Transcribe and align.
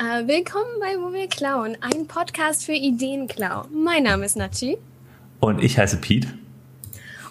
Äh, 0.00 0.28
willkommen 0.28 0.78
bei 0.78 0.94
Wo 1.00 1.12
wir 1.12 1.26
klauen, 1.26 1.76
ein 1.80 2.06
Podcast 2.06 2.64
für 2.64 2.72
Ideenklau. 2.72 3.64
Mein 3.74 4.04
Name 4.04 4.26
ist 4.26 4.36
Nachi. 4.36 4.78
Und 5.40 5.60
ich 5.60 5.76
heiße 5.76 5.96
Pete. 5.96 6.28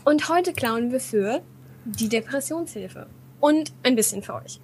Und 0.04 0.28
heute 0.28 0.52
klauen 0.52 0.92
wir 0.92 1.00
für 1.00 1.42
die 1.86 2.10
Depressionshilfe. 2.10 3.08
Und 3.40 3.72
ein 3.84 3.96
bisschen 3.96 4.22
für 4.22 4.34
euch. 4.34 4.60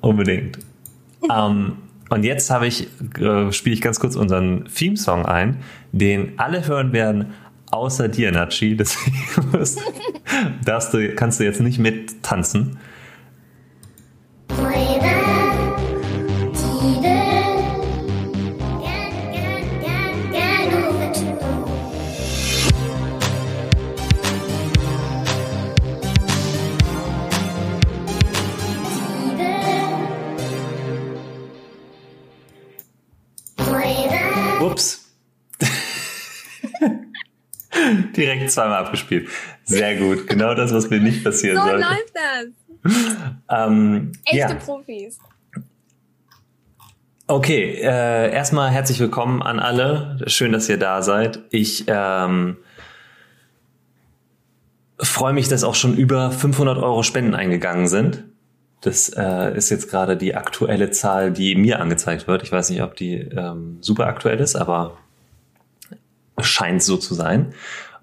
Unbedingt. 0.00 0.60
ähm, 1.30 1.76
und 2.08 2.24
jetzt 2.24 2.48
habe 2.48 2.68
ich, 2.68 2.88
äh, 3.18 3.52
spiele 3.52 3.74
ich 3.74 3.82
ganz 3.82 4.00
kurz 4.00 4.16
unseren 4.16 4.64
Theme-Song 4.74 5.26
ein, 5.26 5.62
den 5.92 6.38
alle 6.38 6.66
hören 6.66 6.94
werden, 6.94 7.34
außer 7.70 8.08
dir, 8.08 8.32
Nachi. 8.32 8.76
Deswegen 8.78 9.78
darfst 10.64 10.94
du, 10.94 11.14
kannst 11.14 11.38
du 11.38 11.44
jetzt 11.44 11.60
nicht 11.60 11.78
mit 11.78 12.22
Direkt 38.16 38.50
zweimal 38.50 38.84
abgespielt. 38.84 39.28
Sehr 39.64 39.96
gut. 39.96 40.26
Genau 40.26 40.54
das, 40.54 40.72
was 40.72 40.88
mir 40.90 41.00
nicht 41.00 41.22
passieren 41.22 41.56
So 41.58 41.62
sollte. 41.62 41.78
läuft 41.78 42.12
das. 42.14 42.96
Ähm, 43.50 44.12
Echte 44.24 44.38
ja. 44.38 44.54
Profis. 44.54 45.18
Okay, 47.28 47.72
äh, 47.82 48.32
erstmal 48.32 48.70
herzlich 48.70 49.00
willkommen 49.00 49.42
an 49.42 49.58
alle. 49.58 50.18
Schön, 50.28 50.52
dass 50.52 50.68
ihr 50.68 50.78
da 50.78 51.02
seid. 51.02 51.40
Ich 51.50 51.84
ähm, 51.88 52.56
freue 54.98 55.32
mich, 55.32 55.48
dass 55.48 55.64
auch 55.64 55.74
schon 55.74 55.96
über 55.96 56.30
500 56.30 56.78
Euro 56.78 57.02
Spenden 57.02 57.34
eingegangen 57.34 57.88
sind. 57.88 58.24
Das 58.80 59.08
äh, 59.08 59.56
ist 59.56 59.70
jetzt 59.70 59.90
gerade 59.90 60.16
die 60.16 60.36
aktuelle 60.36 60.90
Zahl, 60.92 61.32
die 61.32 61.56
mir 61.56 61.80
angezeigt 61.80 62.28
wird. 62.28 62.44
Ich 62.44 62.52
weiß 62.52 62.70
nicht, 62.70 62.82
ob 62.82 62.94
die 62.94 63.14
ähm, 63.16 63.78
super 63.80 64.06
aktuell 64.06 64.38
ist, 64.38 64.54
aber 64.54 64.96
scheint 66.40 66.82
so 66.82 66.96
zu 66.96 67.14
sein. 67.14 67.54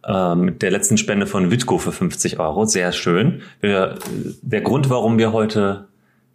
Ähm, 0.05 0.41
mit 0.41 0.61
der 0.61 0.71
letzten 0.71 0.97
Spende 0.97 1.27
von 1.27 1.49
Witko 1.49 1.77
für 1.77 1.91
50 1.91 2.39
Euro, 2.39 2.65
sehr 2.65 2.91
schön. 2.91 3.41
Wir, 3.61 3.95
der 4.41 4.61
Grund, 4.61 4.89
warum 4.89 5.17
wir 5.17 5.31
heute 5.31 5.87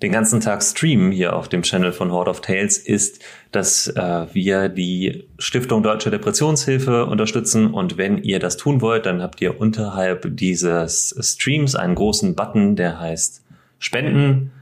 den 0.02 0.12
ganzen 0.12 0.40
Tag 0.40 0.62
streamen 0.62 1.10
hier 1.10 1.34
auf 1.34 1.48
dem 1.48 1.62
Channel 1.62 1.92
von 1.92 2.12
Horde 2.12 2.30
of 2.30 2.40
Tales 2.40 2.78
ist, 2.78 3.22
dass 3.50 3.88
äh, 3.88 4.26
wir 4.32 4.68
die 4.68 5.24
Stiftung 5.38 5.82
Deutsche 5.82 6.10
Depressionshilfe 6.10 7.06
unterstützen 7.06 7.74
und 7.74 7.98
wenn 7.98 8.18
ihr 8.18 8.38
das 8.38 8.56
tun 8.56 8.80
wollt, 8.80 9.06
dann 9.06 9.22
habt 9.22 9.40
ihr 9.40 9.60
unterhalb 9.60 10.36
dieses 10.36 11.16
Streams 11.20 11.74
einen 11.74 11.96
großen 11.96 12.36
Button, 12.36 12.76
der 12.76 13.00
heißt 13.00 13.44
Spenden 13.80 14.52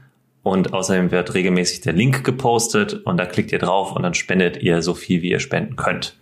und 0.41 0.73
außerdem 0.73 1.11
wird 1.11 1.33
regelmäßig 1.33 1.81
der 1.81 1.93
Link 1.93 2.23
gepostet 2.23 2.93
und 3.05 3.17
da 3.17 3.25
klickt 3.25 3.51
ihr 3.51 3.59
drauf 3.59 3.95
und 3.95 4.03
dann 4.03 4.15
spendet 4.15 4.63
ihr 4.63 4.81
so 4.81 4.95
viel, 4.95 5.21
wie 5.21 5.31
ihr 5.31 5.39
spenden 5.39 5.75
könnt. 5.75 6.17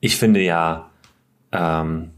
Ich 0.00 0.16
finde 0.16 0.40
ja, 0.40 0.90
ähm, 1.50 2.10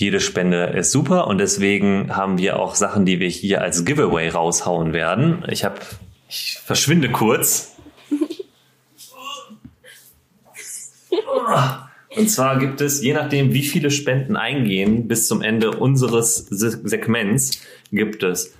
jede 0.00 0.20
Spende 0.20 0.64
ist 0.66 0.92
super 0.92 1.26
und 1.26 1.38
deswegen 1.38 2.14
haben 2.14 2.38
wir 2.38 2.58
auch 2.60 2.76
Sachen, 2.76 3.04
die 3.04 3.18
wir 3.18 3.28
hier 3.28 3.60
als 3.62 3.84
Giveaway 3.84 4.28
raushauen 4.28 4.92
werden. 4.92 5.44
Ich 5.50 5.64
habe, 5.64 5.80
ich 6.28 6.58
verschwinde 6.64 7.10
kurz. 7.10 7.74
Und 12.16 12.28
zwar 12.30 12.58
gibt 12.58 12.80
es, 12.80 13.02
je 13.02 13.12
nachdem, 13.12 13.52
wie 13.52 13.62
viele 13.62 13.90
Spenden 13.90 14.36
eingehen, 14.36 15.08
bis 15.08 15.26
zum 15.26 15.42
Ende 15.42 15.72
unseres 15.72 16.36
Se- 16.48 16.80
Segments, 16.84 17.60
gibt 17.92 18.22
es 18.22 18.54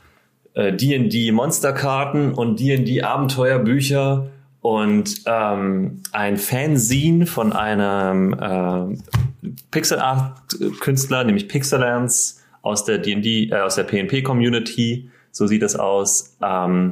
äh, 0.55 0.73
D&D 0.73 1.33
Monsterkarten 1.33 2.35
und 2.35 2.61
D&D 2.61 3.03
Abenteuerbücher 3.03 4.29
und 4.61 5.23
ähm, 5.27 6.03
ein 6.13 6.37
Fanzine 6.37 7.27
von 7.27 7.53
einem 7.53 8.33
äh, 8.33 9.49
Pixel 9.71 10.01
Art 10.01 10.41
Künstler, 10.81 11.25
nämlich 11.25 11.49
Pixelance 11.49 12.41
aus 12.63 12.85
der 12.85 12.99
D&D, 12.99 13.51
äh, 13.51 13.61
aus 13.61 13.77
der 13.77 13.85
PNP 13.85 14.23
Community. 14.23 15.11
So 15.31 15.47
sieht 15.47 15.63
es 15.63 15.77
aus. 15.77 16.37
Ähm, 16.43 16.91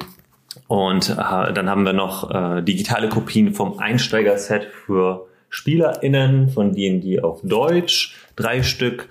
und 0.68 1.10
äh, 1.10 1.52
dann 1.52 1.68
haben 1.68 1.84
wir 1.84 1.92
noch 1.92 2.30
äh, 2.30 2.62
digitale 2.62 3.08
Kopien 3.08 3.52
vom 3.52 3.78
Einsteigerset 3.78 4.64
für 4.64 5.26
SpielerInnen 5.50 6.48
von 6.48 6.72
D&D 6.72 7.20
auf 7.20 7.40
Deutsch, 7.42 8.16
drei 8.36 8.62
Stück. 8.62 9.08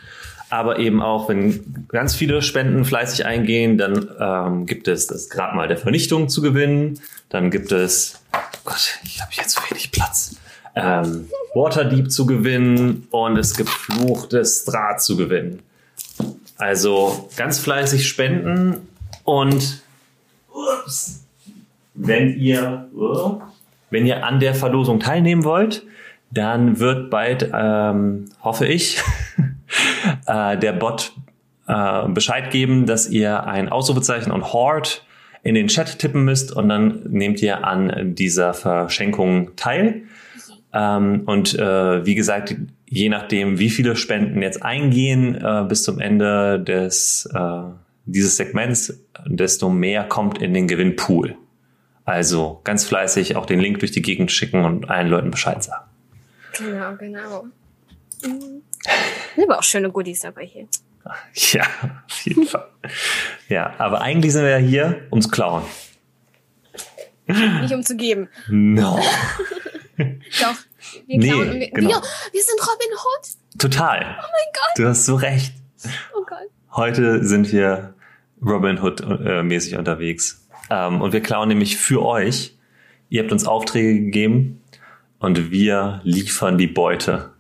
Aber 0.50 0.80
eben 0.80 1.02
auch, 1.02 1.28
wenn 1.30 1.86
ganz 1.88 2.16
viele 2.16 2.42
Spenden 2.42 2.86
fleißig 2.86 3.26
eingehen, 3.26 3.78
dann 3.78 4.10
ähm, 4.20 4.66
gibt 4.66 4.88
es 4.88 5.08
das 5.08 5.30
Grabmal 5.30 5.68
der 5.68 5.78
Vernichtung 5.78 6.30
zu 6.30 6.42
gewinnen. 6.42 7.00
Dann 7.30 7.50
gibt 7.52 7.72
es, 7.72 8.22
oh 8.34 8.38
Gott, 8.64 9.00
ich 9.04 9.22
habe 9.22 9.32
zu 9.48 9.62
wenig 9.70 9.92
Platz. 9.92 10.36
Ähm, 10.76 11.28
Waterdeep 11.56 12.12
zu 12.12 12.26
gewinnen 12.26 13.08
und 13.12 13.38
es 13.38 13.56
gibt 13.56 13.70
Fluch 13.70 14.28
des 14.28 14.66
Draht 14.66 15.02
zu 15.02 15.16
gewinnen. 15.16 15.64
Also 16.58 17.30
ganz 17.38 17.60
fleißig 17.60 18.08
spenden 18.08 18.88
und 19.24 19.82
ups, 20.54 21.26
wenn 21.94 22.38
ihr, 22.38 22.88
uh, 22.94 23.42
wenn 23.90 24.06
ihr 24.06 24.26
an 24.26 24.40
der 24.40 24.54
Verlosung 24.54 25.00
teilnehmen 25.00 25.44
wollt, 25.44 25.84
dann 26.32 26.80
wird 26.80 27.10
bald, 27.10 27.50
ähm, 27.54 28.26
hoffe 28.42 28.66
ich, 28.68 29.02
äh, 30.28 30.58
der 30.58 30.74
Bot 30.74 31.14
äh, 31.68 32.08
Bescheid 32.10 32.52
geben, 32.52 32.86
dass 32.86 33.10
ihr 33.10 33.46
ein 33.46 33.70
Ausrufezeichen 33.70 34.32
und 34.32 34.54
Horde 34.54 34.90
in 35.44 35.56
den 35.56 35.68
Chat 35.68 36.00
tippen 36.00 36.26
müsst 36.26 36.52
und 36.52 36.70
dann 36.70 37.04
nehmt 37.10 37.42
ihr 37.42 37.66
an 37.66 38.16
dieser 38.16 38.54
Verschenkung 38.54 39.56
teil. 39.56 40.04
Ähm, 40.74 41.22
und 41.26 41.58
äh, 41.58 42.06
wie 42.06 42.16
gesagt, 42.16 42.56
je 42.88 43.10
nachdem, 43.10 43.60
wie 43.60 43.70
viele 43.70 43.96
Spenden 43.96 44.42
jetzt 44.42 44.64
eingehen 44.64 45.36
äh, 45.36 45.66
bis 45.68 45.84
zum 45.84 46.00
Ende 46.00 46.60
des 46.60 47.30
äh, 47.34 47.62
dieses 48.06 48.38
Segments, 48.38 49.00
desto 49.26 49.70
mehr 49.70 50.04
kommt 50.04 50.42
in 50.42 50.54
den 50.54 50.68
Gewinnpool. 50.68 51.36
Also 52.04 52.62
ganz 52.64 52.86
fleißig 52.86 53.36
auch 53.36 53.48
den 53.48 53.60
Link 53.60 53.80
durch 53.80 53.92
die 53.92 54.02
Gegend 54.02 54.32
schicken 54.32 54.64
und 54.64 54.90
allen 54.90 55.08
Leuten 55.08 55.32
Bescheid 55.32 55.64
sagen. 55.64 55.86
Genau, 56.58 56.96
genau. 56.96 57.46
Mhm. 58.24 58.62
Sind 59.36 59.44
aber 59.50 59.60
auch 59.60 59.64
schöne 59.64 59.90
Goodies 59.92 60.22
dabei 60.22 60.46
hier. 60.46 60.68
Ja, 61.36 61.62
auf 62.08 62.22
jeden 62.22 62.48
Fall. 62.48 62.68
Ja, 63.48 63.76
aber 63.78 64.02
eigentlich 64.02 64.34
sind 64.34 64.42
wir 64.42 64.50
ja 64.50 64.58
hier 64.58 65.04
ums 65.12 65.30
Klauen. 65.30 65.62
Nicht 67.28 67.74
um 67.76 67.84
zu 67.84 67.96
geben. 67.96 68.28
No. 68.50 68.98
Doch. 69.98 70.56
Wir 71.06 71.20
Nee, 71.20 71.28
klauen 71.30 71.50
und 71.52 71.60
wir, 71.60 71.70
genau. 71.70 71.90
wir, 71.90 72.02
wir 72.32 72.42
sind 72.42 72.60
Robin 72.60 72.90
Hood. 72.94 73.60
Total. 73.60 74.00
Oh 74.00 74.22
mein 74.24 74.54
Gott. 74.54 74.78
Du 74.78 74.88
hast 74.88 75.06
so 75.06 75.14
recht. 75.14 75.54
Oh 76.16 76.24
Gott. 76.28 76.50
Heute 76.76 77.24
sind 77.24 77.52
wir 77.52 77.94
Robin 78.44 78.82
Hood 78.82 79.02
äh, 79.02 79.44
mäßig 79.44 79.78
unterwegs. 79.78 80.48
Ähm, 80.72 81.02
und 81.02 81.14
wir 81.14 81.22
klauen 81.22 81.50
nämlich 81.50 81.78
für 81.78 82.04
euch. 82.04 82.58
Ihr 83.10 83.22
habt 83.22 83.32
uns 83.32 83.46
Aufträge 83.46 83.94
gegeben 83.94 84.62
und 85.20 85.52
wir 85.52 86.02
liefern 86.04 86.58
die 86.58 86.66
Beute. 86.68 87.35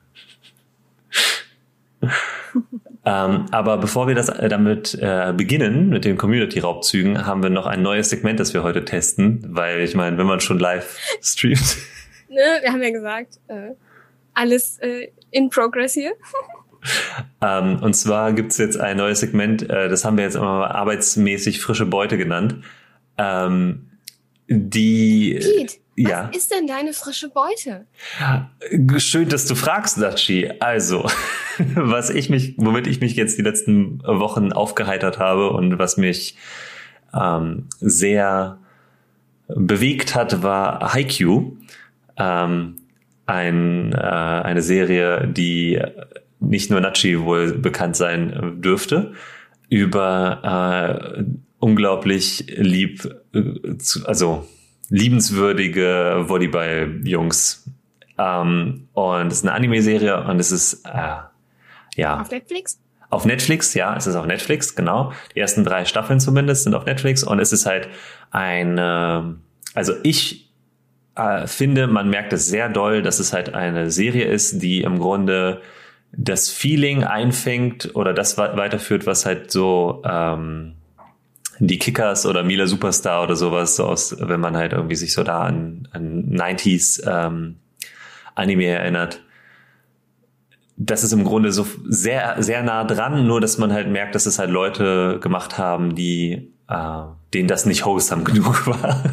ähm, 3.06 3.46
aber 3.52 3.78
bevor 3.78 4.08
wir 4.08 4.16
das 4.16 4.30
äh, 4.30 4.50
damit 4.50 4.98
äh, 5.02 5.34
beginnen, 5.36 5.90
mit 5.90 6.06
den 6.06 6.18
Community-Raubzügen, 6.18 7.26
haben 7.26 7.44
wir 7.44 7.50
noch 7.50 7.66
ein 7.66 7.82
neues 7.82 8.10
Segment, 8.10 8.40
das 8.40 8.54
wir 8.54 8.64
heute 8.64 8.86
testen. 8.86 9.46
Weil 9.50 9.82
ich 9.82 9.96
meine, 9.96 10.18
wenn 10.18 10.28
man 10.28 10.40
schon 10.40 10.60
live 10.60 10.98
streamt, 11.22 11.78
Ne, 12.36 12.60
wir 12.62 12.72
haben 12.72 12.84
ja 12.84 12.90
gesagt, 12.90 13.40
äh, 13.48 13.72
alles 14.34 14.78
äh, 14.80 15.10
in 15.32 15.50
progress 15.50 15.94
hier. 15.94 16.14
Ähm, 17.42 17.80
und 17.82 17.96
zwar 17.96 18.34
gibt's 18.34 18.60
jetzt 18.60 18.80
ein 18.80 18.98
neues 18.98 19.22
Segment, 19.22 19.68
äh, 19.68 19.90
das 19.90 20.06
haben 20.06 20.18
wir 20.18 20.24
jetzt 20.24 20.36
immer 20.36 20.70
arbeitsmäßig 20.76 21.60
frische 21.60 21.88
Beute 21.88 22.16
genannt. 22.16 22.58
Ähm, 23.18 23.90
die. 24.48 25.40
Pete, 25.42 25.78
ja. 25.96 26.30
was 26.30 26.38
ist 26.38 26.52
denn 26.52 26.68
deine 26.68 26.94
frische 26.94 27.30
Beute? 27.30 27.86
Schön, 28.98 29.30
dass 29.30 29.46
du 29.46 29.56
fragst, 29.56 30.02
Dachi. 30.02 30.52
Also, 30.60 31.10
was 31.76 32.10
ich 32.10 32.30
mich, 32.30 32.56
womit 32.58 32.88
ich 32.88 33.02
mich 33.02 33.16
jetzt 33.16 33.38
die 33.38 33.44
letzten 33.44 34.02
Wochen 34.04 34.52
aufgeheitert 34.52 35.20
habe 35.20 35.52
und 35.52 35.80
was 35.80 35.98
mich 35.98 36.38
ähm, 37.14 37.68
sehr 37.80 38.60
bewegt 39.48 40.16
hat, 40.16 40.44
war 40.44 40.94
Haikyuu. 40.94 41.58
Ähm, 42.18 42.78
ein, 43.26 43.94
äh, 43.94 43.98
eine 43.98 44.62
Serie, 44.62 45.28
die 45.28 45.82
nicht 46.40 46.70
nur 46.70 46.80
Nachi 46.80 47.20
wohl 47.22 47.54
bekannt 47.54 47.96
sein 47.96 48.62
dürfte, 48.62 49.14
über 49.70 51.18
äh, 51.18 51.24
unglaublich 51.60 52.46
lieb, 52.56 53.10
äh, 53.34 53.78
zu, 53.78 54.06
also 54.06 54.48
liebenswürdige 54.90 56.26
Volleyball-Jungs. 56.28 57.70
Ähm, 58.18 58.88
und 58.94 59.28
es 59.28 59.40
ist 59.40 59.44
eine 59.44 59.54
Anime-Serie 59.54 60.26
und 60.26 60.40
es 60.40 60.52
ist 60.52 60.86
äh, 60.86 61.18
ja 61.96 62.22
Auf 62.22 62.32
Netflix? 62.32 62.80
auf 63.10 63.26
Netflix, 63.26 63.74
ja, 63.74 63.96
es 63.96 64.08
ist 64.08 64.16
auf 64.16 64.26
Netflix, 64.26 64.76
genau. 64.76 65.14
Die 65.34 65.40
ersten 65.40 65.64
drei 65.64 65.86
Staffeln 65.86 66.20
zumindest 66.20 66.64
sind 66.64 66.76
auf 66.76 66.86
Netflix 66.86 67.24
und 67.24 67.40
es 67.40 67.54
ist 67.54 67.66
halt 67.66 67.88
eine, 68.32 69.38
also 69.74 69.94
ich 70.04 70.52
äh, 71.16 71.48
finde, 71.48 71.88
man 71.88 72.10
merkt 72.10 72.34
es 72.34 72.48
sehr 72.48 72.68
doll, 72.70 73.02
dass 73.02 73.20
es 73.20 73.32
halt 73.32 73.54
eine 73.54 73.90
Serie 73.90 74.26
ist, 74.26 74.62
die 74.62 74.82
im 74.82 75.00
Grunde 75.00 75.62
das 76.12 76.50
Feeling 76.50 77.04
einfängt 77.04 77.96
oder 77.96 78.14
das 78.14 78.38
weiterführt, 78.38 79.06
was 79.06 79.26
halt 79.26 79.52
so 79.52 80.02
ähm, 80.06 80.75
die 81.60 81.78
Kickers 81.80 82.26
oder 82.26 82.44
Mila 82.44 82.68
Superstar 82.68 83.24
oder 83.24 83.36
sowas 83.36 83.76
so 83.76 83.86
aus, 83.86 84.16
wenn 84.20 84.40
man 84.40 84.58
halt 84.58 84.74
irgendwie 84.74 84.96
sich 84.96 85.14
so 85.14 85.24
da 85.24 85.42
an, 85.42 85.88
an 85.92 86.32
90s 86.32 87.04
ähm, 87.08 87.58
Anime 88.36 88.66
erinnert. 88.66 89.22
Das 90.78 91.04
ist 91.04 91.14
im 91.14 91.24
Grunde 91.24 91.54
so 91.54 91.66
sehr, 91.86 92.42
sehr 92.44 92.62
nah 92.62 92.84
dran, 92.84 93.26
nur 93.28 93.40
dass 93.40 93.58
man 93.58 93.72
halt 93.72 93.88
merkt, 93.88 94.14
dass 94.14 94.26
es 94.26 94.40
halt 94.40 94.50
Leute 94.50 95.20
gemacht 95.22 95.58
haben, 95.58 95.96
die 95.96 96.52
äh, 96.68 97.04
denen 97.34 97.48
das 97.48 97.66
nicht 97.66 97.86
wholesome 97.86 98.24
genug 98.26 98.68
war. 98.68 99.04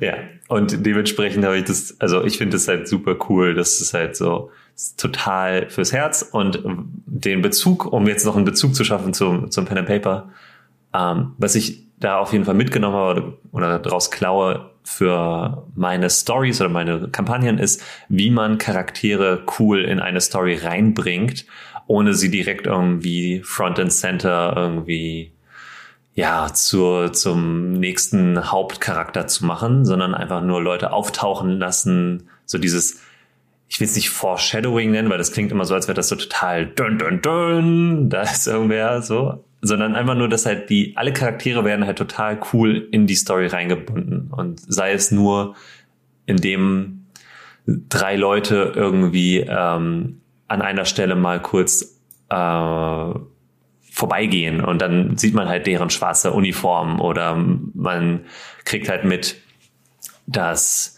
ja, 0.00 0.14
und 0.48 0.84
dementsprechend 0.86 1.44
habe 1.44 1.58
ich 1.58 1.64
das, 1.64 2.00
also 2.00 2.22
ich 2.24 2.38
finde 2.38 2.56
es 2.56 2.68
halt 2.68 2.86
super 2.88 3.16
cool, 3.28 3.54
dass 3.54 3.80
es 3.80 3.94
halt 3.94 4.16
so 4.16 4.50
total 4.96 5.68
fürs 5.70 5.92
Herz. 5.92 6.22
Und 6.22 6.60
den 6.64 7.42
Bezug, 7.42 7.86
um 7.86 8.06
jetzt 8.06 8.24
noch 8.24 8.36
einen 8.36 8.44
Bezug 8.44 8.74
zu 8.74 8.84
schaffen 8.84 9.14
zum, 9.14 9.50
zum 9.50 9.64
Pen 9.64 9.78
and 9.78 9.88
Paper, 9.88 10.30
ähm, 10.92 11.32
was 11.38 11.54
ich 11.54 11.84
da 11.98 12.18
auf 12.18 12.32
jeden 12.32 12.44
Fall 12.44 12.54
mitgenommen 12.54 12.96
habe 12.96 13.20
oder, 13.20 13.32
oder 13.52 13.78
daraus 13.78 14.10
klaue 14.10 14.70
für 14.82 15.66
meine 15.74 16.10
Stories 16.10 16.60
oder 16.60 16.68
meine 16.68 17.08
Kampagnen 17.08 17.58
ist, 17.58 17.82
wie 18.08 18.30
man 18.30 18.58
Charaktere 18.58 19.44
cool 19.58 19.82
in 19.82 19.98
eine 19.98 20.20
Story 20.20 20.56
reinbringt, 20.56 21.46
ohne 21.86 22.14
sie 22.14 22.30
direkt 22.30 22.66
irgendwie 22.66 23.42
Front 23.42 23.78
and 23.78 23.92
Center 23.92 24.52
irgendwie 24.56 25.32
ja, 26.14 26.52
zur, 26.52 27.12
zum 27.12 27.72
nächsten 27.72 28.52
Hauptcharakter 28.52 29.26
zu 29.26 29.46
machen, 29.46 29.84
sondern 29.84 30.14
einfach 30.14 30.42
nur 30.42 30.62
Leute 30.62 30.92
auftauchen 30.92 31.50
lassen, 31.58 32.28
so 32.44 32.58
dieses, 32.58 33.00
ich 33.68 33.80
will 33.80 33.86
es 33.86 33.96
nicht 33.96 34.10
Foreshadowing 34.10 34.90
nennen, 34.90 35.10
weil 35.10 35.18
das 35.18 35.32
klingt 35.32 35.50
immer 35.52 35.64
so, 35.64 35.74
als 35.74 35.88
wäre 35.88 35.94
das 35.94 36.08
so 36.08 36.16
total 36.16 36.66
dun 36.66 36.98
dun 36.98 37.20
dun, 37.22 38.10
da 38.10 38.22
ist 38.22 38.46
irgendwer 38.46 39.02
so, 39.02 39.44
sondern 39.62 39.96
einfach 39.96 40.14
nur, 40.14 40.28
dass 40.28 40.46
halt 40.46 40.68
die, 40.68 40.92
alle 40.96 41.12
Charaktere 41.12 41.64
werden 41.64 41.86
halt 41.86 41.98
total 41.98 42.38
cool 42.52 42.86
in 42.92 43.06
die 43.06 43.14
Story 43.14 43.46
reingebunden. 43.46 44.30
Und 44.30 44.60
sei 44.60 44.92
es 44.92 45.10
nur, 45.10 45.54
indem 46.26 47.06
drei 47.66 48.16
Leute 48.16 48.72
irgendwie 48.76 49.38
ähm, 49.40 50.20
an 50.48 50.62
einer 50.62 50.84
Stelle 50.84 51.16
mal 51.16 51.40
kurz 51.40 51.98
äh, 52.28 53.14
vorbeigehen. 53.90 54.60
Und 54.60 54.82
dann 54.82 55.16
sieht 55.16 55.34
man 55.34 55.48
halt 55.48 55.66
deren 55.66 55.88
schwarze 55.88 56.32
Uniform 56.32 57.00
oder 57.00 57.34
man 57.36 58.26
kriegt 58.64 58.88
halt 58.88 59.04
mit, 59.04 59.36
dass 60.26 60.93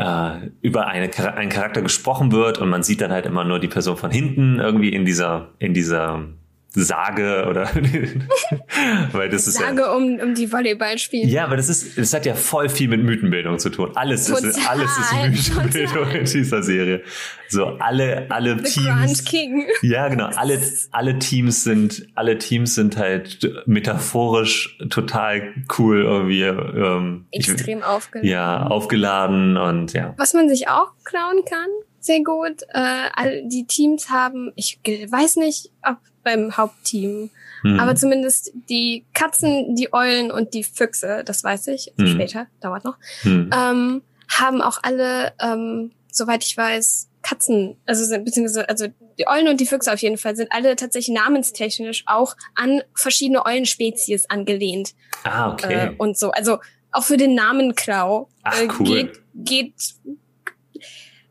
äh, 0.00 0.50
über 0.62 0.86
eine, 0.86 1.10
einen 1.36 1.50
Charakter 1.50 1.82
gesprochen 1.82 2.32
wird 2.32 2.58
und 2.58 2.70
man 2.70 2.82
sieht 2.82 3.02
dann 3.02 3.12
halt 3.12 3.26
immer 3.26 3.44
nur 3.44 3.58
die 3.58 3.68
Person 3.68 3.98
von 3.98 4.10
hinten 4.10 4.58
irgendwie 4.58 4.88
in 4.88 5.04
dieser, 5.04 5.50
in 5.58 5.74
dieser 5.74 6.24
Sage 6.72 7.46
oder 7.48 7.68
weil 9.12 9.28
das 9.28 9.46
ist 9.48 9.58
Sage 9.58 9.82
ja, 9.82 9.92
um, 9.92 10.18
um 10.20 10.34
die 10.34 10.52
Volleyballspiele. 10.52 11.26
ja, 11.28 11.44
aber 11.44 11.56
das 11.56 11.68
ist, 11.68 11.98
das 11.98 12.12
hat 12.14 12.26
ja 12.26 12.34
voll 12.34 12.68
viel 12.68 12.88
mit 12.88 13.02
Mythenbildung 13.02 13.58
zu 13.58 13.70
tun. 13.70 13.90
Alles 13.96 14.28
ist, 14.28 14.42
Total, 14.44 14.68
alles 14.68 14.90
ist 14.98 15.12
Mythenbildung 15.54 16.04
total. 16.04 16.16
in 16.16 16.24
dieser 16.26 16.62
Serie. 16.62 17.02
So 17.48 17.66
alle, 17.66 18.26
alle 18.30 18.64
The 18.64 18.84
Grand 18.84 19.06
Teams. 19.06 19.24
King. 19.24 19.66
Ja, 19.82 20.08
genau. 20.08 20.26
Alle, 20.36 20.60
alle 20.92 21.18
Teams 21.18 21.64
sind, 21.64 22.06
alle 22.14 22.38
Teams 22.38 22.74
sind 22.76 22.96
halt 22.96 23.40
metaphorisch 23.66 24.78
total 24.90 25.52
cool 25.78 26.02
irgendwie. 26.02 26.42
Ähm, 26.42 27.26
ich- 27.30 27.48
Extrem 27.48 27.82
aufgeladen. 27.82 28.30
ja, 28.30 28.62
aufgeladen 28.66 29.56
und 29.56 29.92
ja. 29.92 30.14
Was 30.18 30.34
man 30.34 30.48
sich 30.48 30.68
auch 30.68 30.92
klauen 31.04 31.44
kann, 31.48 31.68
sehr 31.98 32.22
gut. 32.22 32.62
Äh, 32.72 33.08
all 33.14 33.42
die 33.48 33.66
Teams 33.66 34.08
haben, 34.10 34.52
ich 34.54 34.78
weiß 34.84 35.36
nicht, 35.36 35.70
ob 35.82 35.98
beim 36.22 36.56
Hauptteam, 36.56 37.30
Hm. 37.62 37.78
aber 37.80 37.94
zumindest 37.94 38.52
die 38.68 39.04
Katzen, 39.12 39.74
die 39.74 39.92
Eulen 39.92 40.30
und 40.30 40.54
die 40.54 40.64
Füchse, 40.64 41.22
das 41.24 41.44
weiß 41.44 41.68
ich, 41.68 41.92
Hm. 41.98 42.06
später, 42.08 42.46
dauert 42.60 42.84
noch, 42.84 42.96
hm. 43.22 43.50
ähm, 43.54 44.02
haben 44.28 44.62
auch 44.62 44.78
alle, 44.82 45.32
ähm, 45.40 45.92
soweit 46.10 46.44
ich 46.44 46.56
weiß, 46.56 47.08
Katzen, 47.22 47.76
also 47.84 48.02
sind, 48.04 48.24
beziehungsweise, 48.24 48.66
also 48.68 48.86
die 49.18 49.28
Eulen 49.28 49.48
und 49.48 49.60
die 49.60 49.66
Füchse 49.66 49.92
auf 49.92 50.00
jeden 50.00 50.16
Fall 50.16 50.36
sind 50.36 50.50
alle 50.52 50.74
tatsächlich 50.74 51.14
namenstechnisch 51.14 52.04
auch 52.06 52.34
an 52.54 52.80
verschiedene 52.94 53.44
Eulenspezies 53.44 54.30
angelehnt 54.30 54.94
Ah, 55.24 55.52
okay. 55.52 55.88
äh, 55.88 55.94
und 55.98 56.16
so. 56.16 56.30
Also 56.30 56.58
auch 56.92 57.04
für 57.04 57.18
den 57.18 57.34
Namenklau 57.34 58.28
Ach, 58.42 58.58
äh, 58.58 58.68
cool. 58.78 58.86
geht, 58.86 59.20
geht, 59.34 59.74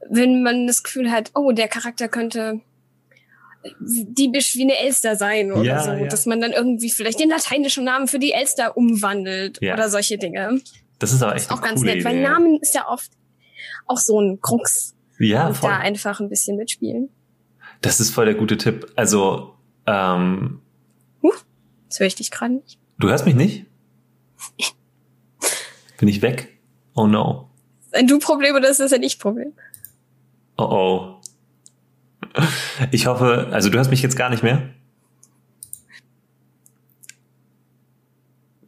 wenn 0.09 0.43
man 0.43 0.67
das 0.67 0.83
Gefühl 0.83 1.11
hat, 1.11 1.31
oh, 1.33 1.51
der 1.51 1.67
Charakter 1.67 2.07
könnte 2.07 2.61
diebisch 3.79 4.55
wie 4.55 4.63
eine 4.63 4.77
Elster 4.77 5.15
sein 5.15 5.51
oder 5.51 5.63
Ja, 5.63 5.83
so, 5.83 5.91
ja. 5.91 6.07
dass 6.07 6.25
man 6.25 6.39
dann 6.41 6.51
irgendwie 6.51 6.89
vielleicht 6.89 7.19
den 7.19 7.29
lateinischen 7.29 7.83
Namen 7.83 8.07
für 8.07 8.19
die 8.19 8.31
Elster 8.31 8.77
umwandelt 8.77 9.59
Ja. 9.61 9.73
oder 9.73 9.89
solche 9.89 10.17
Dinge. 10.17 10.61
das 10.99 11.11
ist 11.13 11.21
aber 11.21 11.35
echt 11.35 11.45
Ist 11.45 11.51
auch 11.51 11.61
ganz 11.61 11.81
nett, 11.81 12.03
weil 12.05 12.15
Idee. 12.15 12.23
Namen 12.23 12.59
ist 12.61 12.73
ja 12.75 12.87
oft 12.87 13.11
auch 13.87 13.97
so 13.97 14.19
ein 14.21 14.39
Krux 14.41 14.95
ja, 15.19 15.47
und 15.47 15.55
voll. 15.57 15.69
da 15.69 15.77
einfach 15.79 16.19
ein 16.21 16.29
bisschen 16.29 16.55
mitspielen. 16.57 17.09
Das 17.81 17.99
ist 17.99 18.11
voll 18.11 18.25
der 18.25 18.35
gute 18.35 18.57
Tipp. 18.57 18.91
Also, 18.95 19.53
ähm, 19.85 20.61
Das 21.89 21.99
höre 21.99 22.07
ich 22.07 22.15
dich 22.15 22.31
gerade 22.31 22.53
nicht. 22.55 22.77
du 22.99 23.09
hörst 23.09 23.25
mich 23.25 23.35
nicht? 23.35 23.65
Bin 25.97 26.07
ich 26.07 26.21
weg? 26.21 26.57
Oh 26.95 27.07
no. 27.07 27.49
Ein 27.91 28.07
Du-Problem 28.07 28.55
oder 28.55 28.69
ist 28.69 28.79
das 28.79 28.93
ein 28.93 29.03
Ich-Problem? 29.03 29.53
Oh 30.57 30.63
oh. 30.63 31.18
Ich 32.91 33.07
hoffe, 33.07 33.49
also 33.51 33.69
du 33.69 33.77
hörst 33.77 33.89
mich 33.89 34.01
jetzt 34.01 34.15
gar 34.15 34.29
nicht 34.29 34.43
mehr? 34.43 34.69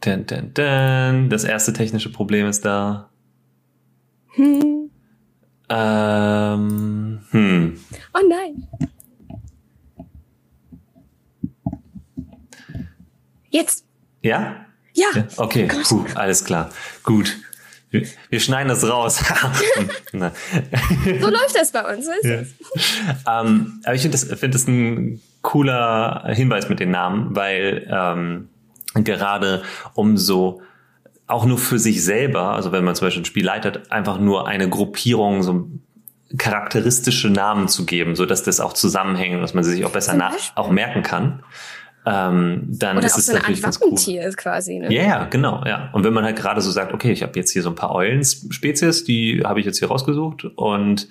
Dun, 0.02 0.25
dun, 0.25 0.54
dun. 0.54 1.30
Das 1.30 1.44
erste 1.44 1.74
technische 1.74 2.12
Problem 2.12 2.48
ist 2.48 2.66
da. 2.66 3.10
Hm. 4.36 4.78
Ähm, 5.74 7.22
hm. 7.32 7.80
Oh 8.13 8.20
nein. 8.27 8.68
Jetzt. 13.50 13.86
Ja? 14.22 14.65
Ja. 14.94 15.08
ja? 15.15 15.27
Okay, 15.38 15.68
Gott. 15.68 15.84
puh, 15.88 16.06
alles 16.15 16.44
klar. 16.44 16.72
Gut. 17.03 17.38
Wir, 17.91 18.39
schneiden 18.39 18.69
das 18.69 18.88
raus. 18.88 19.21
So 20.13 21.29
läuft 21.29 21.55
das 21.55 21.71
bei 21.71 21.93
uns. 21.93 22.05
So 22.05 22.12
Ja. 22.24 23.41
ähm, 23.41 23.81
aber 23.83 23.95
ich 23.95 24.01
finde 24.01 24.17
das, 24.17 24.39
find 24.39 24.55
das 24.55 24.67
ein 24.67 25.21
cooler 25.41 26.24
Hinweis 26.33 26.69
mit 26.69 26.79
den 26.79 26.91
Namen, 26.91 27.36
weil 27.36 27.88
ähm, 27.91 28.50
gerade 29.03 29.63
um 29.93 30.17
so 30.17 30.62
auch 31.27 31.45
nur 31.45 31.57
für 31.57 31.79
sich 31.79 32.03
selber, 32.03 32.53
also 32.53 32.71
wenn 32.71 32.83
man 32.83 32.95
zum 32.95 33.07
Beispiel 33.07 33.21
ein 33.21 33.25
Spiel 33.25 33.45
leitet, 33.45 33.91
einfach 33.91 34.19
nur 34.19 34.48
eine 34.48 34.69
Gruppierung 34.69 35.43
so 35.43 35.69
charakteristische 36.38 37.29
Namen 37.29 37.67
zu 37.67 37.86
geben, 37.86 38.15
so 38.15 38.25
dass 38.25 38.43
das 38.43 38.60
auch 38.60 38.74
zusammenhängt, 38.74 39.41
dass 39.41 39.53
man 39.53 39.63
sie 39.63 39.71
sich 39.71 39.86
auch 39.86 39.91
besser 39.91 40.13
nach, 40.13 40.36
auch 40.55 40.69
merken 40.69 41.03
kann. 41.03 41.43
Ähm, 42.05 42.63
dann 42.67 42.98
Oder 42.98 43.05
ist 43.05 43.13
auch 43.13 43.20
es 43.20 43.25
so 43.27 43.31
eine 43.34 43.41
natürlich 43.41 43.63
Art 43.63 43.63
ganz 43.63 43.79
cool. 43.79 43.91
Wappentier 43.91 44.24
ist 44.24 44.38
quasi. 44.38 44.79
Ne? 44.79 44.93
Ja, 44.93 45.03
ja, 45.03 45.24
genau, 45.25 45.63
ja. 45.65 45.89
Und 45.93 46.03
wenn 46.03 46.13
man 46.13 46.24
halt 46.24 46.36
gerade 46.36 46.62
so 46.62 46.72
sagt, 46.72 46.93
okay, 46.93 47.12
ich 47.12 47.22
habe 47.22 47.34
jetzt 47.36 47.51
hier 47.51 47.62
so 47.62 47.70
ein 47.70 47.75
paar 47.75 47.93
Eulenspezies, 47.93 49.03
die 49.03 49.43
habe 49.43 49.60
ich 49.60 49.65
jetzt 49.65 49.79
hier 49.79 49.88
rausgesucht 49.89 50.46
und 50.46 51.08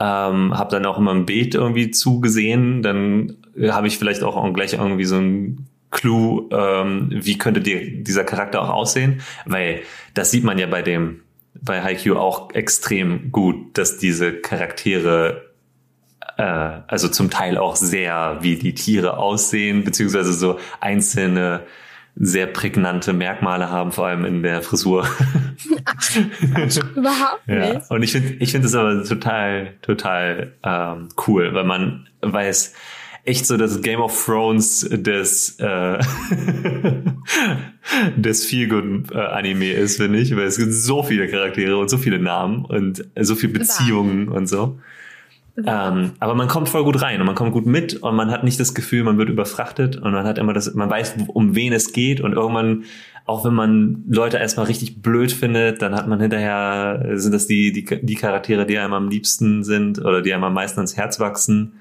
ähm, 0.00 0.56
habe 0.56 0.70
dann 0.70 0.84
auch 0.86 0.98
immer 0.98 1.12
ein 1.12 1.24
Bild 1.24 1.54
irgendwie 1.54 1.90
zugesehen, 1.90 2.82
dann 2.82 3.36
habe 3.70 3.86
ich 3.86 3.98
vielleicht 3.98 4.22
auch 4.22 4.52
gleich 4.52 4.74
irgendwie 4.74 5.04
so 5.04 5.16
ein 5.16 5.66
Clou, 5.90 6.48
ähm, 6.50 7.08
wie 7.10 7.38
könnte 7.38 7.60
die, 7.60 8.02
dieser 8.02 8.24
Charakter 8.24 8.60
auch 8.62 8.68
aussehen, 8.68 9.22
weil 9.46 9.82
das 10.12 10.30
sieht 10.32 10.44
man 10.44 10.58
ja 10.58 10.66
bei 10.66 10.82
dem 10.82 11.20
bei 11.60 11.82
Haikyuu 11.82 12.16
auch 12.16 12.52
extrem 12.52 13.30
gut, 13.30 13.78
dass 13.78 13.96
diese 13.96 14.32
Charaktere 14.32 15.53
also 16.42 17.08
zum 17.08 17.30
Teil 17.30 17.58
auch 17.58 17.76
sehr 17.76 18.38
wie 18.40 18.56
die 18.56 18.74
Tiere 18.74 19.18
aussehen, 19.18 19.84
beziehungsweise 19.84 20.32
so 20.32 20.58
einzelne 20.80 21.62
sehr 22.16 22.46
prägnante 22.46 23.12
Merkmale 23.12 23.70
haben, 23.70 23.90
vor 23.90 24.06
allem 24.06 24.24
in 24.24 24.42
der 24.42 24.62
Frisur. 24.62 25.02
Überhaupt 26.94 27.48
ja. 27.48 27.74
nicht. 27.74 27.90
Und 27.90 28.02
ich 28.02 28.12
finde 28.12 28.34
ich 28.38 28.52
finde 28.52 28.66
das 28.66 28.74
aber 28.74 29.04
total, 29.04 29.74
total 29.82 30.52
ähm, 30.62 31.08
cool, 31.26 31.54
weil 31.54 31.64
man 31.64 32.08
weiß, 32.20 32.74
echt 33.24 33.46
so 33.46 33.56
das 33.56 33.80
Game 33.80 34.00
of 34.00 34.24
Thrones 34.24 34.86
des 34.90 35.58
äh, 35.58 35.98
des 38.16 38.44
Feelgood 38.44 39.12
äh, 39.12 39.18
Anime 39.18 39.72
ist, 39.72 39.96
finde 39.96 40.18
ich, 40.18 40.34
weil 40.36 40.44
es 40.44 40.58
gibt 40.58 40.72
so 40.72 41.02
viele 41.02 41.28
Charaktere 41.28 41.78
und 41.78 41.88
so 41.88 41.98
viele 41.98 42.18
Namen 42.18 42.64
und 42.64 43.04
so 43.20 43.34
viele 43.34 43.54
Beziehungen 43.54 44.28
und 44.28 44.46
so. 44.46 44.78
Ähm, 45.56 46.12
aber 46.18 46.34
man 46.34 46.48
kommt 46.48 46.68
voll 46.68 46.82
gut 46.82 47.00
rein 47.00 47.20
und 47.20 47.26
man 47.26 47.36
kommt 47.36 47.52
gut 47.52 47.64
mit 47.64 47.94
und 47.94 48.16
man 48.16 48.30
hat 48.30 48.42
nicht 48.42 48.58
das 48.58 48.74
Gefühl, 48.74 49.04
man 49.04 49.18
wird 49.18 49.28
überfrachtet 49.28 49.96
und 49.96 50.12
man 50.12 50.26
hat 50.26 50.38
immer 50.38 50.52
das, 50.52 50.74
man 50.74 50.90
weiß, 50.90 51.14
um 51.28 51.54
wen 51.54 51.72
es 51.72 51.92
geht 51.92 52.20
und 52.20 52.32
irgendwann, 52.32 52.84
auch 53.24 53.44
wenn 53.44 53.54
man 53.54 54.04
Leute 54.08 54.38
erstmal 54.38 54.66
richtig 54.66 55.00
blöd 55.00 55.30
findet, 55.30 55.80
dann 55.80 55.94
hat 55.94 56.08
man 56.08 56.20
hinterher, 56.20 57.04
sind 57.14 57.32
das 57.32 57.46
die, 57.46 57.72
die, 57.72 57.84
die 57.84 58.14
Charaktere, 58.16 58.66
die 58.66 58.78
einem 58.78 58.94
am 58.94 59.08
liebsten 59.08 59.62
sind 59.62 60.00
oder 60.00 60.22
die 60.22 60.34
einem 60.34 60.44
am 60.44 60.54
meisten 60.54 60.80
ans 60.80 60.96
Herz 60.96 61.20
wachsen. 61.20 61.74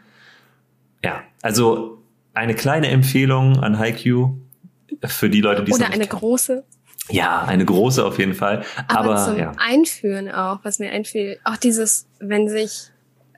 Ja, 1.03 1.22
also 1.42 1.98
eine 2.34 2.53
kleine 2.53 2.89
Empfehlung 2.89 3.60
an 3.60 3.80
Haikyuu 3.80 4.36
für 5.06 5.30
die 5.30 5.42
Leute, 5.42 5.63
die 5.63 5.72
es 5.72 5.77
Oder 5.77 5.88
eine 5.88 6.06
kennen. 6.06 6.20
große. 6.20 6.63
Ja, 7.10 7.44
eine 7.44 7.65
große 7.65 8.06
auf 8.06 8.20
jeden 8.20 8.34
Fall. 8.36 8.63
Aber, 8.88 9.15
Aber 9.15 9.25
zum 9.25 9.38
ja. 9.38 9.51
Einführen 9.58 10.32
auch, 10.32 10.60
was 10.63 10.80
mir 10.80 10.92
einfiel, 10.92 11.39
auch 11.44 11.58
dieses, 11.58 12.08
wenn 12.20 12.48
sich 12.48 12.92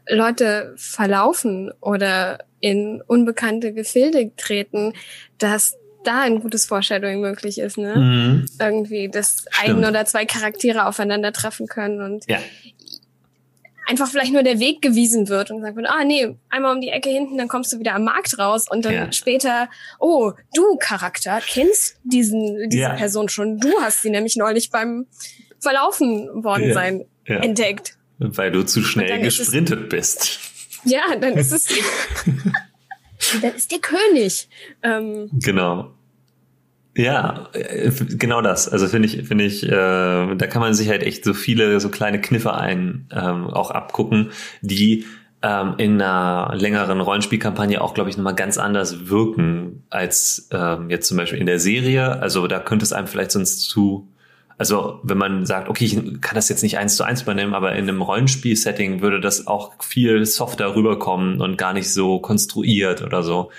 Leute 0.08 0.74
verlaufen 0.78 1.72
oder 1.82 2.40
in 2.60 3.02
unbekannte 3.06 3.74
Gefilde 3.74 4.32
treten, 4.38 4.94
dass 5.38 5.76
da 6.04 6.22
ein 6.22 6.40
gutes 6.40 6.66
Foreshadowing 6.66 7.20
möglich 7.20 7.60
ist, 7.60 7.78
ne? 7.78 7.96
Mhm. 7.96 8.46
Irgendwie, 8.60 9.10
dass 9.10 9.46
Stimmt. 9.50 9.80
ein 9.80 9.86
oder 9.90 10.06
zwei 10.06 10.26
Charaktere 10.26 10.86
aufeinandertreffen 10.86 11.68
können 11.68 12.02
und 12.02 12.26
ja. 12.28 12.40
einfach 13.88 14.08
vielleicht 14.08 14.32
nur 14.32 14.44
der 14.44 14.60
Weg 14.60 14.82
gewiesen 14.82 15.28
wird 15.30 15.52
und 15.52 15.58
gesagt 15.58 15.76
wird, 15.76 15.88
ah 15.90 16.04
nee, 16.04 16.36
einmal 16.50 16.76
um 16.76 16.82
die 16.82 16.90
Ecke 16.90 17.10
hinten, 17.10 17.38
dann 17.38 17.48
kommst 17.48 17.74
du 17.74 17.80
wieder 17.80 17.96
am 17.96 18.04
Markt 18.04 18.38
raus 18.38 18.68
und 18.70 18.86
dann 18.86 18.94
ja. 18.94 19.12
später, 19.12 19.68
oh, 20.00 20.32
du 20.54 20.78
Charakter 20.78 21.40
kennst 21.46 21.98
diesen 22.04 22.70
diese 22.70 22.84
ja. 22.84 22.94
Person 22.94 23.28
schon, 23.30 23.60
du 23.60 23.70
hast 23.82 24.02
sie 24.04 24.10
nämlich 24.10 24.36
neulich 24.36 24.70
beim 24.70 25.08
Verlaufen 25.60 26.44
worden 26.44 26.74
sein 26.74 27.06
entdeckt. 27.26 27.98
Weil 28.18 28.52
du 28.52 28.64
zu 28.64 28.84
schnell 28.84 29.22
gesprintet 29.22 29.90
bist. 29.90 30.40
Ja, 30.86 31.16
dann 31.20 31.34
ist 31.34 31.52
es. 31.52 31.68
dann 33.42 33.56
ist 33.56 33.72
der 33.72 33.80
König. 33.80 34.48
Ähm, 34.84 35.30
genau. 35.34 35.94
Ja, 36.96 37.50
äh, 37.54 37.92
genau 37.92 38.42
das. 38.42 38.70
Also 38.70 38.88
finde 38.88 39.08
ich, 39.08 39.28
finde 39.28 39.44
ich, 39.44 39.64
äh, 39.64 39.70
da 39.70 40.48
kann 40.48 40.62
man 40.62 40.74
sich 40.74 40.90
halt 40.90 41.04
echt 41.04 41.26
so 41.26 41.34
viele 41.34 41.80
so 41.80 41.90
kleine 41.90 42.22
Kniffe 42.22 42.54
ein 42.54 43.10
ähm, 43.12 43.48
auch 43.48 43.72
abgucken, 43.72 44.32
die 44.62 45.06
ähm, 45.42 45.76
in 45.78 46.02
einer 46.02 46.56
längeren 46.56 47.02
Rollenspielkampagne 47.02 47.82
auch, 47.82 47.94
glaube 47.94 48.10
ich, 48.10 48.18
nochmal 48.18 48.36
ganz 48.36 48.58
anders 48.58 49.10
wirken 49.10 49.84
als 49.90 50.48
ähm, 50.52 50.90
jetzt 50.90 51.08
zum 51.08 51.18
Beispiel 51.18 51.40
in 51.40 51.48
der 51.48 51.60
Serie. 51.60 52.22
Also 52.22 52.48
da 52.48 52.60
könnte 52.60 52.86
es 52.86 52.94
einem 52.94 53.08
vielleicht 53.08 53.32
sonst 53.32 53.60
zu 53.62 54.08
also 54.58 55.00
wenn 55.04 55.18
man 55.18 55.46
sagt, 55.46 55.70
okay, 55.70 55.86
ich 55.86 55.96
kann 56.22 56.36
das 56.36 56.50
jetzt 56.50 56.64
nicht 56.64 56.78
eins 56.78 56.96
zu 56.96 57.04
eins 57.04 57.24
übernehmen, 57.24 57.54
aber 57.54 57.74
in 57.74 57.90
einem 57.90 58.02
Rollenspiel-Setting 58.02 59.02
würde 59.02 59.20
das 59.20 59.48
auch 59.48 59.74
viel 59.84 60.26
softer 60.26 60.76
rüberkommen 60.76 61.42
und 61.42 61.58
gar 61.58 61.74
nicht 61.74 61.92
so 61.92 62.20
konstruiert 62.20 63.02
oder 63.02 63.22
so. 63.22 63.52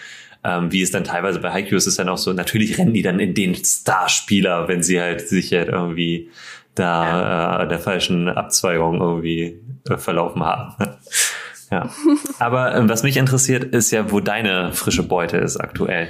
Ähm, 0.43 0.73
wie 0.73 0.81
es 0.81 0.91
dann 0.91 1.05
teilweise 1.05 1.41
bei 1.41 1.53
Haikyuu 1.53 1.77
ist, 1.77 1.87
ist 1.87 1.99
dann 1.99 2.09
auch 2.09 2.19
so, 2.19 2.33
natürlich 2.33 2.79
rennen 2.79 2.95
die 2.95 3.03
dann 3.03 3.21
in 3.21 3.35
den 3.35 3.55
Starspieler, 3.55 4.69
wenn 4.69 4.83
sie 4.83 5.01
halt 5.01 5.29
sich 5.29 5.53
halt 5.53 5.69
irgendwie 5.69 6.31
da 6.75 7.63
äh, 7.63 7.69
der 7.69 7.79
falschen 7.79 8.29
Abzweigung 8.29 9.01
irgendwie 9.01 9.61
äh, 9.89 9.97
verlaufen 9.97 10.45
haben. 10.45 10.75
ja. 11.71 11.91
Aber 12.39 12.75
äh, 12.75 12.89
was 12.89 13.03
mich 13.03 13.17
interessiert, 13.17 13.65
ist 13.65 13.91
ja, 13.91 14.11
wo 14.13 14.21
deine 14.21 14.73
frische 14.73 15.03
Beute 15.03 15.39
ist 15.39 15.57
aktuell. 15.57 16.09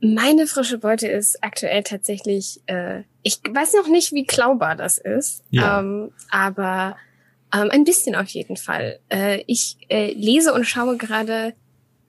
Meine 0.00 0.46
frische 0.46 0.78
Beute 0.78 1.08
ist 1.08 1.42
aktuell 1.42 1.82
tatsächlich, 1.82 2.60
äh, 2.66 3.02
ich 3.22 3.40
weiß 3.48 3.74
noch 3.74 3.88
nicht, 3.88 4.12
wie 4.12 4.24
klaubar 4.24 4.76
das 4.76 4.98
ist, 4.98 5.42
ja. 5.50 5.80
ähm, 5.80 6.12
aber 6.30 6.96
ähm, 7.54 7.70
ein 7.70 7.84
bisschen 7.84 8.14
auf 8.14 8.28
jeden 8.28 8.56
Fall. 8.56 8.98
Äh, 9.08 9.42
ich 9.46 9.76
äh, 9.88 10.12
lese 10.12 10.52
und 10.52 10.64
schaue 10.64 10.96
gerade 10.96 11.54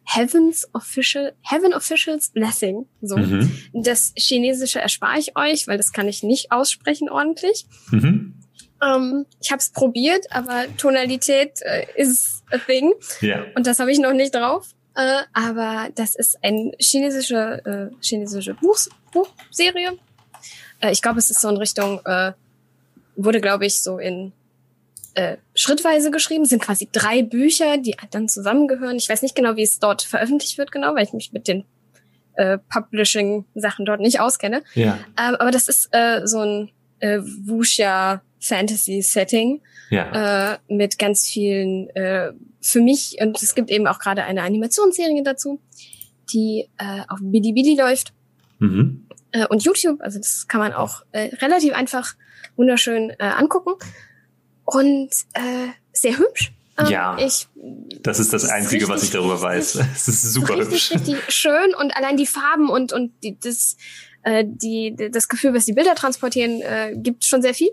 Heaven's 0.06 0.68
Official, 0.74 1.34
Heaven 1.42 1.74
Officials 1.74 2.30
Blessing. 2.30 2.86
So. 3.02 3.18
Mhm. 3.18 3.52
Das 3.74 4.14
Chinesische 4.16 4.80
erspare 4.80 5.20
ich 5.20 5.36
euch, 5.36 5.68
weil 5.68 5.78
das 5.78 5.92
kann 5.92 6.08
ich 6.08 6.24
nicht 6.24 6.52
aussprechen 6.52 7.10
ordentlich. 7.10 7.66
Mhm. 7.92 8.36
Ähm, 8.82 9.26
ich 9.42 9.52
habe 9.52 9.60
es 9.60 9.72
probiert, 9.72 10.26
aber 10.32 10.66
Tonalität 10.78 11.62
äh, 11.62 11.86
ist 11.96 12.44
a 12.52 12.58
thing. 12.58 12.94
Ja. 13.22 13.46
Und 13.56 13.68
das 13.68 13.80
habe 13.80 13.92
ich 13.92 14.00
noch 14.00 14.14
nicht 14.14 14.34
drauf. 14.34 14.70
Äh, 14.98 15.22
aber 15.32 15.90
das 15.94 16.16
ist 16.16 16.44
eine 16.44 16.72
chinesische, 16.80 17.62
äh, 17.66 17.96
chinesische 18.02 18.56
Buch, 18.56 18.80
Buchserie. 19.12 19.92
Äh, 20.82 20.92
ich 20.92 21.04
glaube, 21.04 21.20
es 21.20 21.30
ist 21.30 21.40
so 21.40 21.50
in 21.50 21.58
Richtung, 21.58 22.02
äh, 22.04 22.34
wurde, 23.16 23.40
glaube 23.40 23.68
ich, 23.68 23.80
so 23.80 24.00
in 24.00 24.34
äh, 25.14 25.38
schrittweise 25.54 26.10
geschrieben. 26.10 26.46
Es 26.46 26.50
sind 26.50 26.64
quasi 26.64 26.90
drei 26.92 27.22
Bücher, 27.22 27.78
die 27.78 27.96
dann 28.10 28.28
zusammengehören. 28.28 28.98
Ich 28.98 29.08
weiß 29.08 29.22
nicht 29.22 29.36
genau, 29.36 29.56
wie 29.56 29.62
es 29.62 29.78
dort 29.78 30.02
veröffentlicht 30.02 30.58
wird, 30.58 30.72
genau, 30.72 30.96
weil 30.96 31.04
ich 31.04 31.14
mich 31.14 31.32
mit 31.32 31.48
den 31.48 31.64
äh, 32.34 32.58
Publishing-Sachen 32.58 33.86
dort 33.86 34.00
nicht 34.00 34.20
auskenne. 34.20 34.64
Ja. 34.74 34.98
Ähm, 35.20 35.36
aber 35.36 35.52
das 35.52 35.68
ist 35.68 35.90
äh, 35.92 36.26
so 36.26 36.40
ein 36.40 36.72
äh, 37.02 37.20
Wuxia 37.22 38.24
Fantasy-Setting 38.40 39.62
ja. 39.90 40.54
äh, 40.54 40.58
mit 40.68 41.00
ganz 41.00 41.28
vielen 41.28 41.90
äh, 41.92 42.34
für 42.62 42.82
mich 42.82 43.18
und 43.22 43.42
es 43.42 43.56
gibt 43.56 43.70
eben 43.70 43.88
auch 43.88 44.00
gerade 44.00 44.24
eine 44.24 44.42
Animationsserie 44.44 45.24
dazu, 45.24 45.62
die 46.32 46.70
äh, 46.78 47.02
auf 47.08 47.20
Bilibili 47.22 47.76
läuft 47.76 48.14
mhm. 48.60 49.08
äh, 49.32 49.46
und 49.48 49.64
YouTube. 49.64 50.02
Also 50.02 50.20
das 50.20 50.48
kann 50.48 50.60
man 50.60 50.74
auch 50.74 51.04
äh, 51.12 51.36
relativ 51.38 51.74
einfach 51.74 52.16
wunderschön 52.56 53.12
äh, 53.12 53.24
angucken 53.24 53.74
und 54.66 55.10
äh, 55.34 55.70
sehr 55.94 56.18
hübsch. 56.18 56.54
Ähm, 56.78 56.88
ja, 56.90 57.18
ich, 57.18 57.48
das 58.02 58.20
ist 58.20 58.34
das 58.34 58.46
Einzige, 58.46 58.82
richtig, 58.82 58.90
was 58.90 59.04
ich 59.04 59.12
darüber 59.12 59.42
weiß. 59.42 59.76
Es 59.96 60.08
ist 60.08 60.34
super 60.34 60.58
richtig, 60.58 60.92
hübsch. 60.92 61.08
Richtig 61.08 61.32
schön 61.34 61.74
und 61.80 61.96
allein 61.96 62.18
die 62.18 62.28
Farben 62.28 62.70
und 62.70 62.94
und 62.94 63.12
die, 63.24 63.40
das 63.40 63.78
äh, 64.24 64.44
die 64.46 64.96
das 65.12 65.28
Gefühl, 65.28 65.54
was 65.54 65.66
die 65.66 65.74
Bilder 65.74 65.96
transportieren, 65.96 66.62
äh, 66.62 66.94
gibt 66.96 67.24
schon 67.24 67.42
sehr 67.42 67.54
viel 67.54 67.70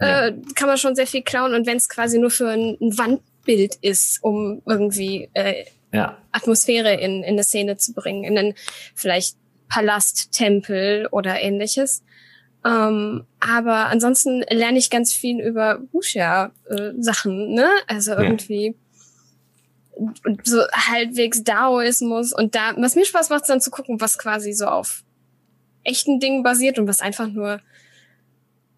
ja. 0.00 0.26
äh, 0.26 0.34
kann 0.54 0.68
man 0.68 0.78
schon 0.78 0.96
sehr 0.96 1.06
viel 1.06 1.22
klauen. 1.22 1.54
Und 1.54 1.66
wenn 1.66 1.76
es 1.76 1.88
quasi 1.88 2.18
nur 2.18 2.30
für 2.30 2.48
ein, 2.48 2.76
ein, 2.80 2.98
Wandbild 2.98 3.76
ist, 3.76 4.22
um 4.22 4.62
irgendwie 4.66 5.28
äh, 5.34 5.64
ja. 5.92 6.18
Atmosphäre 6.32 6.94
in, 6.94 7.22
in 7.22 7.34
eine 7.34 7.44
Szene 7.44 7.76
zu 7.76 7.92
bringen, 7.92 8.24
in 8.24 8.38
einen 8.38 8.54
vielleicht 8.94 9.36
Palast, 9.68 10.32
Tempel 10.32 11.08
oder 11.10 11.40
ähnliches. 11.40 12.02
Ähm, 12.64 13.24
aber 13.40 13.86
ansonsten 13.86 14.42
lerne 14.48 14.78
ich 14.78 14.88
ganz 14.88 15.12
viel 15.12 15.40
über 15.40 15.80
Wuxia-Sachen, 15.92 17.50
äh, 17.50 17.54
ne? 17.54 17.68
Also 17.86 18.12
irgendwie 18.12 18.74
ja. 19.96 20.34
so 20.44 20.62
halbwegs 20.72 21.44
Daoismus 21.44 22.32
und 22.32 22.54
da, 22.54 22.72
was 22.78 22.96
mir 22.96 23.04
Spaß 23.04 23.28
macht, 23.28 23.42
ist 23.42 23.50
dann 23.50 23.60
zu 23.60 23.70
gucken, 23.70 24.00
was 24.00 24.16
quasi 24.16 24.54
so 24.54 24.66
auf 24.66 25.04
echten 25.84 26.20
Dingen 26.20 26.42
basiert 26.42 26.78
und 26.78 26.88
was 26.88 27.00
einfach 27.00 27.28
nur 27.28 27.60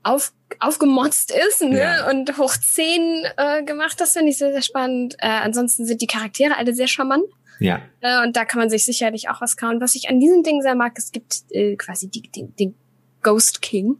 auf, 0.03 0.33
aufgemotzt 0.61 1.33
ist 1.33 1.63
ne? 1.63 1.79
Ja. 1.79 2.11
und 2.11 2.37
hoch 2.39 2.57
zehn 2.57 3.25
äh, 3.37 3.63
gemacht. 3.63 4.01
Das 4.01 4.13
finde 4.13 4.31
ich 4.31 4.39
sehr, 4.39 4.53
sehr 4.53 4.63
spannend. 4.63 5.17
Äh, 5.19 5.29
ansonsten 5.29 5.87
sind 5.87 6.01
die 6.01 6.07
Charaktere 6.07 6.57
alle 6.57 6.75
sehr 6.75 6.87
charmant. 6.87 7.25
Ja. 7.59 7.83
Äh, 8.01 8.23
und 8.23 8.37
da 8.37 8.45
kann 8.45 8.61
man 8.61 8.71
sich 8.71 8.85
sicherlich 8.85 9.29
auch 9.29 9.41
was 9.41 9.57
kauen. 9.57 9.81
Was 9.81 9.95
ich 9.95 10.09
an 10.09 10.21
diesem 10.21 10.43
Ding 10.43 10.63
sehr 10.63 10.75
mag, 10.75 10.93
es 10.97 11.13
gibt 11.13 11.43
äh, 11.51 11.77
quasi 11.77 12.09
die, 12.09 12.23
die, 12.23 12.47
den 12.47 12.75
Ghost 13.23 13.63
King. 13.63 13.99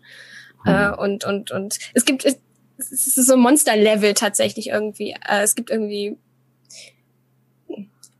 Hm. 0.65 0.75
Äh, 0.75 0.97
und, 0.97 1.25
und, 1.25 1.51
und 1.51 1.79
es 1.95 2.05
gibt, 2.05 2.25
es 2.25 2.37
ist 2.79 3.15
so 3.15 3.35
ein 3.35 3.41
Monster-Level 3.41 4.15
tatsächlich 4.15 4.69
irgendwie. 4.69 5.13
Äh, 5.29 5.43
es 5.43 5.55
gibt 5.55 5.71
irgendwie 5.71 6.17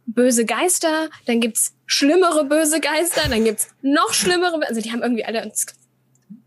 böse 0.07 0.47
Geister, 0.47 1.11
dann 1.27 1.41
gibt's 1.41 1.75
schlimmere 1.85 2.45
böse 2.47 2.81
Geister, 2.81 3.29
dann 3.29 3.45
gibt's 3.45 3.69
noch 3.83 4.15
schlimmere, 4.15 4.61
also 4.67 4.81
die 4.81 4.91
haben 4.91 5.03
irgendwie 5.03 5.25
alle, 5.25 5.53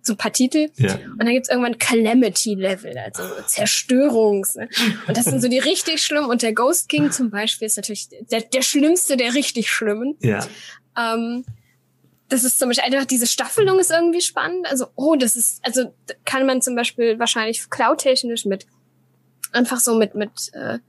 so 0.02 0.14
ein 0.14 0.18
paar 0.18 0.32
Titel. 0.32 0.70
Ja. 0.78 0.96
Und 0.96 1.20
dann 1.20 1.30
gibt's 1.30 1.50
irgendwann 1.50 1.78
Calamity-Level, 1.78 2.98
also 2.98 3.24
Zerstörungs. 3.46 4.56
Ne? 4.56 4.70
Und 5.08 5.18
das 5.18 5.26
sind 5.26 5.42
so 5.42 5.48
die 5.48 5.60
richtig 5.60 6.02
schlimmen. 6.02 6.30
Und 6.30 6.42
der 6.42 6.54
Ghost 6.54 6.90
King 6.90 7.12
zum 7.12 7.30
Beispiel 7.30 7.68
ist 7.68 7.78
natürlich 7.78 8.10
der, 8.10 8.42
der 8.42 8.62
schlimmste 8.62 9.18
der 9.18 9.34
richtig 9.34 9.70
schlimmen. 9.70 10.16
Ja. 10.22 10.46
Ähm, 10.98 11.46
das 12.30 12.44
ist 12.44 12.60
zum 12.60 12.70
Beispiel 12.70 12.86
einfach 12.86 13.08
diese 13.08 13.28
Staffelung 13.28 13.80
ist 13.80 13.92
irgendwie 13.92 14.22
spannend. 14.22 14.68
Also, 14.70 14.88
oh, 14.96 15.16
das 15.16 15.36
ist, 15.36 15.60
also 15.66 15.94
kann 16.26 16.46
man 16.46 16.62
zum 16.62 16.76
Beispiel 16.76 17.18
wahrscheinlich 17.20 17.70
cloud-technisch 17.70 18.46
mit 18.46 18.68
einfach 19.52 19.80
so 19.80 19.96
mit, 19.96 20.16
mit 20.16 20.30
äh, 20.54 20.80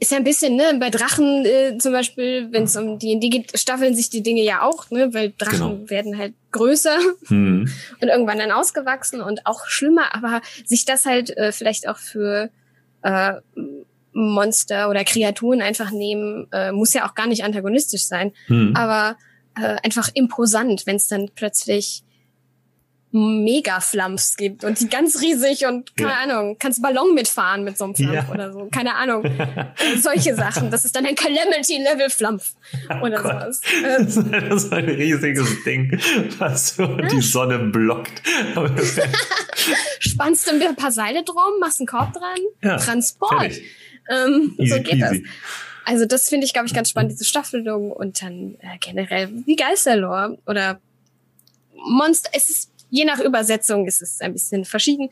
ist 0.00 0.12
ja 0.12 0.16
ein 0.16 0.24
bisschen, 0.24 0.54
ne, 0.56 0.76
bei 0.78 0.90
Drachen 0.90 1.44
äh, 1.44 1.76
zum 1.78 1.92
Beispiel, 1.92 2.48
wenn 2.52 2.64
es 2.64 2.76
um 2.76 2.98
die, 2.98 3.18
die 3.18 3.30
geht, 3.30 3.58
staffeln 3.58 3.94
sich 3.94 4.10
die 4.10 4.22
Dinge 4.22 4.42
ja 4.42 4.62
auch, 4.62 4.90
ne, 4.90 5.12
weil 5.12 5.32
Drachen 5.36 5.58
genau. 5.58 5.90
werden 5.90 6.18
halt 6.18 6.34
größer 6.52 6.98
mhm. 7.28 7.68
und 8.00 8.08
irgendwann 8.08 8.38
dann 8.38 8.52
ausgewachsen 8.52 9.20
und 9.20 9.46
auch 9.46 9.66
schlimmer, 9.66 10.14
aber 10.14 10.40
sich 10.64 10.84
das 10.84 11.04
halt 11.04 11.36
äh, 11.36 11.50
vielleicht 11.50 11.88
auch 11.88 11.98
für 11.98 12.50
äh, 13.02 13.32
Monster 14.12 14.88
oder 14.88 15.04
Kreaturen 15.04 15.62
einfach 15.62 15.90
nehmen, 15.90 16.46
äh, 16.52 16.72
muss 16.72 16.94
ja 16.94 17.08
auch 17.08 17.14
gar 17.14 17.26
nicht 17.26 17.44
antagonistisch 17.44 18.04
sein, 18.04 18.32
Hm. 18.46 18.74
aber 18.76 19.16
äh, 19.56 19.76
einfach 19.82 20.08
imposant, 20.14 20.86
wenn 20.86 20.96
es 20.96 21.08
dann 21.08 21.30
plötzlich 21.34 22.02
Mega-Flamps 23.10 24.36
gibt 24.36 24.64
und 24.64 24.78
die 24.80 24.88
ganz 24.88 25.20
riesig 25.22 25.64
und 25.66 25.96
keine 25.96 26.10
Ja. 26.10 26.16
Ahnung, 26.36 26.56
kannst 26.58 26.82
Ballon 26.82 27.14
mitfahren 27.14 27.64
mit 27.64 27.78
so 27.78 27.84
einem 27.84 27.94
Flamp 27.94 28.12
Ja. 28.14 28.28
oder 28.30 28.52
so, 28.52 28.68
keine 28.70 28.94
Ahnung. 28.96 29.24
Solche 30.00 30.34
Sachen. 30.34 30.70
Das 30.70 30.84
ist 30.84 30.94
dann 30.94 31.06
ein 31.06 31.14
Calamity-Level-Flamp 31.14 32.42
oder 33.02 33.20
Oh 33.20 33.28
sowas. 33.28 33.60
Äh, 33.82 34.04
Das 34.48 34.64
ist 34.64 34.70
so 34.70 34.76
ein 34.76 34.84
riesiges 34.84 35.64
Ding, 35.64 35.98
was 36.38 36.76
so 36.76 36.86
die 36.86 37.22
Sonne 37.22 37.58
blockt. 37.58 38.22
Spannst 40.00 40.46
du 40.46 40.52
ein 40.52 40.76
paar 40.76 40.92
Seile 40.92 41.24
drum, 41.24 41.58
machst 41.60 41.80
einen 41.80 41.86
Korb 41.86 42.12
dran, 42.12 42.78
Transport. 42.78 43.52
Ähm, 44.10 44.54
Easy 44.58 44.76
so 44.76 44.82
geht 44.82 45.02
das. 45.02 45.10
peasy. 45.10 45.26
Also 45.84 46.04
das 46.04 46.28
finde 46.28 46.44
ich, 46.46 46.52
glaube 46.52 46.66
ich, 46.66 46.74
ganz 46.74 46.90
spannend, 46.90 47.12
diese 47.12 47.24
Staffelung 47.24 47.90
und 47.92 48.22
dann 48.22 48.56
äh, 48.60 48.76
generell 48.80 49.28
die 49.46 49.56
Geisterlore 49.56 50.38
oder 50.46 50.80
Monster. 51.74 52.30
Es 52.34 52.50
ist, 52.50 52.70
je 52.90 53.04
nach 53.04 53.20
Übersetzung 53.20 53.86
ist 53.86 54.02
es 54.02 54.20
ein 54.20 54.32
bisschen 54.32 54.64
verschieden, 54.64 55.08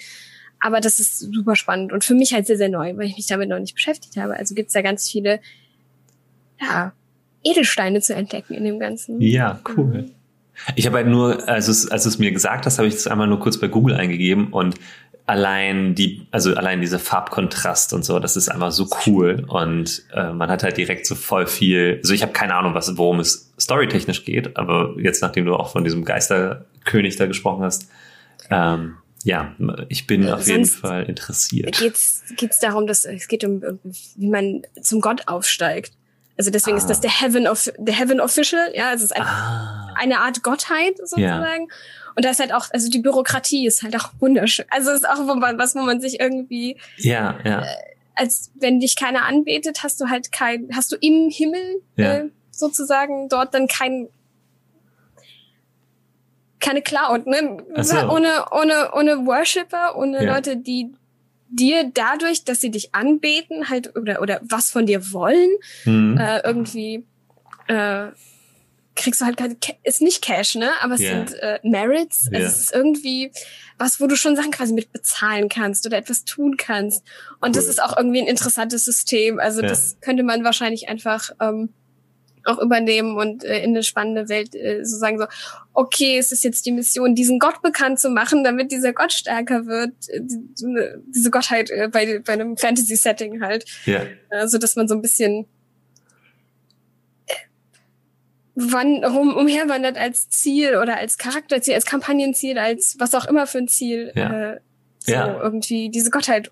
aber 0.61 0.81
das 0.81 0.99
ist 0.99 1.19
super 1.19 1.57
spannend 1.57 1.93
und 1.93 2.05
für 2.05 2.15
mich 2.15 2.33
halt 2.33 2.47
sehr, 2.47 2.57
sehr 2.57 2.69
neu, 2.69 2.97
weil 2.97 3.07
ich 3.07 3.17
mich 3.17 3.27
damit 3.27 3.49
noch 3.49 3.59
nicht 3.59 3.75
beschäftigt 3.75 4.17
habe. 4.17 4.37
Also 4.37 4.55
gibt's 4.55 4.73
da 4.73 4.83
ganz 4.83 5.09
viele, 5.09 5.41
ja, 6.61 6.93
Edelsteine 7.45 8.01
zu 8.01 8.15
entdecken 8.15 8.55
in 8.55 8.65
dem 8.65 8.79
Ganzen. 8.79 9.21
Ja, 9.21 9.61
cool. 9.77 10.11
Ich 10.75 10.87
habe 10.87 10.97
halt 10.97 11.07
nur, 11.07 11.49
als 11.49 11.69
es, 11.69 11.91
als 11.91 12.05
du 12.05 12.09
es 12.09 12.19
mir 12.19 12.33
gesagt 12.33 12.65
hast, 12.65 12.79
habe 12.79 12.89
ich 12.89 12.95
es 12.95 13.07
einmal 13.07 13.27
nur 13.27 13.39
kurz 13.41 13.59
bei 13.59 13.69
Google 13.69 13.95
eingegeben 13.95 14.53
und 14.53 14.77
allein 15.27 15.95
die, 15.95 16.27
also 16.31 16.55
allein 16.55 16.81
dieser 16.81 16.99
Farbkontrast 16.99 17.93
und 17.93 18.05
so, 18.05 18.19
das 18.21 18.37
ist 18.37 18.49
einfach 18.49 18.73
so 18.73 18.89
cool 19.07 19.45
und 19.49 20.05
äh, 20.15 20.33
man 20.33 20.49
hat 20.49 20.63
halt 20.63 20.77
direkt 20.77 21.05
so 21.05 21.15
voll 21.15 21.47
viel. 21.47 21.99
Also 22.03 22.15
ich 22.15 22.23
habe 22.23 22.33
keine 22.33 22.55
Ahnung, 22.55 22.75
was 22.75 22.97
worum 22.97 23.21
es 23.21 23.53
storytechnisch 23.61 24.25
geht, 24.25 24.57
aber 24.57 24.95
jetzt 24.99 25.23
nachdem 25.23 25.45
du 25.45 25.55
auch 25.55 25.73
von 25.73 25.85
diesem 25.85 26.05
Geisterkönig 26.87 27.17
da 27.17 27.27
gesprochen 27.27 27.65
hast, 27.65 27.89
ähm, 28.51 28.97
ja, 29.25 29.55
ich 29.89 30.07
bin 30.07 30.27
Äh, 30.29 30.33
auf 30.33 30.47
jeden 30.47 30.65
sonst 30.65 30.81
Fall 30.81 31.05
interessiert. 31.05 31.77
Geht's, 31.79 32.23
geht's 32.37 32.61
darum, 32.61 32.87
dass 32.87 33.05
es 33.05 33.27
geht 33.29 33.45
um, 33.45 33.61
wie 34.15 34.29
man 34.29 34.63
zum 34.81 35.01
Gott 35.01 35.23
aufsteigt. 35.27 35.93
Also 36.39 36.51
deswegen 36.51 36.77
Ah. 36.77 36.81
ist 36.81 36.87
das 36.89 37.01
der 37.01 37.11
Heaven 37.11 37.49
of 37.49 37.63
the 37.65 37.93
Heaven 37.93 38.21
Official, 38.21 38.71
ja, 38.75 38.91
also 38.91 39.05
es 39.05 39.11
ist 39.11 39.17
ein, 39.17 39.23
Ah, 39.23 39.95
eine 39.97 40.21
Art 40.21 40.43
Gottheit 40.43 40.99
sozusagen. 40.99 41.69
Und 42.15 42.25
da 42.25 42.31
ist 42.31 42.39
halt 42.41 42.53
auch, 42.55 42.67
also 42.73 42.89
die 42.91 42.99
Bürokratie 43.01 43.67
ist 43.67 43.83
halt 43.83 43.97
auch 43.97 44.11
wunderschön. 44.21 44.67
Also 44.71 44.91
es 44.91 44.99
ist 45.01 45.09
auch 45.09 45.27
wo 45.27 45.35
man, 45.35 45.59
was, 45.59 45.75
wo 45.75 45.81
man 45.81 46.01
sich 46.01 46.21
irgendwie, 46.21 46.79
ja, 46.99 47.39
ja, 47.45 47.65
als 48.15 48.51
wenn 48.55 48.81
dich 48.81 48.97
keiner 48.97 49.25
anbetet, 49.25 49.83
hast 49.83 50.01
du 50.01 50.07
halt 50.09 50.31
kein, 50.31 50.69
hast 50.75 50.93
du 50.93 50.97
im 51.01 51.31
Himmel 51.31 51.83
Ja. 51.97 52.15
äh, 52.19 52.25
sozusagen 52.51 53.29
dort 53.29 53.53
dann 53.55 53.67
kein 53.67 54.09
keine 56.61 56.83
Cloud, 56.83 57.27
ne? 57.27 57.59
So. 57.83 57.97
Ohne, 58.09 58.45
ohne, 58.51 58.91
ohne 58.95 59.27
Worshipper, 59.27 59.97
ohne 59.97 60.25
Ja. 60.25 60.35
Leute, 60.35 60.57
die 60.57 60.93
dir 61.49 61.91
dadurch, 61.93 62.45
dass 62.45 62.61
sie 62.61 62.71
dich 62.71 62.95
anbeten, 62.95 63.69
halt 63.69 63.97
oder 63.97 64.21
oder 64.21 64.41
was 64.43 64.71
von 64.71 64.87
dir 64.87 65.13
wollen, 65.13 65.51
hm. 65.85 66.19
äh, 66.19 66.41
irgendwie 66.45 67.05
äh, 67.69 68.09
kriegst 68.97 69.21
du 69.21 69.27
halt 69.27 69.37
keine, 69.37 69.57
ist 69.85 70.01
nicht 70.01 70.23
Cash, 70.23 70.55
ne? 70.55 70.71
Aber 70.81 70.95
es 70.95 71.03
Ja. 71.03 71.11
sind 71.11 71.35
äh, 71.35 71.61
Merits. 71.63 72.29
Ja. 72.33 72.39
Also 72.39 72.49
es 72.49 72.59
ist 72.61 72.73
irgendwie 72.75 73.31
was, 73.79 74.01
wo 74.01 74.07
du 74.07 74.17
schon 74.17 74.35
Sachen 74.37 74.51
quasi 74.51 74.73
mit 74.73 74.91
bezahlen 74.93 75.49
kannst 75.51 75.85
oder 75.87 75.99
etwas 75.99 76.25
tun 76.25 76.57
kannst. 76.57 77.05
Und 77.41 77.55
das 77.57 77.65
Cool. 77.65 77.71
ist 77.71 77.83
auch 77.83 77.97
irgendwie 77.97 78.23
ein 78.23 78.27
interessantes 78.27 78.85
System. 78.87 79.39
Also 79.39 79.61
Ja. 79.61 79.69
das 79.69 79.99
könnte 80.01 80.23
man 80.23 80.45
wahrscheinlich 80.45 80.89
einfach 80.89 81.31
ähm, 81.41 81.75
auch 82.47 82.59
übernehmen 82.59 83.17
und 83.17 83.45
äh, 83.45 83.59
in 83.63 83.71
eine 83.71 83.83
spannende 83.83 84.29
Welt 84.29 84.55
äh, 84.55 84.85
so 84.85 84.97
sagen 84.99 85.19
so, 85.19 85.27
okay, 85.73 86.19
es 86.19 86.33
ist 86.33 86.45
jetzt 86.45 86.65
die 86.67 86.73
Mission, 86.73 87.15
diesen 87.15 87.39
Gott 87.39 87.61
bekannt 87.63 87.99
zu 88.01 88.11
machen, 88.11 88.45
damit 88.45 88.73
dieser 88.73 88.93
Gott 88.93 89.13
stärker 89.13 89.67
wird, 89.67 89.93
äh, 90.09 90.21
die, 90.23 90.39
so 90.55 90.67
diese 91.09 91.31
Gottheit 91.31 91.71
äh, 91.71 91.89
bei, 91.91 92.21
bei 92.25 92.33
einem 92.33 92.57
Fantasy-Setting 92.57 93.43
halt 93.43 93.65
ja, 93.85 94.03
also 94.31 94.59
dass 94.59 94.77
man 94.77 94.89
so 94.89 94.95
ein 94.95 95.03
bisschen 95.03 95.47
äh, 97.27 97.33
wann 98.55 99.05
rum 99.05 99.35
umherwandert 99.37 99.97
als 99.99 100.29
Ziel 100.31 100.77
oder 100.77 100.97
als 100.97 101.19
Charakterziel, 101.19 101.75
als 101.75 101.87
Kampagnenziel, 101.87 102.59
als 102.59 102.97
was 102.99 103.15
auch 103.15 103.27
immer 103.27 103.47
für 103.47 103.59
ein 103.59 103.69
Ziel, 103.69 104.13
Ja. 104.15 104.53
äh, 104.53 104.61
so 104.99 105.13
Ja. 105.13 105.41
irgendwie 105.41 105.89
diese 105.91 106.11
Gottheit 106.11 106.51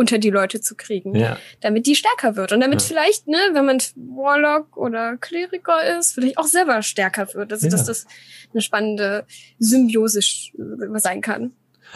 unter 0.00 0.18
die 0.18 0.30
Leute 0.30 0.60
zu 0.60 0.74
kriegen, 0.74 1.14
ja. 1.14 1.38
damit 1.60 1.86
die 1.86 1.94
stärker 1.94 2.34
wird 2.36 2.52
und 2.52 2.60
damit 2.60 2.80
Ja. 2.82 2.88
vielleicht, 2.88 3.28
ne, 3.28 3.38
wenn 3.52 3.64
man 3.66 3.78
Warlock 3.96 4.76
oder 4.76 5.16
Kleriker 5.18 5.98
ist, 5.98 6.12
vielleicht 6.14 6.38
auch 6.38 6.46
selber 6.46 6.82
stärker 6.82 7.32
wird, 7.34 7.52
also 7.52 7.66
Ja. 7.66 7.70
dass 7.70 7.84
das 7.84 8.06
eine 8.52 8.60
spannende 8.62 9.24
Symbiose 9.58 10.20
sch- 10.20 10.50
sein 10.98 11.20
kann. 11.20 11.52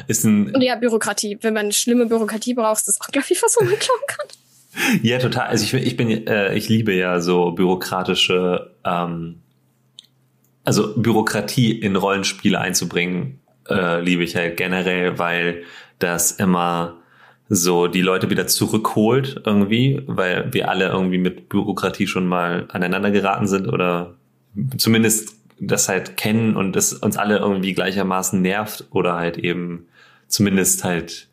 Ist 0.06 0.24
ein, 0.24 0.54
Und 0.54 0.62
ja, 0.62 0.76
Bürokratie, 0.76 1.38
wenn 1.42 1.54
man 1.54 1.72
schlimme 1.72 2.06
Bürokratie 2.06 2.54
braucht, 2.54 2.78
ist 2.78 2.88
das 2.88 3.00
auch, 3.00 3.08
glaube 3.08 3.26
ich, 3.30 3.42
was, 3.42 3.56
man 3.60 3.68
klauen 3.78 4.00
kann. 4.06 4.26
Ja, 5.02 5.18
total. 5.18 5.46
Also 5.48 5.64
ich, 5.64 5.72
ich 5.86 5.96
bin, 5.96 6.26
äh, 6.26 6.54
ich 6.54 6.68
liebe 6.68 6.92
ja 6.92 7.20
so 7.20 7.52
bürokratische, 7.52 8.74
ähm, 8.84 9.40
also 10.64 10.94
Bürokratie 10.96 11.72
in 11.78 11.94
Rollenspiele 11.96 12.58
einzubringen, 12.60 13.40
äh, 13.68 14.00
liebe 14.00 14.24
ich 14.24 14.34
halt 14.36 14.56
generell, 14.56 15.18
weil 15.18 15.62
das 15.98 16.32
immer 16.32 17.00
so 17.54 17.86
die 17.86 18.00
Leute 18.00 18.30
wieder 18.30 18.46
zurückholt 18.46 19.42
irgendwie, 19.44 20.02
weil 20.06 20.52
wir 20.52 20.68
alle 20.68 20.88
irgendwie 20.88 21.18
mit 21.18 21.48
Bürokratie 21.48 22.06
schon 22.06 22.26
mal 22.26 22.66
aneinander 22.68 23.10
geraten 23.10 23.46
sind 23.46 23.68
oder 23.68 24.14
zumindest 24.76 25.36
das 25.60 25.88
halt 25.88 26.16
kennen 26.16 26.56
und 26.56 26.76
es 26.76 26.92
uns 26.92 27.16
alle 27.16 27.38
irgendwie 27.38 27.74
gleichermaßen 27.74 28.40
nervt 28.40 28.86
oder 28.90 29.14
halt 29.14 29.38
eben 29.38 29.86
zumindest 30.28 30.84
halt 30.84 31.28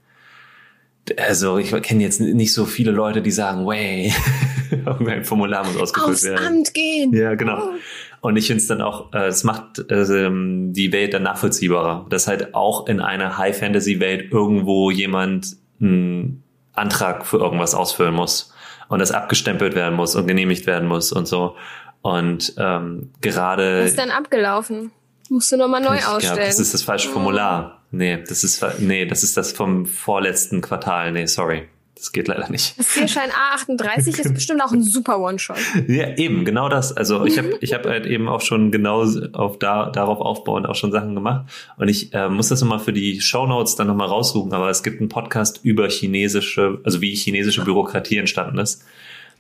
also 1.18 1.58
ich 1.58 1.72
kenne 1.82 2.04
jetzt 2.04 2.22
nicht 2.22 2.54
so 2.54 2.66
viele 2.66 2.92
Leute, 2.92 3.22
die 3.22 3.32
sagen, 3.32 3.66
way, 3.66 4.14
irgendein 4.72 5.26
Formular 5.26 5.66
muss 5.66 5.76
ausgefüllt 5.78 6.14
Aufs 6.14 6.24
werden. 6.24 6.48
Amt 6.48 6.74
gehen. 6.74 7.14
Ja, 7.14 7.36
genau. 7.36 7.58
Oh. 7.58 8.28
Und 8.28 8.38
ich 8.38 8.48
finde 8.48 8.62
es 8.62 8.68
dann 8.68 8.82
auch, 8.82 9.12
äh, 9.14 9.28
es 9.28 9.44
macht 9.44 9.80
äh, 9.90 10.26
ähm, 10.26 10.74
die 10.74 10.92
Welt 10.92 11.14
dann 11.14 11.24
nachvollziehbarer, 11.24 12.06
dass 12.10 12.28
halt 12.28 12.54
auch 12.54 12.88
in 12.88 13.00
einer 13.00 13.38
High-Fantasy-Welt 13.38 14.32
irgendwo 14.32 14.92
jemand 14.92 15.58
einen 15.82 16.44
Antrag 16.74 17.26
für 17.26 17.38
irgendwas 17.38 17.74
ausfüllen 17.74 18.14
muss 18.14 18.54
und 18.88 19.00
das 19.00 19.12
abgestempelt 19.12 19.76
werden 19.76 19.96
muss 19.96 20.16
und 20.16 20.28
genehmigt 20.28 20.68
werden 20.68 20.88
muss 20.88 21.12
und 21.12 21.28
so. 21.28 21.56
Und 22.02 22.54
ähm, 22.58 23.12
gerade 23.22 23.82
Was 23.84 23.92
ist 23.92 24.00
dann 24.00 24.12
abgelaufen? 24.12 24.92
Musst 25.30 25.52
du 25.52 25.58
nochmal 25.58 25.82
neu 25.82 25.96
ich 25.96 26.02
glaub, 26.02 26.16
ausstellen. 26.16 26.40
das 26.40 26.60
ist 26.60 26.74
das 26.74 26.84
falsche 26.84 27.10
Formular. 27.10 27.82
Nee, 27.92 28.24
das 28.28 28.44
ist 28.44 28.66
nee, 28.80 29.06
das 29.06 29.24
ist 29.24 29.38
das 29.38 29.52
vom 29.52 29.86
vorletzten 29.86 30.62
Quartal. 30.62 31.12
Nee, 31.12 31.26
sorry. 31.26 31.70
Das 32.02 32.12
geht 32.12 32.28
leider 32.28 32.50
nicht. 32.50 32.80
Das 32.80 32.88
Zielschein 32.88 33.30
A38 33.30 34.20
ist 34.20 34.34
bestimmt 34.34 34.64
auch 34.64 34.72
ein 34.72 34.82
super 34.82 35.20
One-Shot. 35.20 35.58
Ja, 35.88 36.18
eben, 36.18 36.46
genau 36.46 36.68
das. 36.68 36.92
Also 36.98 37.26
ich 37.26 37.38
habe 37.38 37.60
ich 37.62 37.76
hab 37.76 37.86
halt 37.86 38.08
eben 38.08 38.28
auch 38.28 38.42
schon 38.42 38.72
genau 38.72 39.06
auf 39.34 39.60
da, 39.60 39.92
darauf 39.92 40.20
aufbauend 40.20 40.66
auch 40.66 40.74
schon 40.74 40.92
Sachen 40.92 41.14
gemacht. 41.14 41.46
Und 41.78 41.90
ich 41.90 42.12
äh, 42.16 42.28
muss 42.28 42.50
das 42.50 42.60
nochmal 42.62 42.80
für 42.80 42.92
die 42.92 43.22
Shownotes 43.22 43.76
dann 43.76 43.86
nochmal 43.86 44.08
raussuchen, 44.08 44.52
aber 44.52 44.72
es 44.72 44.82
gibt 44.82 45.00
einen 45.00 45.10
Podcast 45.10 45.60
über 45.62 45.88
chinesische, 45.90 46.80
also 46.84 47.02
wie 47.02 47.14
chinesische 47.14 47.64
Bürokratie 47.64 48.18
entstanden 48.18 48.58
ist. 48.58 48.84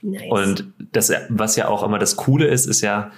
Nice. 0.04 0.22
Und 0.30 0.68
das, 0.92 1.12
was 1.30 1.56
ja 1.56 1.68
auch 1.68 1.82
immer 1.82 1.98
das 1.98 2.16
Coole 2.16 2.46
ist, 2.46 2.68
ist 2.68 2.82
ja, 2.82 3.10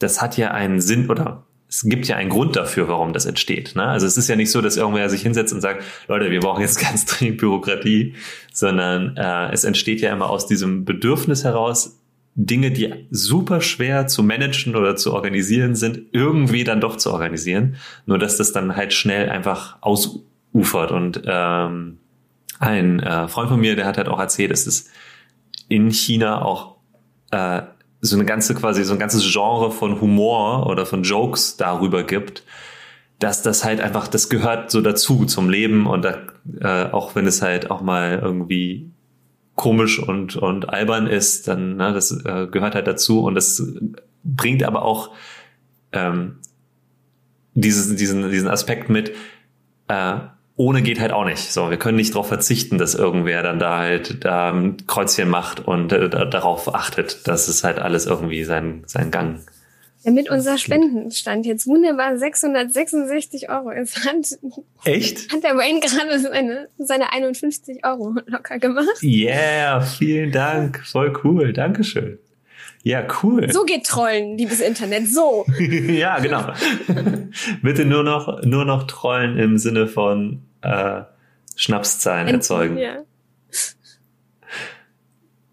das 0.00 0.20
hat 0.20 0.36
ja 0.36 0.50
einen 0.50 0.80
Sinn 0.80 1.08
oder 1.08 1.44
es 1.70 1.84
gibt 1.84 2.08
ja 2.08 2.16
einen 2.16 2.30
Grund 2.30 2.56
dafür, 2.56 2.88
warum 2.88 3.12
das 3.12 3.26
entsteht. 3.26 3.76
Ne? 3.76 3.84
Also 3.84 4.04
es 4.04 4.16
ist 4.16 4.28
ja 4.28 4.34
nicht 4.34 4.50
so, 4.50 4.60
dass 4.60 4.76
irgendwer 4.76 5.08
sich 5.08 5.22
hinsetzt 5.22 5.52
und 5.52 5.60
sagt, 5.60 5.84
Leute, 6.08 6.32
wir 6.32 6.40
brauchen 6.40 6.62
jetzt 6.62 6.80
ganz 6.80 7.06
dringend 7.06 7.38
Bürokratie, 7.38 8.14
sondern 8.52 9.16
äh, 9.16 9.52
es 9.52 9.62
entsteht 9.62 10.00
ja 10.00 10.12
immer 10.12 10.28
aus 10.30 10.48
diesem 10.48 10.84
Bedürfnis 10.84 11.44
heraus, 11.44 11.96
Dinge, 12.34 12.72
die 12.72 13.06
super 13.10 13.60
schwer 13.60 14.08
zu 14.08 14.24
managen 14.24 14.74
oder 14.74 14.96
zu 14.96 15.12
organisieren 15.12 15.76
sind, 15.76 16.00
irgendwie 16.12 16.64
dann 16.64 16.80
doch 16.80 16.96
zu 16.96 17.12
organisieren. 17.12 17.76
Nur 18.04 18.18
dass 18.18 18.36
das 18.36 18.52
dann 18.52 18.74
halt 18.74 18.92
schnell 18.92 19.30
einfach 19.30 19.78
ausufert. 19.80 20.90
Und 20.90 21.22
ähm, 21.24 21.98
ein 22.58 22.98
äh, 23.00 23.28
Freund 23.28 23.48
von 23.48 23.60
mir, 23.60 23.76
der 23.76 23.86
hat 23.86 23.96
halt 23.96 24.08
auch 24.08 24.18
erzählt, 24.18 24.50
dass 24.50 24.66
es 24.66 24.90
in 25.68 25.90
China 25.90 26.42
auch 26.42 26.76
äh, 27.30 27.62
so 28.00 28.16
eine 28.16 28.24
ganze 28.24 28.54
quasi 28.54 28.84
so 28.84 28.92
ein 28.94 28.98
ganzes 28.98 29.30
Genre 29.30 29.70
von 29.70 30.00
Humor 30.00 30.66
oder 30.66 30.86
von 30.86 31.02
Jokes 31.02 31.56
darüber 31.56 32.02
gibt, 32.02 32.44
dass 33.18 33.42
das 33.42 33.64
halt 33.64 33.80
einfach 33.80 34.08
das 34.08 34.28
gehört 34.28 34.70
so 34.70 34.80
dazu 34.80 35.26
zum 35.26 35.50
Leben 35.50 35.86
und 35.86 36.02
da, 36.04 36.18
äh, 36.60 36.90
auch 36.90 37.14
wenn 37.14 37.26
es 37.26 37.42
halt 37.42 37.70
auch 37.70 37.82
mal 37.82 38.18
irgendwie 38.22 38.90
komisch 39.54 39.98
und 39.98 40.36
und 40.36 40.70
albern 40.70 41.06
ist, 41.06 41.46
dann 41.48 41.76
ne, 41.76 41.92
das 41.92 42.12
äh, 42.12 42.46
gehört 42.50 42.74
halt 42.74 42.86
dazu 42.86 43.22
und 43.22 43.34
das 43.34 43.62
bringt 44.24 44.62
aber 44.62 44.82
auch 44.82 45.10
ähm, 45.92 46.38
dieses, 47.54 47.94
diesen 47.96 48.30
diesen 48.30 48.48
Aspekt 48.48 48.88
mit 48.88 49.12
äh, 49.88 50.20
ohne 50.60 50.82
geht 50.82 51.00
halt 51.00 51.10
auch 51.10 51.24
nicht. 51.24 51.50
So, 51.50 51.70
wir 51.70 51.78
können 51.78 51.96
nicht 51.96 52.12
darauf 52.12 52.28
verzichten, 52.28 52.76
dass 52.76 52.94
irgendwer 52.94 53.42
dann 53.42 53.58
da 53.58 53.78
halt 53.78 54.22
da 54.26 54.52
ein 54.52 54.86
Kreuzchen 54.86 55.30
macht 55.30 55.66
und 55.66 55.90
äh, 55.90 56.10
darauf 56.10 56.74
achtet, 56.74 57.26
dass 57.26 57.48
es 57.48 57.64
halt 57.64 57.78
alles 57.78 58.04
irgendwie 58.04 58.44
seinen, 58.44 58.82
seinen 58.86 59.10
Gang. 59.10 59.40
Damit 60.04 60.30
unser 60.30 60.58
Spendenstand 60.58 61.46
jetzt 61.46 61.66
wunderbar 61.66 62.18
666 62.18 63.48
Euro 63.48 63.70
ist, 63.70 64.04
hat, 64.04 64.38
Echt? 64.84 65.32
hat 65.32 65.42
der 65.42 65.56
Wayne 65.56 65.80
gerade 65.80 66.18
seine, 66.18 66.68
seine 66.76 67.10
51 67.10 67.82
Euro 67.86 68.16
locker 68.26 68.58
gemacht. 68.58 69.02
Yeah, 69.02 69.80
vielen 69.80 70.30
Dank. 70.30 70.82
Voll 70.84 71.18
cool. 71.24 71.54
Dankeschön. 71.54 72.18
Ja, 72.82 73.06
cool. 73.22 73.50
So 73.50 73.64
geht 73.64 73.86
Trollen, 73.86 74.36
liebes 74.36 74.60
Internet, 74.60 75.08
so. 75.08 75.46
ja, 75.58 76.18
genau. 76.18 76.52
Bitte 77.62 77.86
nur 77.86 78.02
noch, 78.02 78.42
nur 78.42 78.66
noch 78.66 78.86
Trollen 78.86 79.38
im 79.38 79.56
Sinne 79.56 79.86
von 79.86 80.42
äh, 80.62 81.02
Schnapszahlen 81.56 82.28
erzeugen. 82.28 82.78
Ja. 82.78 82.98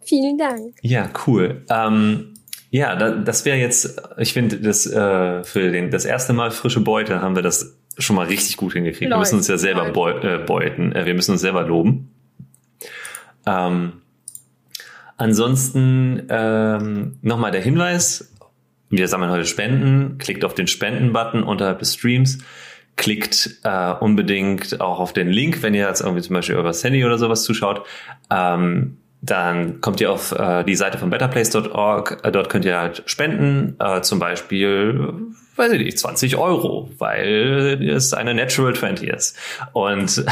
Vielen 0.01 0.37
Dank. 0.37 0.75
Ja, 0.81 1.09
cool. 1.25 1.65
Ähm, 1.69 2.33
ja, 2.69 2.95
da, 2.95 3.11
das 3.11 3.45
wäre 3.45 3.57
jetzt, 3.57 4.01
ich 4.17 4.33
finde, 4.33 4.57
das 4.57 4.85
äh, 4.85 5.43
für 5.43 5.71
den, 5.71 5.91
das 5.91 6.05
erste 6.05 6.33
Mal 6.33 6.51
frische 6.51 6.81
Beute 6.81 7.21
haben 7.21 7.35
wir 7.35 7.43
das 7.43 7.77
schon 7.97 8.15
mal 8.15 8.27
richtig 8.27 8.57
gut 8.57 8.73
hingekriegt. 8.73 9.11
Wir 9.11 9.17
müssen 9.17 9.37
uns 9.37 9.47
ja 9.47 9.57
selber 9.57 9.91
beu, 9.91 10.11
äh, 10.11 10.37
beuten, 10.37 10.93
äh, 10.93 11.05
wir 11.05 11.13
müssen 11.13 11.31
uns 11.31 11.41
selber 11.41 11.63
loben. 11.63 12.11
Ähm, 13.45 14.01
ansonsten 15.17 16.27
ähm, 16.29 17.17
nochmal 17.21 17.51
der 17.51 17.61
Hinweis, 17.61 18.33
wir 18.89 19.07
sammeln 19.07 19.31
heute 19.31 19.45
Spenden, 19.45 20.17
klickt 20.17 20.45
auf 20.45 20.53
den 20.53 20.67
Spenden-Button 20.67 21.43
unterhalb 21.43 21.79
des 21.79 21.95
Streams 21.95 22.39
klickt 22.97 23.59
äh, 23.63 23.93
unbedingt 23.93 24.81
auch 24.81 24.99
auf 24.99 25.13
den 25.13 25.29
Link, 25.29 25.63
wenn 25.63 25.73
ihr 25.73 25.87
jetzt 25.87 26.01
irgendwie 26.01 26.21
zum 26.21 26.33
Beispiel 26.33 26.55
über 26.55 26.73
Sandy 26.73 27.05
oder 27.05 27.17
sowas 27.17 27.43
zuschaut. 27.43 27.85
Ähm, 28.29 28.97
dann 29.21 29.81
kommt 29.81 29.99
ihr 29.99 30.11
auf 30.11 30.31
äh, 30.31 30.63
die 30.63 30.75
Seite 30.75 30.97
von 30.97 31.09
betterplace.org. 31.09 32.19
Äh, 32.23 32.31
dort 32.31 32.49
könnt 32.49 32.65
ihr 32.65 32.77
halt 32.77 33.03
spenden, 33.07 33.75
äh, 33.79 34.01
zum 34.01 34.19
Beispiel, 34.19 35.13
weiß 35.55 35.71
ich 35.73 35.83
nicht, 35.83 35.97
20 35.97 36.37
Euro, 36.37 36.89
weil 36.99 37.81
es 37.83 38.13
eine 38.13 38.35
Natural 38.35 38.75
20 38.75 39.09
ist. 39.09 39.37
Und, 39.73 40.23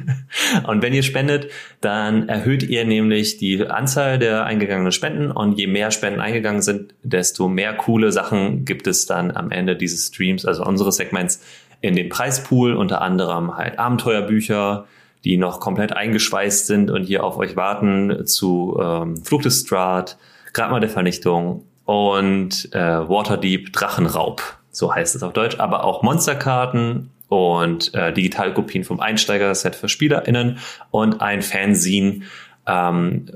und 0.66 0.82
wenn 0.82 0.92
ihr 0.92 1.02
spendet, 1.02 1.50
dann 1.80 2.28
erhöht 2.28 2.62
ihr 2.62 2.84
nämlich 2.84 3.38
die 3.38 3.66
Anzahl 3.66 4.18
der 4.18 4.44
eingegangenen 4.44 4.92
Spenden. 4.92 5.30
Und 5.30 5.58
je 5.58 5.66
mehr 5.66 5.90
Spenden 5.90 6.20
eingegangen 6.20 6.60
sind, 6.60 6.94
desto 7.02 7.48
mehr 7.48 7.72
coole 7.74 8.12
Sachen 8.12 8.66
gibt 8.66 8.86
es 8.86 9.06
dann 9.06 9.30
am 9.30 9.50
Ende 9.50 9.74
dieses 9.74 10.08
Streams, 10.08 10.44
also 10.44 10.64
unseres 10.64 10.96
Segments, 10.96 11.42
in 11.80 11.94
den 11.94 12.08
Preispool, 12.08 12.74
unter 12.74 13.02
anderem 13.02 13.56
halt 13.56 13.78
Abenteuerbücher, 13.78 14.86
die 15.24 15.36
noch 15.36 15.60
komplett 15.60 15.92
eingeschweißt 15.92 16.66
sind 16.66 16.90
und 16.90 17.04
hier 17.04 17.24
auf 17.24 17.36
euch 17.38 17.56
warten 17.56 18.26
zu 18.26 18.78
ähm, 18.80 19.16
Fluch 19.16 19.42
des 19.42 19.60
Strahd, 19.60 20.16
Grabmal 20.52 20.80
der 20.80 20.90
Vernichtung 20.90 21.64
und 21.84 22.72
äh, 22.72 22.78
Waterdeep 22.78 23.72
Drachenraub, 23.72 24.42
so 24.70 24.94
heißt 24.94 25.16
es 25.16 25.22
auf 25.22 25.32
Deutsch, 25.32 25.58
aber 25.58 25.84
auch 25.84 26.02
Monsterkarten 26.02 27.10
und 27.28 27.94
äh, 27.94 28.12
Digitalkopien 28.12 28.84
vom 28.84 29.00
Einsteiger-Set 29.00 29.76
für 29.76 29.88
SpielerInnen 29.88 30.58
und 30.90 31.20
ein 31.20 31.42
Fanzine 31.42 32.22
ähm, 32.66 33.26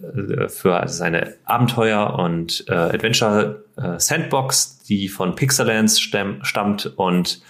für 0.49 0.87
seine 0.87 1.35
Abenteuer 1.45 2.19
und 2.19 2.65
äh, 2.69 2.75
Adventure 2.75 3.65
äh, 3.77 3.99
die 4.89 5.09
von 5.09 5.35
Pixellands 5.35 6.01
stammt 6.01 6.93
und 6.97 7.43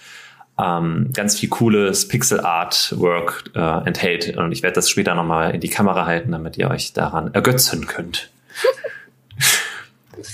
ähm, 0.59 1.09
ganz 1.13 1.39
viel 1.39 1.49
cooles 1.49 2.07
Pixel 2.07 2.41
Art 2.41 2.93
Work 2.97 3.51
äh, 3.55 3.87
enthält. 3.87 4.37
Und 4.37 4.51
ich 4.51 4.63
werde 4.63 4.75
das 4.75 4.89
später 4.89 5.15
nochmal 5.15 5.55
in 5.55 5.61
die 5.61 5.69
Kamera 5.69 6.05
halten, 6.05 6.31
damit 6.31 6.57
ihr 6.57 6.69
euch 6.69 6.93
daran 6.93 7.33
ergötzen 7.33 7.87
könnt. 7.87 8.29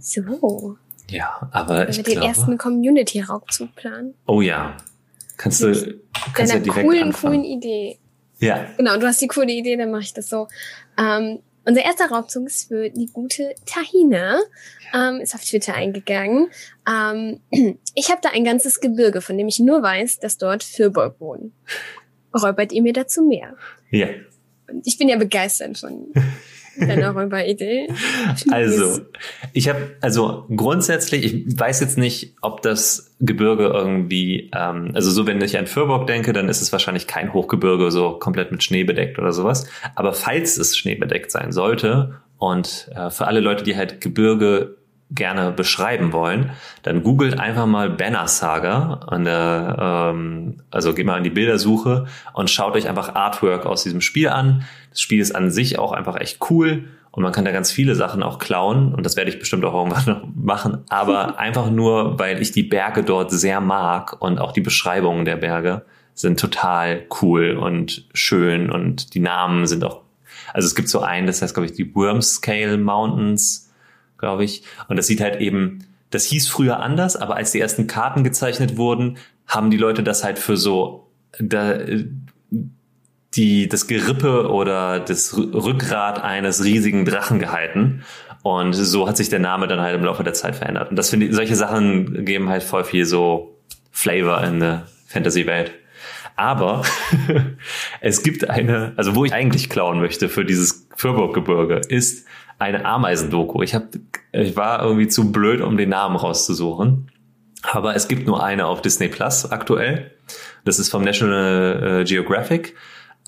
so. 0.00 0.76
Ja, 1.10 1.48
aber 1.52 1.80
Wenn 1.80 1.88
ich 1.90 1.96
wir 1.98 2.04
glaube, 2.04 2.20
den 2.20 2.28
ersten 2.28 2.58
Community-Raubzug 2.58 3.74
planen. 3.76 4.14
Oh 4.26 4.40
ja. 4.40 4.76
Kannst 5.36 5.62
du, 5.62 5.66
kannst 6.32 6.52
du 6.52 6.58
Deiner 6.58 6.60
direkt 6.60 6.86
coolen, 6.86 7.02
anfangen. 7.04 7.42
coolen 7.42 7.44
Idee. 7.44 7.98
Ja. 8.38 8.66
Genau, 8.76 8.96
du 8.96 9.06
hast 9.06 9.20
die 9.20 9.28
coole 9.28 9.52
Idee, 9.52 9.76
dann 9.76 9.90
mache 9.90 10.02
ich 10.02 10.14
das 10.14 10.28
so. 10.28 10.48
Ähm, 10.98 11.40
unser 11.64 11.84
erster 11.84 12.06
Raubzug 12.06 12.46
ist 12.46 12.68
für 12.68 12.90
die 12.90 13.06
gute 13.06 13.54
Tahina. 13.66 14.40
Ähm, 14.92 15.20
ist 15.20 15.34
auf 15.34 15.44
Twitter 15.44 15.74
eingegangen. 15.74 16.50
Ähm, 16.88 17.40
ich 17.94 18.10
habe 18.10 18.20
da 18.22 18.30
ein 18.30 18.44
ganzes 18.44 18.80
Gebirge, 18.80 19.20
von 19.20 19.36
dem 19.36 19.48
ich 19.48 19.58
nur 19.58 19.82
weiß, 19.82 20.20
dass 20.20 20.38
dort 20.38 20.62
Firbolg 20.62 21.20
wohnen. 21.20 21.52
Räubert 22.34 22.72
ihr 22.72 22.82
mir 22.82 22.92
dazu 22.92 23.22
mehr? 23.22 23.56
Ja. 23.90 24.08
Und 24.68 24.86
ich 24.86 24.98
bin 24.98 25.08
ja 25.08 25.16
begeistert 25.16 25.78
von 25.78 26.12
deiner 26.78 27.10
Räuberidee. 27.10 27.88
Also, 28.50 29.00
ich 29.52 29.68
habe, 29.68 29.96
also 30.00 30.46
grundsätzlich, 30.54 31.24
ich 31.24 31.58
weiß 31.58 31.80
jetzt 31.80 31.98
nicht, 31.98 32.34
ob 32.40 32.62
das 32.62 33.14
Gebirge 33.20 33.64
irgendwie, 33.64 34.50
ähm, 34.54 34.90
also 34.94 35.10
so, 35.10 35.26
wenn 35.26 35.40
ich 35.40 35.58
an 35.58 35.66
Fürburg 35.66 36.06
denke, 36.06 36.32
dann 36.32 36.48
ist 36.48 36.60
es 36.60 36.72
wahrscheinlich 36.72 37.06
kein 37.06 37.32
Hochgebirge, 37.32 37.90
so 37.90 38.12
komplett 38.18 38.50
mit 38.52 38.62
Schnee 38.62 38.84
bedeckt 38.84 39.18
oder 39.18 39.32
sowas. 39.32 39.66
Aber 39.94 40.12
falls 40.12 40.56
es 40.56 40.76
schneebedeckt 40.76 41.30
sein 41.30 41.52
sollte 41.52 42.20
und 42.38 42.90
äh, 42.94 43.10
für 43.10 43.26
alle 43.26 43.40
Leute, 43.40 43.64
die 43.64 43.76
halt 43.76 44.00
Gebirge 44.00 44.76
gerne 45.10 45.52
beschreiben 45.52 46.12
wollen, 46.12 46.50
dann 46.82 47.02
googelt 47.02 47.38
einfach 47.38 47.66
mal 47.66 47.90
Banner 47.90 48.26
Saga 48.26 49.00
an 49.06 49.24
der, 49.24 50.12
ähm, 50.12 50.56
also 50.70 50.94
geht 50.94 51.06
mal 51.06 51.18
in 51.18 51.24
die 51.24 51.30
Bildersuche 51.30 52.06
und 52.32 52.50
schaut 52.50 52.74
euch 52.74 52.88
einfach 52.88 53.14
Artwork 53.14 53.66
aus 53.66 53.82
diesem 53.82 54.00
Spiel 54.00 54.28
an. 54.28 54.64
Das 54.90 55.00
Spiel 55.00 55.20
ist 55.20 55.34
an 55.34 55.50
sich 55.50 55.78
auch 55.78 55.92
einfach 55.92 56.16
echt 56.16 56.38
cool 56.50 56.84
und 57.10 57.22
man 57.22 57.32
kann 57.32 57.44
da 57.44 57.52
ganz 57.52 57.70
viele 57.70 57.94
Sachen 57.94 58.24
auch 58.24 58.38
klauen 58.38 58.92
und 58.92 59.06
das 59.06 59.16
werde 59.16 59.30
ich 59.30 59.38
bestimmt 59.38 59.64
auch 59.64 59.74
irgendwann 59.74 60.04
noch 60.06 60.28
machen, 60.34 60.84
aber 60.88 61.38
einfach 61.38 61.70
nur, 61.70 62.18
weil 62.18 62.42
ich 62.42 62.50
die 62.50 62.64
Berge 62.64 63.04
dort 63.04 63.30
sehr 63.30 63.60
mag 63.60 64.20
und 64.20 64.40
auch 64.40 64.52
die 64.52 64.62
Beschreibungen 64.62 65.24
der 65.24 65.36
Berge 65.36 65.84
sind 66.14 66.40
total 66.40 67.04
cool 67.22 67.56
und 67.56 68.08
schön 68.14 68.70
und 68.70 69.14
die 69.14 69.20
Namen 69.20 69.66
sind 69.66 69.84
auch, 69.84 70.02
also 70.52 70.66
es 70.66 70.74
gibt 70.74 70.88
so 70.88 71.00
einen, 71.00 71.26
das 71.26 71.40
heißt 71.40 71.54
glaube 71.54 71.66
ich 71.66 71.74
die 71.74 71.94
Wormscale 71.94 72.78
Mountains, 72.78 73.63
glaube 74.24 74.44
ich. 74.44 74.62
Und 74.88 74.96
das 74.96 75.06
sieht 75.06 75.20
halt 75.20 75.38
eben, 75.42 75.84
das 76.08 76.24
hieß 76.24 76.48
früher 76.48 76.80
anders, 76.80 77.14
aber 77.14 77.36
als 77.36 77.52
die 77.52 77.60
ersten 77.60 77.86
Karten 77.86 78.24
gezeichnet 78.24 78.78
wurden, 78.78 79.18
haben 79.46 79.70
die 79.70 79.76
Leute 79.76 80.02
das 80.02 80.24
halt 80.24 80.38
für 80.38 80.56
so 80.56 81.10
da, 81.38 81.78
die, 83.34 83.68
das 83.68 83.86
Gerippe 83.86 84.50
oder 84.50 84.98
das 84.98 85.36
Rückgrat 85.36 86.22
eines 86.22 86.64
riesigen 86.64 87.04
Drachen 87.04 87.38
gehalten. 87.38 88.02
Und 88.42 88.72
so 88.72 89.06
hat 89.06 89.18
sich 89.18 89.28
der 89.28 89.40
Name 89.40 89.68
dann 89.68 89.80
halt 89.80 89.94
im 89.94 90.04
Laufe 90.04 90.24
der 90.24 90.32
Zeit 90.32 90.56
verändert. 90.56 90.88
Und 90.88 90.96
das 90.96 91.10
finde 91.10 91.26
ich, 91.26 91.34
solche 91.34 91.56
Sachen 91.56 92.24
geben 92.24 92.48
halt 92.48 92.62
voll 92.62 92.84
viel 92.84 93.04
so 93.04 93.58
Flavor 93.90 94.42
in 94.42 94.60
der 94.60 94.86
Fantasy-Welt. 95.08 95.72
Aber 96.36 96.82
es 98.00 98.22
gibt 98.22 98.48
eine, 98.48 98.94
also 98.96 99.14
wo 99.14 99.26
ich 99.26 99.34
eigentlich 99.34 99.68
klauen 99.68 100.00
möchte 100.00 100.30
für 100.30 100.46
dieses 100.46 100.88
Fürburggebirge, 100.96 101.82
ist 101.88 102.26
eine 102.58 102.84
Ameisendoku. 102.84 103.62
Ich 103.62 103.74
hab, 103.74 103.88
ich 104.32 104.56
war 104.56 104.82
irgendwie 104.82 105.08
zu 105.08 105.32
blöd, 105.32 105.60
um 105.60 105.76
den 105.76 105.90
Namen 105.90 106.16
rauszusuchen. 106.16 107.10
Aber 107.62 107.96
es 107.96 108.08
gibt 108.08 108.26
nur 108.26 108.44
eine 108.44 108.66
auf 108.66 108.82
Disney 108.82 109.08
Plus 109.08 109.50
aktuell. 109.50 110.10
Das 110.64 110.78
ist 110.78 110.90
vom 110.90 111.02
National 111.02 112.00
äh, 112.00 112.04
Geographic. 112.04 112.74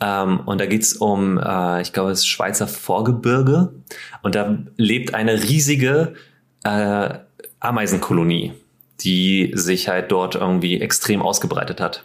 Ähm, 0.01 0.41
und 0.41 0.61
da 0.61 0.67
geht's 0.67 0.95
um, 0.95 1.39
äh, 1.39 1.81
ich 1.81 1.93
glaube, 1.93 2.11
das 2.11 2.27
Schweizer 2.27 2.69
Vorgebirge. 2.69 3.73
Und 4.23 4.35
da 4.35 4.59
lebt 4.77 5.15
eine 5.15 5.43
riesige 5.43 6.15
äh, 6.65 7.15
Ameisenkolonie, 7.61 8.53
die 9.01 9.53
sich 9.55 9.89
halt 9.89 10.13
dort 10.13 10.35
irgendwie 10.35 10.81
extrem 10.81 11.23
ausgebreitet 11.23 11.81
hat. 11.81 12.05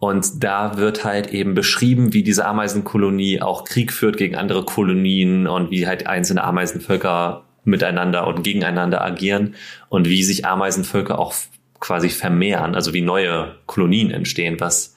Und 0.00 0.42
da 0.42 0.78
wird 0.78 1.04
halt 1.04 1.28
eben 1.28 1.54
beschrieben, 1.54 2.14
wie 2.14 2.22
diese 2.22 2.46
Ameisenkolonie 2.46 3.42
auch 3.42 3.64
Krieg 3.64 3.92
führt 3.92 4.16
gegen 4.16 4.34
andere 4.34 4.64
Kolonien 4.64 5.46
und 5.46 5.70
wie 5.70 5.86
halt 5.86 6.06
einzelne 6.06 6.42
Ameisenvölker 6.42 7.44
miteinander 7.64 8.26
und 8.26 8.42
gegeneinander 8.42 9.04
agieren 9.04 9.54
und 9.90 10.08
wie 10.08 10.22
sich 10.22 10.46
Ameisenvölker 10.46 11.18
auch 11.18 11.34
quasi 11.80 12.08
vermehren, 12.08 12.74
also 12.74 12.94
wie 12.94 13.02
neue 13.02 13.56
Kolonien 13.66 14.10
entstehen, 14.10 14.58
was 14.58 14.96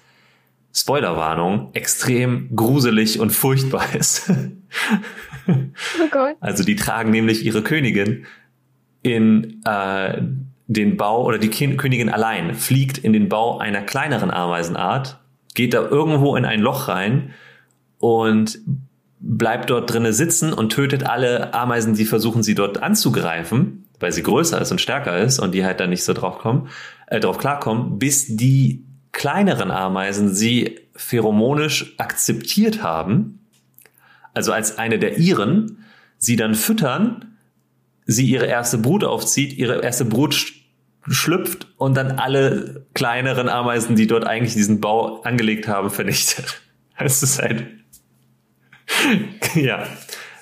Spoilerwarnung 0.73 1.69
extrem 1.73 2.55
gruselig 2.55 3.19
und 3.19 3.31
furchtbar 3.31 3.83
ist. 3.95 4.31
Oh 5.47 6.07
Gott. 6.11 6.37
Also 6.39 6.63
die 6.63 6.77
tragen 6.77 7.11
nämlich 7.11 7.45
ihre 7.45 7.61
Königin 7.61 8.25
in 9.01 9.61
äh, 9.65 10.21
den 10.67 10.97
Bau 10.97 11.25
oder 11.25 11.37
die 11.37 11.49
Königin 11.49 12.09
allein 12.09 12.53
fliegt 12.53 12.97
in 12.97 13.13
den 13.13 13.29
Bau 13.29 13.57
einer 13.57 13.81
kleineren 13.81 14.31
Ameisenart, 14.31 15.19
geht 15.53 15.73
da 15.73 15.81
irgendwo 15.81 16.35
in 16.35 16.45
ein 16.45 16.61
Loch 16.61 16.87
rein 16.87 17.31
und 17.99 18.59
bleibt 19.19 19.69
dort 19.69 19.91
drinnen 19.91 20.13
sitzen 20.13 20.51
und 20.51 20.71
tötet 20.71 21.05
alle 21.05 21.53
Ameisen, 21.53 21.95
die 21.95 22.05
versuchen, 22.05 22.43
sie 22.43 22.55
dort 22.55 22.83
anzugreifen, 22.83 23.87
weil 23.99 24.11
sie 24.11 24.23
größer 24.23 24.59
ist 24.59 24.71
und 24.71 24.81
stärker 24.81 25.17
ist 25.17 25.39
und 25.39 25.53
die 25.53 25.63
halt 25.63 25.79
dann 25.79 25.89
nicht 25.89 26.03
so 26.03 26.13
drauf 26.13 26.39
kommen, 26.39 26.67
äh, 27.07 27.19
drauf 27.19 27.37
klarkommen, 27.37 27.99
bis 27.99 28.35
die 28.35 28.83
kleineren 29.13 29.71
Ameisen 29.71 30.33
sie 30.33 30.79
pheromonisch 30.95 31.95
akzeptiert 31.97 32.83
haben, 32.83 33.39
also 34.33 34.51
als 34.51 34.77
eine 34.77 34.99
der 34.99 35.17
ihren, 35.17 35.85
sie 36.17 36.35
dann 36.35 36.55
füttern, 36.55 37.32
sie 38.05 38.25
ihre 38.25 38.45
erste 38.45 38.77
Brut 38.77 39.03
aufzieht, 39.03 39.53
ihre 39.53 39.81
erste 39.81 40.05
Brut 40.05 40.53
schlüpft 41.07 41.67
und 41.77 41.95
dann 41.95 42.11
alle 42.13 42.85
kleineren 42.93 43.49
Ameisen, 43.49 43.95
die 43.95 44.07
dort 44.07 44.25
eigentlich 44.25 44.53
diesen 44.53 44.79
Bau 44.79 45.21
angelegt 45.21 45.67
haben, 45.67 45.89
vernichtet. 45.89 46.61
Es 46.95 47.23
ist 47.23 47.41
halt, 47.41 47.65
ja, 49.55 49.87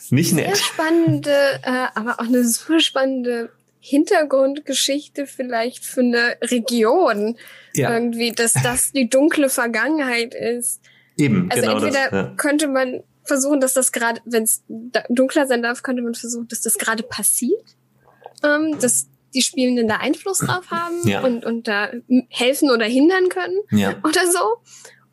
nicht 0.10 0.34
nett. 0.34 0.58
Sehr 0.58 0.66
spannende, 0.66 1.32
äh, 1.64 1.88
aber 1.96 2.20
auch 2.20 2.26
eine 2.26 2.44
super 2.44 2.82
spannende 2.82 3.50
Hintergrundgeschichte 3.80 5.26
vielleicht 5.26 5.86
für 5.86 6.02
eine 6.02 6.36
Region. 6.42 7.38
Ja. 7.74 7.94
Irgendwie, 7.94 8.32
dass 8.32 8.54
das 8.54 8.92
die 8.92 9.10
dunkle 9.10 9.50
Vergangenheit 9.50 10.36
ist. 10.36 10.82
Eben, 11.18 11.50
also 11.50 11.62
genau 11.62 11.74
entweder 11.78 12.04
das, 12.04 12.12
ja. 12.12 12.34
könnte 12.36 12.68
man 12.68 13.02
versuchen, 13.32 13.62
dass 13.62 13.74
das 13.74 13.92
gerade, 13.94 14.20
wenn 14.26 14.44
es 14.44 14.64
dunkler 15.10 15.48
sein 15.48 15.62
darf, 15.64 15.84
könnte 15.84 16.02
man 16.02 16.14
versuchen, 16.16 16.48
dass 16.50 16.62
das 16.62 16.78
gerade 16.78 17.04
passiert. 17.04 17.64
Ähm, 18.44 18.78
dass 18.80 19.08
die 19.34 19.42
Spielenden 19.42 19.88
da 19.88 19.98
Einfluss 19.98 20.40
drauf 20.40 20.70
haben 20.72 21.08
Ja. 21.08 21.22
und, 21.22 21.46
und 21.46 21.68
da 21.68 21.90
helfen 22.30 22.70
oder 22.70 22.86
hindern 22.86 23.30
können 23.30 23.58
Ja. 23.72 23.96
oder 24.04 24.30
so. 24.30 24.40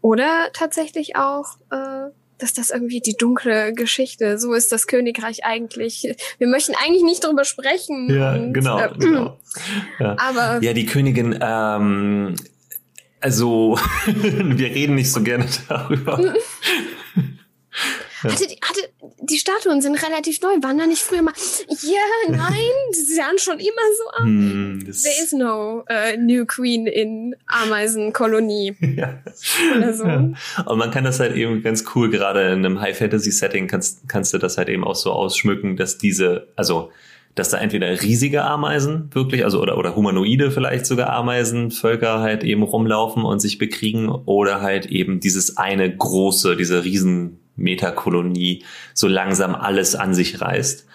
Oder 0.01 0.49
tatsächlich 0.53 1.15
auch, 1.17 1.59
äh, 1.71 2.11
dass 2.39 2.53
das 2.55 2.71
irgendwie 2.71 3.01
die 3.01 3.17
dunkle 3.17 3.73
Geschichte, 3.75 4.39
so 4.39 4.55
ist 4.55 4.73
das 4.73 4.87
Königreich 4.87 5.45
eigentlich. 5.45 6.15
Wir 6.39 6.47
möchten 6.49 6.73
eigentlich 6.83 7.03
nicht 7.05 7.23
drüber 7.25 7.45
sprechen. 7.45 8.09
Ja, 8.13 8.35
und, 8.35 8.53
genau, 8.55 8.79
äh, 8.81 8.91
genau. 8.99 9.39
Ja. 10.01 10.17
Aber 10.19 10.59
Ja, 10.63 10.73
die 10.73 10.87
Königin, 10.87 11.39
ähm, 11.41 12.35
also 13.21 13.79
wir 14.07 14.67
reden 14.69 14.95
nicht 14.95 15.13
so 15.13 15.23
gerne 15.23 15.47
darüber. 15.69 16.19
hatte, 18.23 18.47
die, 18.47 18.59
hatte 18.63 18.89
die 19.21 19.39
Statuen 19.39 19.81
sind 19.81 19.95
relativ 20.03 20.41
neu, 20.41 20.51
waren 20.63 20.79
da 20.79 20.87
nicht 20.87 21.03
früher 21.03 21.23
mal. 21.23 21.35
Ja, 21.69 22.37
nein, 22.37 22.71
sie 22.93 23.15
sahen 23.15 23.39
schon 23.39 23.59
immer 23.59 23.71
so 23.97 24.25
aus. 24.25 24.85
Das, 24.87 25.03
There 25.03 25.25
is 25.25 25.33
no 25.33 25.81
uh, 25.81 26.21
new 26.21 26.47
queen 26.47 26.87
in 26.87 27.37
Ameisenkolonie 27.47 28.77
ja. 28.97 29.23
oder 29.77 29.95
so. 29.95 30.05
Ja. 30.05 30.33
Und 30.67 30.79
man 30.79 30.91
kann 30.91 31.05
das 31.05 31.21
halt 31.21 31.37
eben 31.37 31.63
ganz 31.63 31.85
cool, 31.95 32.11
gerade 32.11 32.53
in 32.53 32.65
einem 32.65 32.81
High-Fantasy-Setting 32.81 33.67
kannst, 33.67 34.09
kannst 34.09 34.33
du 34.33 34.39
das 34.39 34.59
halt 34.59 34.69
eben 34.69 34.85
auch 34.85 34.97
so 34.97 35.13
ausschmücken, 35.13 35.77
dass 35.77 35.99
diese, 35.99 36.49
also 36.57 36.91
dass 37.35 37.51
da 37.51 37.59
entweder 37.59 38.03
riesige 38.03 38.43
Ameisen 38.43 39.11
wirklich, 39.13 39.45
also 39.45 39.61
oder, 39.61 39.79
oder 39.79 39.95
humanoide 39.95 40.51
vielleicht 40.51 40.87
sogar 40.87 41.11
Ameisenvölker 41.11 42.19
halt 42.19 42.43
eben 42.43 42.65
rumlaufen 42.65 43.23
und 43.23 43.39
sich 43.39 43.59
bekriegen 43.59 44.09
oder 44.09 44.61
halt 44.61 44.87
eben 44.87 45.21
dieses 45.21 45.57
eine 45.57 45.95
große, 45.95 46.57
diese 46.57 46.85
riesen 46.85 47.39
Metakolonie 47.59 48.65
so 48.95 49.09
langsam 49.09 49.55
alles 49.55 49.95
an 49.95 50.15
sich 50.15 50.41
reißt 50.41 50.87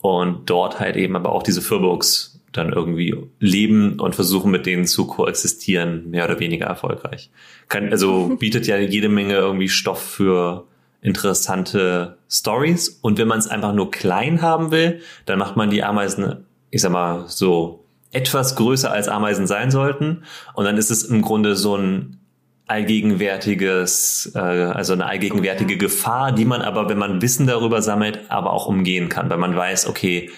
und 0.00 0.48
dort 0.48 0.80
halt 0.80 0.96
eben 0.96 1.16
aber 1.16 1.32
auch 1.32 1.42
diese 1.42 1.60
Furbolgs 1.62 2.40
dann 2.52 2.72
irgendwie 2.72 3.16
leben 3.40 3.98
und 3.98 4.14
versuchen 4.14 4.50
mit 4.50 4.66
denen 4.66 4.86
zu 4.86 5.06
koexistieren, 5.06 6.10
mehr 6.10 6.26
oder 6.26 6.38
weniger 6.38 6.66
erfolgreich. 6.66 7.30
Kann, 7.68 7.90
also 7.90 8.36
bietet 8.40 8.66
ja 8.66 8.78
jede 8.78 9.08
Menge 9.08 9.34
irgendwie 9.34 9.68
Stoff 9.68 10.02
für 10.02 10.66
interessante 11.00 12.18
Stories 12.30 12.88
und 12.88 13.18
wenn 13.18 13.28
man 13.28 13.38
es 13.38 13.48
einfach 13.48 13.72
nur 13.72 13.90
klein 13.90 14.42
haben 14.42 14.70
will, 14.70 15.00
dann 15.26 15.38
macht 15.38 15.56
man 15.56 15.70
die 15.70 15.82
Ameisen, 15.82 16.46
ich 16.70 16.82
sag 16.82 16.92
mal, 16.92 17.24
so 17.26 17.84
etwas 18.12 18.54
größer 18.56 18.92
als 18.92 19.08
Ameisen 19.08 19.46
sein 19.46 19.70
sollten 19.70 20.22
und 20.54 20.64
dann 20.64 20.76
ist 20.76 20.90
es 20.90 21.04
im 21.04 21.22
Grunde 21.22 21.56
so 21.56 21.76
ein 21.76 22.18
allgegenwärtiges, 22.66 24.32
äh, 24.34 24.38
also 24.38 24.92
eine 24.92 25.06
allgegenwärtige 25.06 25.76
Gefahr, 25.76 26.32
die 26.32 26.44
man 26.44 26.62
aber, 26.62 26.88
wenn 26.88 26.98
man 26.98 27.20
Wissen 27.22 27.46
darüber 27.46 27.82
sammelt, 27.82 28.20
aber 28.28 28.52
auch 28.52 28.66
umgehen 28.66 29.08
kann, 29.08 29.28
weil 29.30 29.38
man 29.38 29.54
weiß, 29.54 29.88
okay, 29.88 30.30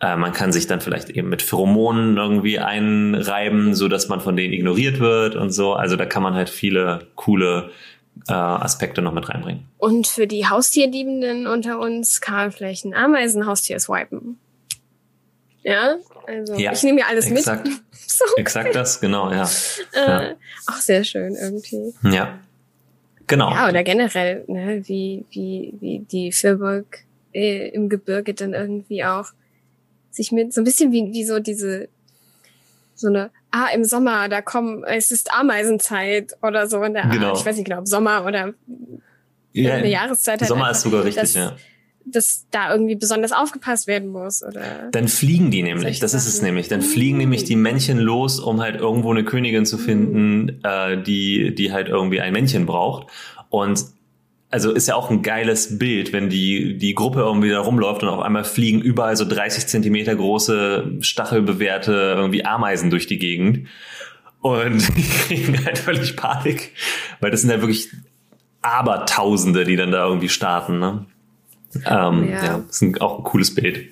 äh, 0.00 0.16
man 0.16 0.32
kann 0.32 0.52
sich 0.52 0.66
dann 0.66 0.80
vielleicht 0.80 1.10
eben 1.10 1.28
mit 1.28 1.42
Pheromonen 1.42 2.16
irgendwie 2.16 2.58
einreiben, 2.58 3.74
so 3.74 3.88
dass 3.88 4.08
man 4.08 4.20
von 4.20 4.36
denen 4.36 4.52
ignoriert 4.52 5.00
wird 5.00 5.36
und 5.36 5.50
so. 5.50 5.74
Also 5.74 5.96
da 5.96 6.06
kann 6.06 6.22
man 6.22 6.34
halt 6.34 6.48
viele 6.50 7.08
coole 7.16 7.70
äh, 8.28 8.32
Aspekte 8.32 9.02
noch 9.02 9.12
mit 9.12 9.28
reinbringen. 9.28 9.64
Und 9.78 10.06
für 10.06 10.26
die 10.26 10.46
Haustierliebenden 10.46 11.46
unter 11.46 11.78
uns 11.78 12.20
kann 12.20 12.34
man 12.34 12.52
vielleicht 12.52 12.84
ein 12.84 12.94
Ameisenhaustier 12.94 13.78
swipen. 13.78 14.38
Ja, 15.62 15.96
also 16.30 16.54
Ja, 16.54 16.72
ich 16.72 16.82
nehme 16.82 17.00
ja 17.00 17.06
alles 17.08 17.30
exakt. 17.30 17.64
mit. 17.66 17.80
so, 18.06 18.24
Exakt 18.36 18.74
das, 18.74 19.00
genau, 19.00 19.30
ja. 19.30 19.48
äh, 19.92 20.34
Auch 20.66 20.80
sehr 20.80 21.04
schön 21.04 21.34
irgendwie. 21.34 21.94
Ja. 22.02 22.38
Genau. 23.26 23.50
Ja, 23.52 23.68
oder 23.68 23.84
generell, 23.84 24.44
ne, 24.48 24.82
wie, 24.86 25.24
wie, 25.30 25.74
wie 25.80 26.00
die 26.00 26.32
Fürburg 26.32 27.04
äh, 27.32 27.68
im 27.68 27.88
Gebirge 27.88 28.34
dann 28.34 28.54
irgendwie 28.54 29.04
auch 29.04 29.26
sich 30.10 30.32
mit, 30.32 30.52
so 30.52 30.60
ein 30.60 30.64
bisschen 30.64 30.90
wie, 30.90 31.12
wie 31.12 31.24
so 31.24 31.38
diese, 31.38 31.88
so 32.96 33.08
eine, 33.08 33.30
ah, 33.52 33.68
im 33.72 33.84
Sommer, 33.84 34.28
da 34.28 34.42
kommen, 34.42 34.82
es 34.84 35.12
ist 35.12 35.32
Ameisenzeit 35.32 36.36
oder 36.42 36.66
so 36.66 36.82
in 36.82 36.94
der 36.94 37.04
Art. 37.04 37.12
Genau. 37.12 37.34
Ich 37.34 37.46
weiß 37.46 37.56
nicht 37.56 37.68
genau, 37.68 37.84
Sommer 37.84 38.24
oder 38.26 38.52
ja, 39.52 39.74
eine 39.74 39.88
Jahreszeit 39.88 40.40
halt 40.40 40.48
Sommer 40.48 40.64
einfach, 40.64 40.76
ist 40.76 40.82
sogar 40.82 41.04
richtig, 41.04 41.22
dass, 41.22 41.34
ja. 41.34 41.56
Dass 42.10 42.46
da 42.50 42.72
irgendwie 42.72 42.96
besonders 42.96 43.32
aufgepasst 43.32 43.86
werden 43.86 44.08
muss 44.08 44.42
oder. 44.42 44.88
Dann 44.92 45.08
fliegen 45.08 45.50
die 45.50 45.62
nämlich, 45.62 46.00
das 46.00 46.14
ist 46.14 46.26
es 46.26 46.42
nämlich. 46.42 46.68
Dann 46.68 46.82
fliegen 46.82 47.18
nämlich 47.18 47.44
die 47.44 47.56
Männchen 47.56 47.98
los, 47.98 48.38
um 48.40 48.60
halt 48.60 48.76
irgendwo 48.80 49.10
eine 49.10 49.24
Königin 49.24 49.66
zu 49.66 49.78
finden, 49.78 50.62
äh, 50.64 51.02
die, 51.02 51.54
die 51.54 51.72
halt 51.72 51.88
irgendwie 51.88 52.20
ein 52.20 52.32
Männchen 52.32 52.66
braucht. 52.66 53.06
Und 53.48 53.84
also 54.50 54.72
ist 54.72 54.88
ja 54.88 54.96
auch 54.96 55.10
ein 55.10 55.22
geiles 55.22 55.78
Bild, 55.78 56.12
wenn 56.12 56.28
die, 56.28 56.76
die 56.76 56.94
Gruppe 56.94 57.20
irgendwie 57.20 57.50
da 57.50 57.60
rumläuft 57.60 58.02
und 58.02 58.08
auf 58.08 58.20
einmal 58.20 58.44
fliegen 58.44 58.80
überall 58.80 59.16
so 59.16 59.24
30 59.24 59.68
Zentimeter 59.68 60.14
große, 60.14 60.98
stachelbewehrte 61.00 62.14
irgendwie 62.16 62.44
Ameisen 62.44 62.90
durch 62.90 63.06
die 63.06 63.18
Gegend. 63.18 63.68
Und 64.40 64.80
die 64.96 65.02
kriegen 65.02 65.64
halt 65.64 65.78
völlig 65.78 66.16
Panik, 66.16 66.72
weil 67.20 67.30
das 67.30 67.42
sind 67.42 67.50
ja 67.50 67.60
wirklich 67.60 67.90
Abertausende, 68.62 69.64
die 69.64 69.76
dann 69.76 69.92
da 69.92 70.06
irgendwie 70.06 70.28
starten. 70.28 70.80
Ne? 70.80 71.06
Ähm, 71.86 72.28
Ja. 72.30 72.44
ja, 72.44 72.58
das 72.66 72.76
ist 72.76 72.82
ein, 72.82 72.98
auch 73.00 73.18
ein 73.18 73.24
cooles 73.24 73.54
Bild. 73.54 73.88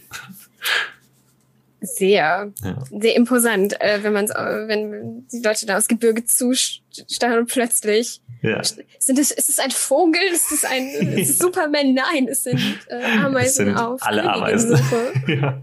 Sehr, 1.80 2.52
Ja. 2.64 2.84
sehr 2.90 3.14
imposant, 3.14 3.80
äh, 3.80 4.02
wenn 4.02 4.12
man 4.12 4.28
wenn 4.28 5.26
die 5.32 5.40
Leute 5.40 5.64
da 5.64 5.76
aus 5.78 5.86
Gebirge 5.86 6.24
zusteuern 6.24 7.38
und 7.38 7.46
plötzlich 7.50 8.20
Ja. 8.42 8.60
sind 8.98 9.18
es, 9.18 9.30
ist 9.30 9.48
es 9.48 9.58
ein 9.60 9.70
Vogel, 9.70 10.20
ist 10.32 10.50
es 10.50 10.64
ein 10.64 10.88
ist 10.88 11.30
es 11.30 11.38
Superman? 11.38 11.94
Nein, 11.94 12.26
es 12.28 12.42
sind 12.42 12.60
äh, 12.88 12.96
Ameisen 13.20 13.46
Es 13.46 13.54
sind 13.54 13.76
auf 13.76 14.02
alle 14.02 14.28
Ameisen. 14.28 14.78
Ja. 15.28 15.60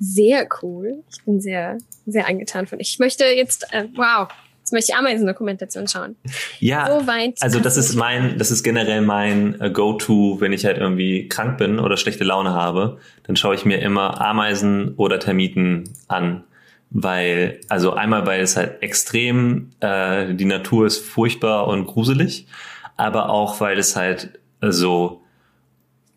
Sehr 0.00 0.48
cool. 0.62 1.02
Ich 1.10 1.24
bin 1.24 1.40
sehr, 1.40 1.78
sehr 2.06 2.26
angetan 2.26 2.66
von. 2.66 2.78
Ich 2.80 2.98
möchte 2.98 3.24
jetzt, 3.24 3.72
äh, 3.72 3.84
wow, 3.94 4.28
jetzt 4.66 4.72
möchte 4.72 4.92
ich 4.92 4.98
Ameisendokumentation 4.98 5.86
schauen. 5.86 6.16
Ja, 6.58 6.86
So 6.86 7.06
weit. 7.06 7.34
also 7.40 7.60
das 7.60 7.76
ist 7.76 7.94
mein, 7.94 8.36
das 8.36 8.50
ist 8.50 8.64
generell 8.64 9.00
mein 9.00 9.60
äh, 9.60 9.70
Go-To, 9.70 10.40
wenn 10.40 10.52
ich 10.52 10.64
halt 10.64 10.78
irgendwie 10.78 11.28
krank 11.28 11.56
bin 11.58 11.78
oder 11.78 11.96
schlechte 11.96 12.24
Laune 12.24 12.52
habe, 12.52 12.98
dann 13.22 13.36
schaue 13.36 13.54
ich 13.54 13.64
mir 13.64 13.78
immer 13.80 14.20
Ameisen 14.20 14.94
oder 14.96 15.20
Termiten 15.20 15.84
an, 16.08 16.42
weil 16.90 17.60
also 17.68 17.92
einmal 17.92 18.26
weil 18.26 18.40
es 18.40 18.56
halt 18.56 18.82
extrem 18.82 19.70
äh, 19.78 20.34
die 20.34 20.44
Natur 20.44 20.86
ist 20.86 20.98
furchtbar 20.98 21.68
und 21.68 21.86
gruselig, 21.86 22.48
aber 22.96 23.30
auch 23.30 23.60
weil 23.60 23.78
es 23.78 23.94
halt 23.94 24.40
so 24.60 25.22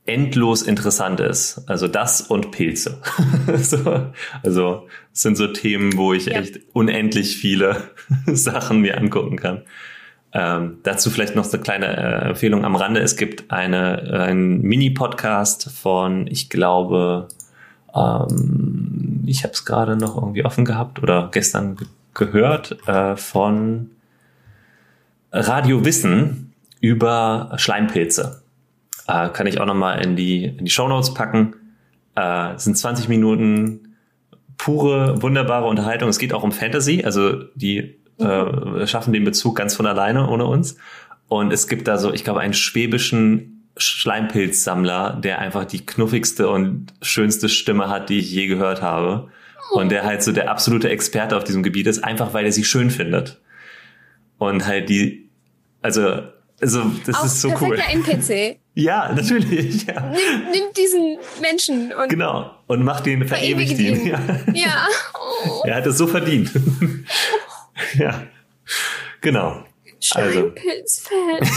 endlos 0.05 0.61
interessant 0.61 1.19
ist. 1.19 1.63
Also 1.67 1.87
das 1.87 2.21
und 2.21 2.51
Pilze. 2.51 2.99
so, 3.57 4.07
also 4.43 4.87
es 5.13 5.21
sind 5.21 5.37
so 5.37 5.47
Themen, 5.47 5.97
wo 5.97 6.13
ich 6.13 6.25
Ja. 6.25 6.39
echt 6.39 6.59
unendlich 6.73 7.37
viele 7.37 7.89
Sachen 8.25 8.81
mir 8.81 8.97
angucken 8.97 9.37
kann. 9.37 9.61
Ähm, 10.31 10.77
dazu 10.83 11.09
vielleicht 11.09 11.35
noch 11.35 11.43
so 11.43 11.57
eine 11.57 11.63
kleine 11.63 11.97
äh, 11.97 12.29
Empfehlung 12.29 12.63
am 12.63 12.75
Rande. 12.75 12.99
Es 13.01 13.17
gibt 13.17 13.51
eine, 13.51 14.01
äh, 14.03 14.17
einen 14.17 14.61
Mini-Podcast 14.61 15.71
von, 15.71 16.27
ich 16.27 16.49
glaube, 16.49 17.27
ähm, 17.95 19.23
ich 19.25 19.43
habe 19.43 19.53
es 19.53 19.65
gerade 19.65 19.95
noch 19.95 20.15
irgendwie 20.15 20.45
offen 20.45 20.65
gehabt 20.65 21.01
oder 21.01 21.29
gestern 21.31 21.75
ge 21.75 21.87
gehört, 22.15 22.77
äh, 22.87 23.15
von 23.15 23.91
Radio 25.31 25.85
Wissen 25.85 26.53
über 26.81 27.53
Schleimpilze. 27.57 28.41
Äh, 29.09 29.29
kann 29.29 29.47
ich 29.47 29.59
auch 29.59 29.65
nochmal 29.65 30.03
in 30.03 30.15
die, 30.15 30.45
in 30.45 30.65
die 30.65 30.69
Shownotes 30.69 31.15
packen. 31.15 31.55
Äh, 32.15 32.53
es 32.53 32.65
sind 32.65 32.77
20 32.77 33.09
Minuten 33.09 33.95
pure, 34.57 35.21
wunderbare 35.23 35.65
Unterhaltung. 35.65 36.09
Es 36.09 36.19
geht 36.19 36.31
auch 36.31 36.43
um 36.43 36.51
Fantasy, 36.51 37.03
also 37.03 37.43
die 37.55 37.97
äh, 38.19 38.85
schaffen 38.85 39.13
den 39.13 39.23
Bezug 39.23 39.55
ganz 39.55 39.75
von 39.75 39.87
alleine 39.87 40.29
ohne 40.29 40.45
uns. 40.45 40.77
Und 41.27 41.51
es 41.51 41.67
gibt 41.67 41.87
da 41.87 41.97
so, 41.97 42.13
ich 42.13 42.23
glaube, 42.23 42.41
einen 42.41 42.53
schwäbischen 42.53 43.71
Schleimpilzsammler, 43.77 45.19
der 45.23 45.39
einfach 45.39 45.65
die 45.65 45.85
knuffigste 45.85 46.49
und 46.49 46.93
schönste 47.01 47.49
Stimme 47.49 47.89
hat, 47.89 48.09
die 48.09 48.19
ich 48.19 48.31
je 48.31 48.45
gehört 48.45 48.83
habe. 48.83 49.29
Und 49.71 49.89
der 49.89 50.03
halt 50.03 50.21
so 50.21 50.31
der 50.31 50.51
absolute 50.51 50.89
Experte 50.89 51.35
auf 51.35 51.43
diesem 51.43 51.63
Gebiet 51.63 51.87
ist, 51.87 52.03
einfach 52.03 52.33
weil 52.33 52.45
er 52.45 52.51
sie 52.51 52.63
schön 52.63 52.91
findet. 52.91 53.41
und 54.37 54.65
halt 54.67 54.89
die, 54.89 55.29
also, 55.81 56.21
also 56.61 56.91
das 57.05 57.15
Auch 57.15 57.25
ist 57.25 57.41
so 57.41 57.53
cool. 57.61 57.79
NPC. 57.79 58.57
Ja, 58.75 59.11
natürlich. 59.13 59.85
Ja. 59.87 60.09
Nimm, 60.09 60.51
nimm 60.53 60.63
diesen 60.77 61.17
Menschen 61.41 61.91
und 61.91 62.07
Genau. 62.07 62.51
Und 62.67 62.83
macht 62.85 63.05
den, 63.07 63.27
verewigt 63.27 63.77
ihn. 63.77 64.05
ihn. 64.05 64.07
Ja. 64.07 64.19
Ja. 64.53 64.87
Oh, 65.45 65.63
Er 65.65 65.75
hat 65.75 65.85
es 65.87 65.97
so 65.97 66.05
verdient. 66.07 66.51
ja. 67.97 68.23
Genau. 69.21 69.63
Also, 70.13 70.51
Schleimpilz-Fan. 70.51 71.49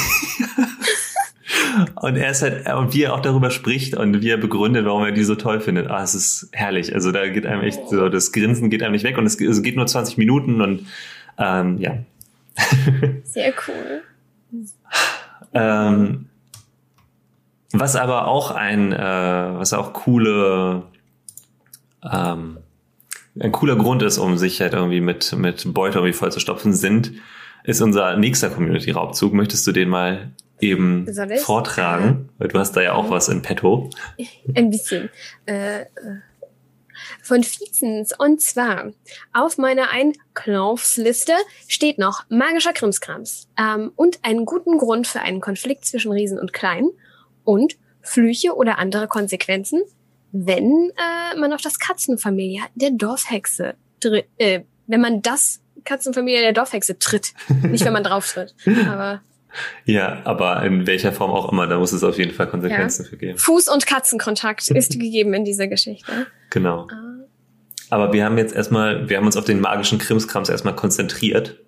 und 1.96 2.16
er 2.16 2.30
ist 2.30 2.42
halt, 2.42 2.68
und 2.72 2.94
wie 2.94 3.02
er 3.04 3.14
auch 3.14 3.20
darüber 3.20 3.50
spricht 3.50 3.94
und 3.96 4.20
wie 4.22 4.30
er 4.30 4.36
begründet, 4.36 4.84
warum 4.84 5.04
er 5.04 5.12
die 5.12 5.24
so 5.24 5.34
toll 5.34 5.60
findet. 5.60 5.88
Ah, 5.90 6.02
es 6.02 6.14
ist 6.14 6.48
herrlich. 6.52 6.94
Also 6.94 7.12
da 7.12 7.28
geht 7.28 7.46
einem 7.46 7.62
echt 7.62 7.88
so, 7.88 8.08
das 8.08 8.32
Grinsen 8.32 8.70
geht 8.70 8.82
einem 8.82 8.92
nicht 8.92 9.04
weg 9.04 9.18
und 9.18 9.26
es, 9.26 9.40
es 9.40 9.62
geht 9.62 9.76
nur 9.76 9.86
20 9.86 10.16
Minuten 10.18 10.60
und 10.60 10.86
ähm, 11.38 11.78
ja. 11.78 11.98
Sehr 13.24 13.52
cool. 13.68 14.02
Ähm, 15.54 16.28
was 17.72 17.96
aber 17.96 18.28
auch 18.28 18.50
ein, 18.50 18.92
äh, 18.92 18.98
was 18.98 19.72
auch 19.72 19.92
coole, 19.92 20.82
ähm, 22.10 22.58
ein 23.38 23.52
cooler 23.52 23.76
Grund 23.76 24.02
ist, 24.02 24.18
um 24.18 24.36
sich 24.36 24.60
halt 24.60 24.74
irgendwie 24.74 25.00
mit, 25.00 25.32
mit 25.34 25.72
Beute 25.72 25.98
irgendwie 25.98 26.12
vollzustopfen, 26.12 26.74
sind, 26.74 27.12
ist 27.64 27.80
unser 27.80 28.16
nächster 28.16 28.50
Community-Raubzug. 28.50 29.32
Möchtest 29.32 29.66
du 29.66 29.72
den 29.72 29.88
mal 29.88 30.32
eben 30.60 31.06
vortragen? 31.38 32.28
Weil 32.38 32.48
du 32.48 32.58
hast 32.58 32.72
da 32.72 32.82
ja 32.82 32.92
auch 32.92 33.10
was 33.10 33.28
in 33.28 33.42
petto. 33.42 33.90
Ein 34.54 34.70
bisschen. 34.70 35.10
Äh, 35.46 35.82
äh, 35.82 35.86
von 37.32 37.42
Vizens. 37.42 38.12
Und 38.18 38.42
zwar 38.42 38.92
auf 39.32 39.56
meiner 39.56 39.88
Einkaufsliste 39.90 41.32
steht 41.66 41.98
noch 41.98 42.24
magischer 42.28 42.72
Krimskrams 42.74 43.48
ähm, 43.58 43.92
und 43.96 44.18
einen 44.22 44.44
guten 44.44 44.76
Grund 44.76 45.06
für 45.06 45.20
einen 45.20 45.40
Konflikt 45.40 45.86
zwischen 45.86 46.12
Riesen 46.12 46.38
und 46.38 46.52
Klein 46.52 46.88
und 47.44 47.76
Flüche 48.02 48.54
oder 48.54 48.78
andere 48.78 49.08
Konsequenzen, 49.08 49.80
wenn 50.32 50.90
äh, 50.96 51.38
man 51.38 51.52
auf 51.54 51.62
das 51.62 51.78
Katzenfamilie 51.78 52.60
der 52.74 52.90
Dorfhexe 52.90 53.74
dri- 54.02 54.24
äh, 54.38 54.60
wenn 54.86 55.00
man 55.00 55.22
das 55.22 55.60
Katzenfamilie 55.84 56.42
der 56.42 56.52
Dorfhexe 56.52 56.98
tritt. 56.98 57.32
Nicht, 57.62 57.84
wenn 57.84 57.92
man 57.94 58.04
drauf 58.04 58.30
tritt. 58.30 58.54
Aber 58.88 59.22
Ja, 59.86 60.20
aber 60.24 60.62
in 60.64 60.86
welcher 60.86 61.12
Form 61.12 61.30
auch 61.30 61.50
immer, 61.50 61.66
da 61.66 61.78
muss 61.78 61.92
es 61.92 62.02
auf 62.04 62.18
jeden 62.18 62.32
Fall 62.32 62.48
Konsequenzen 62.48 63.04
für 63.06 63.16
geben. 63.16 63.38
Fuß- 63.38 63.70
und 63.72 63.86
Katzenkontakt 63.86 64.68
ist 64.70 64.92
gegeben 65.00 65.32
in 65.34 65.44
dieser 65.44 65.66
Geschichte. 65.68 66.26
Genau. 66.50 66.86
Ah. 66.90 67.08
Aber 67.92 68.10
wir 68.14 68.24
haben 68.24 68.38
jetzt 68.38 68.54
erstmal, 68.54 69.10
wir 69.10 69.18
haben 69.18 69.26
uns 69.26 69.36
auf 69.36 69.44
den 69.44 69.60
magischen 69.60 69.98
Krimskrams 69.98 70.48
erstmal 70.48 70.74
konzentriert. 70.74 71.60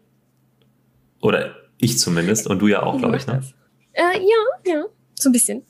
Oder 1.21 1.55
ich 1.77 1.99
zumindest 1.99 2.47
und 2.47 2.61
du 2.61 2.67
ja 2.67 2.83
auch, 2.83 2.97
glaube 2.97 3.19
ich, 3.19 3.27
ne? 3.27 3.43
Äh, 3.93 4.21
ja, 4.21 4.73
ja. 4.73 4.85
So 5.17 5.29
ein 5.29 5.33
bisschen. 5.33 5.67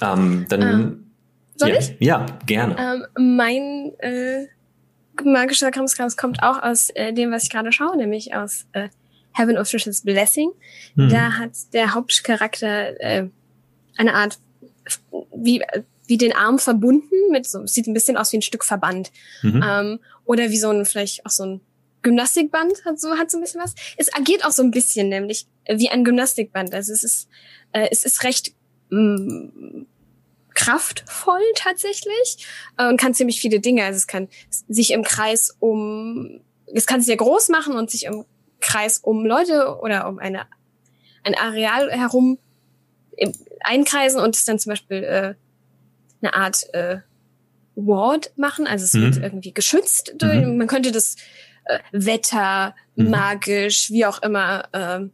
Ähm, 0.00 0.46
dann. 0.48 0.62
Ähm, 0.62 1.10
Soll 1.56 1.68
ja, 1.68 1.78
ich? 1.80 1.96
Ja, 1.98 2.24
gerne. 2.46 2.76
Ähm, 2.78 3.36
mein 3.36 3.92
äh, 3.98 4.46
magischer 5.22 5.70
Krimskrams 5.70 6.16
kommt 6.16 6.42
auch 6.42 6.62
aus 6.62 6.88
äh, 6.94 7.12
dem, 7.12 7.30
was 7.30 7.42
ich 7.42 7.50
gerade 7.50 7.72
schaue, 7.72 7.98
nämlich 7.98 8.34
aus 8.34 8.64
äh, 8.72 8.88
Heaven 9.34 9.58
of 9.58 9.68
Trisha's 9.68 10.00
Blessing. 10.00 10.50
Hm. 10.96 11.10
Da 11.10 11.32
hat 11.32 11.50
der 11.74 11.92
Hauptcharakter 11.92 12.98
äh, 13.02 13.28
eine 13.98 14.14
Art 14.14 14.38
wie 15.36 15.62
wie 16.06 16.18
den 16.18 16.32
Arm 16.34 16.58
verbunden 16.58 17.14
mit 17.30 17.46
so 17.48 17.66
sieht 17.66 17.86
ein 17.86 17.94
bisschen 17.94 18.16
aus 18.16 18.32
wie 18.32 18.38
ein 18.38 18.42
Stück 18.42 18.64
Verband 18.64 19.10
Mhm. 19.42 19.64
ähm, 19.66 20.00
oder 20.24 20.50
wie 20.50 20.58
so 20.58 20.70
ein 20.70 20.84
vielleicht 20.84 21.24
auch 21.26 21.30
so 21.30 21.44
ein 21.44 21.60
Gymnastikband 22.02 22.84
hat 22.84 23.00
so 23.00 23.16
hat 23.16 23.30
so 23.30 23.38
ein 23.38 23.40
bisschen 23.40 23.62
was. 23.62 23.74
Es 23.96 24.12
agiert 24.14 24.44
auch 24.44 24.50
so 24.50 24.62
ein 24.62 24.70
bisschen 24.70 25.08
nämlich 25.08 25.46
wie 25.68 25.88
ein 25.88 26.04
Gymnastikband. 26.04 26.74
Also 26.74 26.92
es 26.92 27.02
ist 27.02 27.28
äh, 27.72 27.88
es 27.90 28.04
ist 28.04 28.22
recht 28.24 28.52
mh, 28.90 29.86
kraftvoll 30.54 31.40
tatsächlich 31.56 32.46
äh, 32.76 32.88
und 32.88 32.98
kann 33.00 33.14
ziemlich 33.14 33.40
viele 33.40 33.60
Dinge. 33.60 33.84
Also 33.84 33.96
es 33.96 34.06
kann 34.06 34.28
sich 34.68 34.92
im 34.92 35.02
Kreis 35.02 35.56
um 35.60 36.40
es 36.66 36.86
kann 36.86 37.00
sich 37.00 37.06
sehr 37.06 37.16
groß 37.16 37.48
machen 37.48 37.76
und 37.76 37.90
sich 37.90 38.04
im 38.04 38.24
Kreis 38.60 38.98
um 38.98 39.24
Leute 39.26 39.78
oder 39.80 40.08
um 40.08 40.18
eine 40.18 40.46
ein 41.22 41.34
Areal 41.34 41.90
herum 41.90 42.38
einkreisen 43.60 44.20
und 44.20 44.36
es 44.36 44.44
dann 44.44 44.58
zum 44.58 44.70
Beispiel 44.70 45.04
äh, 45.04 45.34
eine 46.24 46.34
Art 46.34 46.62
äh, 46.74 46.98
Ward 47.76 48.32
machen. 48.36 48.66
Also 48.66 48.84
es 48.84 48.92
Mhm. 48.94 49.02
wird 49.02 49.16
irgendwie 49.24 49.52
geschützt. 49.52 50.14
Durch, 50.18 50.44
Mhm. 50.44 50.56
Man 50.58 50.66
könnte 50.66 50.92
das 50.92 51.16
äh, 51.66 51.78
Wetter, 51.92 52.74
Mhm. 52.94 53.10
magisch, 53.10 53.90
wie 53.90 54.04
auch 54.06 54.20
immer, 54.22 54.68
ähm, 54.74 55.12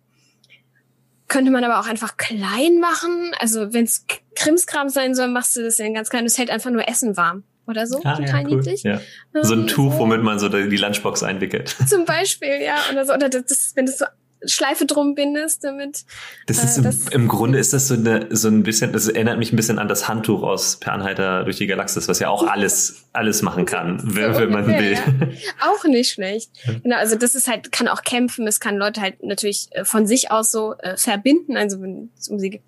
könnte 1.29 1.51
man 1.53 1.63
aber 1.63 1.79
auch 1.79 1.87
einfach 1.87 2.17
klein 2.17 2.81
machen. 2.81 3.33
Also 3.39 3.73
wenn 3.73 3.85
es 3.85 4.05
Krimskram 4.35 4.89
sein 4.89 5.15
soll, 5.15 5.29
machst 5.29 5.55
du 5.57 5.63
das 5.63 5.79
in 5.79 5.95
ganz 5.95 6.11
klein. 6.11 6.25
Das 6.25 6.39
hält 6.39 6.51
einfach 6.51 6.71
nur 6.71 6.89
Essen 6.89 7.17
warm 7.17 7.45
oder 7.69 7.87
so. 7.87 8.01
Ah, 8.03 8.17
Total 8.17 8.43
ja, 8.43 8.49
cool. 8.49 8.57
niedlich. 8.57 8.83
Ja. 8.83 9.01
So 9.43 9.55
ein 9.55 9.61
Ähm, 9.61 9.67
Tuch, 9.69 9.97
womit 9.99 10.23
man 10.25 10.41
so 10.41 10.49
die 10.49 10.77
Lunchbox 10.77 11.23
einwickelt. 11.23 11.77
Zum 11.87 12.05
Beispiel, 12.05 12.61
ja. 12.63 12.77
Oder 12.91 13.07
so. 13.07 13.13
Oder 13.15 13.29
das, 13.29 13.45
das, 13.47 13.73
wenn 13.77 13.87
du 13.87 13.93
so 13.93 14.07
Schleife 14.47 14.87
drum 14.87 15.15
bindest, 15.15 15.65
damit. 15.65 16.05
Das 16.47 16.59
Äh, 16.63 16.65
ist 16.67 16.77
im, 16.79 16.85
das- 16.85 17.09
im 17.09 17.29
Grunde 17.29 17.59
ist 17.59 17.73
das 17.73 17.89
so 17.89 17.95
eine 17.95 18.27
so 18.31 18.49
ein 18.49 18.63
bisschen, 18.63 18.93
das 18.93 19.09
erinnert 19.09 19.39
mich 19.39 19.53
ein 19.53 19.57
bisschen 19.57 19.79
an 19.79 19.89
das 19.89 20.09
Handtuch 20.09 20.43
aus 20.43 20.79
Per 20.79 20.93
Anhalter 20.93 21.45
durch 21.45 21.59
die 21.59 21.67
Galaxis, 21.67 22.09
was 22.09 22.19
ja 22.21 22.29
auch 22.31 22.47
alles 22.47 23.05
alles 23.13 23.43
machen 23.43 23.67
kann, 23.67 24.01
wenn, 24.05 24.35
wenn 24.37 24.51
man 24.51 24.67
will. 24.67 24.99
ungefähr, 25.07 25.29
Auch 25.69 25.85
nicht 25.85 26.11
schlecht. 26.13 26.51
Genau, 26.83 26.97
also 26.97 27.17
das 27.17 27.35
ist 27.35 27.49
halt, 27.49 27.73
kann 27.73 27.89
auch 27.89 28.03
kämpfen, 28.03 28.47
es 28.47 28.61
kann 28.61 28.77
Leute 28.77 29.01
halt 29.01 29.23
natürlich 29.23 29.69
äh, 29.73 29.85
von 29.85 30.07
sich 30.07 30.31
aus 30.31 30.51
so 30.51 30.75
äh, 30.79 30.97
verbinden, 30.97 31.57
also 31.57 31.81
wenn, 31.83 32.11
um 32.29 32.39
sie 32.39 32.63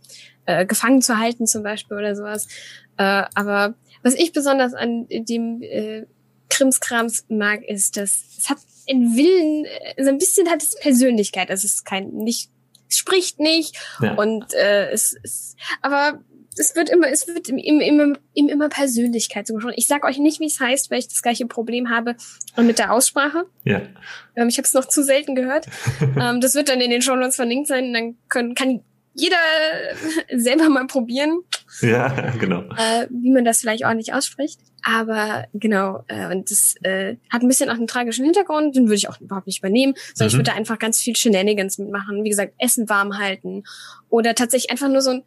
äh, 0.46 0.66
gefangen 0.66 1.00
zu 1.02 1.18
halten 1.18 1.46
zum 1.46 1.62
Beispiel 1.62 1.96
oder 1.96 2.16
sowas. 2.16 2.48
Äh, 2.98 3.24
aber 3.34 3.74
was 4.02 4.14
ich 4.14 4.32
besonders 4.32 4.74
an 4.74 5.06
dem 5.10 5.62
äh, 5.62 6.06
Krimskrams 6.50 7.24
mag, 7.28 7.62
ist, 7.64 7.96
dass 7.96 8.24
es 8.38 8.50
hat 8.50 8.58
einen 8.92 9.16
Willen, 9.16 9.66
so 9.98 10.08
ein 10.10 10.18
bisschen 10.18 10.48
hat 10.48 10.62
es 10.62 10.78
Persönlichkeit. 10.78 11.50
Also 11.50 11.66
es 11.66 11.74
ist 11.74 11.84
kein, 11.84 12.10
nicht, 12.10 12.50
es 12.88 12.96
spricht 12.98 13.40
nicht 13.40 13.76
Ja. 14.00 14.14
und 14.14 14.52
äh, 14.54 14.90
es 14.90 15.12
ist, 15.22 15.56
aber 15.80 16.20
es 16.58 16.76
wird 16.76 16.90
immer, 16.90 17.08
es 17.08 17.26
wird 17.26 17.48
ihm, 17.48 17.56
ihm, 17.56 17.80
ihm, 17.80 18.18
ihm 18.34 18.48
immer 18.50 18.68
Persönlichkeit 18.68 19.46
zugesprochen. 19.46 19.74
Ich 19.78 19.86
sag 19.86 20.04
euch 20.04 20.18
nicht, 20.18 20.38
wie 20.40 20.46
es 20.46 20.60
heißt, 20.60 20.90
weil 20.90 20.98
ich 20.98 21.08
das 21.08 21.22
gleiche 21.22 21.46
Problem 21.46 21.88
habe 21.88 22.14
mit 22.58 22.78
der 22.78 22.92
Aussprache. 22.92 23.44
ja. 23.64 23.80
Ähm, 24.36 24.48
ich 24.48 24.58
habe 24.58 24.66
es 24.66 24.74
noch 24.74 24.84
zu 24.86 25.02
selten 25.02 25.34
gehört. 25.34 25.66
ähm, 26.20 26.40
das 26.42 26.54
wird 26.54 26.68
dann 26.68 26.80
in 26.82 26.90
den 26.90 27.00
Shownotes 27.02 27.36
verlinkt 27.36 27.68
sein. 27.68 27.92
Dann 27.94 28.16
können, 28.28 28.54
kann 28.54 28.82
jeder 29.14 29.36
selber 30.36 30.68
mal 30.68 30.86
probieren, 30.86 31.40
Ja, 31.80 32.08
genau. 32.38 32.60
äh, 32.76 33.06
wie 33.10 33.30
man 33.30 33.44
das 33.46 33.60
vielleicht 33.60 33.84
ordentlich 33.84 34.12
ausspricht. 34.12 34.60
Aber 34.84 35.44
genau, 35.54 36.04
äh, 36.08 36.26
und 36.34 36.50
das 36.50 36.74
äh, 36.82 37.16
hat 37.30 37.42
ein 37.42 37.48
bisschen 37.48 37.70
auch 37.70 37.74
einen 37.74 37.86
tragischen 37.86 38.24
Hintergrund, 38.24 38.74
den 38.74 38.84
würde 38.84 38.96
ich 38.96 39.08
auch 39.08 39.20
überhaupt 39.20 39.46
nicht 39.46 39.58
übernehmen, 39.60 39.94
sondern 40.14 40.28
ich 40.28 40.34
Mhm. 40.34 40.38
würde 40.38 40.50
da 40.50 40.56
einfach 40.56 40.78
ganz 40.78 41.00
viel 41.00 41.14
Shenanigans 41.16 41.78
mitmachen. 41.78 42.24
Wie 42.24 42.30
gesagt, 42.30 42.54
Essen 42.58 42.88
warm 42.88 43.18
halten. 43.18 43.62
Oder 44.08 44.34
tatsächlich 44.34 44.70
einfach 44.70 44.88
nur 44.88 45.00
so 45.02 45.10
ein, 45.10 45.22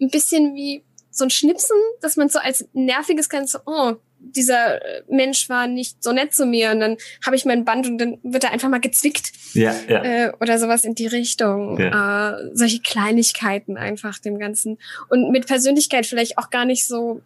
ein 0.00 0.10
bisschen 0.10 0.54
wie 0.54 0.82
so 1.10 1.24
ein 1.24 1.30
Schnipsen, 1.30 1.76
dass 2.02 2.16
man 2.16 2.28
so 2.28 2.38
als 2.38 2.68
nerviges 2.74 3.28
kann, 3.28 3.46
so, 3.46 3.58
oh, 3.64 3.94
dieser 4.18 4.82
äh, 4.84 5.02
Mensch 5.08 5.48
war 5.48 5.66
nicht 5.66 6.02
so 6.02 6.12
nett 6.12 6.34
zu 6.34 6.46
mir 6.46 6.70
und 6.72 6.80
dann 6.80 6.96
habe 7.24 7.36
ich 7.36 7.44
mein 7.44 7.64
Band 7.64 7.86
und 7.86 7.98
dann 7.98 8.18
wird 8.22 8.44
er 8.44 8.52
einfach 8.52 8.68
mal 8.68 8.80
gezwickt 8.80 9.32
Ja, 9.54 9.74
ja. 9.88 10.04
äh, 10.04 10.32
oder 10.40 10.58
sowas 10.58 10.84
in 10.84 10.94
die 10.94 11.06
Richtung. 11.06 11.78
Äh, 11.78 12.32
solche 12.54 12.80
Kleinigkeiten 12.80 13.76
einfach 13.78 14.18
dem 14.18 14.38
Ganzen. 14.38 14.78
Und 15.08 15.30
mit 15.32 15.46
Persönlichkeit 15.46 16.06
vielleicht 16.06 16.38
auch 16.38 16.50
gar 16.50 16.64
nicht 16.66 16.86
so 16.86 17.20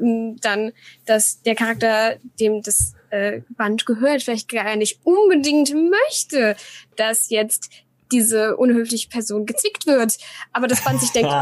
dann, 0.00 0.72
dass 1.06 1.42
der 1.42 1.54
Charakter, 1.54 2.16
dem 2.38 2.62
das 2.62 2.94
äh, 3.10 3.42
Band 3.50 3.86
gehört, 3.86 4.22
vielleicht 4.22 4.48
gar 4.48 4.76
nicht 4.76 5.00
unbedingt 5.04 5.72
möchte, 5.74 6.56
dass 6.96 7.30
jetzt 7.30 7.70
diese 8.12 8.56
unhöfliche 8.56 9.08
Person 9.08 9.46
gezwickt 9.46 9.86
wird. 9.86 10.16
Aber 10.52 10.66
das 10.66 10.82
Band 10.82 11.00
sich 11.00 11.10
denkt. 11.10 11.32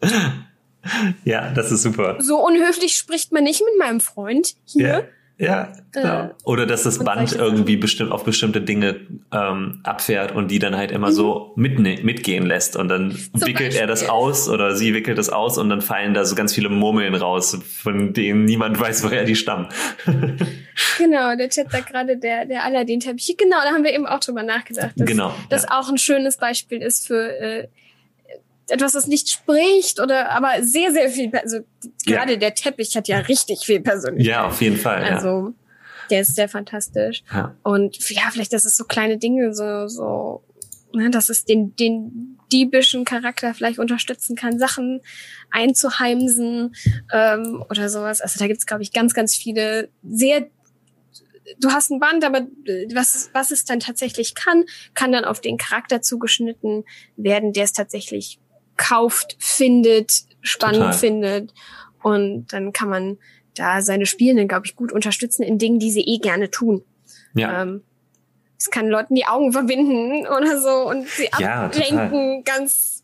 Ja, 1.24 1.50
das 1.50 1.72
ist 1.72 1.82
super. 1.82 2.18
so 2.20 2.44
unhöflich 2.44 2.94
spricht 2.94 3.32
man 3.32 3.44
nicht 3.44 3.62
mit 3.62 3.78
meinem 3.78 4.00
Freund 4.00 4.54
hier. 4.66 5.08
Ja, 5.36 5.72
genau. 5.90 6.22
Äh, 6.26 6.30
Oder 6.44 6.64
dass 6.64 6.84
das 6.84 7.00
Band 7.00 7.32
irgendwie 7.32 7.76
bestimmt 7.76 8.12
auf 8.12 8.24
bestimmte 8.24 8.60
Dinge 8.60 9.00
ähm, 9.32 9.80
abfährt 9.82 10.32
und 10.32 10.50
die 10.50 10.60
dann 10.60 10.76
halt 10.76 10.92
immer 10.92 11.10
so 11.10 11.52
mitne 11.56 11.98
mitgehen 12.02 12.46
lässt 12.46 12.76
und 12.76 12.88
dann 12.88 13.18
wickelt 13.32 13.74
er 13.74 13.88
das 13.88 14.00
Beispiel. 14.00 14.14
aus 14.14 14.48
oder 14.48 14.76
sie 14.76 14.94
wickelt 14.94 15.18
das 15.18 15.30
aus 15.30 15.58
und 15.58 15.70
dann 15.70 15.80
fallen 15.80 16.14
da 16.14 16.24
so 16.24 16.36
ganz 16.36 16.54
viele 16.54 16.68
Murmeln 16.68 17.16
raus, 17.16 17.58
von 17.82 18.12
denen 18.12 18.44
niemand 18.44 18.78
weiß, 18.80 19.02
woher 19.04 19.24
die 19.24 19.36
stammen. 19.36 19.68
Genau, 20.98 21.36
der 21.36 21.48
Chat 21.50 21.70
sagt 21.70 21.90
gerade 21.90 22.16
der, 22.16 22.46
der 22.46 22.64
Aladdin-Teppich. 22.64 23.36
Genau, 23.36 23.56
da 23.62 23.70
haben 23.70 23.84
wir 23.84 23.92
eben 23.92 24.06
auch 24.06 24.18
drüber 24.18 24.42
nachgedacht. 24.42 24.90
Dass 24.96 25.06
Genau, 25.06 25.32
Das 25.48 25.62
ja. 25.62 25.78
auch 25.78 25.88
ein 25.88 25.98
schönes 25.98 26.36
Beispiel 26.36 26.82
ist 26.82 27.06
für 27.06 27.28
äh, 27.38 27.68
etwas, 28.68 28.92
das 28.92 29.06
nicht 29.06 29.28
spricht 29.30 30.00
oder 30.00 30.30
aber 30.30 30.62
sehr, 30.62 30.92
sehr 30.92 31.10
viel, 31.10 31.30
also 31.36 31.58
Ja. 32.06 32.16
gerade 32.16 32.38
der 32.38 32.54
Teppich 32.54 32.96
hat 32.96 33.08
ja 33.08 33.18
richtig 33.18 33.60
viel 33.64 33.80
Persönlichkeit. 33.80 34.26
Ja, 34.34 34.46
auf 34.46 34.60
jeden 34.60 34.76
Fall. 34.76 35.02
ja. 35.02 35.16
Also, 35.16 35.54
Der 36.10 36.20
ist 36.20 36.34
sehr 36.36 36.48
fantastisch. 36.48 37.22
Ja. 37.32 37.54
Und 37.62 37.96
ja, 38.10 38.22
vielleicht, 38.30 38.52
das 38.52 38.64
ist 38.66 38.76
so 38.76 38.84
kleine 38.84 39.16
Dinge, 39.16 39.54
so, 39.54 39.88
so, 39.88 40.42
ne, 40.92 41.10
dass 41.10 41.30
es 41.30 41.44
den, 41.46 41.74
den 41.76 42.38
diebischen 42.52 43.04
Charakter 43.04 43.54
vielleicht 43.54 43.78
unterstützen 43.78 44.36
kann, 44.36 44.58
Sachen 44.58 45.00
einzuheimsen 45.50 46.74
ähm, 47.12 47.64
oder 47.70 47.88
sowas. 47.88 48.20
Also 48.20 48.38
da 48.38 48.46
gibt's, 48.46 48.66
glaube 48.66 48.82
ich, 48.82 48.92
ganz, 48.92 49.14
ganz 49.14 49.34
viele 49.34 49.88
sehr 50.02 50.46
du 51.60 51.70
hast 51.70 51.90
ein 51.90 52.00
Band, 52.00 52.24
aber 52.24 52.46
was, 52.94 53.28
was 53.34 53.50
es 53.50 53.64
dann 53.64 53.80
tatsächlich 53.80 54.34
kann, 54.34 54.64
kann 54.94 55.12
dann 55.12 55.24
auf 55.24 55.40
den 55.40 55.58
Charakter 55.58 56.00
zugeschnitten 56.00 56.84
werden, 57.16 57.52
der 57.52 57.64
es 57.64 57.72
tatsächlich 57.72 58.38
kauft, 58.76 59.36
findet, 59.38 60.24
spannend 60.40 60.78
Total. 60.78 60.92
findet. 60.92 61.54
Und 62.02 62.52
dann 62.52 62.72
kann 62.72 62.88
man 62.88 63.18
da 63.54 63.80
seine 63.82 64.06
Spielenden, 64.06 64.48
glaube 64.48 64.66
ich, 64.66 64.76
gut 64.76 64.92
unterstützen 64.92 65.42
in 65.42 65.58
Dingen, 65.58 65.78
die 65.78 65.90
sie 65.90 66.02
eh 66.02 66.18
gerne 66.18 66.50
tun. 66.50 66.82
Ja. 67.34 67.62
Ähm, 67.62 67.82
es 68.58 68.70
kann 68.70 68.88
Leuten 68.88 69.14
die 69.14 69.26
Augen 69.26 69.52
verbinden 69.52 70.26
oder 70.26 70.58
so 70.58 70.88
und 70.88 71.08
sie 71.08 71.28
Ja, 71.38 71.64
ablenken, 71.64 72.44
ganz 72.44 73.02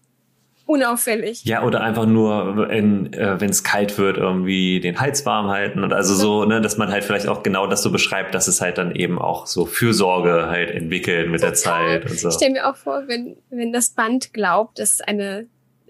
unauffällig. 0.70 1.44
Ja, 1.44 1.64
oder 1.64 1.80
einfach 1.80 2.06
nur, 2.06 2.70
in, 2.70 3.12
äh, 3.12 3.40
wenn 3.40 3.50
es 3.50 3.64
kalt 3.64 3.98
wird, 3.98 4.16
irgendwie 4.16 4.78
den 4.78 5.00
Hals 5.00 5.26
warm 5.26 5.48
halten 5.48 5.82
und 5.82 5.92
also 5.92 6.14
so, 6.14 6.44
ne, 6.44 6.60
dass 6.60 6.76
man 6.78 6.90
halt 6.90 7.04
vielleicht 7.04 7.26
auch 7.26 7.42
genau 7.42 7.66
das 7.66 7.82
so 7.82 7.90
beschreibt, 7.90 8.34
dass 8.34 8.46
es 8.46 8.60
halt 8.60 8.78
dann 8.78 8.94
eben 8.94 9.18
auch 9.18 9.46
so 9.46 9.66
Fürsorge 9.66 10.46
halt 10.46 10.70
entwickelt 10.70 11.28
mit 11.28 11.42
der 11.42 11.54
Zeit 11.54 12.08
und 12.08 12.18
so. 12.18 12.28
Ich 12.28 12.34
stelle 12.34 12.52
mir 12.52 12.70
auch 12.70 12.76
vor, 12.76 13.02
wenn, 13.08 13.36
wenn 13.50 13.72
das 13.72 13.90
Band 13.90 14.32
glaubt, 14.32 14.78
dass 14.78 15.00
eine 15.00 15.46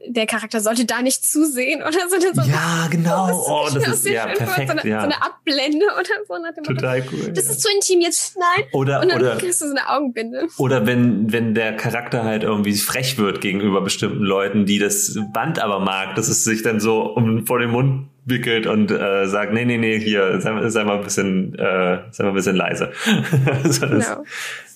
der 0.09 0.27
Charakter 0.27 0.61
sollte 0.61 0.85
da 0.85 1.03
nicht 1.03 1.25
zusehen 1.25 1.83
oder 1.83 1.99
so. 2.09 2.21
So 2.21 2.49
Ja, 2.49 2.89
genau. 2.91 3.29
Oh, 3.33 3.69
das 3.73 3.87
ist 3.87 4.03
sehr 4.05 4.13
ja 4.13 4.23
schön 4.29 4.37
vor, 4.37 4.47
perfekt. 4.47 4.71
So 4.73 4.79
eine, 4.79 4.91
ja. 4.91 5.01
so 5.01 5.07
eine 5.07 5.23
Abblende 5.23 5.87
oder 5.99 6.09
so. 6.27 6.35
Nach 6.39 6.55
dem 6.55 6.63
Motto, 6.63 6.75
Total 6.75 7.05
cool. 7.13 7.33
Das 7.33 7.47
ja. 7.47 7.51
ist 7.51 7.61
zu 7.61 7.69
intim, 7.71 8.01
jetzt 8.01 8.37
nein. 8.39 8.67
Oder, 8.73 9.01
Und 9.01 9.11
dann 9.11 9.21
oder, 9.21 9.37
kriegst 9.37 9.61
du 9.61 9.67
so 9.67 9.75
eine 9.75 9.89
Augenbinde. 9.89 10.47
oder 10.59 10.87
wenn, 10.87 11.33
wenn 11.33 11.55
der 11.55 11.77
Charakter 11.77 12.25
halt 12.25 12.43
irgendwie 12.43 12.75
frech 12.75 13.19
wird 13.19 13.41
gegenüber 13.41 13.81
bestimmten 13.83 14.23
Leuten, 14.23 14.67
die 14.67 14.79
das 14.79 15.19
Band 15.33 15.59
aber 15.59 15.81
mag, 15.81 16.15
dass 16.15 16.29
es 16.29 16.45
sich 16.45 16.63
dann 16.63 16.81
so 16.81 17.03
um, 17.03 17.47
vor 17.47 17.59
den 17.59 17.71
Mund 17.71 18.09
wickelt 18.31 18.67
und 18.67 18.91
äh, 18.91 19.27
sagt, 19.29 19.53
nee, 19.53 19.65
nee, 19.67 19.77
nee, 19.77 19.99
hier, 20.01 20.41
sei, 20.41 20.53
mal- 20.53 20.71
sei 20.71 20.85
mal 20.85 20.97
ein 20.99 21.05
bisschen, 21.05 21.55
äh, 21.59 21.99
sei 22.11 22.25
mal 22.25 22.31
ein 22.31 22.35
bisschen 22.35 22.57
leise. 22.57 22.93
so, 23.65 23.87
das, 23.87 24.09
Genau. 24.09 24.25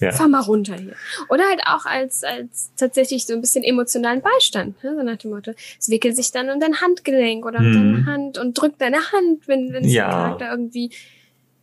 ja. 0.01 0.13
Fahr 0.13 0.29
mal 0.29 0.41
runter 0.43 0.75
hier. 0.77 0.95
Oder 1.31 1.45
halt 1.49 1.63
auch 1.67 1.87
als, 1.87 2.23
als 2.25 2.71
tatsächlich 2.77 3.25
so 3.25 3.33
ein 3.33 3.41
bisschen 3.41 3.65
emotionalen 3.65 4.21
Beistand. 4.21 4.83
Ne? 4.85 4.95
So 4.97 5.03
nach 5.03 5.17
dem 5.17 5.31
Motto, 5.31 5.53
es 5.81 5.89
wickelt 5.89 6.17
sich 6.17 6.31
dann 6.33 6.51
um 6.51 6.61
dein 6.61 6.81
Handgelenk 6.81 7.47
oder 7.47 7.61
um 7.61 7.71
Mhm. 7.71 7.95
deine 7.95 8.07
Hand 8.07 8.39
und 8.39 8.53
drückt 8.61 8.81
deine 8.83 8.99
Hand, 9.13 9.47
wenn, 9.49 9.73
wenn 9.73 9.85
es 9.85 9.93
Ja. 9.95 10.07
dem 10.09 10.11
Charakter 10.13 10.51
irgendwie 10.51 10.91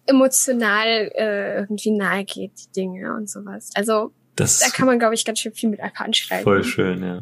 emotional 0.08 1.12
äh, 1.16 1.56
irgendwie 1.60 1.92
nahe 1.92 2.24
geht, 2.26 2.52
die 2.58 2.72
Dinge 2.76 3.14
und 3.16 3.30
sowas. 3.30 3.70
Also 3.76 4.12
Das 4.36 4.60
da 4.60 4.68
kann 4.70 4.88
man, 4.88 5.00
glaube 5.00 5.14
ich, 5.16 5.26
ganz 5.26 5.40
schön 5.40 5.54
viel 5.54 5.70
mit 5.70 5.80
einfach 5.80 6.06
anschreiben. 6.06 6.44
voll 6.44 6.64
schön, 6.64 7.04
ja. 7.04 7.22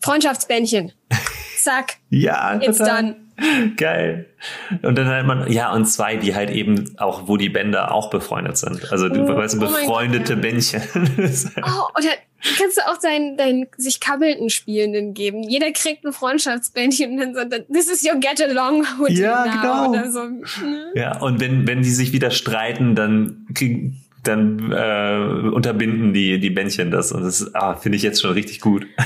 Freundschaftsbändchen. 0.00 0.92
Zack, 1.58 1.94
Ja, 2.10 2.56
it's 2.60 2.78
total. 2.78 3.02
done. 3.02 3.16
Geil. 3.76 4.26
Und 4.82 4.96
dann 4.96 5.06
hat 5.08 5.26
man, 5.26 5.50
ja, 5.50 5.72
und 5.72 5.86
zwei, 5.86 6.16
die 6.16 6.34
halt 6.34 6.50
eben 6.50 6.94
auch, 6.98 7.28
wo 7.28 7.36
die 7.36 7.48
Bänder 7.48 7.92
auch 7.92 8.10
befreundet 8.10 8.56
sind. 8.56 8.90
Also, 8.92 9.08
du 9.08 9.22
Oh, 9.22 9.36
weißt, 9.36 9.56
oh 9.56 9.60
befreundete 9.60 10.34
Gott, 10.34 10.44
ja. 10.44 10.50
Bändchen. 10.50 10.82
Oh, 11.62 11.98
oder 11.98 12.10
kannst 12.58 12.76
du 12.76 12.82
auch 12.90 12.98
deinen, 12.98 13.36
deinen 13.36 13.66
sich 13.76 14.00
kabbelnden 14.00 14.50
Spielenden 14.50 15.14
geben. 15.14 15.42
Jeder 15.42 15.70
kriegt 15.72 16.04
ein 16.04 16.12
Freundschaftsbändchen 16.12 17.12
und 17.12 17.34
dann 17.34 17.50
so, 17.50 17.72
this 17.72 17.90
is 17.90 18.04
your 18.04 18.18
get 18.18 18.40
along 18.42 18.82
with 18.98 19.18
Ja, 19.18 19.44
genau. 19.44 19.90
Oder 19.90 20.10
so. 20.10 20.24
Ne? 20.24 20.92
ja, 20.94 21.18
und 21.18 21.40
wenn, 21.40 21.66
wenn 21.66 21.82
die 21.82 21.90
sich 21.90 22.12
wieder 22.12 22.30
streiten, 22.30 22.94
dann 22.94 23.46
kriegen, 23.54 24.02
dann 24.24 24.72
äh, 24.72 25.50
unterbinden 25.50 26.12
die, 26.12 26.38
die 26.38 26.50
Bändchen 26.50 26.90
das. 26.90 27.12
Und 27.12 27.22
das 27.22 27.54
ah, 27.54 27.76
finde 27.76 27.96
ich 27.96 28.02
jetzt 28.02 28.20
schon 28.20 28.32
richtig 28.32 28.60
gut. 28.60 28.86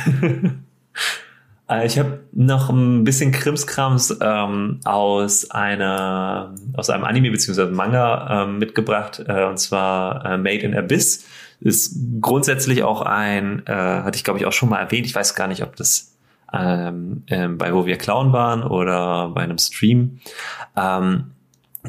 Äh, 1.68 1.86
Ich 1.86 1.98
habe 1.98 2.20
noch 2.32 2.70
ein 2.70 3.04
bisschen 3.04 3.32
Krimskrams 3.32 4.18
ähm, 4.20 4.80
aus 4.84 5.50
einer 5.50 6.54
aus 6.74 6.90
einem 6.90 7.04
Anime 7.04 7.30
bzw. 7.30 7.66
Manga 7.66 8.44
ähm, 8.44 8.58
mitgebracht 8.58 9.22
äh, 9.26 9.44
und 9.44 9.58
zwar 9.58 10.24
äh, 10.24 10.38
Made 10.38 10.60
in 10.60 10.76
Abyss 10.76 11.24
ist 11.60 11.96
grundsätzlich 12.20 12.82
auch 12.82 13.00
ein 13.02 13.62
äh, 13.66 13.72
hatte 13.72 14.16
ich 14.16 14.24
glaube 14.24 14.38
ich 14.38 14.46
auch 14.46 14.52
schon 14.52 14.68
mal 14.68 14.78
erwähnt 14.78 15.06
ich 15.06 15.14
weiß 15.14 15.34
gar 15.34 15.48
nicht 15.48 15.62
ob 15.62 15.76
das 15.76 16.12
ähm, 16.52 17.24
ähm, 17.28 17.58
bei 17.58 17.74
wo 17.74 17.86
wir 17.86 17.96
klauen 17.96 18.32
waren 18.32 18.62
oder 18.62 19.30
bei 19.30 19.42
einem 19.42 19.58
Stream 19.58 20.20
ähm, 20.76 21.32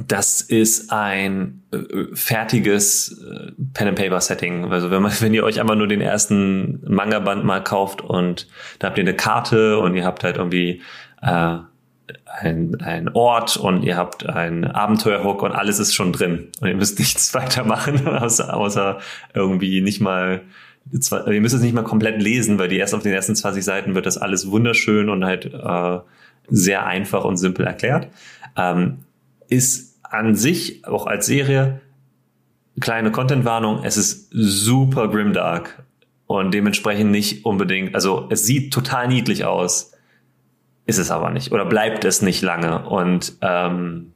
das 0.05 0.41
ist 0.41 0.91
ein 0.91 1.63
äh, 1.71 1.77
fertiges 2.13 3.19
äh, 3.21 3.51
Pen 3.73 3.87
and 3.89 3.97
Paper 3.97 4.21
Setting. 4.21 4.65
Also 4.71 4.91
wenn 4.91 5.01
man, 5.01 5.11
wenn 5.19 5.33
ihr 5.33 5.43
euch 5.43 5.59
einfach 5.59 5.75
nur 5.75 5.87
den 5.87 6.01
ersten 6.01 6.81
Manga-Band 6.87 7.43
mal 7.43 7.63
kauft 7.63 8.01
und 8.01 8.47
da 8.79 8.87
habt 8.87 8.97
ihr 8.97 9.03
eine 9.03 9.15
Karte 9.15 9.79
und 9.79 9.95
ihr 9.95 10.05
habt 10.05 10.23
halt 10.23 10.37
irgendwie 10.37 10.81
äh, 11.21 11.57
ein, 12.39 12.75
ein 12.81 13.09
Ort 13.13 13.57
und 13.57 13.83
ihr 13.83 13.97
habt 13.97 14.25
einen 14.27 14.65
Abenteuerhook 14.65 15.41
und 15.43 15.51
alles 15.51 15.79
ist 15.79 15.93
schon 15.93 16.13
drin 16.13 16.49
und 16.61 16.67
ihr 16.67 16.75
müsst 16.75 16.99
nichts 16.99 17.33
weitermachen, 17.33 18.07
außer, 18.07 18.55
außer 18.55 18.99
irgendwie 19.33 19.81
nicht 19.81 19.99
mal 20.01 20.41
zwar- 20.99 21.27
ihr 21.27 21.41
müsst 21.41 21.55
es 21.55 21.61
nicht 21.61 21.73
mal 21.73 21.83
komplett 21.83 22.21
lesen, 22.21 22.59
weil 22.59 22.69
die 22.69 22.77
erst 22.77 22.93
auf 22.95 23.03
den 23.03 23.13
ersten 23.13 23.35
20 23.35 23.63
Seiten 23.63 23.95
wird 23.95 24.05
das 24.05 24.17
alles 24.17 24.49
wunderschön 24.49 25.09
und 25.09 25.25
halt 25.25 25.45
äh, 25.53 25.99
sehr 26.49 26.85
einfach 26.85 27.25
und 27.25 27.37
simpel 27.37 27.65
erklärt. 27.65 28.07
Ähm, 28.55 28.99
ist 29.49 29.86
an 30.10 30.36
sich 30.36 30.86
auch 30.86 31.05
als 31.05 31.26
Serie 31.26 31.82
kleine 32.80 33.12
Contentwarnung. 33.12 33.84
Es 33.84 33.97
ist 33.97 34.30
super 34.32 35.08
grimdark 35.08 35.84
und 36.28 36.53
dementsprechend 36.53 37.12
nicht 37.12 37.45
unbedingt. 37.45 37.95
Also 37.95 38.28
es 38.30 38.45
sieht 38.45 38.74
total 38.74 39.08
niedlich 39.08 39.45
aus, 39.45 39.93
ist 40.86 40.97
es 40.97 41.12
aber 41.12 41.32
nicht 41.32 41.51
oder 41.51 41.66
bleibt 41.66 42.05
es 42.05 42.22
nicht 42.22 42.41
lange 42.41 42.88
und 42.88 43.38
ähm, 43.41 44.14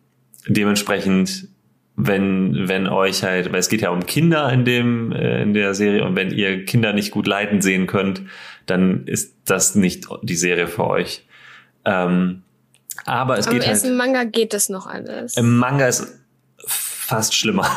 dementsprechend 0.48 1.50
wenn 1.98 2.70
wenn 2.70 2.88
euch 2.88 3.24
halt, 3.24 3.52
weil 3.52 3.60
es 3.60 3.70
geht 3.70 3.82
ja 3.82 3.90
um 3.90 4.06
Kinder 4.06 4.52
in 4.52 4.66
dem 4.66 5.12
äh, 5.12 5.42
in 5.42 5.54
der 5.54 5.74
Serie 5.74 6.06
und 6.06 6.16
wenn 6.16 6.32
ihr 6.32 6.66
Kinder 6.66 6.94
nicht 6.94 7.12
gut 7.12 7.28
leiden 7.28 7.62
sehen 7.62 7.86
könnt, 7.86 8.24
dann 8.66 9.06
ist 9.06 9.36
das 9.46 9.76
nicht 9.76 10.08
die 10.24 10.36
Serie 10.36 10.68
für 10.68 10.88
euch. 10.88 11.28
Ähm, 11.84 12.44
aber 13.06 13.38
es 13.38 13.48
Am 13.48 13.54
geht 13.54 13.62
halt 13.64 13.72
ersten 13.72 13.96
Manga 13.96 14.24
geht 14.24 14.54
das 14.54 14.70
noch 14.70 14.88
alles. 14.88 15.38
im 15.38 15.58
Manga 15.58 15.88
ist 15.88 16.08
fast 16.66 17.36
schlimmer. 17.36 17.68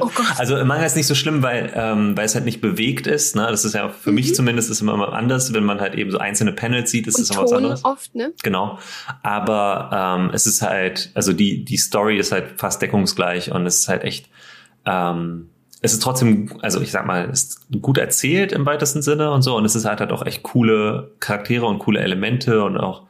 Oh 0.00 0.10
Gott. 0.14 0.26
Also 0.38 0.56
im 0.56 0.66
Manga 0.66 0.84
ist 0.84 0.96
nicht 0.96 1.06
so 1.06 1.14
schlimm, 1.14 1.40
weil, 1.42 1.72
ähm, 1.76 2.16
weil 2.16 2.26
es 2.26 2.34
halt 2.34 2.44
nicht 2.44 2.60
bewegt 2.60 3.06
ist. 3.06 3.36
Ne? 3.36 3.46
Das 3.48 3.64
ist 3.64 3.74
ja 3.74 3.88
für 3.90 4.10
mich 4.10 4.34
zumindest 4.34 4.70
ist 4.70 4.80
immer 4.80 4.96
mal 4.96 5.12
anders, 5.14 5.52
wenn 5.54 5.62
man 5.64 5.80
halt 5.80 5.94
eben 5.94 6.10
so 6.10 6.18
einzelne 6.18 6.52
Panels 6.52 6.90
sieht, 6.90 7.06
ist 7.06 7.16
Mhm. 7.16 7.22
das 7.22 7.30
immer 7.30 7.42
was 7.44 7.52
anderes. 7.52 7.84
oft, 7.84 8.14
ne? 8.16 8.32
Genau. 8.42 8.78
Aber 9.22 9.90
ähm, 10.18 10.30
es 10.34 10.46
ist 10.46 10.62
halt, 10.62 11.10
also 11.14 11.32
die, 11.32 11.64
die 11.64 11.76
Story 11.76 12.18
ist 12.18 12.32
halt 12.32 12.58
fast 12.58 12.82
deckungsgleich 12.82 13.52
und 13.52 13.66
es 13.66 13.78
ist 13.80 13.88
halt 13.88 14.02
echt, 14.02 14.28
ähm, 14.84 15.50
es 15.80 15.92
ist 15.92 16.02
trotzdem, 16.02 16.58
also 16.62 16.80
ich 16.80 16.90
sag 16.90 17.06
mal, 17.06 17.28
es 17.30 17.42
ist 17.44 17.66
gut 17.82 17.98
erzählt 17.98 18.50
im 18.50 18.66
weitesten 18.66 19.00
Sinne 19.02 19.30
und 19.30 19.42
so. 19.42 19.56
Und 19.56 19.64
es 19.64 19.76
ist 19.76 19.84
halt 19.84 20.00
halt 20.00 20.10
auch 20.10 20.26
echt 20.26 20.42
coole 20.42 21.12
Charaktere 21.20 21.66
und 21.66 21.78
coole 21.78 22.00
Elemente 22.00 22.64
und 22.64 22.76
auch, 22.78 23.02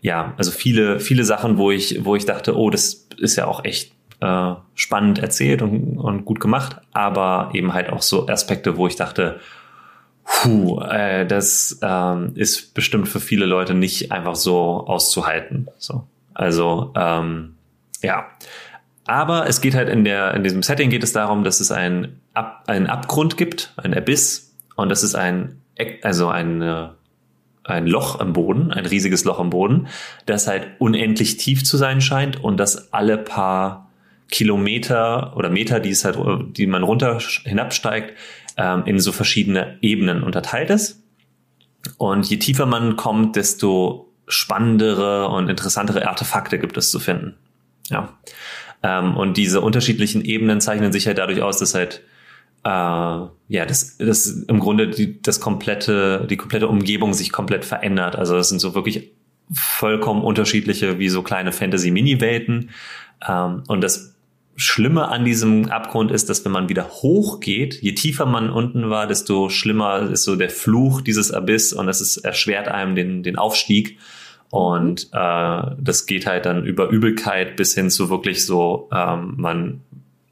ja, 0.00 0.34
also 0.36 0.50
viele, 0.50 1.00
viele 1.00 1.24
Sachen, 1.24 1.58
wo 1.58 1.70
ich, 1.70 2.04
wo 2.04 2.16
ich 2.16 2.24
dachte, 2.24 2.56
oh, 2.56 2.70
das 2.70 3.06
ist 3.18 3.36
ja 3.36 3.46
auch 3.46 3.64
echt 3.64 3.92
äh, 4.20 4.54
spannend 4.74 5.18
erzählt 5.18 5.62
und, 5.62 5.98
und 5.98 6.24
gut 6.24 6.40
gemacht, 6.40 6.76
aber 6.92 7.50
eben 7.54 7.72
halt 7.74 7.90
auch 7.90 8.02
so 8.02 8.28
Aspekte, 8.28 8.76
wo 8.76 8.86
ich 8.86 8.96
dachte, 8.96 9.40
puh, 10.24 10.80
äh, 10.80 11.26
das 11.26 11.78
ähm, 11.82 12.32
ist 12.34 12.74
bestimmt 12.74 13.08
für 13.08 13.20
viele 13.20 13.46
Leute 13.46 13.74
nicht 13.74 14.12
einfach 14.12 14.36
so 14.36 14.86
auszuhalten. 14.86 15.68
So, 15.78 16.06
also 16.34 16.92
ähm, 16.96 17.56
ja. 18.02 18.26
Aber 19.06 19.48
es 19.48 19.60
geht 19.60 19.74
halt 19.74 19.88
in 19.88 20.04
der 20.04 20.34
in 20.34 20.44
diesem 20.44 20.62
Setting 20.62 20.88
geht 20.88 21.02
es 21.02 21.12
darum, 21.12 21.42
dass 21.42 21.60
es 21.60 21.72
ein 21.72 22.20
Ab, 22.32 22.64
einen 22.68 22.86
Abgrund 22.86 23.36
gibt, 23.36 23.72
ein 23.76 23.92
Abyss, 23.92 24.54
und 24.76 24.88
das 24.88 25.02
ist 25.02 25.14
ein 25.16 25.60
also 26.02 26.28
ein 26.28 26.62
äh, 26.62 26.88
ein 27.64 27.86
Loch 27.86 28.20
im 28.20 28.32
Boden, 28.32 28.72
ein 28.72 28.86
riesiges 28.86 29.24
Loch 29.24 29.38
im 29.38 29.50
Boden, 29.50 29.88
das 30.26 30.46
halt 30.46 30.68
unendlich 30.78 31.36
tief 31.36 31.64
zu 31.64 31.76
sein 31.76 32.00
scheint 32.00 32.42
und 32.42 32.58
das 32.58 32.92
alle 32.92 33.18
paar 33.18 33.90
Kilometer 34.30 35.36
oder 35.36 35.50
Meter, 35.50 35.80
die 35.80 35.90
es 35.90 36.04
halt, 36.04 36.16
die 36.56 36.66
man 36.66 36.82
runter 36.82 37.18
hinabsteigt, 37.44 38.16
ähm, 38.56 38.84
in 38.86 38.98
so 38.98 39.12
verschiedene 39.12 39.78
Ebenen 39.82 40.22
unterteilt 40.22 40.70
ist. 40.70 41.02
Und 41.98 42.28
je 42.28 42.38
tiefer 42.38 42.66
man 42.66 42.96
kommt, 42.96 43.36
desto 43.36 44.12
spannendere 44.28 45.28
und 45.28 45.48
interessantere 45.48 46.08
Artefakte 46.08 46.58
gibt 46.58 46.76
es 46.76 46.90
zu 46.90 47.00
finden. 47.00 47.34
Ja. 47.88 48.18
Ähm, 48.82 49.16
und 49.16 49.36
diese 49.36 49.60
unterschiedlichen 49.60 50.24
Ebenen 50.24 50.60
zeichnen 50.60 50.92
sich 50.92 51.06
halt 51.06 51.18
dadurch 51.18 51.42
aus, 51.42 51.58
dass 51.58 51.74
halt 51.74 52.02
äh, 52.64 52.68
ja, 52.68 53.66
das, 53.66 53.96
das 53.98 54.26
im 54.26 54.60
Grunde 54.60 54.88
die, 54.88 55.20
das 55.22 55.40
komplette, 55.40 56.26
die 56.28 56.36
komplette 56.36 56.68
Umgebung 56.68 57.14
sich 57.14 57.32
komplett 57.32 57.64
verändert. 57.64 58.16
Also 58.16 58.36
das 58.36 58.48
sind 58.48 58.60
so 58.60 58.74
wirklich 58.74 59.12
vollkommen 59.52 60.22
unterschiedliche, 60.22 60.98
wie 60.98 61.08
so 61.08 61.22
kleine 61.22 61.52
Fantasy-Mini-Welten. 61.52 62.70
Ähm, 63.26 63.62
und 63.66 63.80
das 63.82 64.14
Schlimme 64.56 65.08
an 65.08 65.24
diesem 65.24 65.70
Abgrund 65.70 66.10
ist, 66.10 66.28
dass 66.28 66.44
wenn 66.44 66.52
man 66.52 66.68
wieder 66.68 66.88
hochgeht, 66.88 67.80
je 67.80 67.92
tiefer 67.92 68.26
man 68.26 68.50
unten 68.50 68.90
war, 68.90 69.06
desto 69.06 69.48
schlimmer 69.48 70.10
ist 70.10 70.24
so 70.24 70.36
der 70.36 70.50
Fluch 70.50 71.00
dieses 71.00 71.32
Abyss 71.32 71.72
und 71.72 71.88
ist, 71.88 72.18
erschwert 72.18 72.68
einem 72.68 72.94
den, 72.94 73.22
den 73.22 73.38
Aufstieg. 73.38 73.98
Und 74.50 75.08
äh, 75.12 75.62
das 75.78 76.06
geht 76.06 76.26
halt 76.26 76.44
dann 76.44 76.66
über 76.66 76.88
Übelkeit 76.88 77.56
bis 77.56 77.74
hin 77.74 77.88
zu 77.88 78.10
wirklich 78.10 78.44
so, 78.44 78.88
ähm, 78.92 79.34
man 79.36 79.80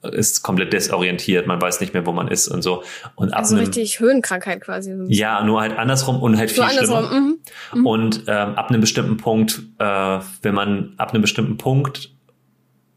ist 0.02 0.42
komplett 0.42 0.72
desorientiert, 0.72 1.46
man 1.46 1.60
weiß 1.60 1.80
nicht 1.80 1.92
mehr, 1.92 2.06
wo 2.06 2.12
man 2.12 2.28
ist 2.28 2.48
und 2.48 2.62
so. 2.62 2.84
Und 3.16 3.32
ab 3.32 3.40
also 3.40 3.56
einem, 3.56 3.64
richtig 3.64 3.98
Höhenkrankheit 3.98 4.60
quasi. 4.60 4.96
Ja, 5.08 5.42
nur 5.42 5.60
halt 5.60 5.76
andersrum 5.76 6.22
und 6.22 6.36
halt 6.36 6.50
viel 6.52 6.62
andersrum. 6.62 7.06
schlimmer. 7.06 7.20
Mhm. 7.20 7.38
Mhm. 7.74 7.86
Und 7.86 8.22
ähm, 8.28 8.54
ab 8.54 8.70
einem 8.70 8.80
bestimmten 8.80 9.16
Punkt, 9.16 9.62
äh, 9.78 10.18
wenn 10.42 10.54
man 10.54 10.94
ab 10.98 11.12
einem 11.12 11.22
bestimmten 11.22 11.56
Punkt 11.56 12.12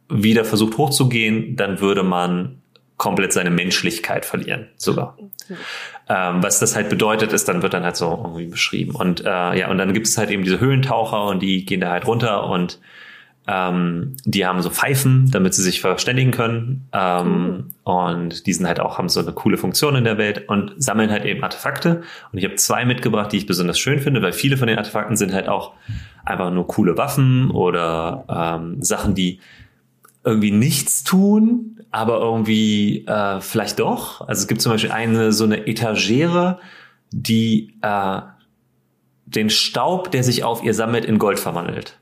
wieder 0.09 0.45
versucht 0.45 0.77
hochzugehen, 0.77 1.55
dann 1.55 1.79
würde 1.79 2.03
man 2.03 2.61
komplett 2.97 3.33
seine 3.33 3.49
Menschlichkeit 3.49 4.25
verlieren, 4.25 4.67
sogar. 4.75 5.17
Mhm. 5.19 5.57
Ähm, 6.07 6.43
was 6.43 6.59
das 6.59 6.75
halt 6.75 6.89
bedeutet, 6.89 7.33
ist, 7.33 7.47
dann 7.47 7.63
wird 7.63 7.73
dann 7.73 7.83
halt 7.83 7.95
so 7.95 8.11
irgendwie 8.11 8.45
beschrieben. 8.45 8.93
Und 8.93 9.21
äh, 9.21 9.57
ja, 9.57 9.71
und 9.71 9.79
dann 9.79 9.93
gibt 9.93 10.05
es 10.07 10.19
halt 10.19 10.29
eben 10.29 10.43
diese 10.43 10.59
Höhlentaucher 10.59 11.25
und 11.25 11.41
die 11.41 11.65
gehen 11.65 11.81
da 11.81 11.89
halt 11.89 12.05
runter 12.05 12.47
und 12.47 12.79
ähm, 13.47 14.15
die 14.23 14.45
haben 14.45 14.61
so 14.61 14.69
Pfeifen, 14.69 15.29
damit 15.31 15.53
sie 15.53 15.63
sich 15.63 15.81
verständigen 15.81 16.31
können. 16.31 16.87
Ähm, 16.93 17.25
mhm. 17.25 17.73
Und 17.83 18.45
die 18.45 18.53
sind 18.53 18.67
halt 18.67 18.79
auch, 18.79 18.97
haben 18.97 19.09
so 19.09 19.19
eine 19.19 19.33
coole 19.33 19.57
Funktion 19.57 19.95
in 19.95 20.03
der 20.03 20.17
Welt 20.17 20.47
und 20.47 20.73
sammeln 20.77 21.09
halt 21.09 21.25
eben 21.25 21.43
Artefakte. 21.43 22.03
Und 22.31 22.37
ich 22.37 22.45
habe 22.45 22.55
zwei 22.55 22.85
mitgebracht, 22.85 23.31
die 23.31 23.37
ich 23.37 23.47
besonders 23.47 23.79
schön 23.79 23.99
finde, 23.99 24.21
weil 24.21 24.33
viele 24.33 24.57
von 24.57 24.67
den 24.67 24.77
Artefakten 24.77 25.17
sind 25.17 25.33
halt 25.33 25.47
auch 25.47 25.73
einfach 26.23 26.51
nur 26.51 26.67
coole 26.67 26.97
Waffen 26.97 27.49
oder 27.49 28.25
ähm, 28.29 28.81
Sachen, 28.83 29.15
die 29.15 29.39
irgendwie 30.23 30.51
nichts 30.51 31.03
tun, 31.03 31.79
aber 31.89 32.19
irgendwie 32.19 33.05
äh, 33.07 33.41
vielleicht 33.41 33.79
doch. 33.79 34.21
Also 34.21 34.41
es 34.41 34.47
gibt 34.47 34.61
zum 34.61 34.71
Beispiel 34.71 34.91
eine 34.91 35.33
so 35.33 35.45
eine 35.45 35.65
Etagere, 35.65 36.59
die 37.11 37.73
äh, 37.81 38.21
den 39.25 39.49
Staub, 39.49 40.11
der 40.11 40.23
sich 40.23 40.43
auf 40.43 40.63
ihr 40.63 40.75
sammelt, 40.75 41.05
in 41.05 41.17
Gold 41.17 41.39
verwandelt. 41.39 41.97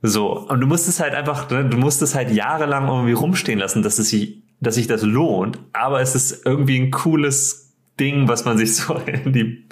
So, 0.00 0.38
und 0.38 0.60
du 0.60 0.66
musst 0.66 0.88
es 0.88 1.00
halt 1.00 1.14
einfach, 1.14 1.50
ne, 1.50 1.64
du 1.64 1.76
musst 1.76 2.02
es 2.02 2.14
halt 2.14 2.30
jahrelang 2.30 2.88
irgendwie 2.88 3.12
rumstehen 3.12 3.58
lassen, 3.58 3.82
dass 3.82 3.98
es 3.98 4.10
sich, 4.10 4.42
dass 4.60 4.76
sich 4.76 4.86
das 4.86 5.02
lohnt, 5.02 5.58
aber 5.72 6.00
es 6.00 6.14
ist 6.14 6.46
irgendwie 6.46 6.78
ein 6.78 6.90
cooles 6.90 7.74
Ding, 7.98 8.28
was 8.28 8.44
man 8.44 8.58
sich 8.58 8.76
so 8.76 8.94
in 8.94 9.32
die, 9.32 9.64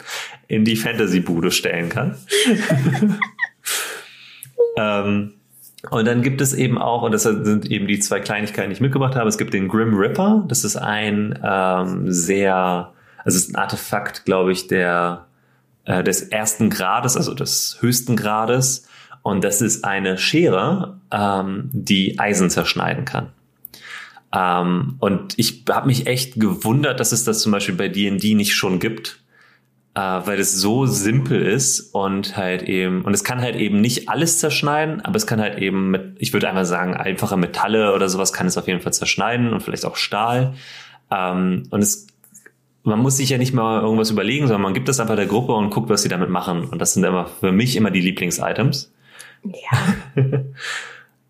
in 0.48 0.64
die 0.64 0.76
Fantasy-Bude 0.76 1.50
stellen 1.50 1.88
kann. 1.88 2.16
ähm, 4.76 5.32
und 5.90 6.04
dann 6.06 6.22
gibt 6.22 6.40
es 6.40 6.52
eben 6.52 6.78
auch, 6.78 7.02
und 7.02 7.12
das 7.12 7.22
sind 7.22 7.70
eben 7.70 7.86
die 7.86 8.00
zwei 8.00 8.18
Kleinigkeiten, 8.20 8.70
die 8.70 8.74
ich 8.74 8.80
mitgebracht 8.80 9.14
habe, 9.14 9.28
es 9.28 9.38
gibt 9.38 9.54
den 9.54 9.68
Grim 9.68 9.94
Ripper. 9.94 10.44
Das 10.48 10.64
ist 10.64 10.76
ein 10.76 11.38
ähm, 11.44 12.10
sehr, 12.10 12.92
also 13.24 13.36
es 13.36 13.44
ist 13.44 13.50
ein 13.50 13.56
Artefakt, 13.56 14.24
glaube 14.24 14.50
ich, 14.50 14.66
der 14.66 15.26
äh, 15.84 16.02
des 16.02 16.22
ersten 16.22 16.70
Grades, 16.70 17.16
also 17.16 17.34
des 17.34 17.78
höchsten 17.80 18.16
Grades. 18.16 18.88
Und 19.26 19.44
das 19.44 19.60
ist 19.60 19.84
eine 19.84 20.18
Schere, 20.18 21.00
ähm, 21.10 21.68
die 21.72 22.18
Eisen 22.18 22.48
zerschneiden 22.48 23.04
kann. 23.04 23.28
Ähm, 24.32 24.96
und 25.00 25.34
ich 25.36 25.64
habe 25.68 25.86
mich 25.86 26.06
echt 26.06 26.40
gewundert, 26.40 27.00
dass 27.00 27.12
es 27.12 27.24
das 27.24 27.40
zum 27.40 27.52
Beispiel 27.52 27.74
bei 27.74 27.88
D&D 27.88 28.34
nicht 28.34 28.54
schon 28.54 28.78
gibt 28.78 29.20
äh, 29.96 30.26
weil 30.26 30.38
es 30.38 30.52
so 30.52 30.84
simpel 30.84 31.40
ist 31.40 31.94
und 31.94 32.36
halt 32.36 32.62
eben, 32.64 33.00
und 33.02 33.14
es 33.14 33.24
kann 33.24 33.40
halt 33.40 33.56
eben 33.56 33.80
nicht 33.80 34.10
alles 34.10 34.38
zerschneiden, 34.38 35.00
aber 35.00 35.16
es 35.16 35.26
kann 35.26 35.40
halt 35.40 35.58
eben 35.58 35.90
mit, 35.90 36.16
ich 36.18 36.34
würde 36.34 36.50
einfach 36.50 36.66
sagen, 36.66 36.94
einfache 36.94 37.38
Metalle 37.38 37.94
oder 37.94 38.10
sowas 38.10 38.34
kann 38.34 38.46
es 38.46 38.58
auf 38.58 38.68
jeden 38.68 38.82
Fall 38.82 38.92
zerschneiden 38.92 39.54
und 39.54 39.62
vielleicht 39.62 39.86
auch 39.86 39.96
Stahl. 39.96 40.52
Ähm, 41.10 41.62
und 41.70 41.80
es, 41.80 42.08
man 42.82 42.98
muss 42.98 43.16
sich 43.16 43.30
ja 43.30 43.38
nicht 43.38 43.54
mal 43.54 43.80
irgendwas 43.80 44.10
überlegen, 44.10 44.46
sondern 44.46 44.62
man 44.62 44.74
gibt 44.74 44.88
das 44.88 45.00
einfach 45.00 45.16
der 45.16 45.26
Gruppe 45.26 45.54
und 45.54 45.70
guckt, 45.70 45.88
was 45.88 46.02
sie 46.02 46.10
damit 46.10 46.28
machen. 46.28 46.66
Und 46.66 46.78
das 46.78 46.92
sind 46.92 47.02
immer 47.02 47.26
für 47.26 47.50
mich 47.50 47.74
immer 47.74 47.90
die 47.90 48.02
Lieblings-Items. 48.02 48.92
Ja. 49.54 50.22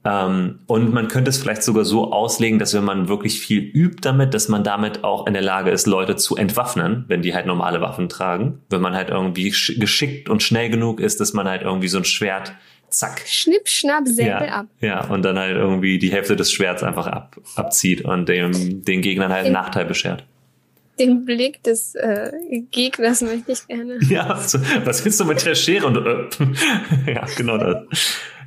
Ähm, 0.06 0.60
und 0.66 0.92
man 0.92 1.08
könnte 1.08 1.30
es 1.30 1.38
vielleicht 1.38 1.62
sogar 1.62 1.84
so 1.84 2.12
auslegen, 2.12 2.58
dass 2.58 2.74
wenn 2.74 2.84
man 2.84 3.08
wirklich 3.08 3.40
viel 3.40 3.60
übt 3.60 3.98
damit, 4.02 4.34
dass 4.34 4.48
man 4.48 4.62
damit 4.62 5.02
auch 5.02 5.26
in 5.26 5.32
der 5.32 5.42
Lage 5.42 5.70
ist, 5.70 5.86
Leute 5.86 6.14
zu 6.14 6.36
entwaffnen, 6.36 7.04
wenn 7.08 7.22
die 7.22 7.34
halt 7.34 7.46
normale 7.46 7.80
Waffen 7.80 8.08
tragen. 8.08 8.60
Wenn 8.70 8.80
man 8.80 8.94
halt 8.94 9.10
irgendwie 9.10 9.50
geschickt 9.50 10.28
und 10.28 10.42
schnell 10.42 10.70
genug 10.70 11.00
ist, 11.00 11.20
dass 11.20 11.32
man 11.32 11.48
halt 11.48 11.62
irgendwie 11.62 11.88
so 11.88 11.98
ein 11.98 12.04
Schwert 12.04 12.52
zack. 12.88 13.22
Schnipp, 13.26 13.68
schnapp, 13.68 14.06
Säbel 14.06 14.26
ja, 14.26 14.38
ab. 14.38 14.66
Ja, 14.80 15.04
und 15.06 15.22
dann 15.22 15.38
halt 15.38 15.56
irgendwie 15.56 15.98
die 15.98 16.12
Hälfte 16.12 16.36
des 16.36 16.52
Schwerts 16.52 16.84
einfach 16.84 17.08
ab, 17.08 17.36
abzieht 17.56 18.02
und 18.02 18.28
dem, 18.28 18.84
den 18.84 19.02
Gegnern 19.02 19.32
halt 19.32 19.46
einen 19.46 19.54
Nachteil 19.54 19.86
beschert. 19.86 20.24
Den 20.98 21.24
Blick 21.24 21.62
des 21.62 21.94
äh, 21.94 22.32
Gegners 22.70 23.20
möchte 23.22 23.52
ich 23.52 23.66
gerne. 23.66 23.98
Ja, 24.08 24.38
so, 24.38 24.58
was 24.84 25.04
willst 25.04 25.20
du 25.20 25.24
mit 25.24 25.44
der 25.44 25.54
Schere? 25.54 25.86
Und, 25.86 25.96
äh, 25.96 27.12
ja, 27.14 27.26
genau 27.36 27.58
das. 27.58 27.76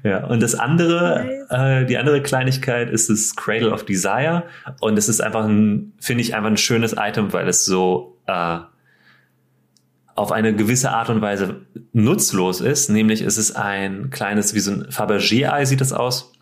Ja, 0.03 0.25
und 0.25 0.41
das 0.41 0.55
andere, 0.55 1.45
äh, 1.49 1.85
die 1.85 1.97
andere 1.97 2.21
Kleinigkeit 2.21 2.89
ist 2.89 3.09
das 3.09 3.35
Cradle 3.35 3.71
of 3.71 3.85
Desire. 3.85 4.43
Und 4.79 4.97
es 4.97 5.09
ist 5.09 5.21
einfach 5.21 5.45
ein, 5.45 5.93
finde 5.99 6.21
ich, 6.21 6.35
einfach 6.35 6.49
ein 6.49 6.57
schönes 6.57 6.95
Item, 6.97 7.33
weil 7.33 7.47
es 7.47 7.65
so 7.65 8.17
äh, 8.25 8.59
auf 10.15 10.31
eine 10.31 10.55
gewisse 10.55 10.91
Art 10.91 11.09
und 11.09 11.21
Weise 11.21 11.61
nutzlos 11.93 12.61
ist. 12.61 12.89
Nämlich 12.89 13.21
ist 13.21 13.37
es 13.37 13.55
ein 13.55 14.09
kleines, 14.09 14.53
wie 14.53 14.59
so 14.59 14.71
ein 14.71 14.85
Fabergé-Ei 14.89 15.65
sieht 15.65 15.81
das 15.81 15.93
aus. 15.93 16.33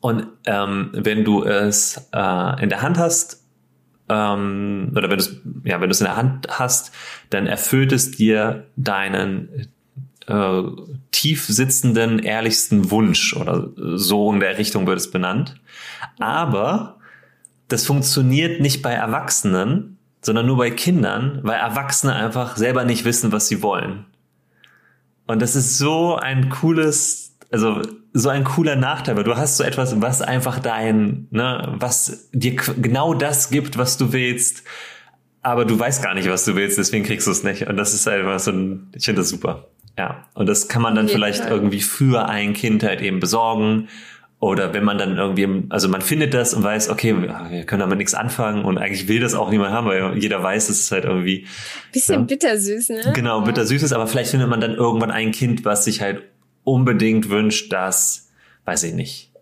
Und 0.00 0.28
ähm, 0.46 0.90
wenn 0.92 1.24
du 1.24 1.42
es 1.42 2.08
äh, 2.12 2.62
in 2.62 2.68
der 2.68 2.82
Hand 2.82 2.98
hast, 2.98 3.41
ähm, 4.08 4.92
oder 4.94 5.10
wenn 5.10 5.18
du 5.18 5.24
es 5.24 5.36
ja, 5.64 5.80
wenn 5.80 5.88
du 5.88 5.92
es 5.92 6.00
in 6.00 6.06
der 6.06 6.16
Hand 6.16 6.48
hast, 6.50 6.92
dann 7.30 7.46
erfüllt 7.46 7.92
es 7.92 8.10
dir 8.10 8.66
deinen 8.76 9.68
äh, 10.26 10.62
tief 11.10 11.46
sitzenden, 11.46 12.18
ehrlichsten 12.18 12.90
Wunsch 12.90 13.34
oder 13.36 13.68
so 13.76 14.32
in 14.32 14.40
der 14.40 14.58
Richtung 14.58 14.86
wird 14.86 14.98
es 14.98 15.10
benannt. 15.10 15.56
Aber 16.18 16.98
das 17.68 17.86
funktioniert 17.86 18.60
nicht 18.60 18.82
bei 18.82 18.92
Erwachsenen, 18.92 19.98
sondern 20.20 20.46
nur 20.46 20.56
bei 20.56 20.70
Kindern, 20.70 21.40
weil 21.42 21.58
Erwachsene 21.58 22.14
einfach 22.14 22.56
selber 22.56 22.84
nicht 22.84 23.04
wissen, 23.04 23.32
was 23.32 23.48
sie 23.48 23.62
wollen. 23.62 24.06
Und 25.26 25.42
das 25.42 25.56
ist 25.56 25.78
so 25.78 26.16
ein 26.16 26.48
cooles, 26.48 27.36
also 27.50 27.82
so 28.12 28.28
ein 28.28 28.44
cooler 28.44 28.76
Nachteil, 28.76 29.16
weil 29.16 29.24
du 29.24 29.36
hast 29.36 29.56
so 29.56 29.64
etwas, 29.64 30.00
was 30.00 30.20
einfach 30.20 30.58
dein, 30.58 31.28
ne, 31.30 31.74
was 31.78 32.28
dir 32.32 32.56
genau 32.56 33.14
das 33.14 33.50
gibt, 33.50 33.78
was 33.78 33.96
du 33.96 34.12
willst, 34.12 34.64
aber 35.40 35.64
du 35.64 35.78
weißt 35.78 36.02
gar 36.02 36.14
nicht, 36.14 36.28
was 36.28 36.44
du 36.44 36.54
willst, 36.54 36.78
deswegen 36.78 37.04
kriegst 37.04 37.26
du 37.26 37.30
es 37.30 37.42
nicht. 37.42 37.66
Und 37.66 37.76
das 37.76 37.94
ist 37.94 38.06
einfach 38.06 38.38
so 38.38 38.52
ein, 38.52 38.90
ich 38.94 39.04
finde 39.04 39.22
das 39.22 39.30
super. 39.30 39.68
Ja, 39.98 40.26
und 40.34 40.48
das 40.48 40.68
kann 40.68 40.82
man 40.82 40.94
dann 40.94 41.08
vielleicht 41.08 41.42
Fall. 41.42 41.50
irgendwie 41.50 41.80
für 41.80 42.28
ein 42.28 42.54
Kind 42.54 42.82
halt 42.82 43.02
eben 43.02 43.20
besorgen. 43.20 43.88
Oder 44.38 44.74
wenn 44.74 44.82
man 44.82 44.98
dann 44.98 45.18
irgendwie, 45.18 45.66
also 45.68 45.88
man 45.88 46.00
findet 46.00 46.34
das 46.34 46.52
und 46.52 46.64
weiß, 46.64 46.88
okay, 46.90 47.14
wir 47.16 47.64
können 47.64 47.78
damit 47.78 47.98
nichts 47.98 48.12
anfangen 48.12 48.64
und 48.64 48.76
eigentlich 48.76 49.06
will 49.06 49.20
das 49.20 49.34
auch 49.34 49.50
niemand 49.50 49.72
haben, 49.72 49.86
weil 49.86 50.18
jeder 50.18 50.42
weiß, 50.42 50.66
dass 50.66 50.80
es 50.80 50.90
halt 50.90 51.04
irgendwie. 51.04 51.46
Bisschen 51.92 52.20
ja, 52.20 52.20
bittersüß, 52.22 52.88
ne? 52.88 53.12
Genau, 53.14 53.42
bittersüß 53.42 53.84
ist, 53.84 53.92
aber 53.92 54.08
vielleicht 54.08 54.32
findet 54.32 54.48
man 54.48 54.60
dann 54.60 54.74
irgendwann 54.74 55.12
ein 55.12 55.30
Kind, 55.30 55.64
was 55.64 55.84
sich 55.84 56.00
halt 56.00 56.22
unbedingt 56.64 57.30
wünscht, 57.30 57.72
dass, 57.72 58.30
weiß 58.64 58.84
ich 58.84 58.94
nicht, 58.94 59.32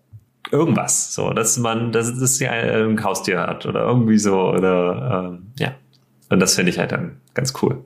irgendwas, 0.51 1.15
so, 1.15 1.31
dass 1.31 1.59
man, 1.59 1.93
dass 1.93 2.09
es 2.09 2.39
ja 2.41 2.51
ein 2.51 3.03
Haustier 3.03 3.41
hat 3.41 3.67
oder 3.67 3.83
irgendwie 3.83 4.19
so, 4.19 4.51
oder, 4.51 5.29
ähm, 5.29 5.53
ja. 5.59 5.75
Und 6.29 6.41
das 6.41 6.55
finde 6.55 6.71
ich 6.71 6.79
halt 6.79 6.93
dann 6.93 7.21
ganz 7.35 7.53
cool. 7.63 7.85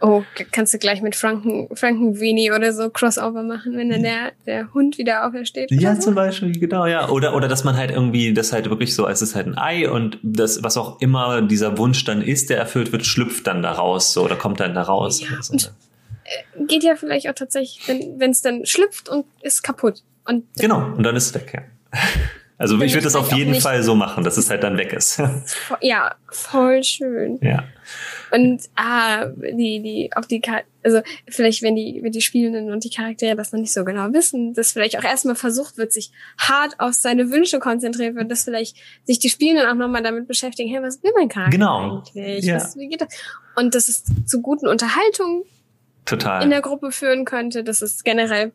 Oh, 0.00 0.24
kannst 0.50 0.74
du 0.74 0.78
gleich 0.78 1.00
mit 1.00 1.14
Franken, 1.14 1.68
Frankenweenie 1.74 2.50
oder 2.50 2.72
so 2.72 2.90
Crossover 2.90 3.44
machen, 3.44 3.76
wenn 3.76 3.90
dann 3.90 4.02
der, 4.02 4.32
der 4.46 4.72
Hund 4.74 4.98
wieder 4.98 5.26
aufersteht? 5.26 5.70
Ja, 5.70 5.94
so? 5.94 6.02
zum 6.02 6.14
Beispiel, 6.16 6.58
genau, 6.58 6.86
ja. 6.86 7.08
Oder, 7.08 7.34
oder 7.36 7.46
dass 7.46 7.62
man 7.62 7.76
halt 7.76 7.92
irgendwie, 7.92 8.34
das 8.34 8.52
halt 8.52 8.68
wirklich 8.68 8.94
so, 8.94 9.06
es 9.06 9.22
ist 9.22 9.36
halt 9.36 9.46
ein 9.46 9.56
Ei 9.56 9.88
und 9.88 10.18
das, 10.22 10.62
was 10.64 10.76
auch 10.76 11.00
immer 11.00 11.40
dieser 11.42 11.78
Wunsch 11.78 12.04
dann 12.04 12.20
ist, 12.20 12.50
der 12.50 12.58
erfüllt 12.58 12.90
wird, 12.90 13.06
schlüpft 13.06 13.46
dann 13.46 13.62
da 13.62 13.72
raus, 13.72 14.12
so, 14.12 14.24
oder 14.24 14.34
kommt 14.34 14.58
dann 14.60 14.74
da 14.74 14.82
raus. 14.82 15.20
Ja, 15.20 15.40
so. 15.40 15.52
und, 15.52 15.64
äh, 15.64 15.68
geht 16.66 16.82
ja 16.84 16.96
vielleicht 16.96 17.28
auch 17.28 17.34
tatsächlich, 17.34 17.86
wenn 17.86 18.30
es 18.30 18.42
dann 18.42 18.66
schlüpft 18.66 19.08
und 19.08 19.26
ist 19.42 19.62
kaputt. 19.62 20.02
Und 20.24 20.44
genau, 20.56 20.92
und 20.96 21.02
dann 21.02 21.16
ist 21.16 21.26
es 21.26 21.34
weg, 21.34 21.52
ja. 21.54 21.98
Also 22.62 22.80
ich 22.80 22.92
würde 22.92 23.02
das 23.02 23.16
auf 23.16 23.32
jeden 23.32 23.56
Fall 23.56 23.82
so 23.82 23.96
machen, 23.96 24.22
dass 24.22 24.36
es 24.36 24.48
halt 24.48 24.62
dann 24.62 24.76
weg 24.78 24.92
ist. 24.92 25.20
Ja, 25.80 26.14
voll 26.30 26.84
schön. 26.84 27.40
Ja. 27.42 27.64
Und 28.30 28.62
ah, 28.76 29.26
die, 29.26 29.82
die, 29.82 30.10
auch 30.14 30.24
die, 30.24 30.40
also 30.84 31.00
vielleicht, 31.28 31.62
wenn 31.62 31.74
die, 31.74 31.98
wenn 32.04 32.12
die 32.12 32.20
Spielenden 32.20 32.72
und 32.72 32.84
die 32.84 32.90
Charaktere 32.90 33.34
das 33.34 33.50
noch 33.50 33.58
nicht 33.58 33.72
so 33.72 33.84
genau 33.84 34.12
wissen, 34.12 34.54
dass 34.54 34.72
vielleicht 34.72 34.96
auch 34.96 35.02
erstmal 35.02 35.34
versucht 35.34 35.76
wird, 35.76 35.92
sich 35.92 36.12
hart 36.38 36.78
auf 36.78 36.94
seine 36.94 37.32
Wünsche 37.32 37.58
konzentriert 37.58 38.14
wird, 38.14 38.30
dass 38.30 38.44
vielleicht 38.44 38.76
sich 39.04 39.18
die 39.18 39.28
Spielenden 39.28 39.66
auch 39.66 39.74
nochmal 39.74 40.04
damit 40.04 40.28
beschäftigen, 40.28 40.70
hey, 40.70 40.80
was 40.82 41.02
will 41.02 41.10
mein 41.16 41.28
Charakter 41.28 41.50
genau. 41.58 42.04
eigentlich? 42.14 42.44
Ja. 42.44 42.56
Was, 42.56 42.76
wie 42.76 42.86
geht 42.86 43.00
das? 43.00 43.08
Und 43.56 43.74
dass 43.74 43.88
es 43.88 44.04
zu 44.24 44.40
guten 44.40 44.68
Unterhaltungen 44.68 45.42
Total. 46.04 46.42
in 46.42 46.50
der 46.50 46.60
Gruppe 46.60 46.90
führen 46.92 47.24
könnte, 47.24 47.62
dass 47.64 47.82
es 47.82 48.02
generell 48.04 48.52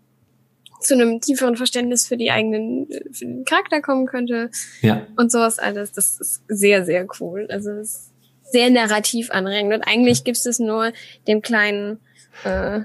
zu 0.81 0.93
einem 0.93 1.21
tieferen 1.21 1.55
Verständnis 1.55 2.07
für 2.07 2.17
die 2.17 2.29
eigenen, 2.29 2.87
für 3.11 3.25
den 3.25 3.45
Charakter 3.45 3.81
kommen 3.81 4.05
könnte. 4.05 4.51
Ja. 4.81 5.07
Und 5.15 5.31
sowas 5.31 5.57
alles. 5.59 5.91
Das 5.91 6.19
ist 6.19 6.43
sehr, 6.47 6.85
sehr 6.85 7.07
cool. 7.19 7.47
Also 7.49 7.71
es 7.71 7.95
ist 7.95 8.11
sehr 8.51 8.69
narrativ 8.69 9.31
anregend. 9.31 9.73
Und 9.73 9.81
eigentlich 9.81 10.23
gibt 10.23 10.37
es 10.37 10.59
nur 10.59 10.91
dem 11.27 11.41
kleinen 11.41 11.99
äh, 12.43 12.81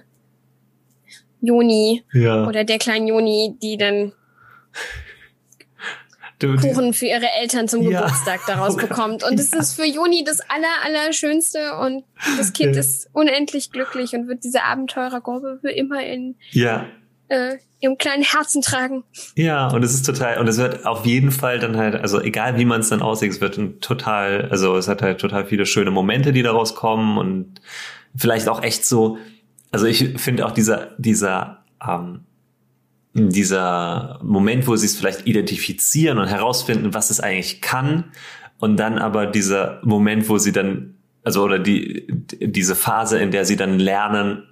Joni 1.40 2.02
Ja. 2.12 2.46
oder 2.46 2.64
der 2.64 2.78
kleinen 2.78 3.08
Joni, 3.08 3.56
die 3.60 3.76
dann 3.76 4.12
Kuchen 6.48 6.92
für 6.92 7.06
ihre 7.06 7.26
Eltern 7.40 7.68
zum 7.68 7.82
Ja. 7.82 8.00
Geburtstag 8.02 8.40
daraus 8.46 8.76
bekommt. 8.88 9.24
Und 9.24 9.38
es 9.38 9.52
ist 9.52 9.74
für 9.74 9.84
Joni 9.86 10.24
das 10.24 10.40
aller, 10.40 10.66
Allerschönste 10.84 11.76
und 11.80 12.04
das 12.38 12.52
Kind 12.52 12.74
Ja. 12.74 12.80
ist 12.80 13.08
unendlich 13.12 13.70
glücklich 13.70 14.14
und 14.14 14.28
wird 14.28 14.44
diese 14.44 14.62
Abenteurergruppe 14.64 15.58
für 15.60 15.70
immer 15.70 16.04
in 16.04 16.36
ja. 16.50 16.86
äh, 17.28 17.56
ihrem 17.80 17.98
kleinen 17.98 18.22
Herzen 18.22 18.62
tragen. 18.62 19.02
Ja, 19.34 19.68
und 19.68 19.82
es 19.82 19.92
ist 19.94 20.04
total, 20.06 20.38
und 20.38 20.46
es 20.48 20.56
wird 20.58 20.86
auf 20.86 21.04
jeden 21.04 21.32
Fall 21.32 21.58
dann 21.58 21.76
halt, 21.76 21.96
also 21.96 22.20
egal 22.20 22.56
wie 22.56 22.64
man 22.64 22.80
es 22.80 22.90
dann 22.90 23.02
aussieht, 23.02 23.32
es 23.32 23.40
wird 23.40 23.58
total, 23.80 24.48
also 24.50 24.76
es 24.76 24.86
hat 24.86 25.02
halt 25.02 25.20
total 25.20 25.46
viele 25.46 25.66
schöne 25.66 25.90
Momente, 25.90 26.32
die 26.32 26.42
daraus 26.42 26.74
kommen 26.76 27.18
und 27.18 27.60
vielleicht 28.16 28.48
auch 28.48 28.62
echt 28.62 28.86
so, 28.86 29.18
also 29.72 29.86
ich 29.86 30.20
finde 30.20 30.46
auch 30.46 30.52
dieser, 30.52 30.90
dieser, 30.98 31.64
ähm, 31.86 32.24
dieser 33.14 34.20
Moment, 34.22 34.66
wo 34.66 34.76
sie 34.76 34.86
es 34.86 34.96
vielleicht 34.96 35.26
identifizieren 35.26 36.18
und 36.18 36.28
herausfinden, 36.28 36.94
was 36.94 37.10
es 37.10 37.20
eigentlich 37.20 37.60
kann, 37.60 38.04
und 38.58 38.76
dann 38.76 38.98
aber 38.98 39.26
dieser 39.26 39.80
Moment, 39.82 40.28
wo 40.28 40.38
sie 40.38 40.52
dann, 40.52 40.94
also 41.24 41.42
oder 41.42 41.58
die, 41.58 42.06
diese 42.40 42.76
Phase, 42.76 43.18
in 43.18 43.32
der 43.32 43.44
sie 43.44 43.56
dann 43.56 43.80
lernen, 43.80 44.44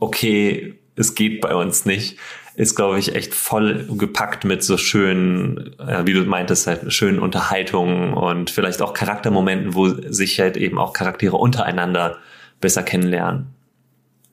okay, 0.00 0.80
es 0.96 1.14
geht 1.14 1.40
bei 1.40 1.54
uns 1.54 1.86
nicht, 1.86 2.18
ist, 2.56 2.74
glaube 2.74 2.98
ich, 2.98 3.14
echt 3.14 3.32
voll 3.32 3.86
gepackt 3.96 4.44
mit 4.44 4.64
so 4.64 4.76
schönen, 4.76 5.76
wie 6.04 6.12
du 6.12 6.24
meintest, 6.24 6.66
halt 6.66 6.92
schönen 6.92 7.20
Unterhaltungen 7.20 8.14
und 8.14 8.50
vielleicht 8.50 8.82
auch 8.82 8.94
Charaktermomenten, 8.94 9.74
wo 9.74 9.88
sich 9.88 10.40
halt 10.40 10.56
eben 10.56 10.76
auch 10.76 10.92
Charaktere 10.92 11.36
untereinander 11.36 12.18
besser 12.60 12.82
kennenlernen. 12.82 13.54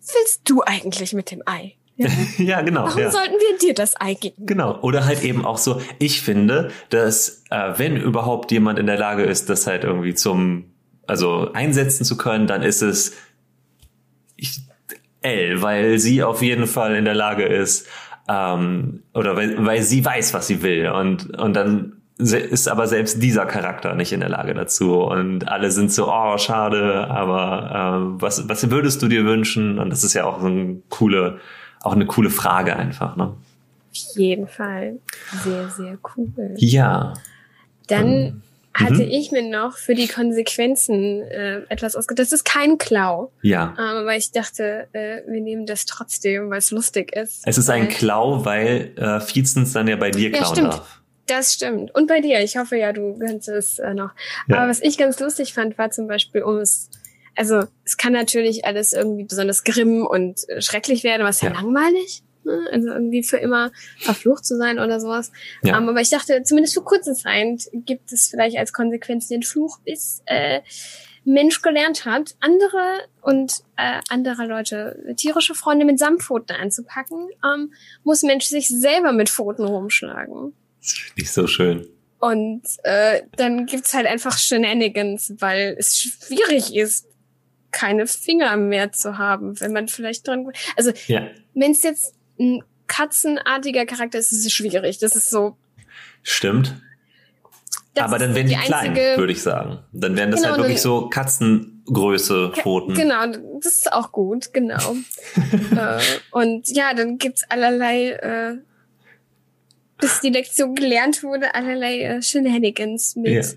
Was 0.02 0.16
willst 0.16 0.42
du 0.50 0.64
eigentlich 0.64 1.14
mit 1.14 1.30
dem 1.30 1.44
Ei? 1.46 1.76
Ja? 2.00 2.08
ja, 2.38 2.62
genau. 2.62 2.86
Warum 2.86 3.02
ja. 3.02 3.12
sollten 3.12 3.34
wir 3.34 3.58
dir 3.60 3.74
das 3.74 4.00
Ei 4.00 4.14
geben? 4.14 4.46
Genau. 4.46 4.80
Oder 4.82 5.06
halt 5.06 5.24
eben 5.24 5.46
auch 5.46 5.58
so, 5.58 5.82
ich 6.00 6.22
finde, 6.22 6.72
dass 6.90 7.44
äh, 7.50 7.74
wenn 7.78 7.98
überhaupt 7.98 8.52
jemand 8.52 8.80
in 8.80 8.88
der 8.88 8.98
Lage 8.98 9.24
ist, 9.24 9.50
das 9.50 9.68
halt 9.68 9.84
irgendwie 9.84 10.14
zum, 10.14 10.66
also 11.08 11.52
einsetzen 11.54 12.06
zu 12.06 12.16
können, 12.18 12.48
dann 12.48 12.64
ist 12.64 12.82
es 12.82 13.14
ich, 14.38 14.62
L, 15.22 15.62
weil 15.62 16.00
sie 16.00 16.24
auf 16.24 16.42
jeden 16.42 16.68
Fall 16.68 16.96
in 16.96 17.04
der 17.04 17.16
Lage 17.16 17.44
ist, 17.44 17.86
ähm, 18.30 19.04
oder 19.14 19.36
weil, 19.36 19.66
weil 19.66 19.82
sie 19.82 20.04
weiß, 20.04 20.34
was 20.34 20.48
sie 20.48 20.64
will. 20.64 20.88
Und, 20.88 21.38
und 21.38 21.54
dann 21.54 21.98
ist 22.18 22.68
aber 22.68 22.88
selbst 22.88 23.22
dieser 23.24 23.46
Charakter 23.46 23.96
nicht 23.96 24.14
in 24.14 24.22
der 24.22 24.30
Lage 24.30 24.54
dazu. 24.54 25.02
Und 25.02 25.50
alle 25.50 25.72
sind 25.72 25.92
so, 25.92 26.10
oh, 26.10 26.38
schade, 26.38 27.10
aber 27.10 27.98
ähm, 27.98 28.22
was, 28.22 28.48
was 28.48 28.70
würdest 28.72 29.02
du 29.02 29.08
dir 29.08 29.26
wünschen? 29.26 29.80
Und 29.80 29.90
das 29.90 30.06
ist 30.06 30.14
ja 30.14 30.24
auch 30.26 30.40
so 30.40 30.48
eine 30.48 30.82
coole, 30.90 31.40
auch 31.82 31.94
eine 31.94 32.06
coole 32.06 32.30
Frage 32.30 32.76
einfach, 32.76 33.16
ne? 33.16 33.34
Auf 33.92 34.16
jeden 34.18 34.48
Fall. 34.48 35.00
Sehr, 35.44 35.70
sehr 35.70 35.98
cool. 36.16 36.32
Ja. 36.58 37.14
Dann 37.88 38.44
hatte 38.74 38.94
Mhm. 39.06 39.10
ich 39.12 39.32
mir 39.32 39.50
noch 39.50 39.76
für 39.78 39.96
die 39.96 40.08
Konsequenzen 40.08 41.22
äh, 41.24 41.62
etwas 41.70 41.96
ausgedacht. 41.96 42.20
Das 42.28 42.32
ist 42.32 42.46
kein 42.46 42.78
Klau, 42.78 43.32
Ja. 43.42 43.74
ähm, 43.78 43.84
aber 43.98 44.16
ich 44.16 44.32
dachte, 44.32 44.88
äh, 44.94 45.22
wir 45.28 45.42
nehmen 45.42 45.66
das 45.66 45.86
trotzdem, 45.86 46.50
weil 46.50 46.60
es 46.60 46.72
lustig 46.72 47.14
ist. 47.16 47.42
Es 47.46 47.58
ist 47.58 47.70
ein 47.70 47.90
Klau, 47.90 48.46
weil 48.46 48.94
äh, 48.96 49.20
Vizens 49.36 49.74
dann 49.74 49.88
ja 49.88 49.96
bei 49.96 50.12
dir 50.12 50.30
Ja, 50.30 50.38
klauen 50.38 50.56
stimmt. 50.56 50.74
darf. 50.74 51.02
Das 51.26 51.54
stimmt. 51.54 51.94
Und 51.94 52.08
bei 52.08 52.22
dir. 52.22 52.40
Ich 52.42 52.58
hoffe 52.58 52.76
ja, 52.78 52.92
du 52.94 53.18
kannst 53.20 53.50
es 53.50 53.78
äh, 53.80 53.94
noch. 53.94 54.12
Ja. 54.48 54.58
Aber 54.58 54.70
was 54.70 54.82
ich 54.82 54.98
ganz 54.98 55.20
lustig 55.20 55.54
fand, 55.54 55.78
war 55.78 55.92
zum 55.92 56.08
Beispiel, 56.08 56.42
um 56.42 56.58
es, 56.58 56.90
also 57.40 57.64
es 57.86 57.96
kann 57.96 58.12
natürlich 58.12 58.66
alles 58.66 58.92
irgendwie 58.92 59.24
besonders 59.24 59.64
grimm 59.64 60.06
und 60.06 60.48
äh, 60.50 60.62
schrecklich 60.62 61.06
werden, 61.06 61.22
aber 61.22 61.30
es 61.30 61.38
ist 61.38 61.44
ja, 61.44 61.50
Ja. 61.52 61.62
langweilig. 61.62 62.22
Ne? 62.44 62.68
Also 62.72 62.90
irgendwie 62.90 63.24
für 63.24 63.38
immer 63.38 63.72
verflucht 63.98 64.46
zu 64.46 64.58
sein 64.58 64.78
oder 64.78 65.00
sowas. 65.00 65.32
Ja. 65.64 65.78
Ähm, 65.78 65.88
aber 65.88 66.02
ich 66.02 66.10
dachte, 66.10 66.44
zumindest 66.44 66.74
für 66.74 66.82
kurze 66.84 67.14
Zeit 67.14 67.70
gibt 67.74 68.12
es 68.12 68.28
vielleicht 68.28 68.58
als 68.58 68.74
Konsequenz 68.74 69.30
den 69.30 69.44
Fluch, 69.44 69.80
bis 69.86 70.22
äh, 70.26 70.60
Mensch 71.24 71.62
gelernt 71.62 72.04
hat, 72.06 72.36
andere 72.42 73.00
und 73.22 73.54
äh, 73.78 74.02
andere 74.10 74.46
Leute, 74.46 75.02
tierische 75.16 75.56
Freunde 75.56 75.86
mit 75.86 75.98
Samtpfoten 75.98 76.56
einzupacken, 76.58 77.30
ähm, 77.46 77.72
muss 78.04 78.22
Mensch 78.24 78.46
sich 78.48 78.68
selber 78.68 79.14
mit 79.14 79.30
Pfoten 79.30 79.64
rumschlagen. 79.66 80.54
Nicht 81.16 81.32
so 81.32 81.48
schön. 81.48 81.88
Und 82.20 82.64
äh, 82.84 83.22
dann 83.38 83.66
gibt's 83.66 83.94
halt 83.94 84.06
einfach 84.08 84.38
Shenanigans, 84.38 85.34
weil 85.40 85.76
es 85.80 85.98
schwierig 85.98 86.76
ist, 86.76 87.06
keine 87.72 88.08
Finger 88.08 88.58
mehr 88.58 88.92
zu 88.92 89.18
haben, 89.18 89.60
wenn 89.60 89.74
man 89.74 89.88
vielleicht 89.88 90.28
dran. 90.28 90.52
Also 90.76 90.92
Ja. 91.08 91.28
wenn 91.54 91.72
es 91.72 91.84
jetzt 91.84 92.16
ein 92.40 92.64
katzenartiger 92.88 93.86
Charakter 93.86 94.18
ist, 94.20 94.32
ist 94.32 94.46
es 94.46 94.52
schwierig. 94.52 94.98
Das 95.00 95.16
ist 95.16 95.30
so. 95.30 95.58
Stimmt. 96.24 96.76
Aber 97.98 98.18
dann 98.18 98.34
wären 98.36 98.48
die 98.48 98.56
die 98.56 98.62
klein, 98.62 98.96
würde 98.96 99.34
ich 99.34 99.42
sagen. 99.42 99.80
Dann 99.92 100.16
wären 100.16 100.32
das 100.32 100.42
Genau, 100.42 100.54
halt 100.54 100.64
wirklich 100.64 100.82
so 100.82 101.10
Katzengröße 101.10 102.54
Pfoten. 102.56 102.94
Genau, 102.94 103.26
das 103.62 103.74
ist 103.74 103.92
auch 103.92 104.12
gut, 104.12 104.54
genau. 104.54 104.96
äh, 105.76 106.00
und 106.32 106.70
ja, 106.70 106.94
dann 106.94 107.18
gibt's 107.18 107.44
allerlei, 107.50 108.12
äh, 108.12 108.58
bis 109.98 110.22
die 110.22 110.30
Lektion 110.30 110.76
gelernt 110.76 111.24
wurde, 111.24 111.54
allerlei 111.56 112.02
äh, 112.02 112.22
Shenanigans 112.22 113.16
mit. 113.18 113.34
Ja. 113.34 113.52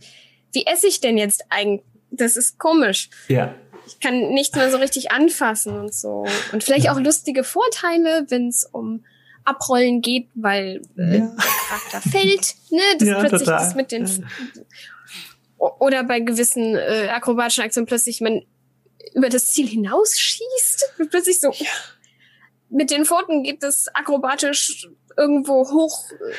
Wie 0.52 0.66
esse 0.66 0.88
ich 0.88 1.00
denn 1.00 1.18
jetzt 1.18 1.44
eigentlich? 1.48 1.82
Das 2.10 2.36
ist 2.36 2.58
komisch. 2.58 3.08
Ja. 3.28 3.54
Ich 3.95 4.01
kann 4.01 4.30
nichts 4.30 4.57
mehr 4.57 4.70
so 4.70 4.78
richtig 4.78 5.12
anfassen 5.12 5.78
und 5.78 5.95
so. 5.95 6.24
Und 6.53 6.64
vielleicht 6.64 6.88
auch 6.90 6.99
lustige 6.99 7.45
Vorteile, 7.45 8.26
wenn 8.28 8.49
es 8.49 8.64
um 8.64 9.05
Abrollen 9.45 10.01
geht, 10.03 10.28
weil 10.34 10.82
äh, 10.97 11.18
Ja. 11.18 11.26
der 11.26 11.36
Charakter 11.68 12.09
fällt. 12.11 12.55
Ne? 12.70 12.80
Das 12.99 13.09
Ja, 13.09 13.18
plötzlich 13.20 13.40
total. 13.40 13.59
das 13.59 13.74
mit 13.74 13.93
den 13.93 14.26
O- 15.59 15.72
oder 15.80 16.05
bei 16.05 16.20
gewissen 16.20 16.74
äh, 16.76 17.09
akrobatischen 17.12 17.64
Aktionen 17.64 17.86
plötzlich 17.86 18.20
man 18.20 18.43
über 19.14 19.28
das 19.28 19.53
Ziel 19.53 19.66
hinausschießt. 19.68 20.95
Plötzlich 21.11 21.40
so 21.40 21.53
mit 22.70 22.90
den 22.90 23.05
Pfoten 23.05 23.43
geht 23.43 23.62
es 23.62 23.88
akrobatisch 23.95 24.88
irgendwo 25.16 25.70
hoch 25.70 26.05
äh, 26.11 26.32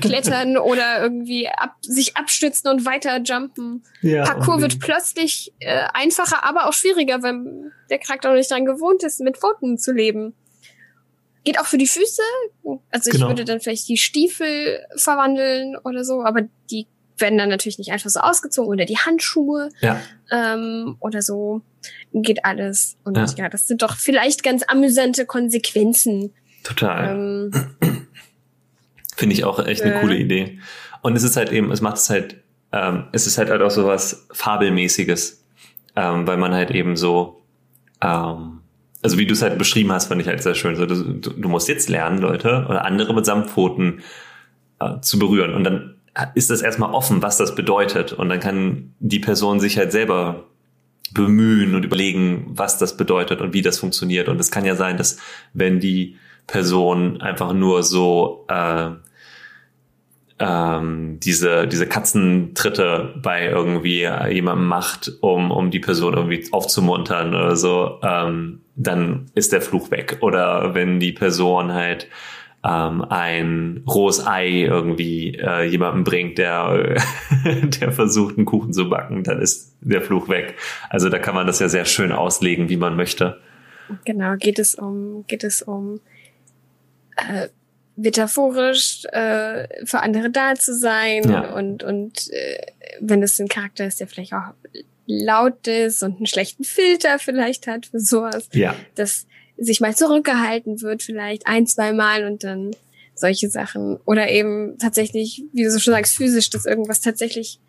klettern 0.00 0.56
oder 0.58 1.02
irgendwie 1.02 1.48
ab, 1.48 1.76
sich 1.82 2.16
abstützen 2.16 2.68
und 2.68 2.84
weiter 2.84 3.20
jumpen. 3.22 3.82
ja 4.02 4.24
Parcours 4.24 4.60
wird 4.60 4.80
plötzlich 4.80 5.52
äh, 5.60 5.84
einfacher, 5.94 6.44
aber 6.44 6.66
auch 6.68 6.72
schwieriger, 6.72 7.22
weil 7.22 7.72
der 7.90 7.98
Charakter 7.98 8.28
noch 8.30 8.36
nicht 8.36 8.50
dran 8.50 8.64
gewohnt 8.66 9.02
ist, 9.02 9.20
mit 9.20 9.36
Pfoten 9.38 9.78
zu 9.78 9.92
leben. 9.92 10.34
Geht 11.44 11.58
auch 11.60 11.66
für 11.66 11.78
die 11.78 11.86
Füße. 11.86 12.22
Also 12.90 13.10
ich 13.10 13.16
Genau. 13.16 13.28
würde 13.28 13.44
dann 13.44 13.60
vielleicht 13.60 13.88
die 13.88 13.98
Stiefel 13.98 14.80
verwandeln 14.96 15.76
oder 15.84 16.04
so, 16.04 16.24
aber 16.24 16.42
die 16.70 16.86
werden 17.18 17.38
dann 17.38 17.48
natürlich 17.50 17.78
nicht 17.78 17.92
einfach 17.92 18.10
so 18.10 18.20
ausgezogen 18.20 18.70
oder 18.70 18.86
die 18.86 18.96
Handschuhe 18.98 19.68
Ja. 19.80 20.00
ähm, 20.30 20.96
oder 21.00 21.22
so. 21.22 21.60
Geht 22.12 22.44
alles. 22.44 22.96
Und 23.04 23.16
Ja. 23.16 23.26
ja. 23.36 23.48
das 23.50 23.66
sind 23.68 23.82
doch 23.82 23.96
vielleicht 23.96 24.42
ganz 24.42 24.64
amüsante 24.66 25.26
Konsequenzen. 25.26 26.32
Total. 26.64 27.10
Ähm, 27.14 27.50
Finde 29.16 29.34
ich 29.34 29.44
auch 29.44 29.64
echt 29.64 29.82
eine 29.82 30.00
coole 30.00 30.16
Idee. 30.16 30.58
Und 31.02 31.16
es 31.16 31.22
ist 31.22 31.36
halt 31.36 31.52
eben, 31.52 31.70
es 31.70 31.80
macht 31.80 31.96
es 31.96 32.10
halt, 32.10 32.36
ähm, 32.72 33.04
es 33.12 33.26
ist 33.26 33.38
halt, 33.38 33.50
halt 33.50 33.62
auch 33.62 33.70
so 33.70 33.86
was 33.86 34.26
Fabelmäßiges, 34.32 35.44
ähm, 35.96 36.26
weil 36.26 36.36
man 36.36 36.52
halt 36.52 36.70
eben 36.70 36.96
so, 36.96 37.42
ähm, 38.00 38.60
also 39.02 39.18
wie 39.18 39.26
du 39.26 39.34
es 39.34 39.42
halt 39.42 39.58
beschrieben 39.58 39.92
hast, 39.92 40.06
fand 40.06 40.20
ich 40.22 40.28
halt 40.28 40.42
sehr 40.42 40.54
schön. 40.54 40.76
So, 40.76 40.86
du, 40.86 40.94
du 40.94 41.30
du 41.30 41.48
musst 41.48 41.68
jetzt 41.68 41.88
lernen, 41.88 42.18
Leute, 42.18 42.66
oder 42.68 42.84
andere 42.86 43.14
mit 43.14 43.26
Samtpfoten 43.26 44.00
äh, 44.80 45.00
zu 45.00 45.18
berühren. 45.18 45.52
Und 45.52 45.64
dann 45.64 45.96
ist 46.34 46.50
das 46.50 46.62
erstmal 46.62 46.92
offen, 46.92 47.22
was 47.22 47.36
das 47.36 47.54
bedeutet. 47.54 48.12
Und 48.12 48.28
dann 48.28 48.40
kann 48.40 48.94
die 48.98 49.18
Person 49.18 49.60
sich 49.60 49.76
halt 49.76 49.92
selber 49.92 50.44
bemühen 51.12 51.74
und 51.74 51.84
überlegen, 51.84 52.46
was 52.48 52.78
das 52.78 52.96
bedeutet 52.96 53.40
und 53.40 53.52
wie 53.52 53.62
das 53.62 53.78
funktioniert. 53.78 54.28
Und 54.28 54.40
es 54.40 54.50
kann 54.50 54.64
ja 54.64 54.74
sein, 54.74 54.96
dass 54.96 55.18
wenn 55.52 55.80
die 55.80 56.16
Person 56.46 57.20
einfach 57.20 57.52
nur 57.52 57.82
so 57.82 58.44
äh, 58.48 58.90
ähm, 60.38 61.20
diese, 61.20 61.66
diese 61.68 61.86
Katzentritte 61.86 63.14
bei 63.22 63.46
irgendwie 63.46 64.08
jemandem 64.30 64.66
macht, 64.66 65.12
um, 65.20 65.50
um 65.50 65.70
die 65.70 65.80
Person 65.80 66.14
irgendwie 66.14 66.46
aufzumuntern 66.52 67.34
oder 67.34 67.56
so, 67.56 68.00
ähm, 68.02 68.60
dann 68.76 69.26
ist 69.34 69.52
der 69.52 69.62
Fluch 69.62 69.90
weg. 69.90 70.18
Oder 70.20 70.74
wenn 70.74 70.98
die 70.98 71.12
Person 71.12 71.72
halt 71.72 72.08
ähm, 72.64 73.04
ein 73.08 73.84
rohes 73.86 74.26
Ei 74.26 74.62
irgendwie 74.62 75.36
äh, 75.36 75.64
jemandem 75.64 76.02
bringt, 76.02 76.38
der, 76.38 76.96
der 77.80 77.92
versucht, 77.92 78.36
einen 78.36 78.46
Kuchen 78.46 78.72
zu 78.72 78.88
backen, 78.88 79.22
dann 79.22 79.40
ist 79.40 79.76
der 79.82 80.02
Fluch 80.02 80.28
weg. 80.28 80.56
Also 80.88 81.10
da 81.10 81.18
kann 81.18 81.34
man 81.34 81.46
das 81.46 81.60
ja 81.60 81.68
sehr 81.68 81.84
schön 81.84 82.10
auslegen, 82.10 82.68
wie 82.68 82.76
man 82.76 82.96
möchte. 82.96 83.38
Genau, 84.04 84.36
geht 84.36 84.58
es 84.58 84.74
um, 84.74 85.24
geht 85.26 85.44
es 85.44 85.62
um 85.62 86.00
äh, 87.16 87.48
metaphorisch 87.96 89.04
äh, 89.06 89.86
für 89.86 90.00
andere 90.00 90.30
da 90.30 90.54
zu 90.54 90.74
sein 90.74 91.22
Ja. 91.30 91.54
und 91.54 91.82
und 91.82 92.30
äh, 92.32 92.66
wenn 93.00 93.22
es 93.22 93.38
ein 93.40 93.48
Charakter 93.48 93.86
ist, 93.86 94.00
der 94.00 94.06
vielleicht 94.08 94.32
auch 94.32 94.52
laut 95.06 95.66
ist 95.68 96.02
und 96.02 96.16
einen 96.16 96.26
schlechten 96.26 96.64
Filter 96.64 97.18
vielleicht 97.18 97.66
hat 97.66 97.86
für 97.86 98.00
sowas, 98.00 98.48
Ja. 98.52 98.74
dass 98.94 99.26
sich 99.56 99.80
mal 99.80 99.94
zurückgehalten 99.94 100.80
wird 100.82 101.02
vielleicht 101.02 101.46
ein, 101.46 101.66
zwei 101.66 101.92
Mal 101.92 102.24
und 102.24 102.42
dann 102.42 102.72
solche 103.14 103.48
Sachen 103.48 103.96
oder 104.04 104.28
eben 104.28 104.76
tatsächlich, 104.78 105.44
wie 105.52 105.62
du 105.62 105.70
so 105.70 105.78
schon 105.78 105.92
sagst, 105.94 106.16
physisch, 106.16 106.50
dass 106.50 106.66
irgendwas 106.66 107.00
tatsächlich 107.00 107.60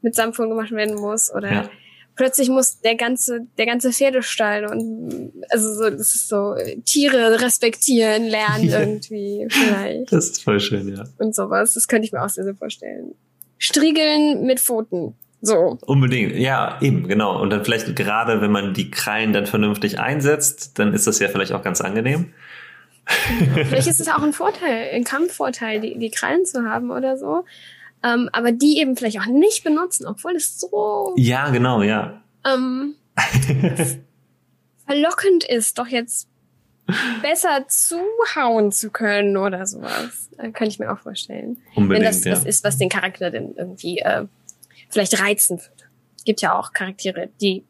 mit 0.00 0.14
Samphon 0.14 0.48
gemacht 0.48 0.70
werden 0.70 0.94
muss 0.96 1.30
oder 1.32 1.52
Ja. 1.52 1.70
Plötzlich 2.16 2.48
muss 2.48 2.80
der 2.80 2.96
ganze 2.96 3.46
der 3.58 3.66
ganze 3.66 3.92
Pferdestall 3.92 4.66
und 4.66 5.32
also 5.50 5.74
so 5.74 5.90
das 5.90 6.14
ist 6.14 6.28
so 6.28 6.54
Tiere 6.84 7.40
respektieren 7.40 8.24
lernen 8.24 8.68
irgendwie 8.68 9.46
vielleicht 9.50 10.12
Das 10.12 10.26
ist 10.26 10.42
voll 10.42 10.60
schön, 10.60 10.88
ja. 10.88 11.04
und 11.18 11.34
sowas 11.34 11.74
das 11.74 11.88
könnte 11.88 12.06
ich 12.06 12.12
mir 12.12 12.22
auch 12.22 12.28
sehr 12.28 12.44
sehr 12.44 12.54
vorstellen 12.54 13.14
Striegeln 13.58 14.44
mit 14.44 14.60
Pfoten 14.60 15.14
so 15.40 15.78
Unbedingt, 15.84 16.36
ja, 16.36 16.78
eben, 16.80 17.06
genau. 17.06 17.38
Und 17.38 17.50
dann 17.50 17.64
vielleicht 17.66 17.94
gerade, 17.94 18.40
wenn 18.40 18.50
man 18.50 18.72
die 18.72 18.90
Krallen 18.90 19.34
dann 19.34 19.44
vernünftig 19.44 19.98
einsetzt, 20.00 20.78
dann 20.78 20.94
ist 20.94 21.06
das 21.06 21.18
ja 21.18 21.28
vielleicht 21.28 21.52
auch 21.52 21.62
ganz 21.62 21.82
angenehm. 21.82 22.32
vielleicht 23.52 23.86
ist 23.86 24.00
es 24.00 24.08
auch 24.08 24.22
ein 24.22 24.32
Vorteil 24.32 24.88
ein 24.94 25.04
Kampfvorteil 25.04 25.80
die 25.80 25.98
die 25.98 26.10
Krallen 26.10 26.46
zu 26.46 26.64
haben 26.64 26.90
oder 26.90 27.18
so 27.18 27.44
ähm, 28.04 28.28
aber 28.32 28.52
die 28.52 28.78
eben 28.78 28.96
vielleicht 28.96 29.18
auch 29.20 29.26
nicht 29.26 29.64
benutzen 29.64 30.06
obwohl 30.06 30.36
es 30.36 30.58
so 30.58 31.14
Ja, 31.16 31.50
genau, 31.50 31.82
ja. 31.82 32.22
ähm, 32.46 32.94
verlockend 34.86 35.44
ist, 35.44 35.78
doch 35.78 35.86
jetzt 35.86 36.28
besser 37.22 37.66
zuhauen 37.68 38.70
zu 38.70 38.90
können 38.90 39.36
oder 39.36 39.66
sowas. 39.66 40.28
Äh, 40.36 40.50
Könnte 40.50 40.68
ich 40.68 40.78
mir 40.78 40.92
auch 40.92 40.98
vorstellen. 40.98 41.58
Unbedingt, 41.74 42.04
Wenn 42.04 42.12
das 42.12 42.24
ja. 42.24 42.32
was 42.32 42.44
ist, 42.44 42.62
was 42.62 42.76
den 42.76 42.88
Charakter 42.90 43.30
denn 43.30 43.54
irgendwie 43.56 44.00
äh, 44.00 44.26
vielleicht 44.90 45.18
reizen 45.18 45.58
würde. 45.58 45.84
Gibt 46.26 46.42
ja 46.42 46.58
auch 46.58 46.72
Charaktere, 46.72 47.30
die 47.40 47.64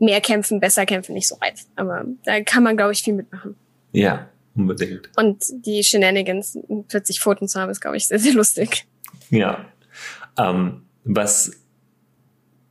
mehr 0.00 0.20
kämpfen, 0.20 0.58
besser 0.60 0.84
kämpfen, 0.84 1.14
nicht 1.14 1.28
so 1.28 1.36
reizen. 1.36 1.70
Aber 1.76 2.04
da 2.24 2.40
kann 2.42 2.62
man, 2.62 2.76
glaube 2.76 2.92
ich, 2.92 3.02
viel 3.02 3.14
mitmachen. 3.14 3.54
Ja, 3.92 4.28
unbedingt. 4.56 5.10
Und 5.16 5.44
die 5.64 5.82
Shenanigans, 5.84 6.58
plötzlich 6.88 7.20
Pfoten 7.20 7.46
zu 7.48 7.60
haben, 7.60 7.70
ist, 7.70 7.80
glaube 7.80 7.96
ich, 7.96 8.08
sehr, 8.08 8.18
sehr 8.18 8.32
lustig. 8.34 8.86
Ja. 9.30 9.66
Ähm, 10.38 10.82
was 11.04 11.52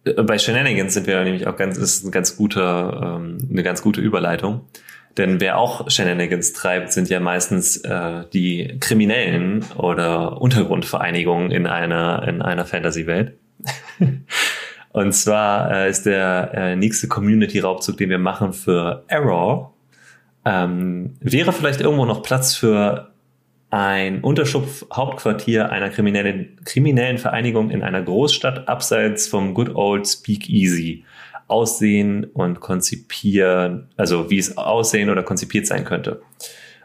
äh, 0.06 0.24
bei 0.24 0.38
Shenanigans 0.38 0.94
sind 0.94 1.08
wir 1.08 1.24
nämlich 1.24 1.48
auch 1.48 1.56
ganz, 1.56 1.78
ist 1.78 2.06
ein 2.06 2.12
ganz 2.12 2.38
guter, 2.38 3.18
ähm, 3.18 3.38
eine 3.50 3.64
ganz 3.64 3.82
gute 3.82 4.02
Überleitung. 4.02 4.62
Denn 5.18 5.40
wer 5.40 5.58
auch 5.58 5.90
Shenanigans 5.90 6.54
treibt, 6.54 6.92
sind 6.92 7.10
ja 7.10 7.20
meistens 7.20 7.78
äh, 7.78 8.24
die 8.34 8.78
Kriminellen 8.80 9.66
oder 9.76 10.40
Untergrundvereinigungen 10.40 11.50
in 11.50 11.66
einer, 11.66 12.28
in 12.28 12.42
einer 12.42 12.66
Fantasy-Welt. 12.66 13.34
Und 14.94 15.12
zwar 15.14 15.72
äh, 15.72 15.90
ist 15.90 16.06
der 16.06 16.52
äh, 16.54 16.76
nächste 16.76 17.08
Community-Raubzug, 17.08 17.98
den 17.98 18.10
wir 18.10 18.20
machen 18.20 18.54
für 18.54 19.04
Error, 19.08 19.74
ähm, 20.46 21.16
wäre 21.20 21.52
vielleicht 21.52 21.82
irgendwo 21.82 22.06
noch 22.06 22.24
Platz 22.24 22.56
für 22.56 23.12
ein 23.70 24.22
Unterschlupf-Hauptquartier 24.22 25.72
einer 25.72 25.90
kriminellen, 25.90 26.60
kriminellen 26.64 27.18
Vereinigung 27.18 27.70
in 27.70 27.84
einer 27.84 28.02
Großstadt 28.02 28.68
abseits 28.68 29.28
vom 29.28 29.54
Good 29.54 29.76
Old 29.76 30.08
Speakeasy 30.08 31.04
aussehen 31.48 32.26
und 32.26 32.60
konzipieren, 32.60 33.88
also 33.96 34.30
wie 34.30 34.38
es 34.38 34.58
aussehen 34.58 35.10
oder 35.10 35.24
konzipiert 35.24 35.66
sein 35.68 35.86
könnte. 35.86 36.22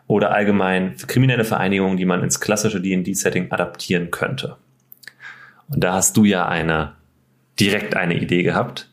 Oder 0.07 0.31
allgemein 0.33 0.97
kriminelle 0.97 1.45
Vereinigungen, 1.45 1.97
die 1.97 2.05
man 2.05 2.23
ins 2.23 2.39
klassische 2.41 2.81
D&D-Setting 2.81 3.51
adaptieren 3.53 4.11
könnte. 4.11 4.57
Und 5.69 5.85
da 5.85 5.93
hast 5.95 6.17
du 6.17 6.25
ja 6.25 6.49
eine, 6.49 6.95
direkt 7.59 7.97
eine 7.97 8.21
Idee 8.21 8.43
gehabt. 8.43 8.89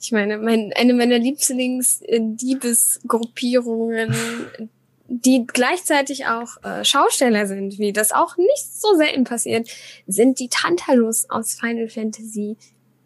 Ich 0.00 0.12
meine, 0.12 0.38
mein, 0.38 0.72
eine 0.76 0.94
meiner 0.94 1.18
Lieblings-Diebesgruppierungen, 1.18 4.14
die 5.12 5.44
gleichzeitig 5.44 6.26
auch 6.26 6.62
äh, 6.62 6.84
Schausteller 6.84 7.46
sind, 7.46 7.78
wie 7.78 7.92
das 7.92 8.12
auch 8.12 8.36
nicht 8.36 8.72
so 8.72 8.94
selten 8.94 9.24
passiert, 9.24 9.68
sind 10.06 10.38
die 10.38 10.48
Tantalus 10.48 11.28
aus 11.28 11.54
Final 11.54 11.88
Fantasy 11.88 12.56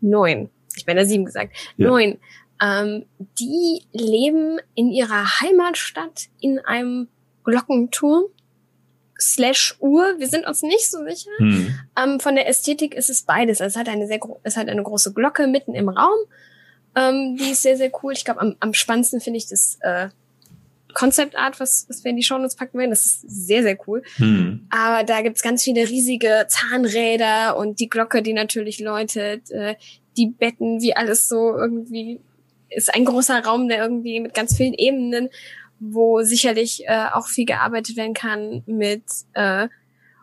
9. 0.02 0.50
Ich 0.76 0.84
bin 0.84 0.96
da 0.98 1.06
sieben 1.06 1.24
gesagt. 1.24 1.56
Ja. 1.78 1.88
Neun. 1.88 2.18
Ähm, 2.62 3.06
die 3.38 3.82
leben 3.92 4.58
in 4.74 4.90
ihrer 4.90 5.40
Heimatstadt 5.40 6.28
in 6.40 6.58
einem 6.58 7.08
Glockenturm 7.42 8.24
slash 9.18 9.74
Uhr. 9.80 10.16
Wir 10.18 10.28
sind 10.28 10.46
uns 10.46 10.60
nicht 10.60 10.90
so 10.90 11.02
sicher. 11.04 11.30
Hm. 11.38 11.78
Ähm, 11.96 12.20
von 12.20 12.34
der 12.34 12.48
Ästhetik 12.48 12.94
ist 12.94 13.08
es 13.08 13.22
beides. 13.22 13.62
Also 13.62 13.78
es 13.78 13.80
hat 13.80 13.88
eine 13.88 14.06
sehr 14.06 14.20
es 14.42 14.58
hat 14.58 14.68
eine 14.68 14.82
große 14.82 15.14
Glocke 15.14 15.46
mitten 15.46 15.74
im 15.74 15.88
Raum. 15.88 16.18
Ähm, 16.96 17.36
die 17.38 17.52
ist 17.52 17.62
sehr, 17.62 17.78
sehr 17.78 17.90
cool. 18.02 18.12
Ich 18.12 18.26
glaube, 18.26 18.42
am, 18.42 18.56
am 18.60 18.74
spannendsten 18.74 19.22
finde 19.22 19.38
ich 19.38 19.48
das 19.48 19.78
äh, 19.80 20.10
Concept 20.94 21.36
Art, 21.36 21.60
was, 21.60 21.86
was 21.88 22.04
wir 22.04 22.10
in 22.10 22.16
die 22.16 22.22
Shownotes 22.22 22.56
packen 22.56 22.78
werden. 22.78 22.90
Das 22.90 23.04
ist 23.04 23.20
sehr, 23.22 23.62
sehr 23.62 23.76
cool. 23.86 24.02
Hm. 24.16 24.66
Aber 24.70 25.04
da 25.04 25.20
gibt's 25.22 25.42
ganz 25.42 25.62
viele 25.62 25.88
riesige 25.88 26.46
Zahnräder 26.48 27.56
und 27.56 27.80
die 27.80 27.88
Glocke, 27.88 28.22
die 28.22 28.32
natürlich 28.32 28.80
läutet, 28.80 29.50
äh, 29.50 29.74
die 30.16 30.28
Betten, 30.28 30.80
wie 30.80 30.96
alles 30.96 31.28
so 31.28 31.56
irgendwie 31.56 32.20
ist 32.70 32.94
ein 32.94 33.04
großer 33.04 33.44
Raum, 33.44 33.68
der 33.68 33.78
irgendwie 33.78 34.20
mit 34.20 34.34
ganz 34.34 34.56
vielen 34.56 34.74
Ebenen, 34.74 35.28
wo 35.78 36.22
sicherlich 36.22 36.84
äh, 36.86 37.06
auch 37.12 37.28
viel 37.28 37.44
gearbeitet 37.44 37.96
werden 37.96 38.14
kann 38.14 38.62
mit 38.66 39.02
äh, 39.34 39.68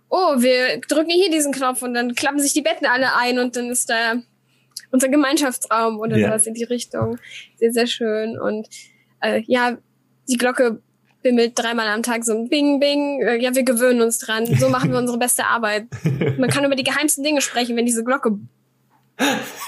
oh, 0.10 0.42
wir 0.42 0.82
drücken 0.82 1.10
hier 1.12 1.32
diesen 1.32 1.54
Knopf 1.54 1.82
und 1.82 1.94
dann 1.94 2.16
klappen 2.16 2.40
sich 2.40 2.54
die 2.54 2.62
Betten 2.62 2.86
alle 2.86 3.16
ein 3.16 3.40
und 3.40 3.56
dann 3.56 3.70
ist 3.70 3.90
da 3.90 4.16
unser 4.92 5.08
Gemeinschaftsraum 5.08 6.00
oder 6.00 6.18
Ja. 6.18 6.28
sowas 6.28 6.46
in 6.48 6.54
die 6.54 6.66
Richtung. 6.66 7.18
Sehr, 7.56 7.72
sehr 7.72 7.88
schön. 7.88 8.38
Und 8.38 8.68
äh, 9.22 9.42
ja, 9.48 9.78
die 10.30 10.38
Glocke 10.38 10.82
bimmelt 11.24 11.54
dreimal 11.56 11.88
am 11.88 12.02
Tag 12.04 12.24
so 12.26 12.34
ein 12.34 12.50
Bing, 12.50 12.80
Bing. 12.80 13.22
Äh, 13.22 13.38
ja, 13.38 13.54
wir 13.54 13.64
gewöhnen 13.64 14.02
uns 14.02 14.18
dran. 14.20 14.46
So 14.58 14.70
machen 14.70 14.92
wir 14.92 14.98
unsere 14.98 15.18
beste 15.20 15.46
Arbeit. 15.46 15.86
Man 16.38 16.50
kann 16.50 16.66
über 16.66 16.76
die 16.76 16.84
geheimsten 16.84 17.24
Dinge 17.24 17.42
sprechen, 17.42 17.76
wenn 17.76 17.86
diese 17.86 18.04
Glocke 18.04 18.40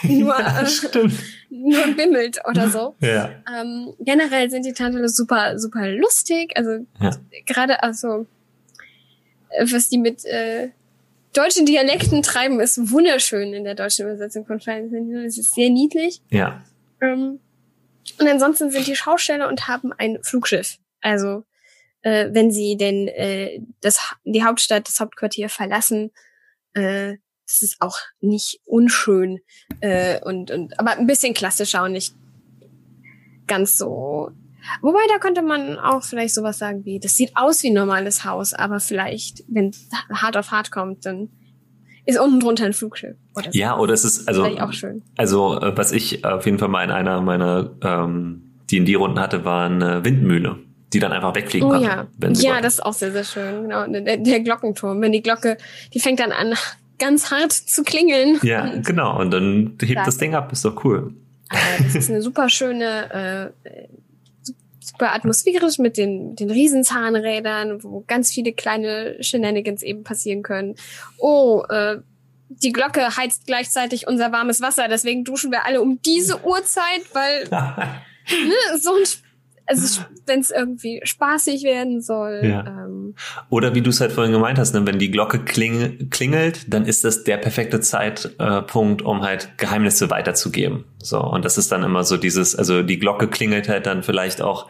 nur, 0.03 0.35
äh, 0.39 0.65
Stimmt. 0.65 1.13
nur 1.49 1.87
bimmelt 1.95 2.39
oder 2.49 2.69
so. 2.69 2.95
Ja. 3.01 3.29
Ähm, 3.55 3.93
generell 3.99 4.49
sind 4.49 4.65
die 4.65 4.73
Tantalos 4.73 5.15
super, 5.15 5.59
super 5.59 5.87
lustig. 5.91 6.53
Also 6.55 6.85
Ja. 6.99 7.11
gerade 7.45 7.83
also 7.83 8.25
äh, 9.49 9.65
was 9.71 9.89
die 9.89 9.99
mit 9.99 10.25
äh, 10.25 10.69
deutschen 11.33 11.65
Dialekten 11.67 12.23
treiben, 12.23 12.59
ist 12.59 12.91
wunderschön 12.91 13.53
in 13.53 13.63
der 13.63 13.75
deutschen 13.75 14.05
Übersetzung 14.07 14.45
von 14.45 14.59
Final 14.59 14.89
Fantasy. 14.89 15.25
Es 15.25 15.37
ist 15.37 15.53
sehr 15.55 15.69
niedlich. 15.69 16.21
Ja. 16.31 16.63
Ähm, 17.01 17.39
und 18.19 18.27
ansonsten 18.27 18.71
sind 18.71 18.87
die 18.87 18.95
Schausteller 18.95 19.47
und 19.47 19.67
haben 19.67 19.93
ein 19.93 20.19
Flugschiff. 20.23 20.77
Also 21.01 21.43
äh, 22.01 22.29
wenn 22.31 22.51
sie 22.51 22.77
denn 22.77 23.07
äh, 23.07 23.61
das, 23.81 23.99
die 24.23 24.43
Hauptstadt, 24.43 24.87
das 24.87 24.99
Hauptquartier 24.99 25.49
verlassen, 25.49 26.11
äh, 26.73 27.17
das 27.45 27.61
ist 27.61 27.81
auch 27.81 27.97
nicht 28.21 28.61
unschön 28.65 29.39
äh, 29.81 30.19
und, 30.21 30.51
und 30.51 30.79
aber 30.79 30.91
ein 30.91 31.07
bisschen 31.07 31.33
klassischer 31.33 31.83
und 31.83 31.93
nicht 31.93 32.13
ganz 33.47 33.77
so. 33.77 34.31
Wobei 34.81 35.01
da 35.09 35.19
könnte 35.19 35.41
man 35.41 35.77
auch 35.77 36.03
vielleicht 36.03 36.33
sowas 36.33 36.57
sagen 36.57 36.85
wie, 36.85 36.99
das 36.99 37.17
sieht 37.17 37.35
aus 37.35 37.63
wie 37.63 37.69
ein 37.69 37.73
normales 37.73 38.23
Haus, 38.23 38.53
aber 38.53 38.79
vielleicht, 38.79 39.43
wenn 39.47 39.75
hart 40.09 40.37
auf 40.37 40.51
hart 40.51 40.71
kommt, 40.71 41.05
dann 41.05 41.29
ist 42.05 42.19
unten 42.19 42.39
drunter 42.39 42.65
ein 42.65 42.73
Flugschiff. 42.73 43.15
Oder 43.35 43.51
so. 43.51 43.57
Ja, 43.57 43.77
oder 43.77 43.93
es 43.93 44.03
ist, 44.03 44.27
also, 44.27 44.45
auch 44.45 44.73
schön. 44.73 45.01
also, 45.17 45.59
äh, 45.59 45.77
was 45.77 45.91
ich 45.91 46.25
auf 46.25 46.45
jeden 46.45 46.59
Fall 46.59 46.69
mal 46.69 46.83
in 46.83 46.91
einer 46.91 47.21
meiner, 47.21 47.71
ähm, 47.81 48.41
D&D-Runden 48.71 49.19
hatte, 49.19 49.45
war 49.45 49.65
eine 49.65 50.03
Windmühle, 50.03 50.57
die 50.93 50.99
dann 50.99 51.11
einfach 51.11 51.35
wegfliegen 51.35 51.67
Oh 51.67 51.71
konnte. 51.71 51.87
ja, 51.87 52.07
wenn 52.17 52.35
sie 52.35 52.47
ja, 52.47 52.61
das 52.61 52.75
ist 52.75 52.85
auch 52.85 52.93
sehr, 52.93 53.11
sehr 53.11 53.23
schön. 53.23 53.63
Genau, 53.63 53.85
der, 53.87 54.17
der 54.17 54.39
Glockenturm. 54.39 55.01
Wenn 55.01 55.11
die 55.11 55.21
Glocke, 55.21 55.57
die 55.93 55.99
fängt 55.99 56.19
dann 56.19 56.31
an, 56.31 56.53
ganz 56.99 57.31
hart 57.31 57.51
zu 57.51 57.83
klingeln. 57.83 58.39
Ja, 58.43 58.71
genau. 58.81 59.19
Und 59.19 59.31
dann 59.31 59.77
hebt 59.81 60.05
das 60.05 60.17
Ding 60.17 60.35
ab. 60.35 60.51
Ist 60.51 60.65
doch 60.65 60.83
cool. 60.83 61.13
Aber 61.49 61.83
das 61.83 61.95
ist 61.95 62.09
eine 62.09 62.21
super 62.21 62.49
schöne, 62.49 63.53
äh, 63.65 63.69
äh, 63.69 63.87
super 64.87 65.13
atmosphärisch 65.13 65.79
mit 65.79 65.97
den, 65.97 66.35
den 66.35 66.51
Riesenzahnrädern, 66.51 67.83
wo 67.83 68.03
ganz 68.07 68.31
viele 68.31 68.53
kleine 68.53 69.17
Shenanigans 69.21 69.83
eben 69.83 70.03
passieren 70.03 70.43
können. 70.43 70.75
Oh, 71.17 71.63
äh, 71.69 71.97
die 72.49 72.71
Glocke 72.71 73.17
heizt 73.17 73.47
gleichzeitig 73.47 74.07
unser 74.07 74.31
warmes 74.31 74.61
Wasser, 74.61 74.87
deswegen 74.87 75.23
duschen 75.23 75.51
wir 75.51 75.65
alle 75.65 75.81
um 75.81 76.01
diese 76.01 76.45
Uhrzeit, 76.45 77.01
weil 77.13 77.43
ne, 77.49 78.77
so 78.79 78.93
ein, 78.95 79.03
also 79.65 80.01
wenn 80.25 80.39
es 80.39 80.51
irgendwie 80.51 81.01
spaßig 81.03 81.63
werden 81.63 82.01
soll. 82.01 82.41
Ja. 82.43 82.65
Ähm, 82.65 83.15
Oder 83.49 83.75
wie 83.75 83.81
du 83.81 83.89
es 83.89 84.01
halt 84.01 84.11
vorhin 84.11 84.33
gemeint 84.33 84.57
hast, 84.57 84.73
ne, 84.73 84.85
wenn 84.85 84.99
die 84.99 85.11
Glocke 85.11 85.39
kling 85.39 86.09
klingelt, 86.09 86.73
dann 86.73 86.85
ist 86.85 87.03
das 87.03 87.23
der 87.23 87.37
perfekte 87.37 87.79
Zeitpunkt, 87.79 89.01
um 89.01 89.21
halt 89.21 89.57
Geheimnisse 89.57 90.09
weiterzugeben. 90.09 90.85
So, 91.01 91.21
und 91.21 91.45
das 91.45 91.57
ist 91.57 91.71
dann 91.71 91.83
immer 91.83 92.03
so 92.03 92.17
dieses, 92.17 92.55
also 92.55 92.83
die 92.83 92.99
Glocke 92.99 93.27
klingelt 93.27 93.69
halt 93.69 93.85
dann 93.85 94.03
vielleicht 94.03 94.41
auch 94.41 94.67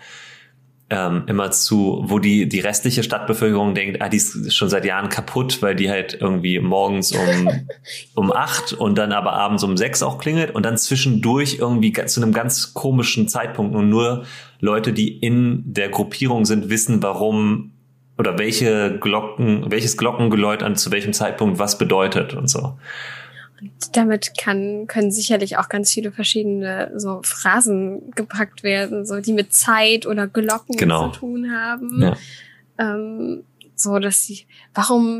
ähm, 0.94 1.24
immer 1.26 1.50
zu, 1.50 2.04
wo 2.06 2.20
die, 2.20 2.48
die 2.48 2.60
restliche 2.60 3.02
Stadtbevölkerung 3.02 3.74
denkt, 3.74 4.00
ah, 4.04 4.10
die 4.10 4.18
ist 4.18 4.56
schon 4.56 4.70
seit 4.70 4.86
Jahren 4.86 5.10
kaputt, 5.10 5.60
weil 5.64 5.76
die 5.76 5.90
halt 5.90 6.16
irgendwie 6.22 6.60
morgens 6.60 7.14
um, 7.14 7.50
um 8.14 8.32
acht 8.32 8.74
und 8.74 8.96
dann 8.96 9.12
aber 9.12 9.34
abends 9.34 9.64
um 9.64 9.76
sechs 9.76 10.04
auch 10.04 10.20
klingelt 10.20 10.54
und 10.54 10.64
dann 10.64 10.78
zwischendurch 10.78 11.58
irgendwie 11.60 11.92
zu 11.94 12.22
einem 12.22 12.32
ganz 12.32 12.76
komischen 12.76 13.28
Zeitpunkt 13.28 13.76
und 13.76 13.90
nur 13.90 14.26
Leute, 14.60 14.94
die 14.94 15.18
in 15.18 15.64
der 15.66 15.90
Gruppierung 15.90 16.46
sind, 16.46 16.70
wissen, 16.70 17.02
warum 17.02 17.72
oder 18.20 18.38
welche 18.38 19.00
Glocken, 19.00 19.72
welches 19.72 19.98
Glockengeläut 19.98 20.62
an 20.62 20.76
zu 20.76 20.92
welchem 20.92 21.14
Zeitpunkt 21.14 21.58
was 21.58 21.80
bedeutet 21.80 22.36
und 22.36 22.48
so. 22.48 22.78
Damit 23.94 24.38
kann, 24.38 24.88
können 24.88 25.12
sicherlich 25.12 25.58
auch 25.58 25.70
ganz 25.70 25.92
viele 25.92 26.12
verschiedene 26.12 26.92
so 26.96 27.22
Phrasen 27.24 28.12
gepackt 28.12 28.64
werden, 28.64 29.06
so 29.06 29.20
die 29.20 29.34
mit 29.34 29.54
Zeit 29.54 30.06
oder 30.06 30.28
Glocken 30.28 30.76
Genau. 30.76 31.10
zu 31.12 31.20
tun 31.20 31.52
haben. 31.52 32.02
Ja. 32.02 32.18
Ähm, 32.78 33.44
so, 33.76 34.00
dass 34.00 34.24
sie, 34.24 34.46
warum 34.74 35.20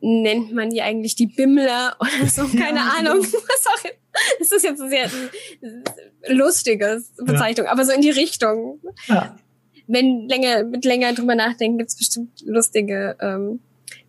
nennt 0.00 0.52
man 0.54 0.70
die 0.70 0.82
eigentlich 0.82 1.16
die 1.16 1.26
Bimmler 1.26 1.96
oder 2.00 2.28
so? 2.28 2.46
Keine 2.58 2.80
Ahnung. 2.80 3.20
Was 3.20 3.66
auch 3.66 3.84
immer. 3.84 3.94
Das 4.40 4.50
ist 4.50 4.64
jetzt 4.64 4.80
eine 4.80 4.90
sehr 4.90 5.10
lustige 6.28 7.02
Bezeichnung, 7.18 7.66
aber 7.66 7.84
so 7.84 7.92
in 7.92 8.00
die 8.02 8.10
Richtung. 8.10 8.80
Ja. 9.06 9.36
Wenn 9.86 10.28
länger, 10.28 10.64
mit 10.64 10.84
länger 10.84 11.12
drüber 11.14 11.34
nachdenken, 11.34 11.78
gibt's 11.78 11.96
bestimmt 11.96 12.40
lustige 12.44 13.16
ähm, 13.20 13.60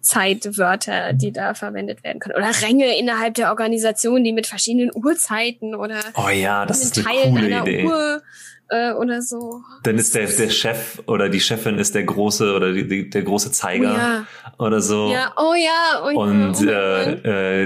Zeitwörter, 0.02 1.14
die 1.14 1.32
da 1.32 1.54
verwendet 1.54 2.04
werden 2.04 2.20
können. 2.20 2.36
Oder 2.36 2.52
Ränge 2.62 2.98
innerhalb 2.98 3.34
der 3.36 3.50
Organisation, 3.50 4.24
die 4.24 4.34
mit 4.34 4.48
verschiedenen 4.48 4.92
Uhrzeiten 4.94 5.76
oder 5.76 6.00
Oh 6.16 6.30
ja, 6.30 6.66
das 6.66 6.84
ist 6.84 6.98
eine 6.98 7.06
Teilen 7.06 7.36
coole 7.36 7.46
einer 7.46 7.62
Idee. 7.68 7.86
Uhr 7.86 8.22
äh, 8.70 8.92
oder 8.94 9.22
so. 9.22 9.62
Dann 9.84 9.98
ist 9.98 10.14
der, 10.16 10.28
der 10.28 10.50
Chef 10.50 11.02
oder 11.08 11.28
die 11.30 11.40
Chefin 11.40 11.80
ist 11.80 11.96
der 11.96 12.04
große 12.04 12.54
oder 12.54 12.72
die, 12.72 12.88
die, 12.88 13.10
der 13.10 13.24
große 13.24 13.50
Oh 13.50 13.52
Zeiger 13.52 13.92
ja, 13.94 14.26
oder 14.58 14.80
so. 14.82 15.12
ja, 15.12 15.34
oh 15.38 15.54
ja, 15.56 16.04
oh 16.06 16.10
ja. 16.10 16.18
Und 16.18 16.56
oh 16.62 16.66
äh, 16.70 17.14
äh, 17.14 17.64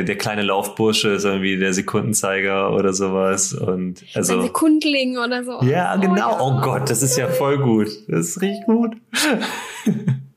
äh, 0.00 0.04
der 0.04 0.16
kleine 0.16 0.42
Laufbursche 0.42 1.10
ist 1.10 1.24
irgendwie 1.24 1.58
der 1.58 1.74
Sekundenzeiger 1.74 2.72
oder 2.74 2.92
sowas. 2.92 3.52
Und 3.52 4.02
also. 4.14 4.42
Sekundling 4.42 5.18
oder 5.18 5.44
so. 5.44 5.60
Ja, 5.62 5.94
Oh 5.96 6.00
genau. 6.00 6.16
ja. 6.16 6.40
Oh 6.40 6.60
Gott, 6.60 6.88
das 6.88 7.02
ist 7.02 7.16
ja 7.18 7.28
voll 7.28 7.58
gut. 7.58 7.88
Das 8.08 8.40
riecht 8.40 8.64
gut. 8.64 8.96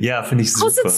ja, 0.00 0.22
finde 0.22 0.44
ich 0.44 0.52
super. 0.52 0.90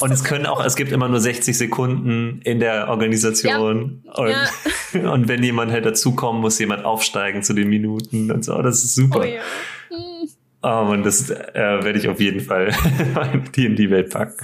Und 0.00 0.10
es 0.12 0.24
können 0.24 0.46
auch, 0.46 0.64
es 0.64 0.76
gibt 0.76 0.92
immer 0.92 1.08
nur 1.08 1.20
60 1.20 1.56
Sekunden 1.56 2.40
in 2.44 2.60
der 2.60 2.88
Organisation. 2.88 4.02
Und, 4.14 4.36
und 5.04 5.28
wenn 5.28 5.42
jemand 5.42 5.72
halt 5.72 5.84
dazukommen, 5.86 6.40
muss 6.40 6.58
jemand 6.58 6.84
aufsteigen 6.84 7.42
zu 7.42 7.52
den 7.54 7.68
Minuten 7.68 8.30
und 8.30 8.44
so. 8.44 8.60
Das 8.62 8.82
ist 8.84 8.94
super. 8.94 9.20
Oh 9.20 9.24
ja. 9.24 9.40
Hm, 9.88 10.28
Oh 10.66 10.84
man, 10.88 11.02
das 11.02 11.28
äh, 11.28 11.34
werde 11.54 11.98
ich 11.98 12.08
auf 12.08 12.20
jeden 12.20 12.40
Fall 12.40 12.74
in 13.56 13.76
die 13.76 13.90
Welt 13.90 14.08
packen. 14.10 14.34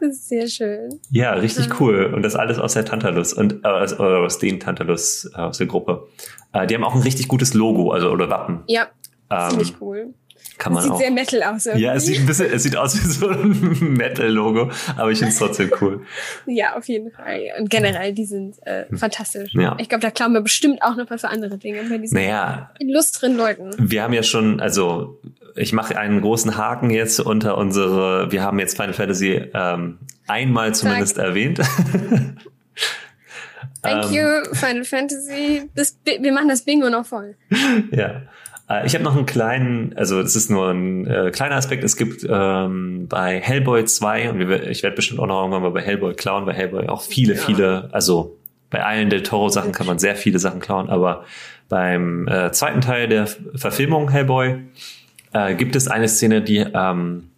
Das 0.00 0.10
ist 0.12 0.28
sehr 0.28 0.46
schön. 0.48 1.00
Ja, 1.10 1.32
richtig 1.34 1.66
Ja. 1.66 1.74
cool. 1.80 2.06
Und 2.14 2.22
das 2.22 2.36
alles 2.36 2.58
aus 2.58 2.72
der 2.72 2.86
Tantalus 2.86 3.34
und 3.34 3.64
äh, 3.64 3.68
aus, 3.68 3.92
oder 3.98 4.20
aus 4.20 4.38
den 4.38 4.60
Tantalus 4.60 5.30
äh, 5.34 5.38
aus 5.40 5.58
der 5.58 5.66
Gruppe. 5.66 6.06
Äh, 6.54 6.66
die 6.68 6.74
haben 6.74 6.84
auch 6.84 6.94
ein 6.94 7.02
richtig 7.02 7.28
gutes 7.28 7.52
Logo, 7.52 7.90
also 7.90 8.10
oder 8.10 8.30
Wappen. 8.30 8.60
Ja, 8.68 8.86
Ähm, 9.30 9.48
finde 9.50 9.64
ich 9.64 9.74
cool. 9.82 10.14
Kann 10.58 10.74
Das 10.74 10.82
man 10.82 10.82
sieht 10.84 10.92
auch. 10.92 10.98
sehr 10.98 11.10
Metal 11.10 11.42
aus 11.44 11.66
irgendwie. 11.66 11.84
Ja, 11.84 11.94
es 11.94 12.04
sieht 12.06 12.18
ein 12.20 12.26
bisschen, 12.26 12.52
es 12.52 12.62
sieht 12.64 12.76
aus 12.76 12.94
wie 12.96 13.06
so 13.06 13.28
ein 13.28 13.78
Metal-Logo, 13.96 14.70
aber 14.96 15.10
ich 15.10 15.18
finde 15.18 15.32
es 15.32 15.38
trotzdem 15.40 15.70
cool. 15.80 16.02
Ja, 16.46 16.76
auf 16.76 16.86
jeden 16.88 17.10
Fall. 17.10 17.40
Und 17.58 17.70
generell, 17.70 18.12
die 18.12 18.24
sind 18.24 18.56
äh, 18.66 18.84
fantastisch. 18.94 19.54
Ja. 19.54 19.76
Ich 19.78 19.88
glaube, 19.88 20.02
da 20.02 20.10
klauen 20.10 20.32
wir 20.32 20.40
bestimmt 20.40 20.82
auch 20.82 20.96
noch 20.96 21.08
was 21.10 21.20
für 21.22 21.28
andere 21.28 21.56
Dinge 21.58 21.82
bei 21.88 21.98
diesen 21.98 22.16
Naja, 22.16 22.70
illustren 22.80 23.36
Leuten. 23.36 23.70
wir 23.78 24.02
haben 24.02 24.12
ja 24.12 24.22
schon, 24.22 24.60
also 24.60 25.20
ich 25.56 25.72
mache 25.72 25.96
einen 25.96 26.20
großen 26.20 26.56
Haken 26.56 26.90
jetzt 26.90 27.18
unter 27.20 27.56
unsere, 27.58 28.30
wir 28.30 28.42
haben 28.42 28.58
jetzt 28.58 28.76
Final 28.76 28.92
Fantasy 28.94 29.42
ähm, 29.54 29.98
einmal 30.26 30.74
zumindest 30.74 31.18
erwähnt. 31.18 31.60
Thank 33.82 34.06
Ähm, 34.06 34.12
you, 34.12 34.54
Final 34.54 34.84
Fantasy. 34.84 35.68
Das, 35.74 35.96
wir 36.04 36.32
machen 36.32 36.48
das 36.48 36.62
Bingo 36.62 36.90
noch 36.90 37.06
voll. 37.06 37.36
Ja. 37.92 38.22
Äh, 38.68 38.86
Ich 38.86 38.94
habe 38.94 39.04
noch 39.04 39.16
einen 39.16 39.26
kleinen, 39.26 39.92
also 39.96 40.20
das 40.22 40.36
ist 40.36 40.50
nur 40.50 40.70
ein 40.70 41.06
äh, 41.06 41.30
kleiner 41.30 41.56
Aspekt. 41.56 41.84
Es 41.84 41.96
gibt 41.96 42.26
ähm, 42.28 43.06
bei 43.08 43.40
Hellboy 43.40 43.84
2, 43.84 44.30
und 44.30 44.38
wir, 44.40 44.68
ich 44.68 44.82
werde 44.82 44.96
bestimmt 44.96 45.20
auch 45.20 45.26
noch 45.26 45.40
irgendwann 45.40 45.62
mal 45.62 45.70
bei 45.70 45.82
Hellboy 45.82 46.14
klauen, 46.14 46.44
bei 46.44 46.52
Hellboy 46.52 46.88
auch 46.88 47.02
viele, 47.02 47.34
Ja. 47.34 47.40
viele, 47.40 47.88
also 47.92 48.36
bei 48.70 48.84
allen 48.84 49.08
Del 49.10 49.22
Toro 49.22 49.48
Sachen 49.48 49.72
kann 49.72 49.86
man 49.86 49.98
sehr 49.98 50.14
viele 50.16 50.38
Sachen 50.38 50.60
klauen, 50.60 50.90
aber 50.90 51.24
beim 51.70 52.28
äh, 52.28 52.52
zweiten 52.52 52.80
Teil 52.80 53.08
der 53.08 53.26
Verfilmung 53.26 54.10
Hellboy 54.10 54.56
äh, 55.32 55.54
gibt 55.54 55.74
es 55.76 55.88
eine 55.88 56.08
Szene, 56.08 56.42
die, 56.42 56.58
ähm, 56.58 57.30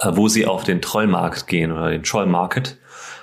äh, 0.00 0.08
wo 0.12 0.28
sie 0.28 0.46
auf 0.46 0.64
den 0.64 0.80
Trollmarkt 0.82 1.46
gehen 1.46 1.70
oder 1.72 1.90
den 1.90 2.02
Troll 2.02 2.26
Market. 2.26 2.78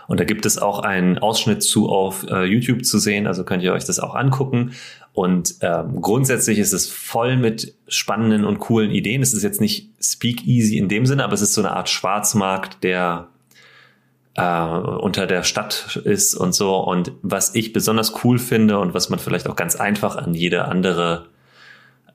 Und 0.08 0.20
da 0.20 0.26
gibt 0.26 0.46
es 0.46 0.58
auch 0.58 0.80
einen 0.80 1.18
Ausschnitt 1.20 1.64
zu 1.64 1.90
auf 1.90 2.26
äh, 2.30 2.44
YouTube 2.44 2.84
zu 2.86 2.98
sehen, 3.00 3.26
also 3.26 3.44
könnt 3.46 3.64
ihr 3.64 3.74
euch 3.74 3.86
das 3.86 4.00
auch 4.00 4.16
angucken. 4.16 4.72
Und 5.14 5.56
ähm, 5.62 6.02
grundsätzlich 6.02 6.58
ist 6.58 6.74
es 6.74 6.90
voll 6.90 7.38
mit 7.38 7.76
spannenden 7.88 8.46
und 8.46 8.60
coolen 8.60 8.92
Ideen. 8.92 9.22
Es 9.22 9.34
ist 9.34 9.44
jetzt 9.44 9.62
nicht 9.62 9.92
Speakeasy 10.02 10.78
in 10.78 10.90
dem 10.90 11.06
Sinne, 11.06 11.24
aber 11.24 11.34
es 11.34 11.42
ist 11.42 11.54
so 11.54 11.62
eine 11.62 11.72
Art 11.72 11.88
Schwarzmarkt, 11.88 12.84
der 12.84 13.28
äh, 14.36 14.68
unter 14.68 15.28
der 15.28 15.44
Stadt 15.44 16.02
ist 16.04 16.34
und 16.34 16.56
so. 16.56 16.78
Und 16.78 17.12
was 17.22 17.54
ich 17.54 17.74
besonders 17.74 18.24
cool 18.24 18.40
finde 18.40 18.80
und 18.80 18.96
was 18.96 19.10
man 19.10 19.20
vielleicht 19.20 19.48
auch 19.48 19.56
ganz 19.56 19.76
einfach 19.76 20.16
an 20.16 20.34
jede 20.34 20.66
andere 20.66 21.28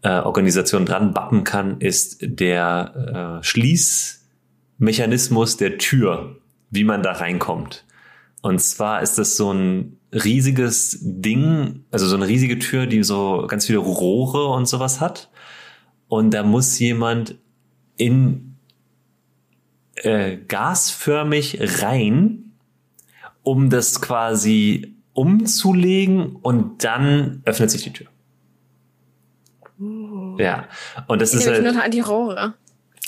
äh, 0.03 0.19
Organisation 0.19 0.85
dran 0.85 1.15
bappen 1.15 1.45
kann, 1.45 1.81
ist 1.81 2.19
der 2.21 3.39
äh, 3.41 3.45
Schließmechanismus 3.45 5.57
der 5.57 5.79
Tür, 5.79 6.35
wie 6.71 6.83
man 6.83 7.05
da 7.05 7.13
reinkommt. 7.13 7.85
Und 8.43 8.61
zwar 8.61 9.03
ist 9.03 9.19
das 9.19 9.37
so 9.37 9.53
ein 9.53 9.98
riesiges 10.13 10.99
Ding, 11.03 11.85
also 11.91 12.07
so 12.07 12.17
eine 12.17 12.27
riesige 12.27 12.59
Tür, 12.59 12.87
die 12.87 13.03
so 13.03 13.47
ganz 13.47 13.67
viele 13.67 13.79
Rohre 13.79 14.49
und 14.49 14.67
sowas 14.67 15.01
hat. 15.01 15.31
Und 16.09 16.33
da 16.33 16.43
muss 16.43 16.79
jemand 16.79 17.37
in 17.97 18.57
äh, 19.97 20.37
gasförmig 20.37 21.83
rein, 21.83 22.53
um 23.43 23.71
das 23.71 24.01
quasi 24.01 24.95
umzulegen 25.13 26.37
und 26.37 26.85
dann 26.85 27.43
öffnet 27.45 27.71
sich 27.71 27.83
die 27.83 27.93
Tür. 27.93 28.07
Ja, 30.39 30.69
und 31.07 31.21
das 31.21 31.35
Ich 31.35 31.41
ist 31.41 31.47
halt, 31.49 31.63
nur 31.63 31.83
an 31.83 31.91
die 31.91 32.01
Rohre. 32.01 32.55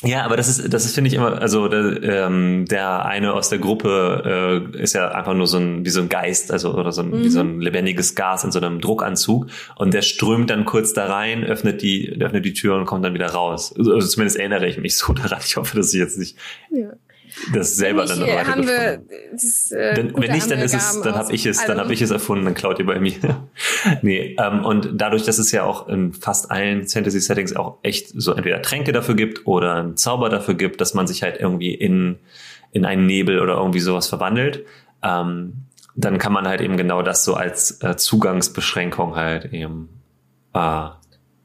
Ja, 0.03 0.25
aber 0.25 0.37
das 0.37 0.49
ist, 0.49 0.73
das 0.73 0.85
ist 0.87 0.95
finde 0.95 1.09
ich 1.09 1.15
immer, 1.15 1.41
also 1.43 1.69
der, 1.69 2.03
ähm, 2.03 2.65
der 2.67 3.05
eine 3.05 3.35
aus 3.35 3.49
der 3.51 3.59
Gruppe 3.59 4.71
äh, 4.75 4.83
ist 4.83 4.95
ja 4.95 5.09
einfach 5.11 5.35
nur 5.35 5.47
so 5.47 5.59
ein, 5.59 5.85
wie 5.85 5.91
so 5.91 6.01
ein 6.01 6.09
Geist, 6.09 6.51
also 6.53 6.75
oder 6.75 6.91
so 6.93 7.03
ein, 7.03 7.13
wie 7.13 7.27
Mhm. 7.27 7.31
so 7.31 7.41
ein 7.41 7.61
lebendiges 7.61 8.15
Gas 8.15 8.45
in 8.45 8.51
so 8.53 8.59
einem 8.61 8.81
Druckanzug 8.81 9.47
und 9.77 9.93
der 9.93 10.03
strömt 10.03 10.49
dann 10.51 10.65
kurz 10.65 10.93
da 10.95 11.07
rein, 11.07 11.45
öffnet 11.45 11.83
die, 11.83 12.17
öffnet 12.21 12.45
die 12.45 12.55
Tür 12.55 12.77
und 12.77 12.87
kommt 12.87 13.05
dann 13.05 13.15
wieder 13.15 13.29
raus. 13.29 13.75
Also, 13.77 13.93
also 13.93 14.09
zumindest 14.09 14.39
erinnere 14.39 14.67
ich 14.67 14.79
mich 14.79 14.97
so 14.97 15.13
daran. 15.13 15.41
Ich 15.45 15.57
hoffe, 15.57 15.77
dass 15.77 15.93
ich 15.93 16.01
jetzt 16.01 16.19
nicht 16.19 16.37
Ja. 16.71 16.91
Das 17.53 17.77
selber 17.77 18.05
dann 18.05 18.21
noch 18.21 18.27
weiter 18.27 18.47
haben 18.47 18.67
wir 18.67 19.03
das, 19.33 19.71
äh, 19.71 19.95
Dann, 19.95 20.15
wenn 20.17 20.33
nicht, 20.33 20.51
dann 20.51 20.59
ist 20.61 20.75
es, 20.75 21.01
dann 21.03 21.15
habe 21.15 21.33
ich 21.33 21.47
es, 21.47 21.65
dann 21.65 21.79
habe 21.79 21.93
ich 21.93 22.03
es 22.03 22.11
erfunden, 22.11 22.45
dann 22.45 22.55
klaut 22.55 22.79
ihr 22.79 22.87
bei 22.87 23.01
mir. 23.01 23.49
nee, 24.03 24.37
ähm, 24.39 24.65
und 24.65 24.91
dadurch, 24.95 25.25
dass 25.25 25.39
es 25.39 25.53
ja 25.53 25.65
auch 25.65 25.89
in 25.89 26.13
fast 26.13 26.51
allen 26.51 26.87
Fantasy-Settings 26.87 27.57
auch 27.57 27.79
echt 27.83 28.09
so 28.15 28.33
entweder 28.33 28.63
Tränke 28.63 28.93
dafür 28.93 29.15
gibt 29.15 29.47
oder 29.47 29.75
einen 29.77 29.97
Zauber 29.97 30.29
dafür 30.29 30.55
gibt, 30.55 30.81
dass 30.81 30.95
man 30.95 31.07
sich 31.07 31.23
halt 31.23 31.41
irgendwie 31.41 31.75
in, 31.75 32.19
in 32.73 32.85
einen 32.85 33.07
Nebel 33.07 33.41
oder 33.41 33.55
irgendwie 33.55 33.81
sowas 33.81 34.09
verwandelt, 34.09 34.65
ähm, 35.03 35.65
dann 35.97 36.19
kann 36.19 36.33
man 36.33 36.47
halt 36.47 36.61
eben 36.61 36.77
genau 36.77 37.03
das 37.03 37.25
so 37.25 37.35
als 37.35 37.83
äh, 37.83 37.97
Zugangsbeschränkung 37.97 39.17
halt 39.17 39.53
eben 39.53 39.89
äh, 40.55 40.89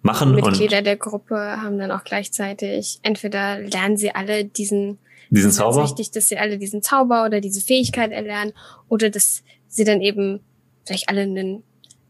machen. 0.05 0.36
Mitglieder 0.36 0.81
der 0.81 0.95
Gruppe 0.97 1.36
haben 1.36 1.77
dann 1.77 1.91
auch 1.91 2.03
gleichzeitig, 2.03 2.99
entweder 3.01 3.59
lernen 3.59 3.97
sie 3.97 4.13
alle 4.13 4.45
diesen, 4.45 4.99
diesen 5.30 5.47
das 5.49 5.55
ist 5.55 5.59
ganz 5.61 5.76
Zauber. 5.76 5.84
wichtig, 5.84 6.11
dass 6.11 6.28
sie 6.30 6.38
alle 6.38 6.57
diesen 6.57 6.82
Zauber 6.82 7.26
oder 7.26 7.41
diese 7.41 7.61
Fähigkeit 7.61 8.11
erlernen, 8.11 8.53
oder 8.89 9.09
dass 9.09 9.43
sie 9.67 9.84
dann 9.84 10.01
eben 10.01 10.41
vielleicht 10.86 11.09
alle 11.09 11.21
einen, 11.21 11.63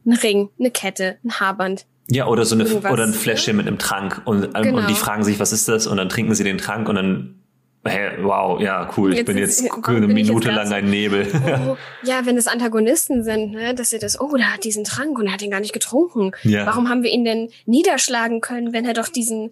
einen 0.06 0.18
Ring, 0.18 0.50
eine 0.60 0.72
Kette, 0.72 1.18
ein 1.24 1.40
Haarband. 1.40 1.86
Ja, 2.08 2.28
oder 2.28 2.46
so 2.46 2.54
eine 2.56 2.66
Irgendwas, 2.66 2.92
oder 2.92 3.04
ein 3.06 3.14
Fläschchen 3.14 3.56
mit 3.58 3.68
einem 3.68 3.80
Trank 3.80 4.22
und, 4.26 4.54
Genau. 4.54 4.78
und 4.78 4.90
die 4.90 4.94
fragen 4.94 5.24
sich, 5.24 5.40
was 5.40 5.52
ist 5.52 5.68
das? 5.68 5.88
Und 5.88 5.98
dann 5.98 6.10
trinken 6.10 6.36
sie 6.36 6.44
den 6.44 6.58
Trank 6.60 6.88
und 6.88 6.96
dann, 6.96 7.40
hey, 7.84 8.12
wow, 8.24 8.60
ja, 8.62 8.92
cool, 8.98 9.12
ich 9.12 9.18
Jetzt 9.20 9.26
bin 9.28 9.38
ist- 9.38 9.62
jetzt 9.62 9.72
warum 9.72 9.96
eine 9.96 10.08
Minute 10.08 10.52
lang 10.52 10.72
ein 10.72 10.90
Nebel. 10.90 11.28
Oh, 11.68 11.78
ja, 12.04 12.26
wenn 12.26 12.38
es 12.38 12.46
Antagonisten 12.48 13.24
sind, 13.24 13.52
ne, 13.54 13.74
dass 13.74 13.90
sie 13.92 13.98
das, 14.00 14.20
oh, 14.20 14.36
der 14.38 14.54
hat 14.54 14.64
diesen 14.64 14.84
Trank 14.84 15.18
und 15.18 15.28
er 15.28 15.34
hat 15.34 15.42
ihn 15.42 15.50
gar 15.52 15.60
nicht 15.62 15.74
getrunken. 15.74 16.32
Ja. 16.44 16.66
Warum 16.68 16.90
haben 16.90 17.02
wir 17.02 17.10
ihn 17.12 17.24
denn 17.26 17.50
niederschlagen 17.66 18.40
können, 18.42 18.72
wenn 18.74 18.86
er 18.86 18.94
doch 18.94 19.08
diesen 19.08 19.52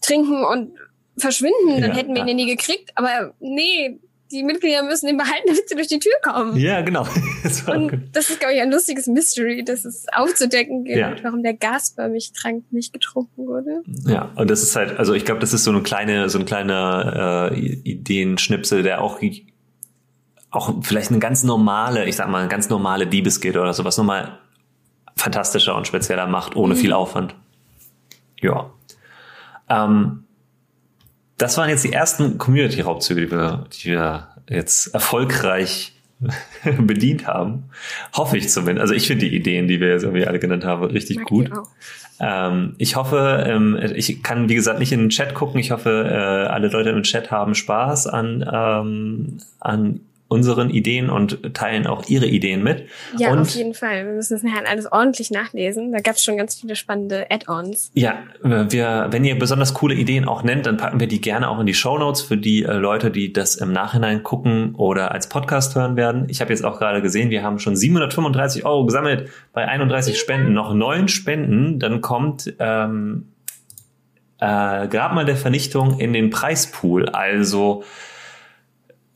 trinken 0.00 0.44
und 0.44 0.72
verschwinden, 1.20 1.80
dann 1.80 1.90
Ja. 1.90 1.96
hätten 1.96 2.14
wir 2.14 2.22
ihn 2.22 2.28
ja 2.28 2.34
nie 2.34 2.46
gekriegt. 2.46 2.90
Aber 2.94 3.34
nee, 3.40 3.98
die 4.30 4.42
Mitglieder 4.42 4.82
müssen 4.82 5.06
den 5.06 5.16
behalten, 5.16 5.46
damit 5.46 5.68
sie 5.68 5.74
durch 5.74 5.88
die 5.88 5.98
Tür 5.98 6.12
kommen. 6.22 6.56
Ja, 6.56 6.80
genau. 6.82 7.06
Das 7.42 7.62
und 7.62 8.10
das 8.12 8.30
ist, 8.30 8.40
glaube 8.40 8.54
ich, 8.54 8.60
ein 8.60 8.70
lustiges 8.70 9.06
Mystery, 9.06 9.64
dass 9.64 9.84
es 9.84 10.06
aufzudecken 10.12 10.84
gilt, 10.84 10.98
ja. 10.98 11.14
warum 11.22 11.42
der 11.42 11.54
Gasförmig-Trank 11.54 12.64
nicht 12.72 12.92
getrunken 12.92 13.46
wurde. 13.46 13.82
Ja, 14.06 14.32
und 14.34 14.50
das 14.50 14.62
ist 14.62 14.74
halt, 14.74 14.98
also 14.98 15.14
ich 15.14 15.24
glaube, 15.24 15.40
das 15.40 15.52
ist 15.52 15.64
so 15.64 15.70
eine 15.70 15.82
kleine, 15.82 16.28
so 16.28 16.38
ein 16.38 16.46
kleiner 16.46 17.52
äh, 17.52 17.58
Ideenschnipsel, 17.58 18.82
der 18.82 19.02
auch 19.02 19.20
auch 20.50 20.74
vielleicht 20.82 21.10
eine 21.10 21.20
ganz 21.20 21.44
normale, 21.44 22.06
ich 22.06 22.16
sag 22.16 22.28
mal, 22.28 22.40
eine 22.40 22.48
ganz 22.48 22.68
normale 22.68 23.06
Diebesgitte 23.06 23.60
oder 23.60 23.72
sowas 23.72 23.96
nochmal 23.98 24.38
fantastischer 25.16 25.76
und 25.76 25.86
spezieller 25.86 26.26
macht, 26.26 26.56
ohne 26.56 26.74
mhm. 26.74 26.78
viel 26.78 26.92
Aufwand. 26.92 27.34
Ja. 28.40 28.70
Ähm, 29.68 30.24
das 31.38 31.56
waren 31.56 31.70
jetzt 31.70 31.84
die 31.84 31.92
ersten 31.92 32.36
Community-Raubzüge, 32.36 33.20
die 33.22 33.30
wir, 33.30 33.66
die 33.72 33.84
wir 33.90 34.28
jetzt 34.48 34.88
erfolgreich 34.88 35.92
bedient 36.80 37.26
haben. 37.26 37.64
Hoffe 38.12 38.36
ich 38.36 38.48
zumindest. 38.48 38.82
Also 38.82 38.94
ich 38.94 39.06
finde 39.06 39.28
die 39.28 39.34
Ideen, 39.34 39.68
die 39.68 39.80
wir 39.80 39.88
jetzt 39.88 40.02
irgendwie 40.02 40.26
alle 40.26 40.40
genannt 40.40 40.64
haben, 40.64 40.84
richtig 40.84 41.18
Mag 41.18 41.26
gut. 41.26 41.50
Ähm, 42.20 42.74
ich 42.78 42.96
hoffe, 42.96 43.44
ähm, 43.46 43.78
ich 43.94 44.22
kann 44.24 44.48
wie 44.48 44.56
gesagt 44.56 44.80
nicht 44.80 44.90
in 44.90 45.00
den 45.00 45.10
Chat 45.10 45.34
gucken. 45.34 45.60
Ich 45.60 45.70
hoffe, 45.70 46.08
äh, 46.10 46.48
alle 46.48 46.68
Leute 46.68 46.90
im 46.90 47.04
Chat 47.04 47.30
haben 47.30 47.54
Spaß 47.54 48.08
an, 48.08 48.44
ähm, 48.52 49.38
an 49.60 50.00
unseren 50.28 50.68
Ideen 50.68 51.08
und 51.08 51.54
teilen 51.54 51.86
auch 51.86 52.06
ihre 52.08 52.26
Ideen 52.26 52.62
mit. 52.62 52.86
Ja, 53.18 53.32
und 53.32 53.38
auf 53.38 53.50
jeden 53.50 53.72
Fall. 53.72 54.04
Wir 54.04 54.12
müssen 54.12 54.36
es 54.36 54.42
nachher 54.42 54.68
alles 54.68 54.90
ordentlich 54.90 55.30
nachlesen. 55.30 55.90
Da 55.90 56.00
gab 56.00 56.16
es 56.16 56.22
schon 56.22 56.36
ganz 56.36 56.54
viele 56.54 56.76
spannende 56.76 57.30
Add-ons. 57.30 57.90
Ja, 57.94 58.18
wir, 58.42 59.06
wenn 59.10 59.24
ihr 59.24 59.38
besonders 59.38 59.72
coole 59.72 59.94
Ideen 59.94 60.26
auch 60.26 60.42
nennt, 60.42 60.66
dann 60.66 60.76
packen 60.76 61.00
wir 61.00 61.08
die 61.08 61.22
gerne 61.22 61.48
auch 61.48 61.58
in 61.58 61.66
die 61.66 61.72
Show 61.72 61.96
Notes 61.96 62.20
für 62.20 62.36
die 62.36 62.62
äh, 62.62 62.74
Leute, 62.74 63.10
die 63.10 63.32
das 63.32 63.56
im 63.56 63.72
Nachhinein 63.72 64.22
gucken 64.22 64.74
oder 64.74 65.12
als 65.12 65.30
Podcast 65.30 65.74
hören 65.74 65.96
werden. 65.96 66.26
Ich 66.28 66.42
habe 66.42 66.50
jetzt 66.50 66.64
auch 66.64 66.78
gerade 66.78 67.00
gesehen, 67.00 67.30
wir 67.30 67.42
haben 67.42 67.58
schon 67.58 67.74
735 67.74 68.66
Euro 68.66 68.84
gesammelt 68.84 69.30
bei 69.54 69.66
31 69.66 70.14
ja. 70.14 70.20
Spenden, 70.20 70.52
noch 70.52 70.74
neun 70.74 71.08
Spenden. 71.08 71.78
Dann 71.78 72.02
kommt 72.02 72.52
ähm, 72.58 73.28
äh, 74.40 74.88
Grabmal 74.88 75.24
der 75.24 75.36
Vernichtung 75.36 75.98
in 75.98 76.12
den 76.12 76.28
Preispool. 76.28 77.08
Also 77.08 77.82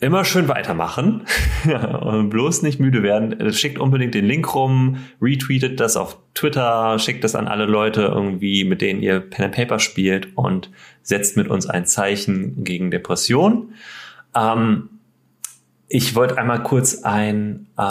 immer 0.03 0.25
schön 0.25 0.49
weitermachen 0.49 1.23
und 2.01 2.29
bloß 2.29 2.63
nicht 2.63 2.81
müde 2.81 3.03
werden. 3.03 3.53
Schickt 3.53 3.79
unbedingt 3.79 4.15
den 4.15 4.27
Link 4.27 4.53
rum, 4.55 4.99
retweetet 5.21 5.79
das 5.79 5.97
auf 5.97 6.19
Twitter, 6.35 6.99
schickt 6.99 7.23
das 7.23 7.37
an 7.37 7.47
alle 7.47 7.67
Leute 7.67 8.03
irgendwie, 8.03 8.65
mit 8.65 8.83
denen 8.83 9.01
ihr 9.01 9.21
Pen 9.21 9.47
and 9.47 9.55
Paper 9.55 9.79
spielt 9.79 10.37
und 10.37 10.71
setzt 11.03 11.37
mit 11.37 11.49
uns 11.49 11.67
ein 11.67 11.87
Zeichen 11.87 12.65
gegen 12.65 12.91
Depression. 12.91 13.75
Ähm, 14.35 14.89
ich 15.89 16.17
wollte 16.17 16.37
einmal 16.37 16.65
kurz 16.65 17.05
ein, 17.05 17.69
äh, 17.79 17.83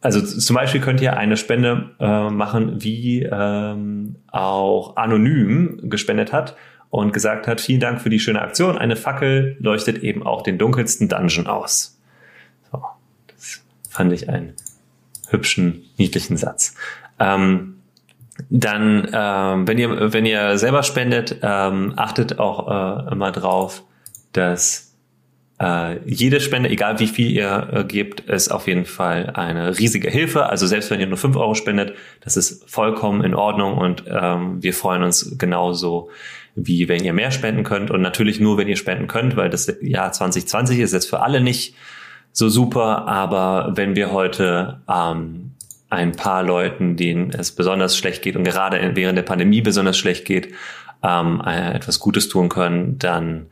also 0.00 0.22
zum 0.22 0.56
Beispiel 0.56 0.80
könnt 0.80 1.02
ihr 1.02 1.18
eine 1.18 1.36
Spende 1.36 1.90
äh, 2.00 2.30
machen, 2.30 2.82
wie 2.82 3.24
ähm, 3.30 4.16
auch 4.32 4.96
anonym 4.96 5.90
gespendet 5.90 6.32
hat 6.32 6.56
und 6.90 7.12
gesagt 7.12 7.46
hat, 7.46 7.60
vielen 7.60 7.80
Dank 7.80 8.00
für 8.00 8.10
die 8.10 8.18
schöne 8.18 8.42
Aktion. 8.42 8.76
Eine 8.76 8.96
Fackel 8.96 9.56
leuchtet 9.60 10.02
eben 10.02 10.24
auch 10.24 10.42
den 10.42 10.58
dunkelsten 10.58 11.08
Dungeon 11.08 11.46
aus. 11.46 11.98
So, 12.70 12.82
das 13.28 13.62
fand 13.88 14.12
ich 14.12 14.28
einen 14.28 14.54
hübschen, 15.28 15.84
niedlichen 15.96 16.36
Satz. 16.36 16.74
Ähm, 17.18 17.76
dann, 18.48 19.08
ähm, 19.12 19.68
wenn 19.68 19.78
ihr 19.78 20.12
wenn 20.12 20.26
ihr 20.26 20.58
selber 20.58 20.82
spendet, 20.82 21.38
ähm, 21.42 21.92
achtet 21.96 22.38
auch 22.38 23.06
äh, 23.06 23.12
immer 23.12 23.32
drauf, 23.32 23.82
dass 24.32 24.90
äh, 25.60 25.98
jede 26.06 26.40
Spende, 26.40 26.70
egal 26.70 27.00
wie 27.00 27.06
viel 27.06 27.30
ihr 27.30 27.68
äh, 27.70 27.84
gebt, 27.84 28.20
ist 28.20 28.48
auf 28.48 28.66
jeden 28.66 28.86
Fall 28.86 29.30
eine 29.34 29.78
riesige 29.78 30.10
Hilfe. 30.10 30.46
Also 30.46 30.66
selbst 30.66 30.90
wenn 30.90 31.00
ihr 31.00 31.06
nur 31.06 31.18
fünf 31.18 31.36
Euro 31.36 31.54
spendet, 31.54 31.94
das 32.22 32.36
ist 32.38 32.68
vollkommen 32.68 33.22
in 33.22 33.34
Ordnung 33.34 33.76
und 33.76 34.04
ähm, 34.06 34.62
wir 34.62 34.72
freuen 34.72 35.02
uns 35.02 35.36
genauso 35.38 36.08
wie 36.54 36.88
wenn 36.88 37.04
ihr 37.04 37.12
mehr 37.12 37.30
spenden 37.30 37.64
könnt. 37.64 37.90
Und 37.90 38.02
natürlich 38.02 38.40
nur, 38.40 38.58
wenn 38.58 38.68
ihr 38.68 38.76
spenden 38.76 39.06
könnt, 39.06 39.36
weil 39.36 39.50
das 39.50 39.72
Jahr 39.80 40.12
2020 40.12 40.78
ist 40.80 40.92
jetzt 40.92 41.08
für 41.08 41.20
alle 41.20 41.40
nicht 41.40 41.74
so 42.32 42.48
super, 42.48 43.08
aber 43.08 43.72
wenn 43.74 43.96
wir 43.96 44.12
heute 44.12 44.80
ähm, 44.88 45.52
ein 45.88 46.12
paar 46.12 46.42
Leuten, 46.42 46.96
denen 46.96 47.30
es 47.30 47.52
besonders 47.52 47.96
schlecht 47.96 48.22
geht 48.22 48.36
und 48.36 48.44
gerade 48.44 48.92
während 48.94 49.18
der 49.18 49.24
Pandemie 49.24 49.60
besonders 49.60 49.98
schlecht 49.98 50.24
geht, 50.24 50.54
ähm, 51.02 51.42
äh, 51.44 51.72
etwas 51.72 51.98
Gutes 51.98 52.28
tun 52.28 52.48
können, 52.48 52.98
dann 52.98 53.46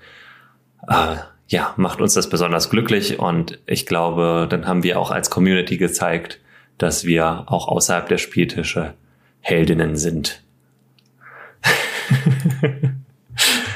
äh, 0.87 1.17
ja, 1.49 1.73
macht 1.77 2.01
uns 2.01 2.15
das 2.15 2.29
besonders 2.29 2.71
glücklich. 2.71 3.19
Und 3.19 3.59
ich 3.67 3.87
glaube, 3.87 4.47
dann 4.49 4.67
haben 4.67 4.83
wir 4.83 5.01
auch 5.01 5.11
als 5.11 5.31
Community 5.31 5.77
gezeigt, 5.77 6.41
dass 6.77 7.05
wir 7.05 7.45
auch 7.47 7.69
außerhalb 7.69 8.09
der 8.09 8.19
Spieltische 8.19 8.95
Heldinnen 9.41 9.97
sind. 9.97 10.43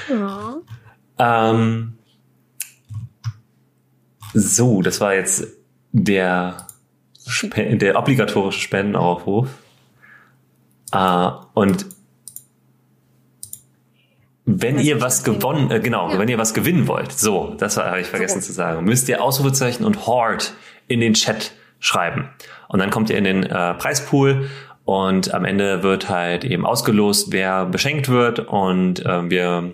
Ja. 0.09 0.57
ähm, 1.51 1.99
so, 4.35 4.83
das 4.83 5.01
war 5.01 5.15
jetzt 5.15 5.47
der, 5.93 6.67
der 7.55 7.99
obligatorische 7.99 8.61
Spendenaufruf. 8.61 9.49
Äh, 10.93 11.31
und 11.55 11.87
wenn 14.45 14.79
ihr 14.79 15.01
was 15.01 15.23
gewonnen, 15.25 15.71
äh, 15.71 15.81
genau, 15.81 16.11
ja. 16.11 16.19
wenn 16.19 16.29
ihr 16.29 16.39
was 16.39 16.55
gewinnen 16.55 16.89
wollt, 16.89 17.13
so, 17.13 17.55
das 17.59 17.77
habe 17.77 18.01
ich 18.01 18.07
vergessen 18.07 18.41
so. 18.41 18.49
zu 18.49 18.53
sagen, 18.53 18.85
müsst 18.85 19.09
ihr 19.09 19.23
Ausrufezeichen 19.23 19.85
und 19.85 20.07
Horde 20.07 20.45
in 20.89 21.01
den 21.01 21.15
Chat 21.15 21.53
schreiben. 21.79 22.29
Und 22.69 22.79
dann 22.79 22.91
kommt 22.91 23.11
ihr 23.11 23.19
in 23.19 23.25
den 23.25 23.45
äh, 23.45 23.75
Preispool 23.75 24.49
und 24.85 25.33
am 25.33 25.45
Ende 25.45 25.83
wird 25.83 26.09
halt 26.09 26.45
eben 26.45 26.67
ausgelost, 26.67 27.31
wer 27.31 27.67
beschenkt 27.67 28.09
wird. 28.09 28.41
Und 28.41 29.05
äh, 29.05 29.31
wir 29.31 29.73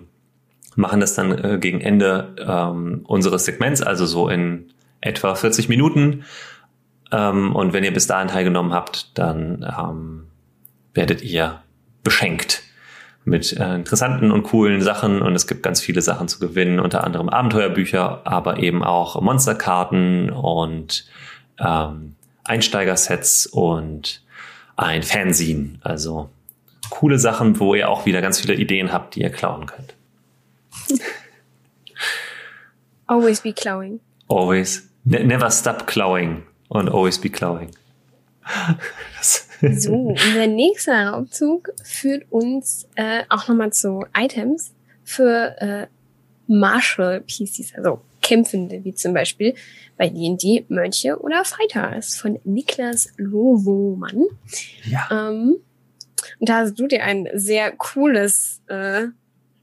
machen 0.75 0.99
das 0.99 1.15
dann 1.15 1.31
äh, 1.43 1.57
gegen 1.59 1.81
Ende 1.81 2.35
ähm, 2.39 3.01
unseres 3.07 3.45
Segments, 3.45 3.81
also 3.81 4.05
so 4.05 4.29
in 4.29 4.71
etwa 5.01 5.33
40 5.35 5.69
Minuten. 5.69 6.25
Ähm, 7.11 7.55
und 7.55 7.73
wenn 7.73 7.83
ihr 7.83 7.93
bis 7.93 8.07
dahin 8.07 8.27
teilgenommen 8.27 8.73
habt, 8.73 9.17
dann 9.17 9.65
ähm, 9.77 10.27
werdet 10.93 11.23
ihr 11.23 11.61
beschenkt 12.03 12.63
mit 13.25 13.57
äh, 13.57 13.75
interessanten 13.75 14.31
und 14.31 14.43
coolen 14.43 14.81
Sachen 14.81 15.21
und 15.21 15.35
es 15.35 15.47
gibt 15.47 15.61
ganz 15.63 15.81
viele 15.81 16.01
Sachen 16.01 16.27
zu 16.27 16.39
gewinnen, 16.39 16.79
unter 16.79 17.03
anderem 17.03 17.29
Abenteuerbücher, 17.29 18.21
aber 18.25 18.57
eben 18.57 18.83
auch 18.83 19.19
Monsterkarten 19.21 20.29
und 20.29 21.05
ähm, 21.59 22.15
Einsteigersets 22.43 23.45
und 23.45 24.23
ein 24.79 25.03
Fanzine. 25.03 25.79
Also 25.81 26.29
coole 26.89 27.19
Sachen, 27.19 27.59
wo 27.59 27.75
ihr 27.75 27.89
auch 27.89 28.05
wieder 28.05 28.21
ganz 28.21 28.39
viele 28.39 28.55
Ideen 28.55 28.91
habt, 28.91 29.15
die 29.15 29.21
ihr 29.21 29.29
klauen 29.29 29.65
könnt. 29.65 29.93
Always 33.07 33.41
be 33.41 33.53
clawing. 33.53 33.99
Always. 34.27 34.87
Ne 35.03 35.23
never 35.23 35.49
stop 35.49 35.87
clawing 35.87 36.43
und 36.67 36.89
always 36.89 37.19
be 37.19 37.29
clawing. 37.29 37.71
so, 39.61 39.93
unser 40.09 40.47
nächster 40.47 41.07
Raubzug 41.09 41.71
führt 41.83 42.25
uns 42.31 42.87
äh, 42.95 43.23
auch 43.29 43.47
nochmal 43.47 43.73
zu 43.73 44.05
Items 44.15 44.73
für 45.03 45.55
äh, 45.59 45.87
Martial 46.47 47.21
Pieces, 47.21 47.73
also 47.75 48.01
Kämpfende, 48.21 48.83
wie 48.83 48.93
zum 48.93 49.13
Beispiel 49.13 49.55
bei 49.99 50.07
D&D 50.07 50.65
Mönche 50.69 51.19
oder 51.19 51.43
Fighters 51.43 52.15
von 52.15 52.39
Niklas 52.45 53.09
Lowomann. 53.17 54.23
Ja. 54.85 55.07
Ähm, 55.11 55.57
und 56.39 56.49
da 56.49 56.59
hast 56.59 56.79
du 56.79 56.87
dir 56.87 57.03
ein 57.03 57.27
sehr 57.33 57.73
cooles, 57.73 58.61
äh, 58.67 59.07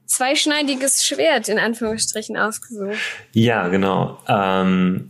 zweischneidiges 0.05 1.03
Schwert 1.03 1.49
in 1.49 1.57
Anführungsstrichen 1.57 2.37
ausgesucht. 2.37 2.99
Ja, 3.33 3.67
genau. 3.67 4.19
Ähm, 4.27 5.09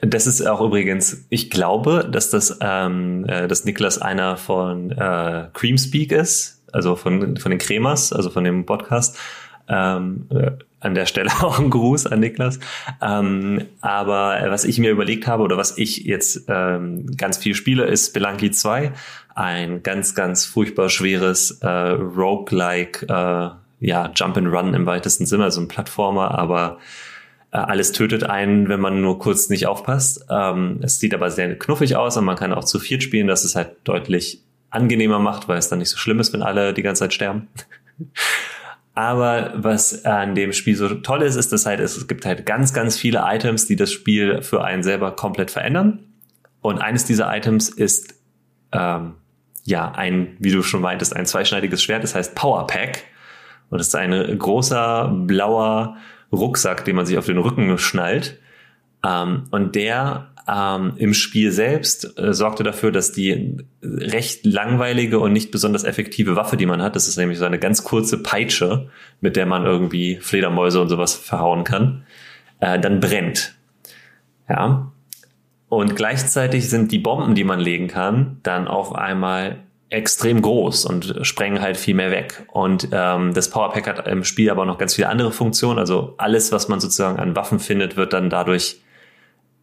das 0.00 0.26
ist 0.26 0.46
auch 0.46 0.62
übrigens, 0.62 1.26
ich 1.28 1.50
glaube, 1.50 2.08
dass 2.10 2.30
das, 2.30 2.58
ähm, 2.62 3.26
äh, 3.28 3.46
dass 3.46 3.66
Niklas 3.66 3.98
einer 4.00 4.38
von 4.38 4.90
äh, 4.90 5.48
Creamspeak 5.52 6.12
ist, 6.12 6.64
also 6.72 6.96
von, 6.96 7.36
von 7.36 7.50
den 7.50 7.58
Cremers, 7.58 8.10
also 8.10 8.30
von 8.30 8.42
dem 8.42 8.64
Podcast. 8.64 9.18
Ähm, 9.68 10.28
äh, 10.30 10.52
an 10.86 10.94
der 10.94 11.06
Stelle 11.06 11.30
auch 11.42 11.58
ein 11.58 11.68
Gruß 11.70 12.06
an 12.06 12.20
Niklas. 12.20 12.58
Ähm, 13.02 13.66
aber 13.80 14.38
was 14.48 14.64
ich 14.64 14.78
mir 14.78 14.90
überlegt 14.90 15.26
habe 15.26 15.42
oder 15.42 15.56
was 15.56 15.76
ich 15.76 15.98
jetzt 16.04 16.44
ähm, 16.48 17.06
ganz 17.16 17.36
viel 17.36 17.54
spiele, 17.54 17.84
ist 17.84 18.14
Belanki 18.14 18.50
2. 18.50 18.92
Ein 19.34 19.82
ganz, 19.82 20.14
ganz 20.14 20.46
furchtbar 20.46 20.88
schweres 20.88 21.58
äh, 21.60 21.68
Roguelike, 21.68 23.06
äh, 23.06 23.50
ja, 23.80 24.10
Jump 24.14 24.38
and 24.38 24.48
Run 24.48 24.72
im 24.72 24.86
weitesten 24.86 25.26
Sinne, 25.26 25.44
also 25.44 25.60
ein 25.60 25.68
Plattformer, 25.68 26.38
aber 26.38 26.78
äh, 27.50 27.58
alles 27.58 27.92
tötet 27.92 28.24
einen, 28.24 28.70
wenn 28.70 28.80
man 28.80 29.02
nur 29.02 29.18
kurz 29.18 29.50
nicht 29.50 29.66
aufpasst. 29.66 30.24
Ähm, 30.30 30.80
es 30.82 30.98
sieht 30.98 31.12
aber 31.12 31.30
sehr 31.30 31.58
knuffig 31.58 31.96
aus 31.96 32.16
und 32.16 32.24
man 32.24 32.36
kann 32.36 32.54
auch 32.54 32.64
zu 32.64 32.78
viert 32.78 33.02
spielen, 33.02 33.26
dass 33.26 33.44
es 33.44 33.54
halt 33.54 33.72
deutlich 33.84 34.42
angenehmer 34.70 35.18
macht, 35.18 35.48
weil 35.48 35.58
es 35.58 35.68
dann 35.68 35.80
nicht 35.80 35.90
so 35.90 35.98
schlimm 35.98 36.20
ist, 36.20 36.32
wenn 36.32 36.42
alle 36.42 36.72
die 36.72 36.82
ganze 36.82 37.00
Zeit 37.00 37.14
sterben. 37.14 37.48
Aber 38.96 39.52
was 39.54 40.06
an 40.06 40.34
dem 40.34 40.54
Spiel 40.54 40.74
so 40.74 40.88
toll 40.88 41.20
ist, 41.20 41.36
ist, 41.36 41.52
dass 41.52 41.66
halt 41.66 41.80
es 41.80 42.08
gibt 42.08 42.24
halt 42.24 42.46
ganz, 42.46 42.72
ganz 42.72 42.96
viele 42.96 43.24
Items, 43.26 43.66
die 43.66 43.76
das 43.76 43.92
Spiel 43.92 44.40
für 44.40 44.64
einen 44.64 44.82
selber 44.82 45.14
komplett 45.14 45.50
verändern. 45.50 45.98
Und 46.62 46.78
eines 46.78 47.04
dieser 47.04 47.30
Items 47.36 47.68
ist 47.68 48.14
ähm, 48.72 49.16
ja 49.64 49.92
ein, 49.92 50.38
wie 50.38 50.50
du 50.50 50.62
schon 50.62 50.80
meintest, 50.80 51.14
ein 51.14 51.26
zweischneidiges 51.26 51.82
Schwert. 51.82 52.04
Das 52.04 52.14
heißt 52.14 52.34
Power 52.34 52.66
Pack. 52.66 53.04
Und 53.68 53.78
das 53.78 53.88
ist 53.88 53.96
ein 53.96 54.38
großer 54.38 55.12
blauer 55.26 55.98
Rucksack, 56.32 56.86
den 56.86 56.96
man 56.96 57.04
sich 57.04 57.18
auf 57.18 57.26
den 57.26 57.36
Rücken 57.36 57.76
schnallt. 57.76 58.40
Ähm, 59.06 59.44
und 59.50 59.74
der 59.74 60.30
ähm, 60.48 60.92
im 60.96 61.12
Spiel 61.12 61.50
selbst 61.50 62.18
äh, 62.18 62.32
sorgte 62.32 62.62
dafür, 62.62 62.92
dass 62.92 63.12
die 63.12 63.56
recht 63.82 64.46
langweilige 64.46 65.18
und 65.18 65.32
nicht 65.32 65.50
besonders 65.50 65.84
effektive 65.84 66.36
Waffe, 66.36 66.56
die 66.56 66.66
man 66.66 66.82
hat, 66.82 66.94
das 66.94 67.08
ist 67.08 67.16
nämlich 67.16 67.38
so 67.38 67.44
eine 67.44 67.58
ganz 67.58 67.82
kurze 67.82 68.22
Peitsche, 68.22 68.88
mit 69.20 69.36
der 69.36 69.46
man 69.46 69.64
irgendwie 69.64 70.16
Fledermäuse 70.16 70.80
und 70.80 70.88
sowas 70.88 71.14
verhauen 71.14 71.64
kann, 71.64 72.04
äh, 72.60 72.78
dann 72.78 73.00
brennt. 73.00 73.56
Ja. 74.48 74.92
Und 75.68 75.96
gleichzeitig 75.96 76.68
sind 76.68 76.92
die 76.92 77.00
Bomben, 77.00 77.34
die 77.34 77.42
man 77.42 77.58
legen 77.58 77.88
kann, 77.88 78.38
dann 78.44 78.68
auf 78.68 78.94
einmal 78.94 79.58
extrem 79.88 80.42
groß 80.42 80.84
und 80.84 81.16
sprengen 81.22 81.60
halt 81.60 81.76
viel 81.76 81.94
mehr 81.94 82.12
weg. 82.12 82.46
Und 82.52 82.88
ähm, 82.92 83.34
das 83.34 83.50
Powerpack 83.50 83.86
hat 83.88 84.06
im 84.06 84.22
Spiel 84.22 84.50
aber 84.50 84.64
noch 84.64 84.78
ganz 84.78 84.94
viele 84.94 85.08
andere 85.08 85.32
Funktionen. 85.32 85.78
Also 85.78 86.14
alles, 86.18 86.52
was 86.52 86.68
man 86.68 86.78
sozusagen 86.78 87.18
an 87.18 87.34
Waffen 87.34 87.58
findet, 87.58 87.96
wird 87.96 88.12
dann 88.12 88.30
dadurch 88.30 88.80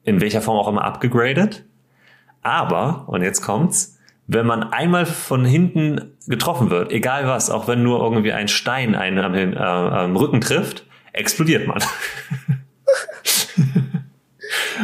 in 0.04 0.22
welcher 0.22 0.42
Form 0.42 0.58
auch 0.58 0.68
immer 0.68 0.84
abgegradet. 0.84 1.66
Aber, 2.42 3.06
und 3.08 3.22
jetzt 3.22 3.42
kommt's, 3.42 3.98
wenn 4.28 4.46
man 4.46 4.64
einmal 4.64 5.06
von 5.06 5.46
hinten 5.46 6.14
getroffen 6.28 6.70
wird, 6.70 6.92
egal 6.92 7.28
was, 7.28 7.50
auch 7.50 7.68
wenn 7.68 7.84
nur 7.84 8.02
irgendwie 8.02 8.32
ein 8.32 8.48
Stein 8.48 8.96
einen 8.96 9.20
am, 9.20 9.34
äh, 9.34 9.56
am 9.56 10.16
Rücken 10.16 10.42
trifft, 10.42 10.86
explodiert 11.12 11.68
man. 11.68 11.80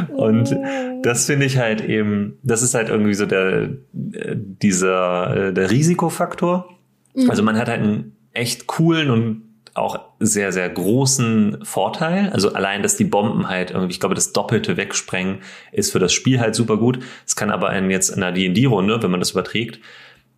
Und 0.10 0.56
das 1.04 1.26
finde 1.26 1.46
ich 1.46 1.58
halt 1.58 1.82
eben, 1.82 2.38
das 2.44 2.62
ist 2.62 2.74
halt 2.74 2.90
irgendwie 2.90 3.14
so 3.14 3.26
der, 3.26 3.70
dieser, 3.92 5.52
der 5.52 5.72
Risikofaktor. 5.72 6.70
Mhm. 7.16 7.30
Also 7.30 7.44
man 7.44 7.58
hat 7.58 7.68
halt 7.68 7.82
einen 7.82 8.16
echt 8.34 8.68
coolen 8.68 9.10
und 9.10 9.49
auch 9.74 10.00
sehr, 10.20 10.52
sehr 10.52 10.70
großen 10.70 11.60
Vorteil. 11.64 12.30
Also 12.30 12.54
allein, 12.54 12.84
dass 12.84 12.98
die 12.98 13.04
Bomben 13.04 13.50
halt 13.50 13.72
irgendwie, 13.72 13.92
ich 13.92 14.00
glaube, 14.00 14.16
das 14.16 14.34
Doppelte 14.34 14.78
wegsprengen, 14.78 15.40
ist 15.72 15.92
für 15.92 16.00
das 16.00 16.14
Spiel 16.14 16.40
halt 16.40 16.56
super 16.56 16.78
gut. 16.78 17.00
Es 17.26 17.36
kann 17.36 17.52
aber 17.52 17.74
in 17.74 17.90
jetzt 17.90 18.10
in 18.10 18.24
einer 18.24 18.32
D&D-Runde, 18.32 19.02
wenn 19.02 19.12
man 19.12 19.20
das 19.20 19.32
überträgt, 19.32 19.80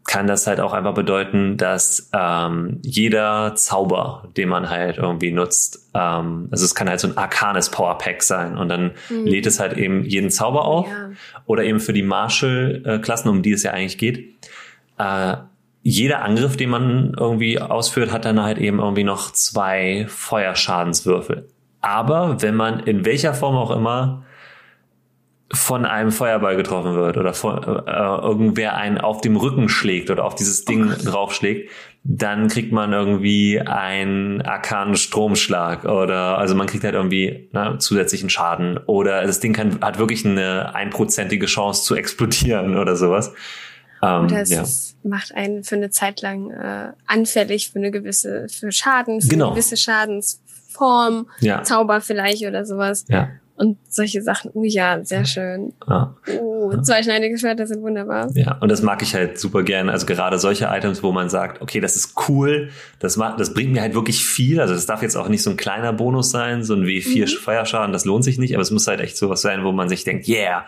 kann 0.06 0.28
das 0.28 0.48
halt 0.48 0.60
auch 0.60 0.74
einfach 0.74 0.94
bedeuten, 0.94 1.58
dass 1.58 2.10
ähm, 2.14 2.80
jeder 2.82 3.54
Zauber, 3.56 4.28
den 4.36 4.50
man 4.50 4.70
halt 4.70 4.98
irgendwie 4.98 5.32
nutzt, 5.32 5.90
ähm, 5.94 6.48
also 6.52 6.66
es 6.66 6.74
kann 6.74 6.90
halt 6.90 7.00
so 7.00 7.08
ein 7.08 7.18
arkanes 7.18 7.70
Powerpack 7.70 8.24
sein 8.24 8.58
und 8.58 8.68
dann 8.70 8.92
mhm. 9.10 9.26
lädt 9.26 9.46
es 9.46 9.60
halt 9.60 9.78
eben 9.78 10.04
jeden 10.04 10.32
Zauber 10.32 10.66
auf 10.66 10.88
ja. 10.88 11.12
oder 11.46 11.64
eben 11.64 11.80
für 11.80 11.94
die 11.94 12.02
Marshall-Klassen, 12.02 13.30
um 13.30 13.44
die 13.44 13.52
es 13.52 13.64
ja 13.64 13.72
eigentlich 13.72 13.98
geht, 13.98 14.36
äh, 14.98 15.38
jeder 15.84 16.24
Angriff, 16.24 16.58
den 16.58 16.70
man 16.70 17.14
irgendwie 17.18 17.60
ausführt, 17.60 18.12
hat 18.12 18.26
dann 18.26 18.42
halt 18.42 18.60
eben 18.60 18.80
irgendwie 18.80 19.04
noch 19.04 19.32
zwei 19.32 20.06
Feuerschadenswürfel. 20.08 21.50
Aber 21.82 22.42
wenn 22.42 22.56
man 22.56 22.82
in 22.82 23.06
welcher 23.06 23.34
Form 23.34 23.56
auch 23.56 23.72
immer 23.72 24.24
von 25.54 25.86
einem 25.86 26.12
Feuerball 26.12 26.56
getroffen 26.56 26.96
wird 26.96 27.18
oder 27.18 27.34
von, 27.34 27.62
äh, 27.62 27.92
irgendwer 27.92 28.78
einen 28.78 29.00
auf 29.00 29.20
dem 29.20 29.36
Rücken 29.36 29.68
schlägt 29.68 30.10
oder 30.10 30.24
auf 30.24 30.36
dieses 30.36 30.64
Ding 30.64 30.92
oh 30.92 31.04
draufschlägt, 31.04 31.70
dann 32.04 32.48
kriegt 32.48 32.72
man 32.72 32.94
irgendwie 32.94 33.60
einen 33.60 34.42
arkanen 34.42 34.96
Stromschlag 34.96 35.84
oder 35.84 36.38
also 36.38 36.56
man 36.56 36.68
kriegt 36.68 36.84
halt 36.84 36.96
irgendwie 36.96 37.50
ne, 37.52 37.76
zusätzlichen 37.80 38.30
Schaden 38.30 38.78
oder 38.78 39.24
das 39.24 39.40
Ding 39.42 39.54
kann, 39.54 39.80
hat 39.82 40.00
wirklich 40.00 40.26
eine 40.26 40.74
einprozentige 40.74 41.48
Chance 41.48 41.84
zu 41.84 41.96
explodieren 41.96 42.78
oder 42.78 42.96
sowas. 42.96 43.34
Ähm, 44.02 44.26
Oder 44.26 44.42
es 44.42 44.50
ja. 44.50 44.64
macht 45.10 45.34
einen 45.36 45.64
für 45.64 45.76
eine 45.76 45.90
Zeit 45.90 46.22
lang 46.22 46.52
äh, 46.52 46.92
anfällig 47.06 47.72
für 47.72 47.80
eine 47.80 47.92
gewisse, 47.92 48.48
für 48.50 48.72
Schaden, 48.72 49.22
für 49.22 49.28
genau. 49.28 49.48
eine 49.48 49.56
gewisse 49.56 49.78
Schadensform, 49.78 51.28
ja. 51.40 51.64
Zauber 51.64 52.02
vielleicht 52.02 52.46
oder 52.46 52.66
sowas. 52.66 53.06
Ja. 53.08 53.30
Und 53.56 53.78
solche 53.88 54.24
Sachen. 54.24 54.50
Oh 54.56 54.64
ja, 54.64 55.04
sehr 55.04 55.24
schön. 55.24 55.74
Ja. 55.88 56.16
Oh, 56.40 56.76
zweischneidige 56.82 57.38
Schwerter 57.38 57.68
sind 57.68 57.84
wunderbar. 57.84 58.32
Ja, 58.34 58.58
und 58.60 58.70
das 58.70 58.82
mag 58.82 59.04
ich 59.04 59.14
halt 59.14 59.38
super 59.38 59.62
gerne. 59.62 59.92
Also 59.92 60.08
gerade 60.08 60.40
solche 60.40 60.66
Items, 60.66 61.04
wo 61.04 61.12
man 61.12 61.30
sagt, 61.30 61.62
okay, 61.62 61.80
das 61.80 61.96
ist 61.96 62.16
cool, 62.28 62.70
das 62.98 63.18
macht, 63.18 63.40
das 63.40 63.54
bringt 63.54 63.72
mir 63.72 63.82
halt 63.82 63.94
wirklich 63.94 64.26
viel. 64.26 64.60
Also 64.60 64.74
das 64.74 64.88
darf 64.88 65.04
jetzt 65.04 65.16
auch 65.16 65.30
nicht 65.30 65.44
so 65.44 65.52
ein 65.52 65.58
kleiner 65.58 65.94
Bonus 65.94 66.32
sein, 66.32 66.64
so 66.64 66.74
ein 66.74 66.86
W4 66.86 67.22
mhm. 67.22 67.38
Feuerschaden, 67.38 67.94
das 67.94 68.06
lohnt 68.06 68.24
sich 68.24 68.40
nicht, 68.40 68.56
aber 68.56 68.64
es 68.64 68.72
muss 68.72 68.88
halt 68.88 69.00
echt 69.00 69.16
sowas 69.16 69.44
sein, 69.44 69.64
wo 69.64 69.72
man 69.72 69.90
sich 69.90 70.06
denkt, 70.06 70.28
yeah, 70.28 70.66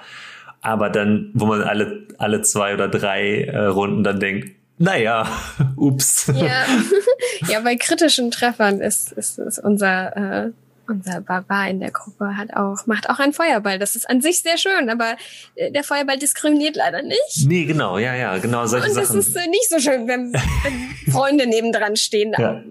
aber 0.64 0.90
dann, 0.90 1.30
wo 1.34 1.46
man 1.46 1.62
alle, 1.62 2.08
alle 2.18 2.42
zwei 2.42 2.74
oder 2.74 2.88
drei 2.88 3.44
äh, 3.44 3.66
Runden 3.66 4.04
dann 4.04 4.20
denkt, 4.20 4.50
naja, 4.78 5.28
ups. 5.76 6.32
Ja. 6.34 6.66
ja, 7.48 7.60
bei 7.60 7.76
kritischen 7.76 8.32
Treffern 8.32 8.82
ist, 8.82 9.12
ist, 9.12 9.38
ist 9.40 9.60
unser, 9.60 10.46
äh, 10.46 10.52
unser 10.88 11.22
Barbar 11.22 11.70
in 11.70 11.80
der 11.80 11.92
Gruppe 11.92 12.36
hat 12.36 12.54
auch, 12.56 12.86
macht 12.86 13.10
auch 13.10 13.20
einen 13.20 13.34
Feuerball. 13.34 13.80
Das 13.80 13.96
ist 13.96 14.10
an 14.10 14.22
sich 14.22 14.42
sehr 14.42 14.58
schön, 14.58 14.90
aber 14.90 15.16
äh, 15.56 15.72
der 15.72 15.84
Feuerball 15.84 16.18
diskriminiert 16.18 16.76
leider 16.76 17.02
nicht. 17.02 17.46
Nee, 17.46 17.66
genau, 17.66 17.98
ja, 17.98 18.16
ja, 18.16 18.38
genau 18.38 18.66
solche 18.66 18.90
Und 18.90 18.98
das 18.98 19.08
Sachen. 19.08 19.20
ist 19.20 19.36
äh, 19.36 19.48
nicht 19.48 19.70
so 19.70 19.80
schön, 19.80 20.08
wenn, 20.08 20.34
wenn 20.34 21.12
Freunde 21.14 21.46
nebendran 21.48 21.96
stehen. 21.96 22.34
Ja. 22.38 22.62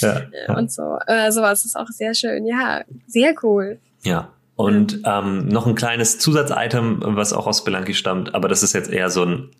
Ja, 0.00 0.22
ja. 0.48 0.56
Und 0.56 0.72
so. 0.72 0.98
Äh, 1.06 1.30
sowas 1.30 1.64
ist 1.64 1.76
auch 1.76 1.88
sehr 1.88 2.14
schön. 2.14 2.46
Ja, 2.46 2.84
sehr 3.06 3.34
cool. 3.42 3.78
Ja. 4.02 4.32
Und 4.58 5.02
ähm, 5.04 5.46
noch 5.46 5.68
ein 5.68 5.76
kleines 5.76 6.18
Zusatzitem, 6.18 6.98
was 7.00 7.32
auch 7.32 7.46
aus 7.46 7.58
Spelunky 7.58 7.94
stammt, 7.94 8.34
aber 8.34 8.48
das 8.48 8.64
ist 8.64 8.72
jetzt 8.72 8.90
eher 8.90 9.08
so 9.08 9.24
ein 9.24 9.50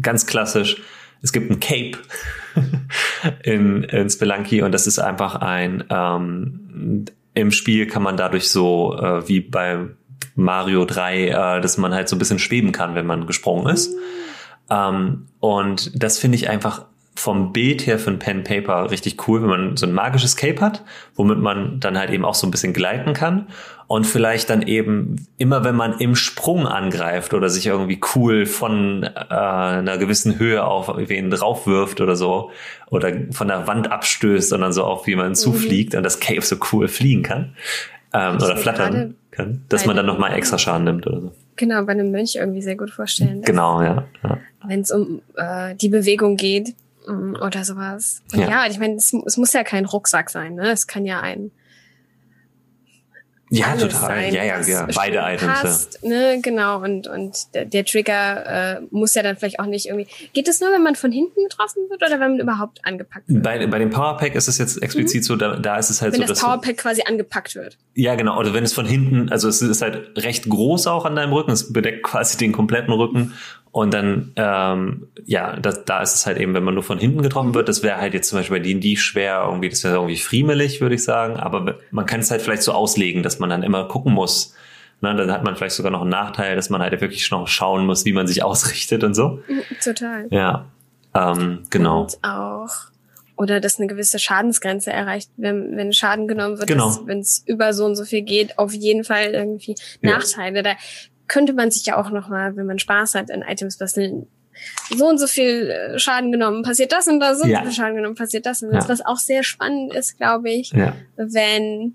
ganz 0.00 0.26
klassisch. 0.26 0.80
Es 1.22 1.32
gibt 1.32 1.50
ein 1.50 1.58
Cape 1.58 1.98
in, 3.42 3.82
in 3.82 4.08
Spelunky 4.08 4.62
und 4.62 4.70
das 4.70 4.86
ist 4.86 5.00
einfach 5.00 5.34
ein 5.34 5.82
ähm, 5.90 7.04
im 7.34 7.50
Spiel 7.50 7.88
kann 7.88 8.04
man 8.04 8.16
dadurch 8.16 8.48
so 8.48 8.96
äh, 8.96 9.28
wie 9.28 9.40
bei 9.40 9.88
Mario 10.36 10.84
3, 10.84 11.26
äh, 11.26 11.60
dass 11.60 11.76
man 11.76 11.92
halt 11.92 12.08
so 12.08 12.14
ein 12.14 12.20
bisschen 12.20 12.38
schweben 12.38 12.70
kann, 12.70 12.94
wenn 12.94 13.06
man 13.06 13.26
gesprungen 13.26 13.74
ist. 13.74 13.92
Ähm, 14.70 15.26
und 15.40 16.00
das 16.00 16.20
finde 16.20 16.36
ich 16.36 16.48
einfach 16.48 16.84
vom 17.18 17.52
Bild 17.52 17.86
her 17.86 17.98
für 17.98 18.10
ein 18.10 18.20
Pen 18.20 18.44
Paper 18.44 18.90
richtig 18.90 19.26
cool, 19.26 19.42
wenn 19.42 19.48
man 19.48 19.76
so 19.76 19.86
ein 19.86 19.92
magisches 19.92 20.36
Cape 20.36 20.60
hat, 20.60 20.84
womit 21.16 21.38
man 21.38 21.80
dann 21.80 21.98
halt 21.98 22.10
eben 22.10 22.24
auch 22.24 22.34
so 22.34 22.46
ein 22.46 22.52
bisschen 22.52 22.72
gleiten 22.72 23.12
kann 23.12 23.48
und 23.88 24.06
vielleicht 24.06 24.50
dann 24.50 24.62
eben 24.62 25.26
immer, 25.36 25.64
wenn 25.64 25.74
man 25.74 25.98
im 25.98 26.14
Sprung 26.14 26.66
angreift 26.66 27.34
oder 27.34 27.48
sich 27.48 27.66
irgendwie 27.66 28.00
cool 28.14 28.46
von 28.46 29.02
äh, 29.02 29.34
einer 29.34 29.98
gewissen 29.98 30.38
Höhe 30.38 30.64
auf 30.64 30.92
wen 30.96 31.30
draufwirft 31.30 32.00
oder 32.00 32.14
so 32.14 32.50
oder 32.88 33.12
von 33.32 33.48
der 33.48 33.66
Wand 33.66 33.90
abstößt 33.90 34.52
und 34.52 34.60
dann 34.60 34.72
so 34.72 34.84
auf 34.84 35.08
jemanden 35.08 35.32
mhm. 35.32 35.36
zufliegt 35.36 35.96
und 35.96 36.04
das 36.04 36.20
Cape 36.20 36.42
so 36.42 36.56
cool 36.72 36.86
fliegen 36.86 37.24
kann 37.24 37.56
ähm, 38.14 38.36
oder 38.36 38.56
flattern 38.56 39.16
kann, 39.32 39.64
dass 39.68 39.86
man 39.86 39.96
dann 39.96 40.06
nochmal 40.06 40.34
extra 40.34 40.56
Schaden 40.56 40.84
nimmt 40.84 41.06
oder 41.06 41.20
so. 41.20 41.32
Genau, 41.56 41.82
bei 41.82 41.92
einem 41.92 42.12
Mönch 42.12 42.36
irgendwie 42.36 42.62
sehr 42.62 42.76
gut 42.76 42.90
vorstellen. 42.90 43.42
Genau, 43.42 43.82
ja. 43.82 44.04
ja. 44.22 44.38
Wenn 44.64 44.82
es 44.82 44.92
um 44.92 45.20
äh, 45.34 45.74
die 45.74 45.88
Bewegung 45.88 46.36
geht, 46.36 46.74
oder 47.08 47.64
sowas. 47.64 48.22
Und 48.32 48.40
ja, 48.40 48.48
ja 48.48 48.66
ich 48.66 48.78
meine, 48.78 48.96
es, 48.96 49.12
es, 49.26 49.36
muss 49.36 49.52
ja 49.52 49.64
kein 49.64 49.84
Rucksack 49.84 50.30
sein, 50.30 50.54
ne? 50.54 50.70
Es 50.70 50.86
kann 50.86 51.04
ja 51.04 51.20
ein 51.20 51.50
ja, 53.50 53.74
total. 53.74 53.90
Sein, 53.90 54.34
ja, 54.34 54.44
ja, 54.44 54.60
ja. 54.60 54.86
Beide 54.94 55.18
Items. 55.20 55.60
Passt, 55.60 55.98
ja. 56.02 56.08
ne, 56.08 56.40
genau. 56.42 56.82
Und, 56.82 57.06
und 57.06 57.54
der, 57.54 57.64
der 57.64 57.84
Trigger 57.84 58.76
äh, 58.76 58.80
muss 58.90 59.14
ja 59.14 59.22
dann 59.22 59.36
vielleicht 59.36 59.58
auch 59.58 59.66
nicht 59.66 59.86
irgendwie. 59.86 60.06
Geht 60.34 60.48
es 60.48 60.60
nur, 60.60 60.70
wenn 60.70 60.82
man 60.82 60.96
von 60.96 61.10
hinten 61.10 61.44
getroffen 61.48 61.88
wird 61.88 62.02
oder 62.02 62.20
wenn 62.20 62.32
man 62.32 62.40
überhaupt 62.40 62.84
angepackt 62.84 63.28
wird? 63.28 63.42
Bei, 63.42 63.66
bei 63.66 63.78
dem 63.78 63.90
Powerpack 63.90 64.34
ist 64.34 64.48
es 64.48 64.58
jetzt 64.58 64.82
explizit 64.82 65.22
mhm. 65.22 65.24
so, 65.24 65.36
da, 65.36 65.56
da 65.56 65.78
ist 65.78 65.88
es 65.88 66.02
halt 66.02 66.12
wenn 66.12 66.20
so. 66.20 66.22
Wenn 66.22 66.28
das 66.28 66.40
Powerpack 66.40 66.76
quasi 66.76 67.02
angepackt 67.06 67.54
wird. 67.54 67.78
Ja, 67.94 68.16
genau. 68.16 68.38
Oder 68.38 68.52
wenn 68.52 68.64
es 68.64 68.74
von 68.74 68.84
hinten, 68.84 69.30
also 69.30 69.48
es 69.48 69.62
ist 69.62 69.80
halt 69.80 70.18
recht 70.18 70.48
groß 70.48 70.86
auch 70.86 71.06
an 71.06 71.16
deinem 71.16 71.32
Rücken, 71.32 71.52
es 71.52 71.72
bedeckt 71.72 72.02
quasi 72.02 72.36
den 72.36 72.52
kompletten 72.52 72.92
Rücken 72.92 73.32
und 73.80 73.94
dann, 73.94 74.32
ähm, 74.36 75.08
ja, 75.24 75.56
das, 75.56 75.84
da 75.84 76.02
ist 76.02 76.14
es 76.14 76.26
halt 76.26 76.38
eben, 76.38 76.54
wenn 76.54 76.64
man 76.64 76.74
nur 76.74 76.82
von 76.82 76.98
hinten 76.98 77.22
getroffen 77.22 77.54
wird, 77.54 77.68
das 77.68 77.82
wäre 77.82 77.98
halt 77.98 78.14
jetzt 78.14 78.28
zum 78.28 78.38
Beispiel 78.38 78.58
bei 78.58 78.62
D&D 78.62 78.96
schwer, 78.96 79.44
irgendwie, 79.46 79.68
das 79.68 79.84
wäre 79.84 79.94
irgendwie 79.94 80.16
friemelig, 80.16 80.80
würde 80.80 80.96
ich 80.96 81.04
sagen. 81.04 81.36
Aber 81.36 81.76
man 81.90 82.06
kann 82.06 82.20
es 82.20 82.30
halt 82.30 82.42
vielleicht 82.42 82.62
so 82.62 82.72
auslegen, 82.72 83.22
dass 83.22 83.38
man 83.38 83.50
dann 83.50 83.62
immer 83.62 83.86
gucken 83.86 84.12
muss. 84.12 84.54
Ne, 85.00 85.14
dann 85.14 85.30
hat 85.30 85.44
man 85.44 85.54
vielleicht 85.54 85.76
sogar 85.76 85.92
noch 85.92 86.00
einen 86.00 86.10
Nachteil, 86.10 86.56
dass 86.56 86.70
man 86.70 86.80
halt 86.80 87.00
wirklich 87.00 87.30
noch 87.30 87.46
schauen 87.46 87.86
muss, 87.86 88.04
wie 88.04 88.12
man 88.12 88.26
sich 88.26 88.42
ausrichtet 88.44 89.04
und 89.04 89.14
so. 89.14 89.40
Mhm, 89.46 89.62
total. 89.82 90.26
Ja, 90.30 90.66
ähm, 91.14 91.60
genau. 91.70 92.02
Und 92.02 92.18
auch 92.22 92.90
oder 93.36 93.60
dass 93.60 93.78
eine 93.78 93.86
gewisse 93.86 94.18
Schadensgrenze 94.18 94.90
erreicht, 94.90 95.30
wenn, 95.36 95.76
wenn 95.76 95.92
Schaden 95.92 96.26
genommen 96.26 96.58
wird, 96.58 96.66
genau. 96.66 96.98
wenn 97.04 97.20
es 97.20 97.44
über 97.46 97.72
so 97.72 97.84
und 97.84 97.94
so 97.94 98.04
viel 98.04 98.22
geht, 98.22 98.58
auf 98.58 98.74
jeden 98.74 99.04
Fall 99.04 99.26
irgendwie 99.26 99.76
ja. 100.02 100.18
Nachteile. 100.18 100.64
Da 100.64 100.74
könnte 101.28 101.52
man 101.52 101.70
sich 101.70 101.86
ja 101.86 101.96
auch 101.96 102.10
nochmal, 102.10 102.56
wenn 102.56 102.66
man 102.66 102.78
Spaß 102.78 103.14
hat, 103.14 103.30
in 103.30 103.42
Items 103.42 103.78
basteln, 103.78 104.26
so 104.96 105.06
und 105.06 105.18
so 105.18 105.26
viel 105.28 105.70
äh, 105.70 105.98
Schaden 106.00 106.32
genommen, 106.32 106.62
passiert 106.64 106.90
das 106.92 107.06
und 107.06 107.20
das, 107.20 107.38
so 107.38 107.44
und 107.44 107.50
Ja. 107.50 107.58
so 107.60 107.64
viel 107.66 107.72
Schaden 107.74 107.94
genommen, 107.96 108.16
passiert 108.16 108.44
das 108.46 108.62
und 108.62 108.72
das, 108.72 108.84
Ja. 108.84 108.90
was 108.90 109.06
auch 109.06 109.18
sehr 109.18 109.44
spannend 109.44 109.94
ist, 109.94 110.16
glaube 110.16 110.50
ich, 110.50 110.72
Ja. 110.72 110.94
wenn 111.16 111.94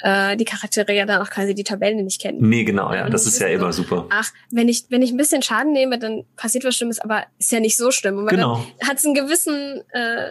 äh, 0.00 0.36
die 0.36 0.44
Charaktere 0.44 0.92
ja 0.92 1.06
dann 1.06 1.22
auch 1.22 1.30
quasi 1.30 1.54
die 1.54 1.62
Tabellen 1.62 2.04
nicht 2.04 2.20
kennen. 2.20 2.46
Nee, 2.48 2.64
genau, 2.64 2.92
ja. 2.92 3.04
Und 3.06 3.14
Das 3.14 3.26
ist 3.26 3.38
ja 3.38 3.46
ist 3.46 3.52
so- 3.52 3.58
immer 3.62 3.72
super. 3.72 4.06
Ach, 4.10 4.32
wenn 4.50 4.68
ich, 4.68 4.86
wenn 4.90 5.02
ich 5.02 5.12
ein 5.12 5.16
bisschen 5.16 5.40
Schaden 5.40 5.72
nehme, 5.72 5.98
dann 6.00 6.24
passiert 6.36 6.64
was 6.64 6.74
Schlimmes, 6.74 6.98
aber 6.98 7.24
ist 7.38 7.52
ja 7.52 7.60
nicht 7.60 7.76
so 7.76 7.90
schlimm. 7.92 8.18
Und 8.18 8.26
Genau. 8.26 8.66
dann 8.80 8.88
hat 8.88 8.98
es 8.98 9.04
einen 9.06 9.14
gewissen 9.14 9.82
äh, 9.92 10.30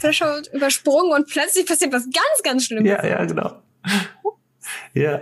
Threshold 0.00 0.50
übersprungen 0.52 1.12
und 1.12 1.28
plötzlich 1.28 1.66
passiert 1.66 1.92
was 1.92 2.02
ganz, 2.04 2.42
ganz 2.42 2.64
Schlimmes. 2.66 2.88
Ja, 2.90 3.06
ja, 3.06 3.24
genau. 3.24 3.62
Ja. 4.94 5.20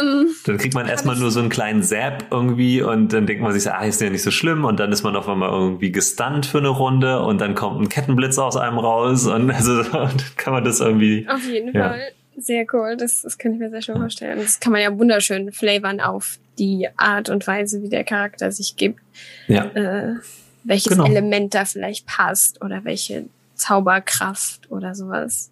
Ähm, 0.00 0.28
Dann 0.46 0.58
kriegt 0.58 0.74
man 0.74 0.86
erstmal 0.88 1.16
nur 1.16 1.30
so 1.30 1.40
einen 1.40 1.48
kleinen 1.48 1.82
Zap 1.82 2.26
irgendwie 2.30 2.82
und 2.82 3.12
dann 3.12 3.26
denkt 3.26 3.42
man 3.42 3.52
sich 3.52 3.70
ah, 3.70 3.84
ist 3.84 4.00
ja 4.00 4.10
nicht 4.10 4.22
so 4.22 4.30
schlimm 4.30 4.64
und 4.64 4.78
dann 4.80 4.92
ist 4.92 5.02
man 5.02 5.16
auf 5.16 5.28
einmal 5.28 5.50
irgendwie 5.50 5.90
gestunt 5.92 6.46
für 6.46 6.58
eine 6.58 6.68
Runde 6.68 7.20
und 7.22 7.40
dann 7.40 7.54
kommt 7.54 7.80
ein 7.80 7.88
Kettenblitz 7.88 8.38
aus 8.38 8.56
einem 8.56 8.78
raus 8.78 9.26
und 9.26 9.50
also 9.50 9.82
dann 9.92 10.12
kann 10.36 10.52
man 10.52 10.64
das 10.64 10.80
irgendwie. 10.80 11.26
auf 11.28 11.44
jeden 11.46 11.74
Ja. 11.74 11.90
Fall. 11.90 12.00
Sehr 12.36 12.66
cool. 12.72 12.96
Das, 12.96 13.22
das 13.22 13.38
kann 13.38 13.52
ich 13.52 13.60
mir 13.60 13.70
sehr 13.70 13.80
schön 13.82 13.96
vorstellen. 13.96 14.38
Das 14.40 14.58
kann 14.58 14.72
man 14.72 14.82
ja 14.82 14.96
wunderschön 14.98 15.52
flavern 15.52 16.00
auf 16.00 16.38
die 16.58 16.88
Art 16.96 17.30
und 17.30 17.46
Weise, 17.46 17.80
wie 17.82 17.88
der 17.88 18.02
Charakter 18.02 18.50
sich 18.50 18.76
gibt. 18.76 18.98
Ja. 19.46 19.66
Äh, 19.66 20.16
welches 20.64 20.90
Genau. 20.92 21.04
Element 21.06 21.54
da 21.54 21.64
vielleicht 21.64 22.06
passt 22.06 22.60
oder 22.62 22.84
welche 22.84 23.26
Zauberkraft 23.54 24.70
oder 24.70 24.94
sowas 24.94 25.50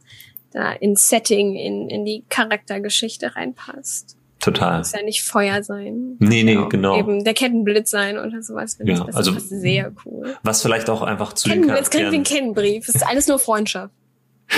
da 0.52 0.72
ins 0.72 1.08
Setting, 1.08 1.54
in, 1.56 1.88
in 1.88 2.04
die 2.04 2.24
Charaktergeschichte 2.28 3.34
reinpasst. 3.36 4.16
Total. 4.40 4.78
Muss 4.78 4.92
ja 4.92 5.02
nicht 5.02 5.22
Feuer 5.22 5.62
sein. 5.62 6.16
Nee, 6.18 6.42
nee, 6.42 6.56
auch 6.56 6.68
genau. 6.68 6.96
Eben 6.98 7.22
der 7.22 7.32
Kettenblitz 7.34 7.90
sein 7.90 8.18
oder 8.18 8.42
sowas. 8.42 8.74
Finde 8.74 8.92
Ja, 8.92 8.98
ich 9.00 9.04
das 9.06 9.14
also- 9.16 9.32
ist 9.34 9.48
sehr 9.50 9.92
cool. 10.04 10.36
Was 10.42 10.62
vielleicht 10.62 10.90
auch 10.90 11.02
einfach 11.02 11.32
zu 11.32 11.48
den 11.48 11.60
Kettenblitz 11.62 11.90
klingt 11.90 12.10
wie 12.12 12.16
ein 12.16 12.22
Charakteren. 12.24 12.54
Kettenbrief. 12.54 12.88
Es 12.88 12.94
ist 12.96 13.06
alles 13.06 13.28
nur 13.28 13.38
Freundschaft. 13.38 13.94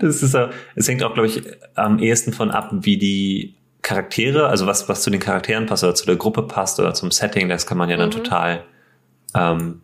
das 0.00 0.22
ist 0.22 0.34
ja, 0.34 0.50
es 0.74 0.88
hängt 0.88 1.02
auch, 1.02 1.14
glaube 1.14 1.28
ich, 1.28 1.42
am 1.74 1.98
ehesten 1.98 2.32
von 2.32 2.50
ab, 2.50 2.70
wie 2.72 2.96
die 2.98 3.54
Charaktere, 3.82 4.48
also 4.48 4.66
was, 4.66 4.88
was 4.88 5.02
zu 5.02 5.10
den 5.10 5.20
Charakteren 5.20 5.66
passt 5.66 5.84
oder 5.84 5.94
zu 5.94 6.06
der 6.06 6.16
Gruppe 6.16 6.42
passt 6.42 6.80
oder 6.80 6.94
zum 6.94 7.10
Setting, 7.10 7.48
das 7.48 7.66
kann 7.66 7.78
man 7.78 7.88
ja 7.90 7.96
dann 7.96 8.08
Mhm. 8.08 8.12
total 8.14 8.64
ähm, 9.34 9.82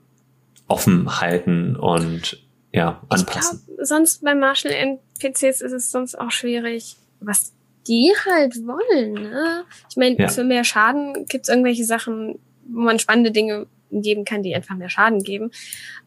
offen 0.67 1.21
halten 1.21 1.77
und 1.77 2.42
ja, 2.73 3.01
Ich 3.05 3.11
anpassen. 3.21 3.63
glaube, 3.67 3.87
sonst 3.87 4.23
bei 4.25 4.35
Marshall 4.35 4.73
NPCs 4.73 5.61
ist 5.61 5.73
es 5.73 5.91
sonst 5.91 6.19
auch 6.19 6.31
schwierig, 6.31 6.97
was 7.21 7.53
die 7.87 8.13
halt 8.27 8.55
wollen. 8.67 9.15
Ne? 9.15 9.65
Ich 9.91 9.97
meine, 9.97 10.17
Ja. 10.19 10.29
für 10.29 10.45
mehr 10.45 10.65
Schaden 10.65 11.27
gibt's 11.27 11.49
irgendwelche 11.49 11.85
Sachen, 11.85 12.39
wo 12.67 12.81
man 12.81 12.99
spannende 12.99 13.31
Dinge 13.33 13.67
geben 13.91 14.25
kann, 14.25 14.43
die 14.43 14.55
einfach 14.55 14.77
mehr 14.77 14.89
Schaden 14.89 15.23
geben. 15.23 15.51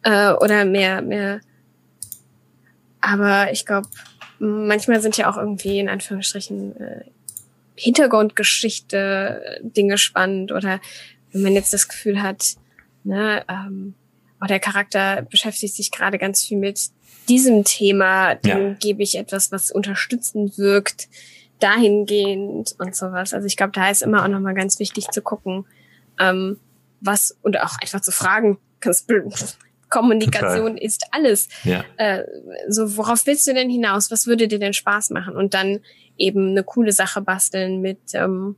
Äh, 0.02 0.32
oder 0.32 0.64
mehr, 0.64 1.02
mehr. 1.02 1.40
Aber 3.00 3.52
ich 3.52 3.64
glaube, 3.66 3.88
manchmal 4.38 5.00
sind 5.00 5.16
ja 5.16 5.30
auch 5.30 5.36
irgendwie 5.36 5.78
in 5.78 5.88
Anführungsstrichen 5.88 6.76
äh, 6.80 7.04
Hintergrundgeschichte 7.76 9.42
äh, 9.44 9.60
Dinge 9.62 9.98
spannend 9.98 10.52
oder 10.52 10.80
wenn 11.32 11.42
man 11.42 11.52
jetzt 11.52 11.72
das 11.72 11.88
Gefühl 11.88 12.22
hat, 12.22 12.54
ne, 13.04 13.44
ähm, 13.48 13.94
oh, 14.42 14.46
der 14.46 14.60
Charakter 14.60 15.22
beschäftigt 15.22 15.74
sich 15.74 15.90
gerade 15.90 16.18
ganz 16.18 16.44
viel 16.44 16.58
mit 16.58 16.90
diesem 17.28 17.64
Thema, 17.64 18.34
dann 18.36 18.62
Ja. 18.68 18.72
gebe 18.74 19.02
ich 19.02 19.16
etwas, 19.18 19.50
was 19.52 19.70
unterstützend 19.70 20.58
wirkt, 20.58 21.08
dahingehend 21.58 22.74
und 22.78 22.94
sowas. 22.94 23.34
Also 23.34 23.46
ich 23.46 23.56
glaube, 23.56 23.72
da 23.72 23.90
ist 23.90 24.02
immer 24.02 24.22
auch 24.22 24.28
nochmal 24.28 24.54
ganz 24.54 24.78
wichtig 24.78 25.08
zu 25.10 25.22
gucken, 25.22 25.66
ähm, 26.20 26.58
was 27.00 27.36
und 27.42 27.58
auch 27.60 27.76
einfach 27.80 28.00
zu 28.00 28.12
fragen, 28.12 28.58
ganz 28.80 29.02
blöd. 29.02 29.32
Kommunikation 29.88 30.76
ist 30.76 31.04
alles. 31.12 31.48
Ja. 31.64 31.84
Äh, 31.96 32.24
so, 32.68 32.96
worauf 32.96 33.24
willst 33.26 33.46
du 33.46 33.54
denn 33.54 33.70
hinaus? 33.70 34.10
Was 34.10 34.26
würde 34.26 34.48
dir 34.48 34.58
denn 34.58 34.72
Spaß 34.72 35.10
machen? 35.10 35.36
Und 35.36 35.54
dann 35.54 35.80
eben 36.18 36.50
eine 36.50 36.64
coole 36.64 36.92
Sache 36.92 37.20
basteln 37.20 37.80
mit, 37.80 37.98
ähm, 38.14 38.56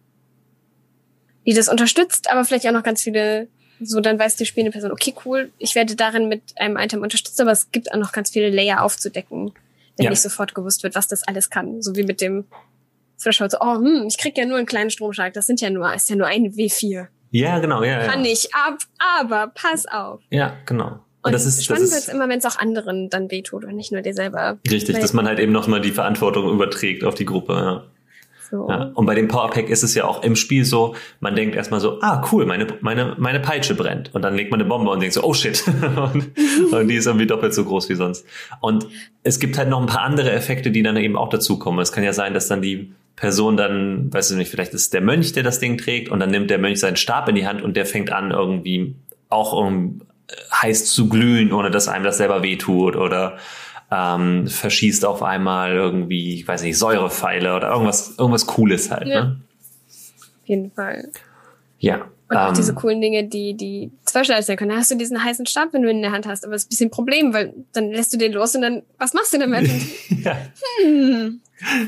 die 1.46 1.52
das 1.54 1.68
unterstützt, 1.68 2.30
aber 2.30 2.44
vielleicht 2.44 2.66
auch 2.66 2.72
noch 2.72 2.82
ganz 2.82 3.02
viele, 3.02 3.48
so 3.80 4.00
dann 4.00 4.18
weiß 4.18 4.36
die 4.36 4.46
spielende 4.46 4.72
Person, 4.72 4.92
okay, 4.92 5.14
cool, 5.24 5.50
ich 5.58 5.74
werde 5.74 5.94
darin 5.96 6.28
mit 6.28 6.42
einem 6.56 6.76
Item 6.76 7.02
unterstützt, 7.02 7.40
aber 7.40 7.52
es 7.52 7.70
gibt 7.70 7.92
auch 7.92 7.98
noch 7.98 8.12
ganz 8.12 8.30
viele 8.30 8.50
Layer 8.50 8.82
aufzudecken, 8.82 9.52
wenn 9.96 10.04
Ja. 10.04 10.10
nicht 10.10 10.22
sofort 10.22 10.54
gewusst 10.54 10.82
wird, 10.82 10.94
was 10.94 11.08
das 11.08 11.22
alles 11.24 11.50
kann. 11.50 11.82
So 11.82 11.94
wie 11.96 12.02
mit 12.04 12.20
dem 12.20 12.44
Threshold, 13.22 13.50
so, 13.52 13.58
oh, 13.60 13.76
hm, 13.76 14.04
ich 14.08 14.18
krieg 14.18 14.36
ja 14.38 14.44
nur 14.44 14.56
einen 14.58 14.66
kleinen 14.66 14.90
Stromschlag, 14.90 15.32
das 15.32 15.46
sind 15.46 15.60
ja 15.60 15.70
nur, 15.70 15.92
ist 15.94 16.08
ja 16.08 16.16
nur 16.16 16.26
ein 16.26 16.52
W4. 16.54 17.08
Ja, 17.30 17.58
genau, 17.58 17.82
ja, 17.82 18.06
Kann 18.06 18.24
ja. 18.24 18.30
ich 18.32 18.54
ab, 18.54 18.78
aber 19.18 19.48
pass 19.54 19.86
auf. 19.86 20.20
Ja, 20.30 20.56
genau. 20.66 21.00
Und, 21.22 21.32
das 21.32 21.44
ist, 21.44 21.64
spannend 21.64 21.82
wird's 21.90 22.06
ist 22.06 22.08
immer, 22.08 22.28
wenn 22.28 22.38
es 22.38 22.46
auch 22.46 22.58
anderen 22.58 23.10
dann 23.10 23.30
wehtut 23.30 23.64
und 23.64 23.74
nicht 23.74 23.90
nur 23.92 24.00
dir 24.02 24.14
selber. 24.14 24.58
richtig, 24.70 24.94
Weil- 24.94 25.02
dass 25.02 25.12
man 25.12 25.26
halt 25.26 25.40
eben 25.40 25.52
nochmal 25.52 25.80
die 25.80 25.90
Verantwortung 25.90 26.48
überträgt 26.50 27.04
auf 27.04 27.14
die 27.16 27.24
Gruppe. 27.26 27.52
Ja. 27.54 27.84
So. 28.50 28.68
Ja. 28.68 28.90
Und 28.94 29.06
bei 29.06 29.14
dem 29.14 29.28
Powerpack 29.28 29.68
ist 29.68 29.82
es 29.82 29.94
ja 29.94 30.04
auch 30.04 30.22
im 30.22 30.36
Spiel 30.36 30.64
so, 30.64 30.94
man 31.20 31.36
denkt 31.36 31.54
erstmal 31.54 31.80
so, 31.80 32.00
ah 32.00 32.26
cool, 32.32 32.46
meine, 32.46 32.66
meine, 32.80 33.14
meine 33.18 33.40
Peitsche 33.40 33.74
brennt. 33.74 34.14
Und 34.14 34.22
dann 34.22 34.34
legt 34.34 34.50
man 34.50 34.60
eine 34.60 34.68
Bombe 34.68 34.90
und 34.90 35.00
denkt 35.00 35.14
so, 35.14 35.22
oh 35.22 35.34
shit. 35.34 35.62
und, 35.96 36.30
und 36.72 36.88
die 36.88 36.94
ist 36.94 37.06
irgendwie 37.06 37.26
doppelt 37.26 37.52
so 37.52 37.64
groß 37.64 37.88
wie 37.88 37.94
sonst. 37.94 38.24
Und 38.60 38.86
es 39.22 39.38
gibt 39.38 39.58
halt 39.58 39.68
noch 39.68 39.80
ein 39.80 39.86
paar 39.86 40.02
andere 40.02 40.32
Effekte, 40.32 40.70
die 40.70 40.82
dann 40.82 40.96
eben 40.96 41.16
auch 41.16 41.28
dazukommen. 41.28 41.80
Es 41.80 41.92
kann 41.92 42.04
ja 42.04 42.12
sein, 42.12 42.34
dass 42.34 42.48
dann 42.48 42.62
die 42.62 42.92
Person 43.16 43.56
dann, 43.56 44.12
weißt 44.12 44.30
du 44.30 44.36
nicht, 44.36 44.50
vielleicht 44.50 44.72
ist 44.74 44.82
es 44.82 44.90
der 44.90 45.00
Mönch, 45.00 45.32
der 45.32 45.42
das 45.42 45.58
Ding 45.58 45.76
trägt 45.76 46.08
und 46.08 46.20
dann 46.20 46.30
nimmt 46.30 46.50
der 46.50 46.58
Mönch 46.58 46.80
seinen 46.80 46.96
Stab 46.96 47.28
in 47.28 47.34
die 47.34 47.46
Hand 47.46 47.62
und 47.62 47.76
der 47.76 47.84
fängt 47.84 48.12
an 48.12 48.30
irgendwie 48.30 48.94
auch 49.28 49.52
um, 49.52 50.00
heiß 50.52 50.86
zu 50.86 51.08
glühen, 51.08 51.52
ohne 51.52 51.70
dass 51.70 51.88
einem 51.88 52.04
das 52.04 52.18
selber 52.18 52.42
wehtut 52.42 52.96
oder 52.96 53.38
ähm, 53.90 54.46
verschießt 54.46 55.04
auf 55.04 55.22
einmal 55.22 55.72
irgendwie, 55.72 56.34
ich 56.34 56.46
weiß 56.46 56.62
nicht, 56.62 56.78
Säurepfeile 56.78 57.56
oder 57.56 57.70
irgendwas, 57.70 58.14
irgendwas 58.18 58.46
Cooles 58.46 58.90
halt. 58.90 59.08
Ja. 59.08 59.24
Ne? 59.24 59.40
Auf 60.42 60.48
jeden 60.48 60.70
Fall. 60.72 61.10
Ja. 61.78 62.06
Und 62.28 62.36
auch 62.36 62.48
ähm, 62.48 62.54
diese 62.54 62.74
coolen 62.74 63.00
Dinge, 63.00 63.24
die, 63.24 63.54
die 63.54 63.90
zweischneidig 64.04 64.44
sein 64.44 64.56
können. 64.58 64.70
Da 64.70 64.76
hast 64.76 64.90
du 64.90 64.96
diesen 64.96 65.22
heißen 65.22 65.46
Stab, 65.46 65.72
wenn 65.72 65.82
du 65.82 65.88
ihn 65.88 65.96
in 65.96 66.02
der 66.02 66.12
Hand 66.12 66.26
hast, 66.26 66.44
aber 66.44 66.52
das 66.52 66.62
ist 66.62 66.66
ein 66.66 66.70
bisschen 66.70 66.86
ein 66.88 66.90
Problem, 66.90 67.32
weil 67.32 67.54
dann 67.72 67.90
lässt 67.90 68.12
du 68.12 68.18
den 68.18 68.32
los 68.32 68.54
und 68.54 68.62
dann, 68.62 68.82
was 68.98 69.14
machst 69.14 69.32
du 69.32 69.38
damit? 69.38 69.66
ja, 70.22 70.36
hm, 70.82 71.40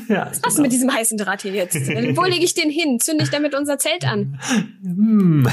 ja, 0.07 0.27
was 0.29 0.41
machst 0.41 0.57
du 0.57 0.63
mit 0.63 0.71
diesem 0.71 0.91
heißen 0.91 1.17
Draht 1.17 1.43
hier 1.43 1.51
jetzt? 1.51 1.75
Wo 2.15 2.23
lege 2.23 2.43
ich 2.43 2.55
den 2.55 2.71
hin? 2.71 2.99
Zünde 2.99 3.23
ich 3.23 3.29
damit 3.29 3.53
unser 3.53 3.77
Zelt 3.77 4.05
an? 4.05 4.39
Hm. 4.83 5.47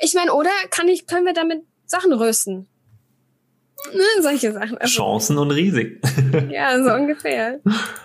Ich 0.00 0.14
meine, 0.14 0.32
oder 0.32 0.50
kann 0.70 0.88
ich, 0.88 1.06
können 1.06 1.26
wir 1.26 1.34
damit 1.34 1.62
Sachen 1.84 2.12
rösten? 2.12 2.66
Ne, 3.94 4.22
solche 4.22 4.52
Sachen. 4.52 4.78
Also, 4.78 4.96
Chancen 4.96 5.38
und 5.38 5.50
Risiken. 5.50 6.00
ja, 6.50 6.82
so 6.82 6.92
ungefähr. 6.92 7.60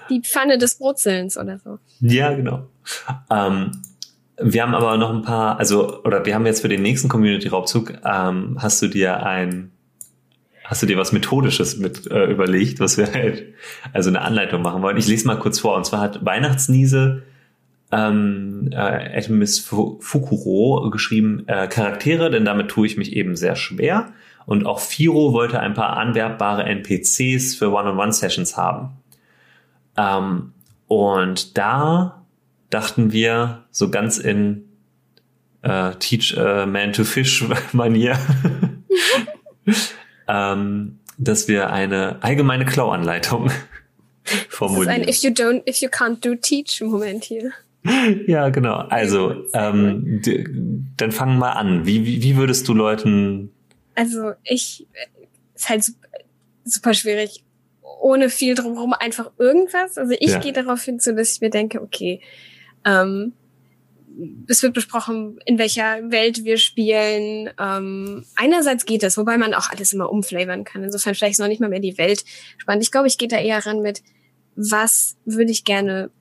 Die 0.09 0.21
Pfanne 0.21 0.57
des 0.57 0.75
Brutzelns 0.75 1.37
oder 1.37 1.59
so. 1.59 1.79
ja, 1.99 2.33
genau. 2.33 2.67
Ähm, 3.29 3.71
wir 4.37 4.63
haben 4.63 4.75
aber 4.75 4.97
noch 4.97 5.11
ein 5.11 5.21
paar, 5.21 5.59
also, 5.59 6.03
oder 6.03 6.25
wir 6.25 6.35
haben 6.35 6.45
jetzt 6.45 6.61
für 6.61 6.69
den 6.69 6.81
nächsten 6.81 7.09
Community-Raubzug, 7.09 7.93
ähm, 8.05 8.57
hast 8.59 8.81
du 8.81 8.87
dir 8.87 9.23
ein, 9.25 9.71
hast 10.63 10.81
du 10.81 10.85
dir 10.85 10.97
was 10.97 11.11
Methodisches 11.11 11.77
mit 11.77 12.09
äh, 12.09 12.25
überlegt, 12.25 12.79
was 12.79 12.97
wir 12.97 13.11
halt, 13.11 13.53
also 13.93 14.09
eine 14.09 14.21
Anleitung 14.21 14.61
machen 14.61 14.81
wollen. 14.81 14.97
Ich 14.97 15.07
lese 15.07 15.27
mal 15.27 15.37
kurz 15.37 15.59
vor. 15.59 15.75
Und 15.75 15.85
zwar 15.85 16.01
hat 16.01 16.23
Weihnachtsniese 16.25 17.23
ähm, 17.91 18.69
äh, 18.71 19.29
Miss 19.29 19.59
Fukuro 19.59 20.89
geschrieben, 20.89 21.43
äh, 21.47 21.67
Charaktere, 21.67 22.29
denn 22.31 22.45
damit 22.45 22.69
tue 22.69 22.87
ich 22.87 22.97
mich 22.97 23.13
eben 23.13 23.35
sehr 23.35 23.55
schwer. 23.55 24.13
Und 24.45 24.65
auch 24.65 24.79
Firo 24.79 25.33
wollte 25.33 25.59
ein 25.59 25.73
paar 25.73 25.97
anwerbbare 25.97 26.63
NPCs 26.63 27.55
für 27.55 27.71
One-on-One-Sessions 27.71 28.57
haben. 28.57 28.91
Ähm, 29.97 30.53
und 30.87 31.57
da 31.57 32.23
dachten 32.69 33.11
wir 33.11 33.63
so 33.71 33.89
ganz 33.89 34.17
in 34.17 34.65
äh, 35.61 35.91
Teach 35.95 36.37
a 36.37 36.65
Man 36.65 36.93
to 36.93 37.03
Fish 37.03 37.45
Manier, 37.73 38.17
ähm, 40.27 40.99
dass 41.17 41.47
wir 41.47 41.71
eine 41.71 42.17
allgemeine 42.21 42.65
Klauanleitung 42.65 43.49
Das 44.23 44.33
ist 44.33 44.41
ein 44.41 44.45
formulieren. 44.49 45.07
If 45.07 45.23
you 45.23 45.31
don't, 45.31 45.67
if 45.67 45.81
you 45.81 45.89
can't 45.89 46.21
do 46.21 46.35
teach 46.35 46.81
Moment 46.81 47.23
hier. 47.23 47.51
Ja, 48.27 48.49
genau. 48.49 48.75
Also, 48.75 49.43
ähm, 49.53 50.21
dann 50.95 51.11
fangen 51.11 51.39
wir 51.39 51.57
an. 51.57 51.85
Wie, 51.85 52.05
wie, 52.05 52.23
wie 52.23 52.37
würdest 52.37 52.67
du 52.67 52.73
Leuten 52.73 53.51
Also 53.95 54.33
ich 54.43 54.87
ist 55.55 55.69
halt 55.69 55.83
super, 55.83 56.07
super 56.63 56.93
schwierig, 56.93 57.43
ohne 58.01 58.29
viel 58.29 58.55
drumherum 58.55 58.93
einfach 58.93 59.31
irgendwas. 59.37 59.97
Also 59.97 60.13
ich 60.19 60.31
Ja. 60.31 60.39
gehe 60.39 60.53
darauf 60.53 60.81
hin, 60.83 60.99
so 60.99 61.11
dass 61.13 61.33
ich 61.33 61.41
mir 61.41 61.49
denke, 61.49 61.81
okay, 61.81 62.21
ähm, 62.85 63.33
es 64.47 64.61
wird 64.61 64.73
besprochen, 64.73 65.39
in 65.45 65.57
welcher 65.57 66.11
Welt 66.11 66.43
wir 66.43 66.57
spielen. 66.57 67.49
Ähm, 67.59 68.25
einerseits 68.35 68.85
geht 68.85 69.01
das, 69.03 69.17
wobei 69.17 69.37
man 69.37 69.53
auch 69.55 69.69
alles 69.71 69.91
immer 69.93 70.11
umflavern 70.11 70.63
kann. 70.65 70.83
Insofern 70.83 71.15
vielleicht 71.15 71.33
ist 71.33 71.39
noch 71.39 71.47
nicht 71.47 71.61
mal 71.61 71.69
mehr 71.69 71.79
die 71.79 71.97
Welt 71.97 72.23
spannend. 72.57 72.83
Ich 72.83 72.91
glaube, 72.91 73.07
ich 73.07 73.17
gehe 73.17 73.27
da 73.27 73.37
eher 73.39 73.65
ran 73.65 73.81
mit, 73.81 74.03
was 74.55 75.17
würde 75.25 75.51
ich 75.51 75.63
gerne 75.63 76.11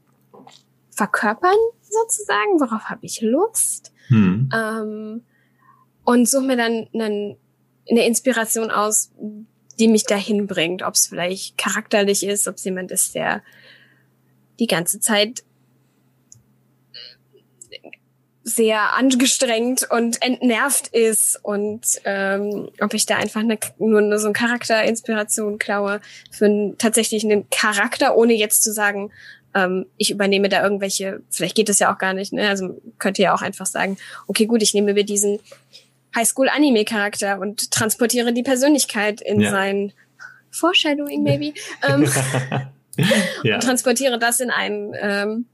verkörpern, 0.90 1.56
sozusagen, 1.82 2.60
worauf 2.60 2.84
habe 2.84 3.04
ich 3.04 3.20
Lust. 3.20 3.92
hm, 4.08 4.48
Ähm, 4.54 5.22
und 6.04 6.28
suche 6.28 6.44
mir 6.44 6.56
dann 6.56 6.88
einen, 6.94 7.36
eine 7.90 8.06
Inspiration 8.06 8.70
aus, 8.70 9.10
die 9.78 9.88
mich 9.88 10.04
dahin 10.04 10.46
bringt. 10.46 10.82
Ob 10.82 10.94
es 10.94 11.06
vielleicht 11.06 11.59
charakterlich 11.59 12.24
ist, 12.24 12.48
ob 12.48 12.56
es 12.56 12.64
jemand 12.64 12.90
ist, 12.90 13.14
der 13.14 13.42
die 14.59 14.66
ganze 14.66 15.00
Zeit 15.00 15.42
sehr 18.44 18.94
angestrengt 18.94 19.88
und 19.88 20.20
entnervt 20.20 20.88
ist 20.88 21.38
und 21.42 21.80
ähm, 22.04 22.70
ob 22.80 22.92
ich 22.92 23.06
da 23.06 23.16
einfach 23.16 23.40
eine, 23.40 23.59
nur 23.78 24.18
so 24.18 24.26
eine 24.26 24.32
Charakterinspiration 24.32 25.59
klaue 25.59 26.00
für 26.30 26.46
einen, 26.46 26.76
tatsächlich 26.76 27.24
einen 27.24 27.48
Charakter, 27.50 28.16
ohne 28.16 28.34
jetzt 28.34 28.64
zu 28.64 28.72
sagen, 28.72 29.12
ähm, 29.54 29.86
ich 29.96 30.10
übernehme 30.10 30.48
da 30.48 30.62
irgendwelche, 30.62 31.20
vielleicht 31.30 31.54
geht 31.54 31.68
es 31.68 31.78
ja 31.78 31.92
auch 31.92 31.98
gar 31.98 32.14
nicht, 32.14 32.32
ne? 32.32 32.48
Also 32.48 32.80
könnte 32.98 33.22
ja 33.22 33.34
auch 33.34 33.42
einfach 33.42 33.66
sagen, 33.66 33.96
okay, 34.26 34.46
gut, 34.46 34.62
ich 34.62 34.74
nehme 34.74 34.94
mir 34.94 35.04
diesen 35.04 35.38
Highschool-Anime-Charakter 36.14 37.40
und 37.40 37.70
transportiere 37.70 38.32
die 38.32 38.43
Persönlichkeit 38.43 39.20
in 39.20 39.40
ja. 39.40 39.51
sein 39.51 39.93
Foreshadowing, 40.51 41.22
maybe. 41.22 41.55
ähm, 41.89 42.10
ja. 43.43 43.55
Und 43.55 43.62
transportiere 43.62 44.18
das 44.18 44.40
in 44.40 44.51
einen 44.51 44.94
ähm, 45.01 45.47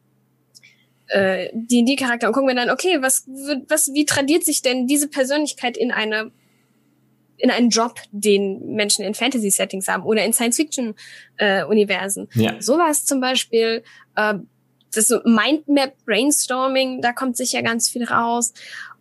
äh, 1.09 1.49
D&D-Charakter 1.53 2.27
und 2.27 2.33
gucken 2.33 2.49
wir 2.49 2.55
dann, 2.55 2.71
okay, 2.71 2.99
was, 3.01 3.25
was, 3.69 3.93
wie 3.95 4.05
tradiert 4.05 4.45
sich 4.45 4.63
denn 4.63 4.87
diese 4.87 5.09
Persönlichkeit 5.09 5.77
in 5.77 5.91
eine 5.93 6.31
in 7.39 7.51
einen 7.51 7.71
Job, 7.71 8.01
den 8.11 8.75
Menschen 8.75 9.05
in 9.05 9.15
Fantasy-Settings 9.15 9.87
haben 9.87 10.03
oder 10.03 10.25
in 10.25 10.33
Science-Fiction-Universen. 10.33 12.29
Äh, 12.35 12.41
ja. 12.41 12.61
Sowas 12.61 13.05
zum 13.05 13.21
Beispiel, 13.21 13.85
äh, 14.17 14.35
das 14.93 15.07
so 15.07 15.21
Mindmap-Brainstorming, 15.25 17.01
da 17.01 17.13
kommt 17.13 17.37
sicher 17.37 17.63
ganz 17.63 17.89
viel 17.89 18.05
raus. 18.05 18.53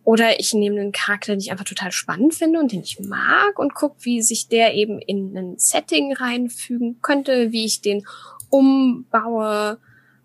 Oder 0.08 0.40
ich 0.40 0.54
nehme 0.54 0.80
einen 0.80 0.92
Charakter, 0.92 1.34
den 1.34 1.40
ich 1.40 1.50
einfach 1.50 1.66
total 1.66 1.92
spannend 1.92 2.34
finde 2.34 2.60
und 2.60 2.72
den 2.72 2.80
ich 2.80 2.98
mag 2.98 3.58
und 3.58 3.74
gucke, 3.74 4.06
wie 4.06 4.22
sich 4.22 4.48
der 4.48 4.72
eben 4.72 4.98
in 5.00 5.36
ein 5.36 5.58
Setting 5.58 6.14
reinfügen 6.14 7.02
könnte, 7.02 7.52
wie 7.52 7.66
ich 7.66 7.82
den 7.82 8.06
umbaue, 8.48 9.78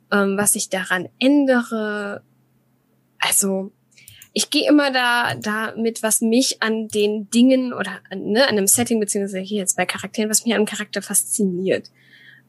ähm, 0.09 0.37
was 0.37 0.55
ich 0.55 0.69
daran 0.69 1.09
ändere. 1.19 2.23
Also 3.19 3.73
ich 4.31 4.49
gehe 4.49 4.69
immer 4.69 4.89
da 4.89 5.35
da 5.35 5.73
mit, 5.75 6.01
was 6.01 6.21
mich 6.21 6.63
an 6.63 6.87
den 6.87 7.29
Dingen 7.29 7.73
oder 7.73 7.99
ne, 8.15 8.43
an 8.43 8.57
einem 8.57 8.67
Setting 8.67 9.01
beziehungsweise 9.01 9.39
hier 9.39 9.57
jetzt 9.57 9.75
bei 9.75 9.85
Charakteren, 9.85 10.29
was 10.29 10.45
mich 10.45 10.53
an 10.53 10.59
einem 10.59 10.65
Charakter 10.65 11.01
fasziniert. 11.01 11.91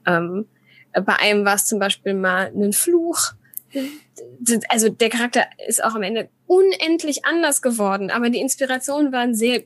Ähm, 0.07 0.47
bei 0.93 1.17
einem 1.17 1.45
war 1.45 1.57
es 1.57 1.67
zum 1.67 1.81
Beispiel 1.81 2.15
mal 2.15 2.53
ein 2.55 2.73
Fluch. 2.73 3.33
Also 4.69 4.89
der 4.89 5.09
Charakter 5.09 5.47
ist 5.67 5.83
auch 5.83 5.95
am 5.95 6.03
Ende 6.03 6.29
unendlich 6.47 7.25
anders 7.25 7.63
geworden, 7.63 8.11
aber 8.11 8.31
die 8.31 8.41
Inspiration 8.41 9.13
war 9.13 9.21
ein 9.21 9.35
sehr 9.35 9.65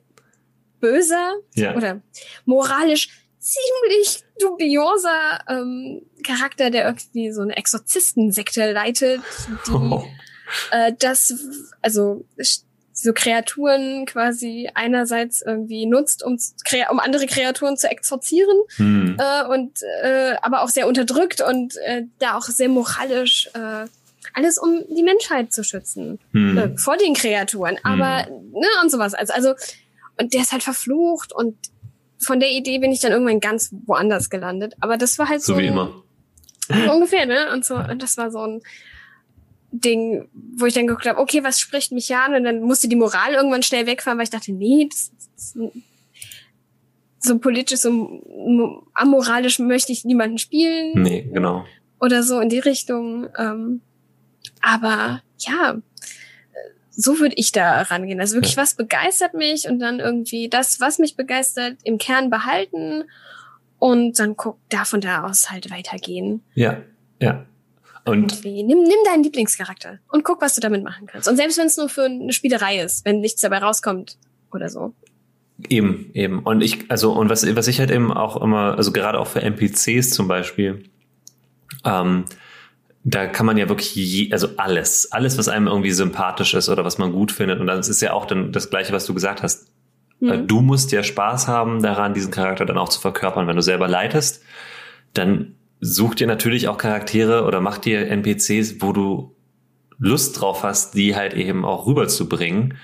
böser 0.80 1.34
ja. 1.54 1.76
oder 1.76 2.02
moralisch 2.44 3.08
ziemlich 3.38 4.22
dubioser 4.40 5.40
ähm, 5.48 6.02
Charakter, 6.24 6.70
der 6.70 6.86
irgendwie 6.86 7.32
so 7.32 7.42
eine 7.42 7.56
Exorzistensekte 7.56 8.72
leitet, 8.72 9.20
die 9.66 9.72
oh. 9.72 10.04
äh, 10.70 10.92
das, 10.98 11.34
also 11.82 12.24
so 12.92 13.12
Kreaturen 13.12 14.06
quasi 14.06 14.68
einerseits 14.74 15.42
irgendwie 15.42 15.86
nutzt, 15.86 16.24
um, 16.24 16.38
um 16.90 16.98
andere 16.98 17.26
Kreaturen 17.26 17.76
zu 17.76 17.88
exorzieren 17.88 18.56
hm. 18.76 19.16
äh, 19.18 19.46
und 19.46 19.78
äh, 20.02 20.34
aber 20.42 20.62
auch 20.62 20.68
sehr 20.68 20.88
unterdrückt 20.88 21.40
und 21.40 21.76
äh, 21.76 22.04
da 22.18 22.36
auch 22.36 22.42
sehr 22.42 22.68
moralisch 22.68 23.50
äh, 23.54 23.86
alles 24.34 24.58
um 24.58 24.84
die 24.94 25.02
Menschheit 25.02 25.52
zu 25.52 25.64
schützen 25.64 26.18
hm. 26.32 26.58
äh, 26.58 26.78
vor 26.78 26.96
den 26.96 27.14
Kreaturen, 27.14 27.76
aber 27.82 28.26
hm. 28.26 28.52
ne 28.52 28.66
und 28.82 28.90
sowas. 28.90 29.14
Also 29.14 29.32
also 29.32 29.54
und 30.20 30.34
der 30.34 30.42
ist 30.42 30.52
halt 30.52 30.62
verflucht 30.62 31.32
und 31.32 31.56
von 32.20 32.40
der 32.40 32.50
Idee 32.50 32.78
bin 32.78 32.92
ich 32.92 33.00
dann 33.00 33.12
irgendwann 33.12 33.40
ganz 33.40 33.72
woanders 33.86 34.30
gelandet. 34.30 34.74
Aber 34.80 34.96
das 34.96 35.18
war 35.18 35.28
halt 35.28 35.42
so. 35.42 35.54
So 35.54 35.60
wie 35.60 35.66
immer. 35.66 36.02
Ungefähr, 36.92 37.26
ne? 37.26 37.52
Und 37.52 37.64
so, 37.64 37.76
und 37.76 38.02
das 38.02 38.16
war 38.16 38.30
so 38.30 38.40
ein 38.40 38.60
Ding, 39.70 40.28
wo 40.56 40.66
ich 40.66 40.74
dann 40.74 40.86
geguckt 40.86 41.06
habe, 41.06 41.18
okay, 41.18 41.44
was 41.44 41.58
spricht 41.58 41.92
mich 41.92 42.14
an? 42.14 42.34
Und 42.34 42.44
dann 42.44 42.60
musste 42.62 42.88
die 42.88 42.96
Moral 42.96 43.34
irgendwann 43.34 43.62
schnell 43.62 43.86
wegfahren, 43.86 44.18
weil 44.18 44.24
ich 44.24 44.30
dachte, 44.30 44.52
nee, 44.52 44.88
das, 44.90 45.12
das, 45.34 45.58
so 47.20 47.38
politisch, 47.38 47.80
so 47.80 48.84
amoralisch 48.94 49.58
möchte 49.58 49.92
ich 49.92 50.04
niemanden 50.04 50.38
spielen. 50.38 51.02
Nee, 51.02 51.28
genau. 51.32 51.64
Oder 52.00 52.22
so 52.22 52.40
in 52.40 52.48
die 52.48 52.60
Richtung. 52.60 53.28
Ähm, 53.36 53.80
aber 54.60 55.22
ja, 55.38 55.76
so 56.90 57.20
würde 57.20 57.36
ich 57.36 57.52
da 57.52 57.82
rangehen. 57.82 58.20
Also 58.20 58.34
wirklich, 58.34 58.56
was 58.56 58.74
begeistert 58.74 59.34
mich 59.34 59.68
und 59.68 59.78
dann 59.78 60.00
irgendwie 60.00 60.48
das, 60.48 60.80
was 60.80 60.98
mich 60.98 61.16
begeistert, 61.16 61.76
im 61.84 61.98
Kern 61.98 62.28
behalten 62.28 63.04
und 63.78 64.18
dann 64.18 64.36
guck, 64.36 64.58
da 64.68 64.84
von 64.84 65.00
da 65.00 65.24
aus 65.24 65.50
halt 65.50 65.70
weitergehen. 65.70 66.42
Ja, 66.54 66.82
ja. 67.20 67.46
Und 68.04 68.42
nimm, 68.44 68.66
nimm 68.66 69.04
deinen 69.04 69.22
Lieblingscharakter 69.22 69.98
und 70.08 70.24
guck, 70.24 70.40
was 70.40 70.54
du 70.54 70.60
damit 70.60 70.82
machen 70.82 71.06
kannst. 71.06 71.28
Und 71.28 71.36
selbst 71.36 71.58
wenn 71.58 71.66
es 71.66 71.76
nur 71.76 71.88
für 71.88 72.04
eine 72.04 72.32
Spielerei 72.32 72.80
ist, 72.80 73.04
wenn 73.04 73.20
nichts 73.20 73.42
dabei 73.42 73.58
rauskommt 73.58 74.16
oder 74.50 74.68
so. 74.68 74.94
Eben, 75.68 76.10
eben. 76.14 76.40
Und 76.40 76.62
ich, 76.62 76.90
also, 76.90 77.12
und 77.12 77.28
was, 77.28 77.44
was 77.54 77.68
ich 77.68 77.80
halt 77.80 77.90
eben 77.90 78.12
auch 78.12 78.40
immer, 78.40 78.76
also 78.76 78.92
gerade 78.92 79.18
auch 79.18 79.26
für 79.26 79.42
NPCs 79.42 80.10
zum 80.10 80.26
Beispiel, 80.26 80.84
ähm, 81.84 82.24
da 83.10 83.26
kann 83.26 83.46
man 83.46 83.56
ja 83.56 83.68
wirklich, 83.68 83.94
je, 83.94 84.32
also 84.32 84.48
alles, 84.58 85.12
alles, 85.12 85.38
was 85.38 85.48
einem 85.48 85.66
irgendwie 85.66 85.92
sympathisch 85.92 86.52
ist 86.52 86.68
oder 86.68 86.84
was 86.84 86.98
man 86.98 87.12
gut 87.12 87.32
findet. 87.32 87.58
Und 87.58 87.66
das 87.66 87.88
ist 87.88 88.02
ja 88.02 88.12
auch 88.12 88.26
dann 88.26 88.52
das 88.52 88.68
Gleiche, 88.68 88.92
was 88.92 89.06
du 89.06 89.14
gesagt 89.14 89.42
hast. 89.42 89.68
Mhm. 90.20 90.46
Du 90.46 90.60
musst 90.60 90.92
ja 90.92 91.02
Spaß 91.02 91.48
haben 91.48 91.80
daran, 91.82 92.12
diesen 92.12 92.30
Charakter 92.30 92.66
dann 92.66 92.76
auch 92.76 92.90
zu 92.90 93.00
verkörpern. 93.00 93.46
Wenn 93.46 93.56
du 93.56 93.62
selber 93.62 93.88
leitest, 93.88 94.42
dann 95.14 95.54
such 95.80 96.16
dir 96.16 96.26
natürlich 96.26 96.68
auch 96.68 96.76
Charaktere 96.76 97.44
oder 97.44 97.60
mach 97.62 97.78
dir 97.78 98.08
NPCs, 98.08 98.82
wo 98.82 98.92
du 98.92 99.34
Lust 99.98 100.40
drauf 100.40 100.62
hast, 100.62 100.94
die 100.94 101.16
halt 101.16 101.32
eben 101.32 101.64
auch 101.64 101.86
rüberzubringen. 101.86 102.74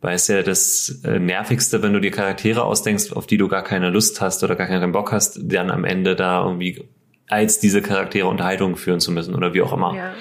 Weil 0.00 0.14
es 0.14 0.28
ja 0.28 0.42
das 0.42 1.02
äh, 1.04 1.18
Nervigste, 1.18 1.82
wenn 1.82 1.92
du 1.92 2.00
dir 2.00 2.10
Charaktere 2.10 2.64
ausdenkst, 2.64 3.12
auf 3.12 3.26
die 3.26 3.38
du 3.38 3.48
gar 3.48 3.64
keine 3.64 3.90
Lust 3.90 4.22
hast 4.22 4.42
oder 4.44 4.56
gar 4.56 4.66
keinen 4.66 4.92
Bock 4.92 5.12
hast, 5.12 5.40
dann 5.42 5.70
am 5.70 5.84
Ende 5.84 6.16
da 6.16 6.42
irgendwie 6.42 6.88
als 7.28 7.58
diese 7.58 7.82
Charaktere 7.82 8.28
Unterhaltungen 8.28 8.76
führen 8.76 9.00
zu 9.00 9.12
müssen 9.12 9.34
oder 9.34 9.54
wie 9.54 9.62
auch 9.62 9.72
immer. 9.72 9.94
Ja. 9.94 10.12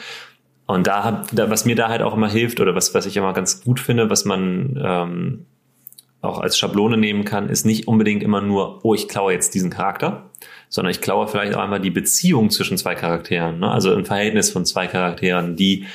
Und 0.65 0.87
da 0.87 1.03
hat, 1.03 1.27
da, 1.33 1.49
was 1.49 1.65
mir 1.65 1.75
da 1.75 1.89
halt 1.89 2.01
auch 2.01 2.15
immer 2.15 2.29
hilft 2.29 2.59
oder 2.59 2.73
was, 2.73 2.93
was 2.93 3.05
ich 3.05 3.17
immer 3.17 3.33
ganz 3.33 3.63
gut 3.63 3.79
finde, 3.79 4.09
was 4.09 4.25
man 4.25 4.79
ähm, 4.81 5.45
auch 6.21 6.39
als 6.39 6.57
Schablone 6.57 6.97
nehmen 6.97 7.25
kann, 7.25 7.49
ist 7.49 7.65
nicht 7.65 7.87
unbedingt 7.87 8.23
immer 8.23 8.41
nur, 8.41 8.79
oh, 8.83 8.93
ich 8.93 9.09
klaue 9.09 9.33
jetzt 9.33 9.53
diesen 9.53 9.69
Charakter, 9.69 10.29
sondern 10.69 10.91
ich 10.91 11.01
klaue 11.01 11.27
vielleicht 11.27 11.53
auch 11.53 11.61
einmal 11.61 11.81
die 11.81 11.91
Beziehung 11.91 12.49
zwischen 12.49 12.77
zwei 12.77 12.95
Charakteren, 12.95 13.59
ne? 13.59 13.69
also 13.69 13.93
ein 13.93 14.05
Verhältnis 14.05 14.49
von 14.49 14.65
zwei 14.65 14.87
Charakteren, 14.87 15.57
die 15.57 15.85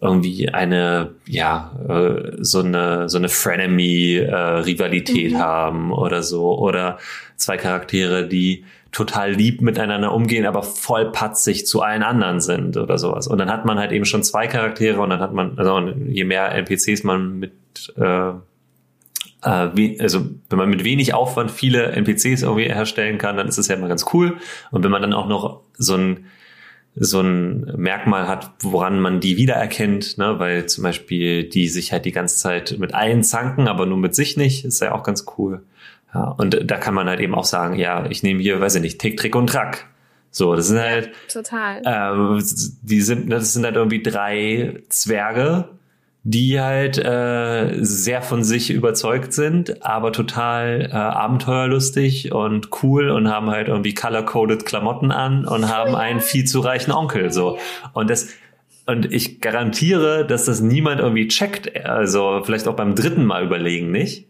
irgendwie 0.00 0.48
eine, 0.48 1.14
ja, 1.26 1.76
äh, 1.88 2.32
so 2.40 2.60
eine, 2.60 3.08
so 3.08 3.18
eine 3.18 3.28
Frenemy-Rivalität 3.28 5.32
äh, 5.32 5.34
mhm. 5.34 5.38
haben 5.38 5.92
oder 5.92 6.22
so, 6.22 6.58
oder 6.58 6.98
zwei 7.36 7.56
Charaktere, 7.56 8.26
die 8.26 8.64
total 8.92 9.32
lieb 9.32 9.62
miteinander 9.62 10.12
umgehen, 10.12 10.44
aber 10.44 10.62
voll 10.62 11.10
patzig 11.10 11.66
zu 11.66 11.80
allen 11.80 12.02
anderen 12.02 12.40
sind 12.40 12.76
oder 12.76 12.98
sowas. 12.98 13.26
Und 13.26 13.38
dann 13.38 13.50
hat 13.50 13.64
man 13.64 13.78
halt 13.78 13.90
eben 13.90 14.04
schon 14.04 14.22
zwei 14.22 14.46
Charaktere 14.46 15.00
und 15.00 15.10
dann 15.10 15.20
hat 15.20 15.32
man, 15.32 15.58
also 15.58 15.78
je 16.06 16.24
mehr 16.24 16.52
NPCs 16.52 17.02
man 17.02 17.38
mit, 17.38 17.52
äh, 17.96 18.28
äh, 19.42 19.98
also 19.98 20.26
wenn 20.50 20.58
man 20.58 20.68
mit 20.68 20.84
wenig 20.84 21.14
Aufwand 21.14 21.50
viele 21.50 21.86
NPCs 21.92 22.42
irgendwie 22.42 22.64
herstellen 22.64 23.16
kann, 23.16 23.38
dann 23.38 23.48
ist 23.48 23.58
es 23.58 23.68
ja 23.68 23.76
immer 23.76 23.88
ganz 23.88 24.04
cool. 24.12 24.36
Und 24.70 24.84
wenn 24.84 24.90
man 24.90 25.00
dann 25.00 25.14
auch 25.14 25.26
noch 25.26 25.62
so 25.78 25.96
ein 25.96 26.26
so 26.94 27.20
ein 27.20 27.72
Merkmal 27.78 28.28
hat, 28.28 28.50
woran 28.60 29.00
man 29.00 29.20
die 29.20 29.38
wiedererkennt, 29.38 30.18
ne? 30.18 30.38
weil 30.38 30.66
zum 30.66 30.84
Beispiel 30.84 31.44
die 31.44 31.68
sich 31.68 31.90
halt 31.90 32.04
die 32.04 32.12
ganze 32.12 32.36
Zeit 32.36 32.76
mit 32.78 32.92
allen 32.92 33.24
zanken, 33.24 33.66
aber 33.66 33.86
nur 33.86 33.96
mit 33.96 34.14
sich 34.14 34.36
nicht, 34.36 34.66
ist 34.66 34.82
ja 34.82 34.92
auch 34.92 35.02
ganz 35.02 35.24
cool. 35.38 35.62
Ja, 36.14 36.24
und 36.24 36.70
da 36.70 36.76
kann 36.76 36.94
man 36.94 37.08
halt 37.08 37.20
eben 37.20 37.34
auch 37.34 37.44
sagen, 37.44 37.76
ja, 37.76 38.06
ich 38.10 38.22
nehme 38.22 38.42
hier, 38.42 38.60
weiß 38.60 38.74
ich 38.76 38.82
nicht, 38.82 39.00
Tick, 39.00 39.16
Trick 39.16 39.34
und 39.34 39.48
Track. 39.48 39.86
So, 40.30 40.54
das 40.54 40.68
sind 40.68 40.80
halt. 40.80 41.06
Ja, 41.06 41.42
total. 41.42 42.38
Äh, 42.38 42.42
die 42.82 43.00
sind, 43.00 43.30
das 43.30 43.52
sind 43.52 43.64
halt 43.64 43.76
irgendwie 43.76 44.02
drei 44.02 44.82
Zwerge, 44.88 45.68
die 46.24 46.60
halt 46.60 46.98
äh, 46.98 47.78
sehr 47.82 48.22
von 48.22 48.44
sich 48.44 48.70
überzeugt 48.70 49.32
sind, 49.32 49.84
aber 49.84 50.12
total 50.12 50.88
äh, 50.90 50.94
abenteuerlustig 50.94 52.32
und 52.32 52.68
cool 52.82 53.10
und 53.10 53.28
haben 53.28 53.50
halt 53.50 53.68
irgendwie 53.68 53.92
color-coded 53.92 54.64
Klamotten 54.64 55.10
an 55.10 55.46
und 55.46 55.68
haben 55.68 55.94
einen 55.94 56.20
viel 56.20 56.44
zu 56.44 56.60
reichen 56.60 56.92
Onkel. 56.92 57.32
So. 57.32 57.58
Und 57.92 58.08
das, 58.08 58.28
und 58.86 59.12
ich 59.12 59.40
garantiere, 59.40 60.26
dass 60.26 60.44
das 60.44 60.60
niemand 60.60 61.00
irgendwie 61.00 61.28
checkt, 61.28 61.76
also 61.84 62.42
vielleicht 62.44 62.68
auch 62.68 62.76
beim 62.76 62.94
dritten 62.94 63.24
Mal 63.24 63.44
überlegen 63.44 63.90
nicht. 63.90 64.26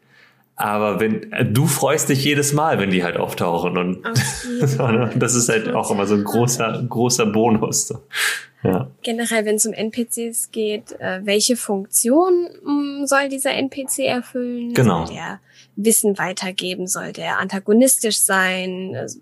Aber 0.57 1.01
wenn 1.01 1.33
äh, 1.33 1.45
du 1.45 1.67
freust 1.67 2.09
dich 2.09 2.25
jedes 2.25 2.53
Mal, 2.53 2.79
wenn 2.79 2.91
die 2.91 3.03
halt 3.03 3.17
auftauchen 3.17 3.77
und 3.79 4.05
ne? 4.79 5.11
das 5.17 5.35
ist 5.35 5.49
halt 5.49 5.75
auch 5.75 5.91
immer 5.91 6.07
so 6.07 6.15
ein 6.15 6.25
großer 6.25 6.85
großer 6.89 7.27
Bonus. 7.27 7.93
Ja. 8.63 8.89
Generell, 9.03 9.45
wenn 9.45 9.57
es 9.57 9.67
um 9.67 9.73
NPCs 9.73 10.53
geht, 10.53 10.93
äh, 11.01 11.21
welche 11.25 11.57
Funktion 11.57 12.49
mm, 12.63 13.07
soll 13.07 13.29
dieser 13.29 13.53
NPC 13.55 14.01
erfüllen? 14.01 14.73
Genau. 14.73 15.07
Soll 15.07 15.17
der 15.17 15.41
Wissen 15.75 16.17
weitergeben? 16.17 16.87
Soll 16.87 17.13
der 17.13 17.41
antagonistisch 17.41 18.21
sein? 18.21 18.95
Also, 18.95 19.19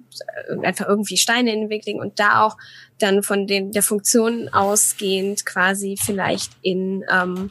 einfach 0.63 0.87
irgendwie 0.87 1.17
Steine 1.17 1.53
entwickeln 1.53 2.01
und 2.01 2.19
da 2.21 2.45
auch 2.45 2.59
dann 2.99 3.23
von 3.23 3.47
den 3.47 3.73
der 3.73 3.83
Funktion 3.83 4.51
ausgehend 4.53 5.47
quasi 5.47 5.97
vielleicht 5.99 6.53
in 6.61 7.05
ähm, 7.11 7.49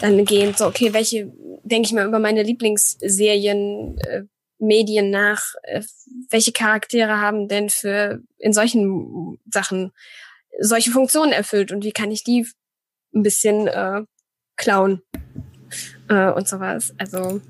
dann 0.00 0.24
gehend 0.24 0.58
so, 0.58 0.66
okay, 0.66 0.92
welche, 0.92 1.32
denke 1.62 1.86
ich 1.86 1.92
mal 1.92 2.06
über 2.06 2.18
meine 2.18 2.42
Lieblingsserien, 2.42 3.98
äh, 3.98 4.22
Medien 4.58 5.10
nach, 5.10 5.42
äh, 5.62 5.82
welche 6.30 6.52
Charaktere 6.52 7.20
haben 7.20 7.48
denn 7.48 7.68
für 7.68 8.20
in 8.38 8.52
solchen 8.52 9.38
Sachen 9.50 9.92
solche 10.58 10.90
Funktionen 10.90 11.32
erfüllt 11.32 11.72
und 11.72 11.84
wie 11.84 11.92
kann 11.92 12.10
ich 12.10 12.24
die 12.24 12.46
ein 13.14 13.22
bisschen 13.22 13.66
äh, 13.66 14.02
klauen 14.56 15.02
äh, 16.08 16.30
und 16.30 16.48
sowas. 16.48 16.94
Also 16.98 17.40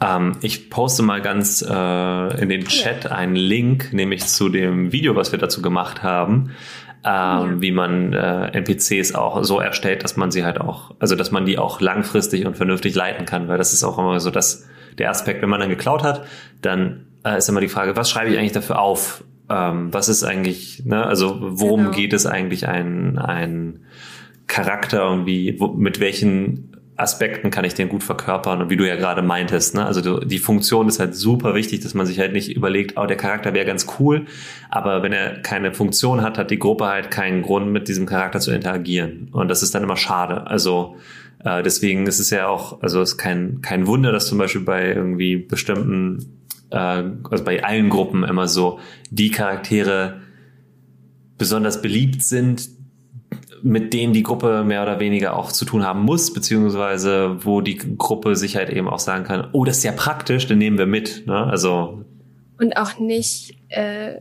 ähm, 0.00 0.36
ich 0.42 0.68
poste 0.68 1.02
mal 1.02 1.22
ganz 1.22 1.62
äh, 1.62 2.42
in 2.42 2.48
den 2.48 2.66
Chat 2.66 3.06
einen 3.06 3.36
Link, 3.36 3.92
nämlich 3.92 4.26
zu 4.26 4.48
dem 4.48 4.92
Video, 4.92 5.14
was 5.16 5.32
wir 5.32 5.38
dazu 5.38 5.62
gemacht 5.62 6.02
haben. 6.02 6.50
Ähm, 7.04 7.10
ja. 7.10 7.54
wie 7.60 7.72
man 7.72 8.12
äh, 8.12 8.52
NPCs 8.52 9.16
auch 9.16 9.42
so 9.42 9.58
erstellt, 9.58 10.04
dass 10.04 10.16
man 10.16 10.30
sie 10.30 10.44
halt 10.44 10.60
auch, 10.60 10.94
also 11.00 11.16
dass 11.16 11.32
man 11.32 11.44
die 11.44 11.58
auch 11.58 11.80
langfristig 11.80 12.46
und 12.46 12.56
vernünftig 12.56 12.94
leiten 12.94 13.26
kann, 13.26 13.48
weil 13.48 13.58
das 13.58 13.72
ist 13.72 13.82
auch 13.82 13.98
immer 13.98 14.20
so 14.20 14.30
dass 14.30 14.68
der 14.98 15.10
Aspekt, 15.10 15.42
wenn 15.42 15.48
man 15.48 15.58
dann 15.58 15.68
geklaut 15.68 16.04
hat, 16.04 16.24
dann 16.60 17.06
äh, 17.24 17.38
ist 17.38 17.48
immer 17.48 17.60
die 17.60 17.68
Frage, 17.68 17.96
was 17.96 18.08
schreibe 18.08 18.30
ich 18.30 18.38
eigentlich 18.38 18.52
dafür 18.52 18.78
auf? 18.78 19.24
Ähm, 19.48 19.92
was 19.92 20.08
ist 20.08 20.22
eigentlich, 20.22 20.84
ne, 20.84 21.04
also 21.04 21.38
worum 21.40 21.80
genau. 21.80 21.90
geht 21.90 22.12
es 22.12 22.26
eigentlich 22.26 22.68
ein, 22.68 23.18
ein 23.18 23.80
Charakter 24.46 25.10
und 25.10 25.26
wie, 25.26 25.58
wo, 25.58 25.68
mit 25.68 25.98
welchen 25.98 26.71
Aspekten 27.02 27.50
kann 27.50 27.64
ich 27.64 27.74
den 27.74 27.88
gut 27.88 28.02
verkörpern 28.02 28.62
und 28.62 28.70
wie 28.70 28.76
du 28.76 28.86
ja 28.86 28.96
gerade 28.96 29.22
meintest, 29.22 29.74
ne? 29.74 29.84
Also 29.84 30.20
die 30.20 30.38
Funktion 30.38 30.88
ist 30.88 31.00
halt 31.00 31.14
super 31.14 31.54
wichtig, 31.54 31.80
dass 31.80 31.94
man 31.94 32.06
sich 32.06 32.18
halt 32.18 32.32
nicht 32.32 32.54
überlegt, 32.54 32.96
oh, 32.96 33.06
der 33.06 33.16
Charakter 33.16 33.52
wäre 33.52 33.66
ganz 33.66 33.86
cool, 33.98 34.26
aber 34.70 35.02
wenn 35.02 35.12
er 35.12 35.40
keine 35.42 35.74
Funktion 35.74 36.22
hat, 36.22 36.38
hat 36.38 36.50
die 36.50 36.58
Gruppe 36.58 36.86
halt 36.86 37.10
keinen 37.10 37.42
Grund, 37.42 37.70
mit 37.72 37.88
diesem 37.88 38.06
Charakter 38.06 38.40
zu 38.40 38.52
interagieren. 38.52 39.28
Und 39.32 39.48
das 39.48 39.62
ist 39.62 39.74
dann 39.74 39.82
immer 39.82 39.96
schade. 39.96 40.46
Also 40.46 40.96
äh, 41.44 41.62
deswegen 41.62 42.06
ist 42.06 42.18
es 42.18 42.30
ja 42.30 42.46
auch, 42.46 42.82
also 42.82 43.00
es 43.00 43.12
ist 43.12 43.18
kein, 43.18 43.60
kein 43.62 43.86
Wunder, 43.86 44.12
dass 44.12 44.26
zum 44.26 44.38
Beispiel 44.38 44.62
bei 44.62 44.92
irgendwie 44.92 45.36
bestimmten, 45.36 46.38
äh, 46.70 46.76
also 46.76 47.44
bei 47.44 47.64
allen 47.64 47.90
Gruppen 47.90 48.24
immer 48.24 48.48
so 48.48 48.78
die 49.10 49.30
Charaktere 49.30 50.20
besonders 51.36 51.82
beliebt 51.82 52.22
sind, 52.22 52.68
mit 53.62 53.92
denen 53.92 54.12
die 54.12 54.22
Gruppe 54.22 54.64
mehr 54.64 54.82
oder 54.82 55.00
weniger 55.00 55.36
auch 55.36 55.52
zu 55.52 55.64
tun 55.64 55.84
haben 55.84 56.02
muss, 56.02 56.32
beziehungsweise 56.32 57.44
wo 57.44 57.60
die 57.60 57.76
Gruppe 57.76 58.36
sich 58.36 58.56
halt 58.56 58.70
eben 58.70 58.88
auch 58.88 58.98
sagen 58.98 59.24
kann, 59.24 59.48
oh, 59.52 59.64
das 59.64 59.78
ist 59.78 59.84
ja 59.84 59.92
praktisch, 59.92 60.46
den 60.46 60.58
nehmen 60.58 60.78
wir 60.78 60.86
mit. 60.86 61.26
Ne? 61.26 61.34
Also 61.34 62.04
und 62.58 62.76
auch 62.76 62.98
nicht 62.98 63.56
äh, 63.68 64.20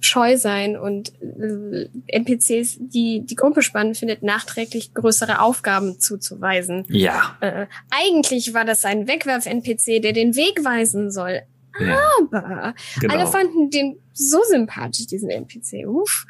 scheu 0.00 0.36
sein 0.36 0.76
und 0.76 1.12
äh, 1.20 1.88
NPCs, 2.06 2.78
die 2.80 3.24
die 3.24 3.36
Gruppe 3.36 3.62
spannend 3.62 3.96
findet, 3.96 4.22
nachträglich 4.22 4.94
größere 4.94 5.40
Aufgaben 5.40 5.98
zuzuweisen. 5.98 6.84
Ja. 6.88 7.36
Äh, 7.40 7.66
eigentlich 7.90 8.54
war 8.54 8.64
das 8.64 8.84
ein 8.84 9.06
Wegwerf-NPC, 9.08 10.02
der 10.02 10.12
den 10.12 10.36
Weg 10.36 10.64
weisen 10.64 11.10
soll. 11.10 11.42
Ja. 11.78 11.98
Aber 12.32 12.74
genau. 13.00 13.14
alle 13.14 13.26
fanden 13.26 13.70
den 13.70 13.98
so 14.12 14.38
sympathisch, 14.48 15.06
diesen 15.06 15.30
NPC. 15.30 15.86
Uff. 15.86 16.26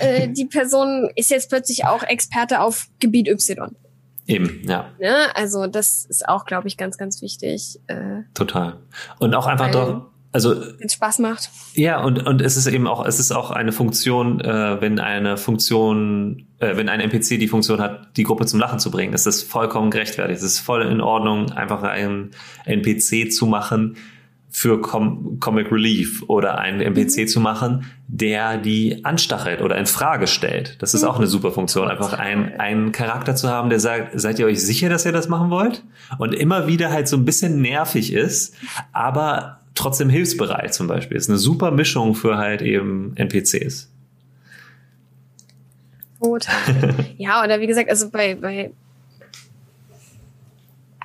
äh, 0.00 0.28
die 0.32 0.46
Person 0.46 1.10
ist 1.16 1.30
jetzt 1.30 1.48
plötzlich 1.48 1.86
auch 1.86 2.02
Experte 2.02 2.60
auf 2.60 2.88
Gebiet 3.00 3.28
Y. 3.28 3.74
Eben, 4.26 4.62
ja. 4.66 4.90
Ne? 4.98 5.14
Also 5.34 5.66
das 5.66 6.06
ist 6.06 6.28
auch, 6.28 6.46
glaube 6.46 6.68
ich, 6.68 6.76
ganz, 6.76 6.96
ganz 6.96 7.20
wichtig. 7.20 7.80
Äh, 7.86 8.22
Total. 8.32 8.78
Und 9.18 9.34
auch 9.34 9.46
einfach 9.46 9.70
doch, 9.70 10.06
also 10.34 10.52
es 10.80 10.94
Spaß 10.94 11.20
macht. 11.20 11.48
Ja, 11.74 12.02
und 12.02 12.26
und 12.26 12.42
es 12.42 12.56
ist 12.56 12.66
eben 12.66 12.88
auch, 12.88 13.06
es 13.06 13.20
ist 13.20 13.30
auch 13.30 13.52
eine 13.52 13.70
Funktion, 13.70 14.40
äh, 14.40 14.80
wenn 14.80 14.98
eine 14.98 15.36
Funktion, 15.36 16.48
äh, 16.58 16.76
wenn 16.76 16.88
ein 16.88 16.98
NPC 16.98 17.38
die 17.38 17.46
Funktion 17.46 17.80
hat, 17.80 18.16
die 18.16 18.24
Gruppe 18.24 18.44
zum 18.44 18.58
Lachen 18.58 18.80
zu 18.80 18.90
bringen, 18.90 19.12
ist 19.12 19.26
das 19.26 19.44
vollkommen 19.44 19.92
gerechtfertigt. 19.92 20.38
Es 20.38 20.44
ist 20.44 20.58
voll 20.58 20.82
in 20.82 21.00
Ordnung, 21.00 21.52
einfach 21.52 21.84
einen 21.84 22.32
NPC 22.64 23.30
zu 23.30 23.46
machen, 23.46 23.96
für 24.56 24.80
Com 24.80 25.40
Comic 25.40 25.72
Relief 25.72 26.22
oder 26.28 26.58
einen 26.58 26.80
NPC 26.80 27.22
mhm. 27.22 27.26
zu 27.26 27.40
machen, 27.40 27.90
der 28.06 28.56
die 28.56 29.04
anstachelt 29.04 29.60
oder 29.60 29.76
in 29.76 29.86
Frage 29.86 30.28
stellt. 30.28 30.80
Das 30.80 30.94
ist 30.94 31.02
mhm. 31.02 31.08
auch 31.08 31.16
eine 31.16 31.26
super 31.26 31.50
Funktion, 31.50 31.88
einfach 31.88 32.12
ein, 32.12 32.54
einen 32.60 32.92
Charakter 32.92 33.34
zu 33.34 33.48
haben, 33.48 33.68
der 33.68 33.80
sagt, 33.80 34.12
seid 34.14 34.38
ihr 34.38 34.46
euch 34.46 34.62
sicher, 34.62 34.88
dass 34.88 35.04
ihr 35.04 35.10
das 35.10 35.28
machen 35.28 35.50
wollt? 35.50 35.82
Und 36.18 36.34
immer 36.34 36.68
wieder 36.68 36.92
halt 36.92 37.08
so 37.08 37.16
ein 37.16 37.24
bisschen 37.24 37.60
nervig 37.62 38.12
ist, 38.12 38.54
aber 38.92 39.58
trotzdem 39.74 40.08
hilfsbereit 40.08 40.72
zum 40.72 40.86
Beispiel. 40.86 41.16
Ist 41.16 41.28
eine 41.28 41.38
super 41.38 41.72
Mischung 41.72 42.14
für 42.14 42.38
halt 42.38 42.62
eben 42.62 43.12
NPCs. 43.16 43.90
Total. 46.22 46.54
ja, 47.18 47.42
oder 47.42 47.60
wie 47.60 47.66
gesagt, 47.66 47.90
also 47.90 48.08
bei, 48.08 48.36
bei 48.36 48.70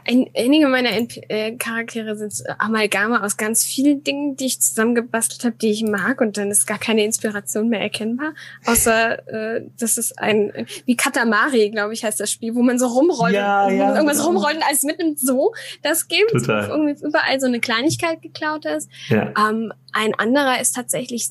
ein, 0.09 0.29
einige 0.35 0.67
meiner 0.67 0.91
NP 0.91 1.21
äh, 1.29 1.55
Charaktere 1.55 2.15
sind 2.15 2.43
Amalgame 2.57 3.23
aus 3.23 3.37
ganz 3.37 3.63
vielen 3.63 4.03
Dingen, 4.03 4.35
die 4.35 4.47
ich 4.47 4.59
zusammengebastelt 4.59 5.43
habe, 5.43 5.55
die 5.61 5.69
ich 5.69 5.83
mag 5.83 6.19
und 6.19 6.37
dann 6.37 6.49
ist 6.49 6.65
gar 6.65 6.79
keine 6.79 7.03
Inspiration 7.03 7.69
mehr 7.69 7.81
erkennbar, 7.81 8.33
außer 8.65 9.27
äh, 9.27 9.65
das 9.77 9.97
ist 9.97 10.17
ein 10.17 10.51
wie 10.85 10.95
Katamari, 10.95 11.69
glaube 11.69 11.93
ich, 11.93 12.03
heißt 12.03 12.19
das 12.19 12.31
Spiel, 12.31 12.55
wo 12.55 12.63
man 12.63 12.79
so 12.79 12.87
rumrollt, 12.87 13.35
ja, 13.35 13.69
ja, 13.69 13.95
irgendwas 13.95 14.25
rumrollt 14.25 14.55
und 14.55 14.63
alles 14.63 14.83
mitnimmt. 14.83 15.19
So, 15.19 15.53
das 15.83 16.07
Game, 16.07 16.27
Total. 16.31 16.69
irgendwie 16.69 17.05
überall 17.05 17.39
so 17.39 17.45
eine 17.45 17.59
Kleinigkeit 17.59 18.21
geklaut 18.21 18.65
ist. 18.65 18.89
Ja. 19.09 19.33
Ähm, 19.37 19.71
ein 19.93 20.15
anderer 20.15 20.59
ist 20.59 20.75
tatsächlich 20.75 21.29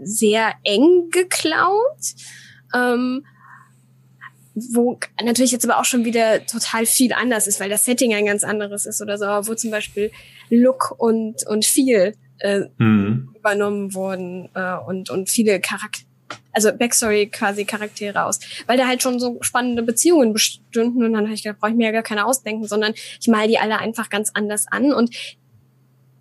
sehr 0.00 0.52
eng 0.62 1.10
geklaut. 1.10 2.14
Ähm, 2.74 3.24
wo 4.54 4.98
natürlich 5.22 5.52
jetzt 5.52 5.64
aber 5.64 5.80
auch 5.80 5.84
schon 5.84 6.04
wieder 6.04 6.44
total 6.46 6.86
viel 6.86 7.12
anders 7.12 7.46
ist, 7.46 7.60
weil 7.60 7.70
das 7.70 7.84
Setting 7.84 8.14
ein 8.14 8.26
ganz 8.26 8.44
anderes 8.44 8.86
ist 8.86 9.00
oder 9.00 9.16
so, 9.16 9.24
wo 9.26 9.54
zum 9.54 9.70
Beispiel 9.70 10.10
Look 10.50 10.94
und, 10.98 11.46
und 11.46 11.64
viel 11.64 12.14
äh, 12.40 12.62
mhm. 12.76 13.30
übernommen 13.36 13.94
wurden 13.94 14.50
äh, 14.54 14.76
und, 14.86 15.10
und 15.10 15.30
viele 15.30 15.60
Charaktere, 15.60 16.06
also 16.52 16.72
Backstory 16.72 17.28
quasi 17.28 17.64
Charaktere 17.64 18.24
aus, 18.24 18.40
weil 18.66 18.76
da 18.76 18.86
halt 18.86 19.02
schon 19.02 19.18
so 19.18 19.38
spannende 19.40 19.82
Beziehungen 19.82 20.32
bestünden 20.32 21.04
und 21.04 21.12
dann 21.12 21.24
habe 21.24 21.34
ich 21.34 21.42
gedacht, 21.42 21.60
brauche 21.60 21.70
ich 21.70 21.76
mir 21.76 21.86
ja 21.86 21.92
gar 21.92 22.02
keine 22.02 22.26
ausdenken, 22.26 22.66
sondern 22.66 22.92
ich 23.20 23.28
mal 23.28 23.48
die 23.48 23.58
alle 23.58 23.78
einfach 23.78 24.10
ganz 24.10 24.30
anders 24.34 24.66
an 24.70 24.92
und 24.92 25.14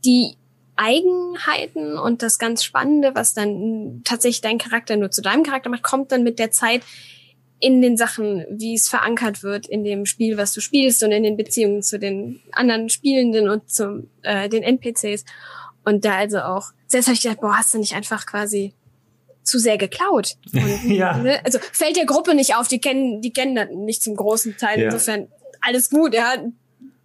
die 0.06 0.38
Eigenheiten 0.78 1.98
und 1.98 2.24
das 2.24 2.40
ganz 2.40 2.64
Spannende, 2.64 3.12
was 3.14 3.34
dann 3.34 4.02
tatsächlich 4.04 4.42
dein 4.42 4.58
Charakter 4.58 4.96
nur 4.96 5.12
zu 5.12 5.22
deinem 5.22 5.44
Charakter 5.44 5.70
macht, 5.70 5.84
kommt 5.84 6.12
dann 6.12 6.24
mit 6.24 6.40
der 6.40 6.52
Zeit 6.52 6.82
in 7.62 7.82
den 7.82 7.96
Sachen, 7.96 8.46
wie 8.50 8.74
es 8.74 8.90
verankert 8.90 9.44
wird 9.44 9.68
in 9.68 9.84
dem 9.84 10.06
Spiel, 10.08 10.36
was 10.36 10.52
du 10.52 10.62
spielst 10.62 11.04
und 11.04 11.12
in 11.12 11.24
den 11.24 11.38
Beziehungen 11.38 11.84
zu 11.84 12.00
den 12.00 12.42
anderen 12.52 12.90
Spielenden 12.90 13.48
und 13.50 13.70
zu 13.70 14.10
äh, 14.24 14.50
den 14.50 14.64
NPCs. 14.64 15.24
Und 15.86 16.04
da 16.04 16.18
also 16.18 16.40
auch, 16.40 16.72
selbst 16.88 17.08
habe 17.08 17.14
ich 17.14 17.22
gedacht, 17.22 17.40
boah, 17.40 17.58
hast 17.58 17.74
du 17.74 17.78
nicht 17.78 17.94
einfach 17.94 18.26
quasi 18.26 18.74
zu 19.44 19.60
sehr 19.60 19.78
geklaut. 19.78 20.38
Und, 20.54 20.84
ja. 20.92 21.18
Ne, 21.18 21.40
also 21.46 21.60
fällt 21.72 21.98
der 21.98 22.06
Gruppe 22.06 22.34
nicht 22.34 22.56
auf, 22.56 22.68
die 22.68 22.80
kennen, 22.80 23.22
die 23.22 23.32
kennen 23.32 23.56
das 23.56 23.70
nicht 23.70 24.02
zum 24.02 24.16
großen 24.16 24.58
Teil. 24.58 24.80
Ja. 24.80 24.86
Insofern 24.86 25.28
alles 25.62 25.92
gut, 25.92 26.16
ja, 26.16 26.34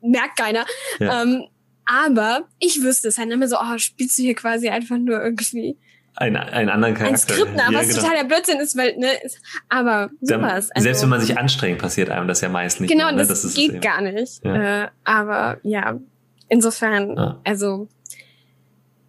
merkt 0.00 0.38
keiner. 0.38 0.64
Ja. 0.98 1.22
Ähm, 1.22 1.48
aber 1.84 2.48
ich 2.58 2.82
wüsste 2.82 3.08
es 3.08 3.18
halt 3.18 3.30
immer 3.30 3.46
so, 3.46 3.56
oh, 3.58 3.78
spielst 3.78 4.16
du 4.18 4.22
hier 4.22 4.34
quasi 4.34 4.70
einfach 4.70 4.96
nur 4.96 5.22
irgendwie 5.22 5.76
ein, 6.16 6.36
einen 6.36 6.70
anderen 6.70 6.94
Charakter. 6.94 7.14
Ein 7.14 7.18
Skript, 7.18 7.58
ja, 7.58 7.68
was 7.72 7.88
genau. 7.88 8.00
totaler 8.00 8.24
Blödsinn 8.24 8.58
ist, 8.58 8.76
weil, 8.76 8.96
ne, 8.96 9.22
ist, 9.22 9.38
aber 9.68 10.10
sowas. 10.20 10.70
Also, 10.70 10.84
selbst 10.84 11.02
wenn 11.02 11.08
man 11.10 11.20
sich 11.20 11.38
anstrengt, 11.38 11.78
passiert 11.78 12.10
einem 12.10 12.26
das 12.26 12.40
ja 12.40 12.48
meist 12.48 12.80
nicht. 12.80 12.90
Genau, 12.90 13.06
mehr, 13.06 13.16
ne? 13.16 13.26
das, 13.26 13.42
das 13.42 13.54
geht 13.54 13.82
gar 13.82 14.00
nicht. 14.00 14.44
Ja. 14.44 14.84
Äh, 14.84 14.88
aber 15.04 15.58
ja, 15.62 16.00
insofern, 16.48 17.16
ja. 17.16 17.40
also 17.44 17.88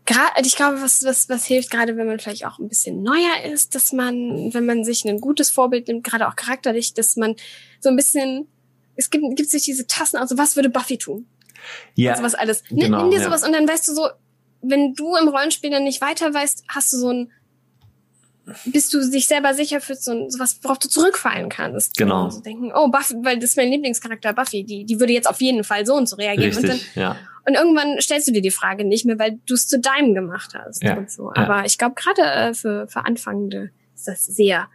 gerade, 0.05 0.45
ich 0.45 0.55
glaube, 0.55 0.81
was, 0.81 1.03
was, 1.05 1.29
was 1.29 1.45
hilft, 1.45 1.71
gerade 1.71 1.95
wenn 1.95 2.07
man 2.07 2.19
vielleicht 2.19 2.45
auch 2.45 2.59
ein 2.59 2.67
bisschen 2.67 3.03
neuer 3.03 3.43
ist, 3.51 3.75
dass 3.75 3.93
man, 3.93 4.53
wenn 4.53 4.65
man 4.65 4.83
sich 4.83 5.05
ein 5.05 5.21
gutes 5.21 5.49
Vorbild 5.49 5.87
nimmt, 5.87 6.03
gerade 6.03 6.27
auch 6.27 6.35
charakterlich, 6.35 6.93
dass 6.93 7.15
man 7.15 7.35
so 7.79 7.89
ein 7.89 7.95
bisschen, 7.95 8.47
es 8.95 9.09
gibt, 9.09 9.23
gibt 9.37 9.49
sich 9.49 9.63
diese 9.63 9.87
Tassen, 9.87 10.17
also 10.17 10.37
was 10.37 10.57
würde 10.57 10.69
Buffy 10.69 10.97
tun? 10.97 11.25
Ja. 11.95 12.11
Also 12.11 12.23
was 12.23 12.35
alles. 12.35 12.63
Genau, 12.69 13.03
Nimm 13.03 13.11
dir 13.11 13.21
sowas 13.21 13.41
ja. 13.41 13.47
und 13.47 13.53
dann 13.53 13.67
weißt 13.67 13.87
du 13.87 13.93
so, 13.93 14.07
wenn 14.61 14.93
du 14.93 15.15
im 15.15 15.27
Rollenspiel 15.29 15.69
dann 15.69 15.83
nicht 15.83 16.01
weiter 16.01 16.33
weißt, 16.33 16.63
hast 16.69 16.93
du 16.93 16.97
so 16.97 17.09
ein 17.11 17.31
bis 18.65 18.89
du 18.89 18.99
dich 19.09 19.27
selber 19.27 19.53
sicher 19.53 19.81
fühlst, 19.81 20.05
so, 20.05 20.29
so 20.29 20.39
was, 20.39 20.59
worauf 20.63 20.79
du 20.79 20.87
zurückfallen 20.87 21.49
kannst. 21.49 21.97
Genau. 21.97 22.23
Und 22.25 22.31
so 22.31 22.39
denken, 22.39 22.71
oh, 22.73 22.87
Buffy, 22.89 23.15
weil 23.21 23.39
das 23.39 23.49
ist 23.51 23.57
mein 23.57 23.69
Lieblingscharakter 23.69 24.31
Buffy, 24.31 24.63
die, 24.63 24.85
die 24.85 24.99
würde 25.01 25.11
jetzt 25.11 25.29
auf 25.29 25.41
jeden 25.41 25.65
Fall 25.65 25.85
so 25.85 25.95
und 25.95 26.07
so 26.07 26.15
reagieren. 26.15 26.53
Richtig, 26.55 26.71
Und, 26.71 26.95
dann, 26.95 27.03
ja. 27.03 27.15
und 27.45 27.55
irgendwann 27.55 27.99
stellst 27.99 28.25
du 28.29 28.31
dir 28.31 28.41
die 28.41 28.51
Frage 28.51 28.85
nicht 28.85 29.05
mehr, 29.05 29.19
weil 29.19 29.39
du 29.45 29.53
es 29.53 29.67
zu 29.67 29.81
deinem 29.81 30.13
gemacht 30.13 30.53
hast. 30.53 30.81
Ja, 30.81 30.95
Und 30.95 31.11
so. 31.11 31.29
ja. 31.35 31.41
Aber 31.43 31.65
ich 31.65 31.77
glaube, 31.77 31.95
gerade 31.95 32.21
äh, 32.21 32.53
für, 32.53 32.87
für 32.87 33.05
Anfangende 33.05 33.71
ist 33.95 34.07
das 34.07 34.25
sehr 34.25 34.69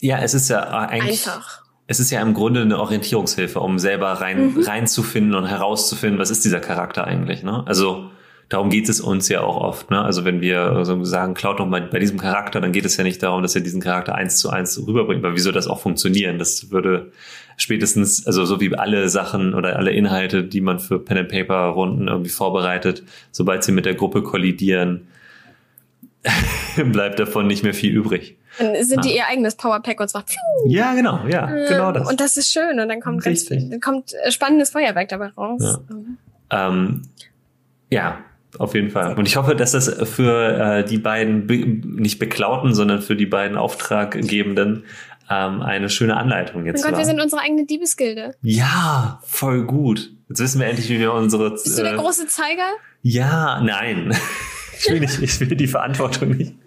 Ja, 0.00 0.20
es 0.20 0.32
ist 0.32 0.48
ja 0.48 0.60
eigentlich. 0.62 1.26
einfach. 1.26 1.64
Es 1.88 1.98
ist 1.98 2.12
ja 2.12 2.20
im 2.22 2.32
Grunde 2.32 2.62
eine 2.62 2.78
Orientierungshilfe, 2.78 3.58
um 3.58 3.80
selber 3.80 4.12
rein, 4.12 4.54
Mhm. 4.54 4.60
reinzufinden 4.62 5.34
und 5.34 5.46
herauszufinden, 5.46 6.20
was 6.20 6.30
ist 6.30 6.44
dieser 6.44 6.60
Charakter 6.60 7.04
eigentlich, 7.04 7.42
ne? 7.42 7.64
Also, 7.66 8.08
darum 8.48 8.70
geht 8.70 8.88
es 8.88 9.00
uns 9.00 9.28
ja 9.28 9.40
auch 9.40 9.56
oft, 9.56 9.90
ne? 9.90 10.02
Also, 10.02 10.24
wenn 10.24 10.40
wir 10.40 10.84
so 10.84 11.04
sagen, 11.04 11.34
klaut 11.34 11.58
doch 11.60 11.66
mal 11.66 11.82
bei 11.82 11.98
diesem 11.98 12.18
Charakter, 12.18 12.60
dann 12.60 12.72
geht 12.72 12.84
es 12.84 12.96
ja 12.96 13.04
nicht 13.04 13.22
darum, 13.22 13.42
dass 13.42 13.54
er 13.54 13.60
diesen 13.60 13.80
Charakter 13.80 14.14
eins 14.14 14.38
zu 14.38 14.50
eins 14.50 14.80
rüberbringt, 14.86 15.22
weil 15.22 15.34
wie 15.34 15.40
soll 15.40 15.52
das 15.52 15.66
auch 15.66 15.80
funktionieren? 15.80 16.38
Das 16.38 16.70
würde 16.70 17.12
spätestens, 17.56 18.26
also 18.26 18.44
so 18.44 18.60
wie 18.60 18.74
alle 18.76 19.08
Sachen 19.08 19.54
oder 19.54 19.76
alle 19.76 19.90
Inhalte, 19.90 20.44
die 20.44 20.60
man 20.60 20.78
für 20.78 20.98
Pen 20.98 21.18
and 21.18 21.28
Paper 21.28 21.68
Runden 21.68 22.08
irgendwie 22.08 22.30
vorbereitet, 22.30 23.02
sobald 23.32 23.64
sie 23.64 23.72
mit 23.72 23.86
der 23.86 23.94
Gruppe 23.94 24.22
kollidieren, 24.22 25.08
bleibt 26.92 27.18
davon 27.18 27.46
nicht 27.46 27.62
mehr 27.62 27.74
viel 27.74 27.92
übrig. 27.94 28.36
Dann 28.58 28.82
sind 28.84 29.04
die 29.04 29.10
Ah. 29.10 29.16
ihr 29.16 29.26
eigenes 29.28 29.54
Powerpack 29.54 30.00
und 30.00 30.12
macht 30.14 30.30
pfiuh, 30.30 30.68
Ja, 30.68 30.94
genau, 30.94 31.20
ja, 31.28 31.46
genau 31.68 31.92
das. 31.92 32.08
Und 32.08 32.20
das 32.20 32.36
ist 32.36 32.50
schön. 32.50 32.80
Und 32.80 32.88
dann 32.88 33.00
kommt 33.00 33.22
ganz, 33.22 33.50
Richtig. 33.50 33.70
dann 33.70 33.80
kommt 33.80 34.12
äh, 34.24 34.30
spannendes 34.30 34.70
Feuerwerk 34.70 35.08
dabei 35.08 35.28
raus. 35.28 35.60
Ja. 35.62 35.78
Ähm, 35.90 36.16
Ähm, 36.50 37.02
ja, 37.90 38.18
auf 38.58 38.74
jeden 38.74 38.90
Fall. 38.90 39.16
Und 39.18 39.26
ich 39.28 39.36
hoffe, 39.36 39.54
dass 39.56 39.72
das 39.72 39.88
für 40.08 40.78
äh, 40.78 40.84
die 40.84 40.98
beiden 40.98 41.46
be 41.46 41.56
nicht 41.66 42.18
beklauten, 42.18 42.74
sondern 42.74 43.02
für 43.02 43.16
die 43.16 43.26
beiden 43.26 43.56
Auftraggebenden 43.56 44.84
ähm, 45.30 45.62
eine 45.62 45.88
schöne 45.88 46.16
Anleitung 46.16 46.66
jetzt 46.66 46.82
Gott, 46.82 46.92
war. 46.92 46.98
wir 46.98 47.04
sind 47.04 47.20
unsere 47.20 47.42
eigene 47.42 47.66
Diebesgilde. 47.66 48.34
ja, 48.42 49.20
voll 49.26 49.64
gut. 49.64 50.12
Jetzt 50.28 50.40
wissen 50.40 50.60
wir 50.60 50.66
endlich, 50.68 50.88
wie 50.88 50.98
wir 50.98 51.12
unsere. 51.12 51.50
Bist 51.50 51.78
du 51.78 51.82
der 51.82 51.94
äh, 51.94 51.96
große 51.96 52.26
Zeiger? 52.26 52.68
ja, 53.02 53.60
nein. 53.62 54.16
Ich 54.78 54.90
will, 54.92 55.00
nicht, 55.00 55.22
ich 55.22 55.40
will 55.40 55.56
die 55.56 55.68
Verantwortung 55.68 56.36
nicht. 56.36 56.52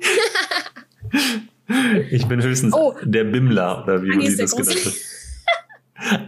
Ich 2.10 2.26
bin 2.28 2.42
höchstens 2.42 2.74
Oh. 2.74 2.96
der 3.04 3.24
Bimmler, 3.26 3.84
oder 3.84 4.02
wie 4.02 4.26
ist 4.26 4.40
der 4.40 4.46
das 4.48 4.56
genannt 4.56 4.86
hat. 4.86 4.94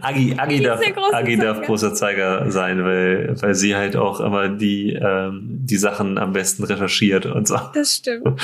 Agi, 0.00 0.34
Agi, 0.38 0.60
darf, 0.62 0.80
Agi 1.12 1.36
darf 1.36 1.62
großer 1.62 1.94
Zeiger 1.94 2.50
sein, 2.50 2.84
weil, 2.84 3.34
weil 3.40 3.54
sie 3.54 3.74
halt 3.74 3.96
auch 3.96 4.20
immer 4.20 4.48
die, 4.48 4.92
ähm, 4.92 5.42
die 5.44 5.76
Sachen 5.76 6.18
am 6.18 6.32
besten 6.32 6.64
recherchiert 6.64 7.26
und 7.26 7.48
so. 7.48 7.58
Das 7.74 7.96
stimmt. 7.96 8.28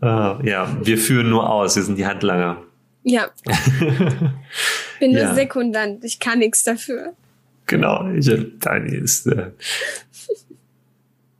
Ah, 0.00 0.38
ja, 0.42 0.76
wir 0.82 0.98
führen 0.98 1.30
nur 1.30 1.48
aus, 1.48 1.76
wir 1.76 1.84
sind 1.84 1.96
die 1.96 2.04
Handlanger. 2.04 2.58
Ja. 3.04 3.28
Bin 5.00 5.12
nur 5.12 5.20
Ja. 5.20 5.34
Sekundant. 5.34 6.04
Ich 6.04 6.18
kann 6.18 6.40
nichts 6.40 6.64
dafür. 6.64 7.14
Genau, 7.66 8.10
ich, 8.10 8.28
Dani 8.58 8.96
ist. 8.96 9.28
Äh, 9.28 9.52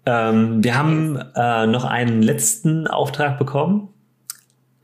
ähm, 0.07 0.63
wir 0.65 0.79
haben 0.79 1.19
äh, 1.35 1.67
noch 1.67 1.85
einen 1.85 2.23
letzten 2.23 2.87
Auftrag 2.87 3.39
bekommen, 3.39 3.89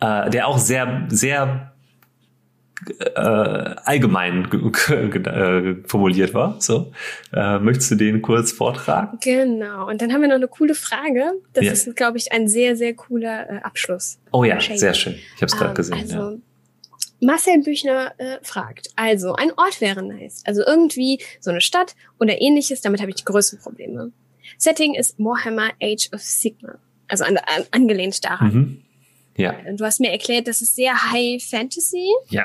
äh, 0.01 0.29
der 0.29 0.49
auch 0.49 0.59
sehr, 0.59 1.07
sehr 1.09 1.73
äh, 3.01 3.11
allgemein 3.21 4.49
ge- 4.51 5.09
ge- 5.11 5.23
äh, 5.27 5.77
formuliert 5.87 6.35
war. 6.35 6.61
So, 6.61 6.93
äh, 7.33 7.59
möchtest 7.59 7.91
du 7.93 7.95
den 7.97 8.23
kurz 8.23 8.53
vortragen? 8.53 9.19
Genau. 9.23 9.89
Und 9.89 10.03
dann 10.03 10.13
haben 10.13 10.21
wir 10.21 10.29
noch 10.29 10.37
eine 10.37 10.49
coole 10.49 10.75
Frage. 10.75 11.33
Das 11.55 11.65
Ja. 11.65 11.73
ist, 11.73 11.97
glaube 11.97 12.19
ich, 12.19 12.33
ein 12.33 12.49
sehr, 12.49 12.77
sehr 12.77 12.95
cooler 12.95 13.49
äh, 13.51 13.57
Abschluss. 13.63 14.19
Oh 14.33 14.45
ja, 14.45 14.61
Shady. 14.61 14.79
sehr 14.79 14.95
schön. 14.95 15.15
Ich 15.15 15.43
habe 15.43 15.47
es 15.47 15.53
gerade 15.57 15.71
Ähm, 15.71 15.75
gesehen. 15.75 15.95
Also, 15.99 16.15
ja. 16.17 16.33
Marcel 17.23 17.63
Büchner 17.63 18.13
äh, 18.19 18.37
fragt, 18.43 18.89
also 18.95 19.35
ein 19.35 19.51
Ort 19.57 19.81
wäre 19.81 20.03
nice. 20.03 20.43
Also 20.47 20.63
irgendwie 20.67 21.19
so 21.41 21.51
eine 21.51 21.63
Stadt 21.63 21.95
oder 22.21 22.41
ähnliches, 22.43 22.83
damit 22.83 23.01
habe 23.01 23.09
ich 23.11 23.17
die 23.17 23.25
größten 23.25 23.59
Probleme. 23.59 24.13
Setting 24.59 24.95
ist 24.95 25.19
Warhammer 25.19 25.71
Age 25.83 26.11
of 26.13 26.21
Sigma. 26.21 26.75
Also 27.09 27.25
an, 27.25 27.39
an, 27.39 27.65
angelehnt 27.71 28.23
daran. 28.25 28.53
Mhm. 28.55 28.83
Ja, 29.39 29.55
Du 29.77 29.85
hast 29.85 30.01
mir 30.01 30.11
erklärt, 30.11 30.47
das 30.49 30.61
ist 30.63 30.77
sehr 30.77 30.93
High 31.13 31.43
Fantasy. 31.43 32.07
ja, 32.29 32.45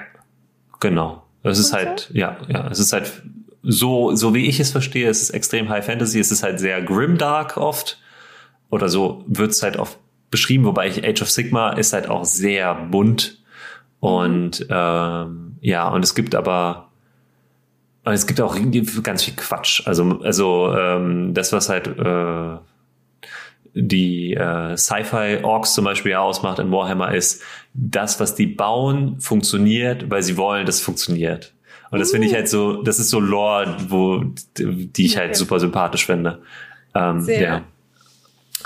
genau. 0.82 1.24
Es 1.44 1.58
ist 1.58 1.72
halt, 1.72 2.12
ja, 2.14 2.38
ja, 2.50 2.68
es 2.68 2.80
ist 2.80 2.92
halt 2.92 3.24
so, 3.64 4.14
so 4.16 4.34
wie 4.34 4.48
ich 4.48 4.60
es 4.60 4.72
verstehe, 4.72 5.10
es 5.10 5.22
ist 5.22 5.30
extrem 5.30 5.70
High 5.70 5.86
Fantasy, 5.86 6.20
es 6.20 6.32
ist 6.32 6.44
halt 6.44 6.60
sehr 6.60 6.82
grimdark 6.82 7.56
oft. 7.56 8.00
Oder 8.70 8.90
so 8.90 9.24
wird's 9.28 9.64
halt 9.64 9.78
oft 9.78 9.98
beschrieben, 10.30 10.66
wobei 10.66 10.88
ich 10.88 11.04
Age 11.04 11.22
of 11.22 11.32
Sigma 11.32 11.72
ist 11.72 11.94
halt 11.94 12.10
auch 12.10 12.26
sehr 12.26 12.76
bunt. 12.76 13.42
Und 14.00 14.66
ähm, 14.70 15.58
ja, 15.62 15.88
und 15.88 16.04
es 16.04 16.16
gibt 16.16 16.36
aber 16.36 16.92
es 18.04 18.26
gibt 18.26 18.42
auch 18.42 18.58
ganz 19.04 19.24
viel 19.24 19.36
Quatsch. 19.36 19.86
Also, 19.86 20.22
also 20.24 20.76
ähm, 20.76 21.34
das, 21.34 21.54
was 21.54 21.70
halt 21.70 21.88
äh, 21.88 22.58
die 23.74 24.34
äh, 24.34 24.76
Sci-Fi-Orks 24.76 25.74
zum 25.74 25.86
Beispiel 25.86 26.16
ausmacht 26.16 26.60
in 26.60 26.72
Warhammer, 26.72 27.14
ist 27.14 27.42
das, 27.74 28.20
was 28.20 28.36
die 28.36 28.48
bauen, 28.48 29.20
funktioniert, 29.20 30.10
weil 30.10 30.24
sie 30.24 30.38
wollen, 30.38 30.66
dass 30.66 30.76
es 30.76 30.82
funktioniert. 30.82 31.54
Und 31.90 32.00
das 32.00 32.12
finde 32.12 32.28
ich 32.28 32.34
halt 32.34 32.48
so, 32.48 32.82
das 32.84 33.00
ist 33.00 33.10
so 33.10 33.20
Lore, 33.20 33.76
wo, 33.90 34.24
die 34.58 35.06
ich 35.06 35.18
halt 35.18 35.30
Okay. 35.32 35.38
super 35.38 35.60
sympathisch 35.60 36.06
finde. 36.06 36.42
Ähm, 36.96 37.22
Sehr. 37.22 37.42
ja. 37.42 37.62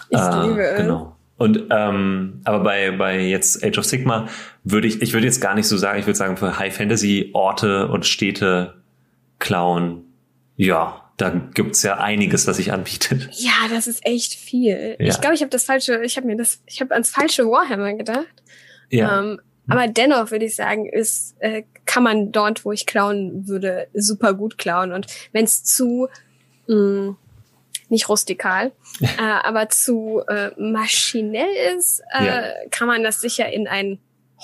Ich 0.09 0.17
Ah, 0.17 0.45
liebe 0.45 0.61
es. 0.61 0.77
Genau. 0.81 1.15
Und 1.37 1.63
ähm, 1.69 2.39
aber 2.45 2.59
bei 2.59 2.91
bei 2.91 3.19
jetzt 3.19 3.63
Age 3.63 3.79
of 3.79 3.85
Sigma 3.85 4.27
würde 4.63 4.87
ich 4.87 5.01
ich 5.01 5.11
würde 5.13 5.25
jetzt 5.25 5.41
gar 5.41 5.53
nicht 5.53 5.67
so 5.67 5.75
sagen, 5.75 5.99
ich 5.99 6.05
würde 6.05 6.17
sagen 6.17 6.37
für 6.37 6.57
High 6.59 6.73
Fantasy 6.75 7.31
Orte 7.33 7.87
und 7.89 8.05
Städte 8.05 8.75
klauen. 9.39 10.03
Ja, 10.55 11.04
da 11.17 11.29
gibt's 11.29 11.81
ja 11.83 11.97
einiges, 11.97 12.45
was 12.47 12.57
sich 12.57 12.71
anbietet. 12.73 13.29
Ja, 13.33 13.51
das 13.69 13.87
ist 13.87 14.05
echt 14.05 14.33
viel. 14.33 14.95
Ja. 14.99 15.07
Ich 15.07 15.21
glaube, 15.21 15.35
ich 15.35 15.41
habe 15.41 15.49
das 15.49 15.63
falsche, 15.63 16.03
ich 16.03 16.17
habe 16.17 16.27
mir 16.27 16.35
das, 16.35 16.61
ich 16.65 16.81
habe 16.81 16.93
ans 16.93 17.09
falsche 17.09 17.45
Warhammer 17.49 17.93
gedacht. 17.93 18.25
Ja, 18.89 19.19
Ähm, 19.19 19.39
aber 19.67 19.87
dennoch 19.87 20.29
würde 20.31 20.45
ich 20.45 20.55
sagen, 20.55 20.85
ist, 20.87 21.35
äh, 21.39 21.63
kann 21.85 22.03
man 22.03 22.31
dort, 22.31 22.65
wo 22.65 22.71
ich 22.71 22.85
klauen 22.85 23.47
würde, 23.47 23.87
super 23.93 24.33
gut 24.33 24.57
klauen. 24.57 24.91
Und 24.93 25.07
wenn 25.31 25.45
es 25.45 25.63
zu, 25.63 26.07
mh, 26.67 27.15
nicht 27.89 28.09
rustikal, 28.09 28.71
äh, 29.01 29.21
aber 29.21 29.69
zu 29.69 30.21
äh, 30.27 30.51
maschinell 30.59 31.47
ist, 31.77 32.01
äh, 32.19 32.25
Ja. 32.25 32.43
kann 32.71 32.87
man 32.87 33.03
das 33.03 33.21
sicher 33.21 33.51
in 33.51 33.67
ein 33.67 33.99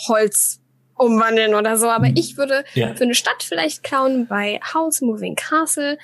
Holz 0.08 0.60
umwandeln 0.96 1.54
oder 1.56 1.78
so. 1.78 1.90
Aber 1.90 2.08
ich 2.16 2.38
würde 2.38 2.64
ja, 2.74 2.94
für 2.96 3.04
eine 3.04 3.16
Stadt 3.16 3.44
vielleicht 3.44 3.84
klauen 3.84 4.28
bei 4.28 4.60
House 4.74 5.02
Moving 5.02 5.36
Castle, 5.36 5.98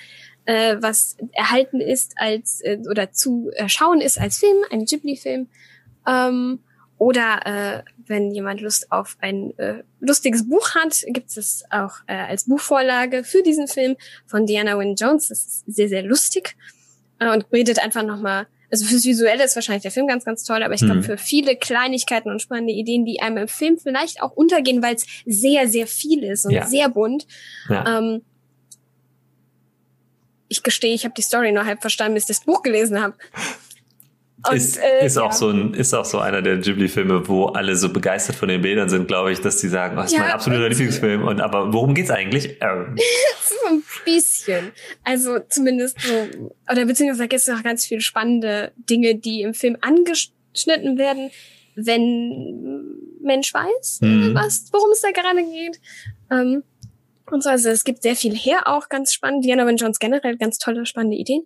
äh, 0.48 0.78
was 0.80 1.18
erhalten 1.34 1.80
ist 1.82 2.14
als 2.16 2.62
äh, 2.62 2.78
oder 2.90 3.12
zu 3.12 3.52
äh, 3.56 3.68
schauen 3.70 4.02
ist 4.02 4.20
als 4.20 4.38
Film, 4.40 4.58
ein 4.72 4.86
Ghibli-Film. 4.86 5.48
Ähm, 6.08 6.60
oder 6.98 7.46
äh, 7.46 7.84
wenn 8.08 8.32
jemand 8.32 8.62
Lust 8.62 8.92
auf 8.92 9.18
ein 9.22 9.54
äh, 9.60 9.84
lustiges 10.00 10.50
Buch 10.50 10.74
hat, 10.74 11.04
gibt 11.08 11.36
es 11.38 11.64
auch 11.70 11.96
äh, 12.08 12.16
als 12.16 12.46
Buchvorlage 12.46 13.24
für 13.24 13.44
diesen 13.44 13.68
Film 13.68 13.98
von 14.26 14.46
Diana 14.48 14.80
Wynne 14.80 14.96
Jones. 14.98 15.28
Das 15.28 15.40
ist 15.44 15.64
sehr, 15.68 15.90
sehr 15.90 16.02
lustig 16.02 16.56
äh, 17.20 17.30
und 17.32 17.46
redet 17.52 17.78
einfach 17.84 18.04
nochmal, 18.04 18.48
also 18.72 18.86
fürs 18.86 19.06
Visuelle 19.06 19.44
ist 19.44 19.56
wahrscheinlich 19.56 19.84
der 19.84 19.92
Film 19.92 20.08
ganz, 20.08 20.26
ganz 20.26 20.44
toll, 20.44 20.64
aber 20.64 20.74
ich 20.74 20.80
glaube 20.82 21.02
Mhm. 21.02 21.04
für 21.04 21.18
viele 21.18 21.56
Kleinigkeiten 21.56 22.32
und 22.32 22.42
spannende 22.42 22.74
Ideen, 22.74 23.06
die 23.06 23.22
einem 23.22 23.38
im 23.38 23.48
Film 23.48 23.78
vielleicht 23.78 24.22
auch 24.24 24.32
untergehen, 24.32 24.82
weil 24.82 24.96
es 24.96 25.06
sehr, 25.26 25.68
sehr 25.68 25.86
viel 25.88 26.24
ist 26.24 26.46
und 26.46 26.52
Ja. 26.54 26.66
sehr 26.66 26.90
bunt. 26.90 27.28
ja. 27.70 28.00
Ähm, 28.00 28.22
ich 30.50 30.64
gestehe, 30.64 30.94
ich 30.94 31.04
habe 31.04 31.14
die 31.16 31.22
Story 31.22 31.52
nur 31.52 31.66
halb 31.66 31.82
verstanden, 31.82 32.14
bis 32.16 32.24
ich 32.24 32.38
das 32.38 32.46
Buch 32.46 32.62
gelesen 32.64 33.02
habe. 33.02 33.14
Und, 34.50 34.56
ist, 34.56 34.78
äh, 34.78 35.06
ist 35.06 35.18
auch 35.18 35.32
ja. 35.32 35.38
so 35.38 35.50
ein 35.50 35.74
ist 35.74 35.94
auch 35.96 36.06
so 36.06 36.20
einer 36.20 36.42
der 36.44 36.58
Ghibli-Filme, 36.58 37.28
wo 37.28 37.48
alle 37.48 37.76
so 37.76 37.92
begeistert 37.92 38.36
von 38.36 38.48
den 38.48 38.62
Bildern 38.62 38.88
sind, 38.88 39.08
glaube 39.08 39.32
ich, 39.32 39.42
dass 39.42 39.60
die 39.60 39.68
sagen, 39.68 39.98
oh, 39.98 40.02
das 40.02 40.12
ist 40.12 40.18
Ja, 40.18 40.24
mein 40.26 40.32
absoluter 40.32 40.70
Lieblingsfilm. 40.70 41.24
Und 41.28 41.42
aber 41.42 41.74
worum 41.74 41.94
geht's 41.96 42.12
eigentlich? 42.12 42.58
Ähm, 42.62 42.96
So 43.50 43.74
ein 43.74 43.84
bisschen. 44.06 44.72
Also 45.04 45.40
zumindest 45.50 46.00
so, 46.00 46.14
oder 46.72 46.86
beziehungsweise 46.86 47.24
da 47.24 47.28
gibt 47.28 47.42
es 47.42 47.48
noch 47.48 47.64
ganz 47.64 47.86
viele 47.86 48.02
spannende 48.02 48.72
Dinge, 48.78 49.16
die 49.16 49.42
im 49.42 49.54
Film 49.56 49.76
angeschnitten 49.82 50.98
werden, 50.98 51.32
wenn 51.76 53.18
Mensch 53.22 53.54
weiß, 53.54 54.00
Mhm. 54.02 54.36
was, 54.36 54.68
worum 54.72 54.92
es 54.92 55.02
da 55.02 55.10
gerade 55.12 55.44
geht. 55.44 55.82
Ähm, 56.32 56.64
und 57.32 57.44
so, 57.44 57.50
also 57.50 57.70
es 57.70 57.84
gibt 57.84 58.04
sehr 58.04 58.16
viel 58.16 58.36
her, 58.36 58.68
auch 58.68 58.90
ganz 58.90 59.14
spannend. 59.14 59.46
Diana 59.46 59.66
Wynne 59.66 59.78
Jones 59.78 60.00
generell 60.00 60.38
ganz 60.38 60.58
tolle, 60.58 60.86
spannende 60.86 61.18
Ideen. 61.18 61.46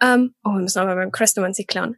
Ähm, 0.00 0.34
oh, 0.44 0.50
wir 0.50 0.60
müssen 0.60 0.78
aber 0.78 0.94
beim 0.94 1.12
Chrestomancy 1.12 1.64
klauen. 1.64 1.96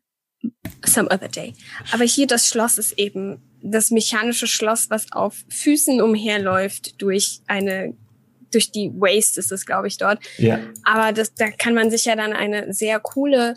Some 0.84 1.08
other 1.08 1.28
day. 1.28 1.54
Aber 1.92 2.04
hier 2.04 2.26
das 2.26 2.48
Schloss 2.48 2.78
ist 2.78 2.98
eben 2.98 3.42
das 3.62 3.90
mechanische 3.90 4.46
Schloss, 4.46 4.90
was 4.90 5.10
auf 5.12 5.34
Füßen 5.48 6.00
umherläuft 6.00 7.00
durch 7.00 7.40
eine, 7.46 7.96
durch 8.52 8.70
die 8.70 8.90
Waste 8.94 9.40
ist 9.40 9.50
es, 9.50 9.66
glaube 9.66 9.88
ich, 9.88 9.96
dort. 9.96 10.20
ja, 10.38 10.60
Aber 10.84 11.12
das, 11.12 11.34
da 11.34 11.50
kann 11.50 11.74
man 11.74 11.90
sich 11.90 12.04
ja 12.04 12.16
dann 12.16 12.32
eine 12.32 12.72
sehr 12.72 13.00
coole 13.00 13.54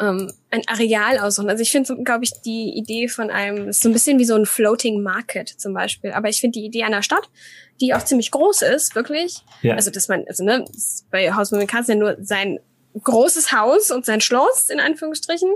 ähm, 0.00 0.32
ein 0.50 0.62
Areal 0.66 1.18
aussuchen. 1.18 1.48
Also 1.48 1.62
ich 1.62 1.70
finde, 1.70 2.02
glaube 2.02 2.24
ich, 2.24 2.32
die 2.44 2.76
Idee 2.76 3.08
von 3.08 3.30
einem 3.30 3.68
ist 3.68 3.80
so 3.80 3.88
ein 3.88 3.92
bisschen 3.92 4.18
wie 4.18 4.24
so 4.24 4.34
ein 4.34 4.46
Floating 4.46 5.02
Market 5.02 5.48
zum 5.48 5.74
Beispiel. 5.74 6.12
Aber 6.12 6.28
ich 6.28 6.40
finde 6.40 6.58
die 6.58 6.66
Idee 6.66 6.84
einer 6.84 7.02
Stadt, 7.02 7.28
die 7.80 7.94
auch 7.94 8.04
ziemlich 8.04 8.30
groß 8.30 8.62
ist, 8.62 8.94
wirklich. 8.94 9.38
Ja. 9.62 9.74
Also 9.74 9.90
dass 9.90 10.08
man, 10.08 10.24
also 10.28 10.44
ne, 10.44 10.64
bei 11.10 11.32
Haus 11.32 11.52
Monikans 11.52 11.88
ja 11.88 11.94
nur 11.94 12.16
sein 12.20 12.58
großes 13.02 13.52
Haus 13.52 13.90
und 13.90 14.06
sein 14.06 14.20
Schloss 14.20 14.68
in 14.68 14.80
Anführungsstrichen. 14.80 15.50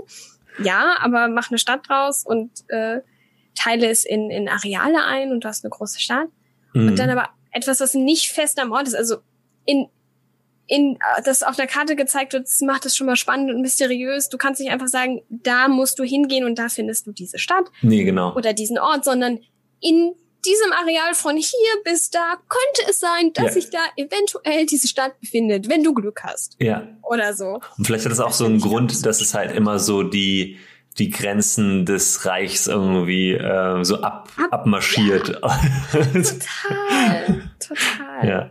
Ja, 0.61 0.97
aber 0.99 1.27
mach 1.27 1.49
eine 1.49 1.57
Stadt 1.57 1.87
draus 1.87 2.25
und 2.25 2.51
äh, 2.67 2.99
teile 3.55 3.89
es 3.89 4.05
in, 4.05 4.29
in 4.29 4.49
Areale 4.49 5.03
ein 5.05 5.31
und 5.31 5.43
du 5.43 5.47
hast 5.47 5.63
eine 5.63 5.69
große 5.69 5.99
Stadt. 5.99 6.27
Mhm. 6.73 6.89
Und 6.89 6.99
dann 6.99 7.09
aber 7.09 7.29
etwas, 7.51 7.79
was 7.79 7.93
nicht 7.93 8.29
fest 8.29 8.59
am 8.59 8.71
Ort 8.71 8.87
ist. 8.87 8.95
Also 8.95 9.17
in, 9.65 9.87
in 10.69 10.97
das 11.25 11.43
auf 11.43 11.55
der 11.55 11.67
Karte 11.67 11.95
gezeigt 11.95 12.33
wird, 12.33 12.45
das 12.47 12.61
macht 12.61 12.85
es 12.85 12.95
schon 12.95 13.07
mal 13.07 13.15
spannend 13.15 13.51
und 13.51 13.61
mysteriös. 13.61 14.29
Du 14.29 14.37
kannst 14.37 14.61
nicht 14.61 14.71
einfach 14.71 14.87
sagen, 14.87 15.21
da 15.29 15.67
musst 15.67 15.97
du 15.99 16.03
hingehen 16.03 16.45
und 16.45 16.57
da 16.59 16.69
findest 16.69 17.07
du 17.07 17.11
diese 17.11 17.39
Stadt 17.39 17.65
Nee, 17.81 18.03
genau. 18.03 18.35
oder 18.35 18.53
diesen 18.53 18.77
Ort, 18.77 19.03
sondern 19.03 19.39
in 19.81 20.13
diesem 20.45 20.71
Areal 20.71 21.13
von 21.15 21.35
hier 21.35 21.83
bis 21.83 22.11
da 22.11 22.35
könnte 22.47 22.89
es 22.89 23.01
sein, 23.01 23.33
dass 23.33 23.45
Ja. 23.47 23.51
sich 23.51 23.69
da 23.71 23.79
eventuell 23.97 24.65
diese 24.67 24.87
Stadt 24.87 25.19
befindet, 25.19 25.67
wenn 25.69 25.83
du 25.83 25.93
Glück 25.93 26.21
hast. 26.23 26.55
Ja. 26.59 26.87
Oder 27.01 27.33
so. 27.33 27.59
Und 27.77 27.85
vielleicht 27.85 28.05
hat 28.05 28.11
das 28.13 28.21
auch 28.21 28.27
Das 28.27 28.37
so 28.37 28.45
einen 28.45 28.61
Grund, 28.61 29.05
dass 29.05 29.19
es 29.19 29.33
halt 29.33 29.53
immer 29.53 29.79
so 29.79 30.03
die, 30.03 30.57
die 30.97 31.09
Grenzen 31.09 31.85
des 31.85 32.25
Reichs 32.25 32.67
irgendwie 32.67 33.33
äh, 33.33 33.83
so 33.83 34.01
ab, 34.01 34.29
Ab- 34.37 34.53
abmarschiert. 34.53 35.41
Total. 35.41 37.41
total. 37.59 38.27
ja. 38.27 38.49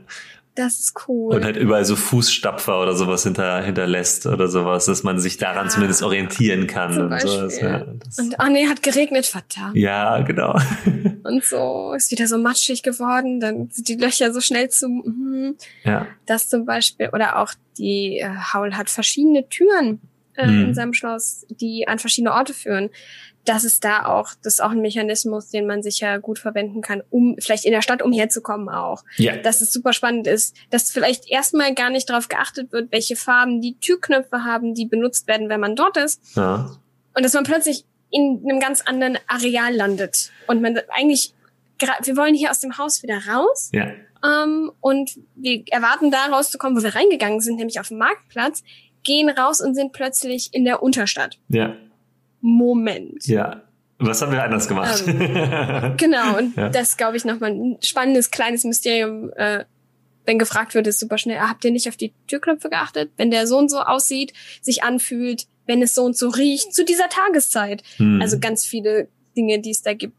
Das 0.61 0.81
ist 0.81 0.95
cool. 1.07 1.37
Und 1.37 1.45
halt 1.45 1.57
überall 1.57 1.85
so 1.85 1.95
Fußstapfer 1.95 2.83
oder 2.83 2.97
sowas 2.97 3.23
hinter, 3.23 3.63
hinterlässt 3.63 4.27
oder 4.27 4.49
sowas, 4.49 4.87
dass 4.87 5.05
man 5.05 5.21
sich 5.21 5.37
daran 5.37 5.67
Ja. 5.67 5.71
zumindest 5.71 6.03
orientieren 6.03 6.67
kann. 6.67 6.93
Zum 6.95 7.13
und 7.13 7.21
sowas. 7.21 7.61
Ja, 7.61 7.83
und 7.83 8.35
oh 8.43 8.49
nee, 8.51 8.67
hat 8.67 8.83
geregnet, 8.83 9.27
verdammt. 9.27 9.77
ja, 9.77 10.19
genau. 10.23 10.59
Und 11.25 11.45
so 11.45 11.93
ist 11.95 12.11
wieder 12.11 12.27
so 12.27 12.39
matschig 12.39 12.83
geworden, 12.83 13.39
dann 13.39 13.69
sind 13.71 13.89
die 13.89 13.97
Löcher 13.97 14.33
so 14.33 14.41
schnell 14.41 14.69
zu. 14.71 14.89
Mhm. 14.89 15.57
Ja. 15.85 16.07
Das 16.27 16.49
zum 16.49 16.65
Beispiel. 16.65 17.11
Oder 17.13 17.39
auch 17.39 17.53
die 17.77 18.19
äh, 18.19 18.29
Haul 18.53 18.75
hat 18.75 18.89
verschiedene 18.91 19.49
Türen 19.49 20.01
äh, 20.35 20.47
Mhm. 20.47 20.65
in 20.69 20.75
seinem 20.75 20.95
Schloss, 20.95 21.45
die 21.51 21.87
an 21.87 21.99
verschiedene 21.99 22.33
Orte 22.33 22.55
führen. 22.55 22.91
Das 23.49 23.65
ist 23.65 23.83
da 23.83 24.05
auch, 24.05 24.31
das 24.43 24.55
ist 24.55 24.61
auch 24.61 24.73
ein 24.73 24.83
Mechanismus, 24.83 25.49
den 25.49 25.67
man 25.67 25.83
sicher 25.83 26.19
gut 26.19 26.39
verwenden 26.39 26.83
kann, 26.83 27.03
um 27.09 27.37
vielleicht 27.39 27.65
in 27.65 27.73
der 27.73 27.81
Stadt 27.81 28.03
umherzukommen 28.03 28.69
auch. 28.69 29.05
Ja. 29.17 29.37
Dass 29.39 29.63
es 29.63 29.73
super 29.73 29.95
spannend 29.95 30.27
ist, 30.27 30.55
dass 30.71 30.91
vielleicht 30.91 31.31
erstmal 31.31 31.75
gar 31.75 31.89
nicht 31.89 32.11
darauf 32.11 32.29
geachtet 32.29 32.73
wird, 32.73 32.93
welche 32.93 33.17
Farben 33.17 33.63
die 33.63 33.79
Türknöpfe 33.79 34.45
haben, 34.45 34.75
die 34.75 34.85
benutzt 34.85 35.27
werden, 35.29 35.49
wenn 35.49 35.61
man 35.61 35.77
dort 35.77 35.97
ist. 35.97 36.21
ja. 36.37 36.71
Und 37.15 37.25
dass 37.25 37.33
man 37.33 37.45
plötzlich 37.45 37.85
in 38.11 38.43
einem 38.45 38.61
ganz 38.61 38.83
anderen 38.83 39.19
Areal 39.27 39.75
landet. 39.75 40.31
Und 40.47 40.61
man 40.63 40.79
eigentlich, 40.91 41.35
wir 42.03 42.17
wollen 42.17 42.35
hier 42.35 42.51
aus 42.51 42.61
dem 42.61 42.79
Haus 42.79 43.03
wieder 43.03 43.19
raus. 43.27 43.71
Ja. 43.73 43.91
Ähm, 44.25 44.71
und 44.81 45.19
wir 45.35 45.65
erwarten 45.71 46.11
da 46.11 46.27
rauszukommen, 46.27 46.79
wo 46.79 46.83
wir 46.83 46.95
reingegangen 46.95 47.41
sind, 47.41 47.57
nämlich 47.57 47.81
auf 47.81 47.89
dem 47.89 47.99
Marktplatz, 47.99 48.63
gehen 49.05 49.31
raus 49.31 49.61
und 49.61 49.75
sind 49.75 49.93
plötzlich 49.93 50.51
in 50.53 50.65
der 50.65 50.83
Unterstadt. 50.83 51.39
Ja. 51.49 51.77
Moment. 52.41 53.27
Ja. 53.27 53.63
Was 54.01 54.23
haben 54.23 54.31
wir 54.33 54.43
anders 54.45 54.69
gemacht? 54.69 55.03
Genau, 55.97 56.39
und 56.39 56.55
Ja. 56.57 56.69
das 56.69 56.97
glaube 56.97 57.17
ich 57.17 57.25
nochmal 57.25 57.51
ein 57.51 57.79
spannendes 57.83 58.31
kleines 58.31 58.63
Mysterium. 58.65 59.33
Äh, 59.35 59.65
wenn 60.25 60.39
gefragt 60.39 60.75
wird, 60.75 60.87
ist 60.87 61.01
super 61.01 61.19
schnell. 61.19 61.39
Ah, 61.39 61.49
Habt 61.49 61.65
ihr 61.65 61.71
nicht 61.73 61.89
auf 61.89 61.97
die 61.97 62.13
Türknöpfe 62.29 62.69
geachtet? 62.71 63.11
Wenn 63.17 63.31
der 63.31 63.47
so 63.47 63.57
und 63.59 63.71
so 63.71 63.79
aussieht, 63.81 64.35
sich 64.61 64.83
anfühlt, 64.85 65.47
wenn 65.67 65.83
es 65.83 65.95
so 65.95 66.05
und 66.05 66.17
so 66.17 66.29
riecht, 66.29 66.75
zu 66.75 66.85
dieser 66.85 67.09
Tageszeit. 67.09 67.83
Hm. 67.97 68.21
Also 68.23 68.39
ganz 68.39 68.65
viele 68.67 69.09
Dinge, 69.37 69.59
die 69.61 69.71
es 69.71 69.83
da 69.83 69.95
gibt, 69.95 70.17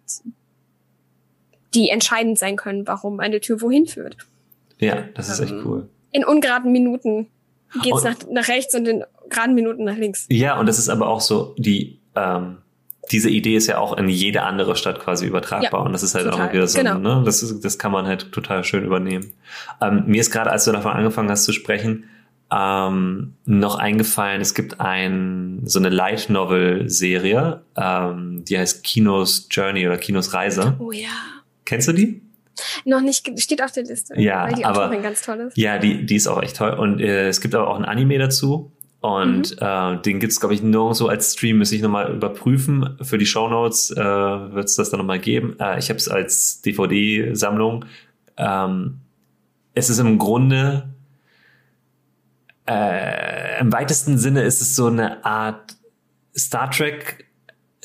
die 1.74 1.90
entscheidend 1.90 2.40
sein 2.40 2.56
können, 2.56 2.88
warum 2.88 3.20
eine 3.20 3.40
Tür 3.40 3.62
wohin 3.62 3.86
führt. 3.86 4.18
ja, 4.80 5.04
das 5.14 5.30
ist 5.30 5.40
echt 5.40 5.52
ähm, 5.52 5.62
cool. 5.66 5.90
In 6.12 6.26
ungeraden 6.26 6.72
Minuten 6.72 7.28
geht's 7.84 7.98
Und- 7.98 8.04
nach, 8.04 8.16
nach 8.32 8.48
rechts 8.48 8.74
und 8.74 8.88
in 8.88 9.04
geraden 9.30 9.54
Minuten 9.54 9.84
nach 9.84 9.96
links. 9.98 10.26
Ja, 10.30 10.60
und 10.60 10.66
das 10.66 10.80
ist 10.80 10.90
aber 10.90 11.08
auch 11.08 11.22
so, 11.22 11.54
die, 11.60 12.00
ähm, 12.20 12.58
diese 13.12 13.30
Idee 13.30 13.56
ist 13.56 13.68
ja 13.68 13.80
auch 13.80 13.98
in 13.98 14.08
jede 14.08 14.44
andere 14.44 14.76
Stadt 14.76 15.00
quasi 15.00 15.26
übertragbar. 15.26 15.80
Ja, 15.82 15.86
und 15.86 15.94
das 15.94 16.04
ist 16.04 16.14
halt 16.16 16.26
total. 16.26 16.50
auch 16.50 16.54
wieder 16.54 16.68
so, 16.68 16.78
Genau. 16.78 17.00
ne? 17.00 17.24
Das, 17.26 17.42
ist, 17.42 17.64
das 17.66 17.80
kann 17.80 17.92
man 17.92 18.06
halt 18.06 18.32
total 18.32 18.64
schön 18.64 18.84
übernehmen. 18.84 19.32
Ähm, 19.82 20.04
mir 20.06 20.22
ist 20.22 20.30
gerade, 20.32 20.52
als 20.52 20.66
du 20.66 20.72
davon 20.72 20.92
angefangen 20.92 21.30
hast 21.30 21.46
zu 21.46 21.52
sprechen, 21.54 22.04
ähm, 22.52 23.34
noch 23.46 23.78
eingefallen, 23.78 24.42
es 24.42 24.54
gibt 24.54 24.80
ein, 24.80 25.62
so 25.66 25.80
eine 25.80 25.90
Light 25.90 26.30
Novel 26.30 26.90
Serie, 26.90 27.62
ähm, 27.76 28.44
die 28.46 28.58
heißt 28.58 28.84
Kinos 28.84 29.48
Journey 29.52 29.86
oder 29.88 29.98
Kinos 29.98 30.34
Reise. 30.34 30.76
Oh 30.80 30.92
ja. 30.92 31.08
Kennst 31.66 31.88
du 31.88 31.94
die? 31.94 32.22
Noch 32.86 33.02
nicht, 33.02 33.40
steht 33.40 33.64
auf 33.64 33.72
der 33.72 33.84
Liste. 33.84 34.20
Ja, 34.20 34.46
weil 34.48 34.54
die 34.54 34.66
aber- 34.66 34.86
Autorin 34.86 35.02
ganz 35.04 35.22
toll 35.22 35.38
ist. 35.48 35.58
Ja, 35.58 35.78
die, 35.78 36.06
die 36.06 36.16
ist 36.16 36.28
auch 36.28 36.42
echt 36.44 36.58
toll. 36.58 36.72
Und 36.72 37.00
äh, 37.00 37.28
es 37.30 37.40
gibt 37.42 37.56
aber 37.56 37.68
auch 37.68 37.78
ein 37.78 37.86
Anime 37.86 38.18
dazu. 38.18 38.72
Und 39.02 39.56
äh, 39.62 39.98
den 40.02 40.20
gibt's 40.20 40.40
glaube 40.40 40.54
ich, 40.54 40.62
nirgendwo 40.62 41.08
als 41.08 41.34
Stream. 41.34 41.60
Müsste 41.60 41.76
ich 41.76 41.82
nochmal 41.82 42.14
überprüfen. 42.14 42.98
Für 43.02 43.18
die 43.18 43.26
Shownotes 43.26 43.92
äh, 43.92 43.98
wird 43.98 44.66
es 44.66 44.76
das 44.76 44.90
dann 44.90 45.00
nochmal 45.00 45.20
geben. 45.20 45.56
Äh, 45.60 45.80
ich 45.80 45.90
habe 45.90 45.98
es 45.98 46.10
als 46.10 46.62
DVD-Sammlung. 46.62 47.86
Ähm, 48.38 49.00
es 49.74 49.90
ist 49.90 50.00
im 50.00 50.18
Grunde, 50.18 50.90
äh, 52.68 53.60
im 53.62 53.72
weitesten 53.72 54.18
Sinne 54.18 54.42
ist 54.42 54.62
es 54.62 54.76
so 54.76 54.88
eine 54.88 55.24
Art 55.24 55.78
Star 56.38 56.70
Trek, 56.70 57.26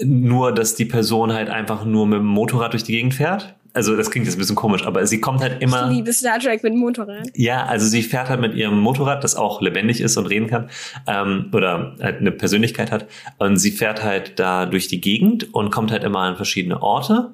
nur 0.03 0.53
dass 0.53 0.75
die 0.75 0.85
Person 0.85 1.33
halt 1.33 1.49
einfach 1.49 1.85
nur 1.85 2.07
mit 2.07 2.19
dem 2.19 2.27
Motorrad 2.27 2.73
durch 2.73 2.83
die 2.83 2.93
Gegend 2.93 3.15
fährt. 3.15 3.55
Also 3.75 3.97
das 3.97 4.13
klingt 4.13 4.27
jetzt 4.27 4.37
ein 4.37 4.39
bisschen 4.39 4.55
komisch, 4.55 4.87
aber 4.87 5.05
sie 5.05 5.21
kommt 5.21 5.41
halt 5.41 5.61
immer. 5.61 5.91
Ich 5.91 5.97
liebe 5.97 6.13
Star 6.13 6.39
Trek 6.39 6.63
mit 6.63 6.77
Motorrad. 6.77 7.29
Ja, 7.35 7.67
also 7.67 7.87
sie 7.87 8.03
fährt 8.03 8.29
halt 8.29 8.41
mit 8.41 8.55
ihrem 8.55 8.79
Motorrad, 8.79 9.25
das 9.25 9.35
auch 9.35 9.61
lebendig 9.61 10.01
ist 10.01 10.17
und 10.17 10.27
reden 10.27 10.47
kann, 10.47 10.71
ähm, 11.09 11.51
oder 11.53 11.97
halt 12.01 12.21
eine 12.21 12.31
Persönlichkeit 12.31 12.93
hat. 12.93 13.07
Und 13.39 13.57
sie 13.57 13.73
fährt 13.73 14.05
halt 14.05 14.39
da 14.39 14.67
durch 14.67 14.87
die 14.87 15.01
Gegend 15.01 15.53
und 15.53 15.73
kommt 15.73 15.91
halt 15.91 16.05
immer 16.05 16.21
an 16.21 16.37
verschiedene 16.37 16.81
Orte. 16.83 17.33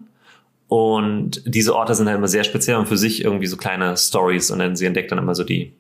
Und 0.66 1.42
diese 1.44 1.76
Orte 1.76 1.94
sind 1.94 2.06
halt 2.06 2.16
immer 2.16 2.28
sehr 2.28 2.44
speziell 2.44 2.76
und 2.76 2.86
für 2.86 2.96
sich 2.96 3.22
irgendwie 3.22 3.46
so 3.46 3.58
kleine 3.58 3.98
Stories. 3.98 4.50
Und 4.50 4.60
dann 4.60 4.76
sie 4.76 4.86
entdeckt 4.86 5.12
dann 5.12 5.18
immer 5.18 5.34
so 5.34 5.44
die, 5.44 5.74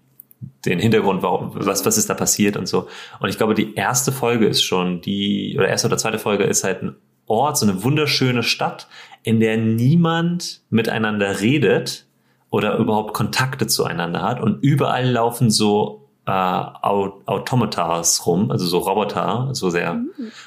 den 0.66 0.78
Hintergrund, 0.78 1.22
warum, 1.22 1.52
was, 1.54 1.86
was 1.86 1.96
ist 1.96 2.10
da 2.10 2.14
passiert 2.14 2.58
und 2.58 2.68
so. 2.68 2.86
Und 3.18 3.30
ich 3.30 3.38
glaube, 3.38 3.54
die 3.54 3.74
erste 3.76 4.12
Folge 4.12 4.46
ist 4.46 4.62
schon 4.62 5.00
die, 5.00 5.56
oder 5.56 5.68
erste 5.68 5.86
oder 5.86 5.96
zweite 5.96 6.18
Folge 6.18 6.44
ist 6.44 6.64
halt 6.64 6.82
ein 6.82 6.96
Ort, 7.30 7.56
so 7.56 7.66
eine 7.66 7.82
wunderschöne 7.84 8.42
Stadt, 8.42 8.88
in 9.22 9.40
der 9.40 9.56
niemand 9.56 10.60
miteinander 10.70 11.40
redet 11.40 12.04
oder 12.50 12.76
überhaupt 12.76 13.14
Kontakte 13.14 13.66
zueinander 13.66 14.22
hat. 14.22 14.40
Und 14.40 14.62
überall 14.62 15.08
laufen 15.08 15.50
so 15.50 16.08
äh, 16.26 16.30
Au- 16.32 17.20
Automatas 17.26 18.26
rum, 18.26 18.50
also 18.50 18.66
so 18.66 18.78
Roboter, 18.78 19.50
so 19.52 19.70
sehr, 19.70 20.00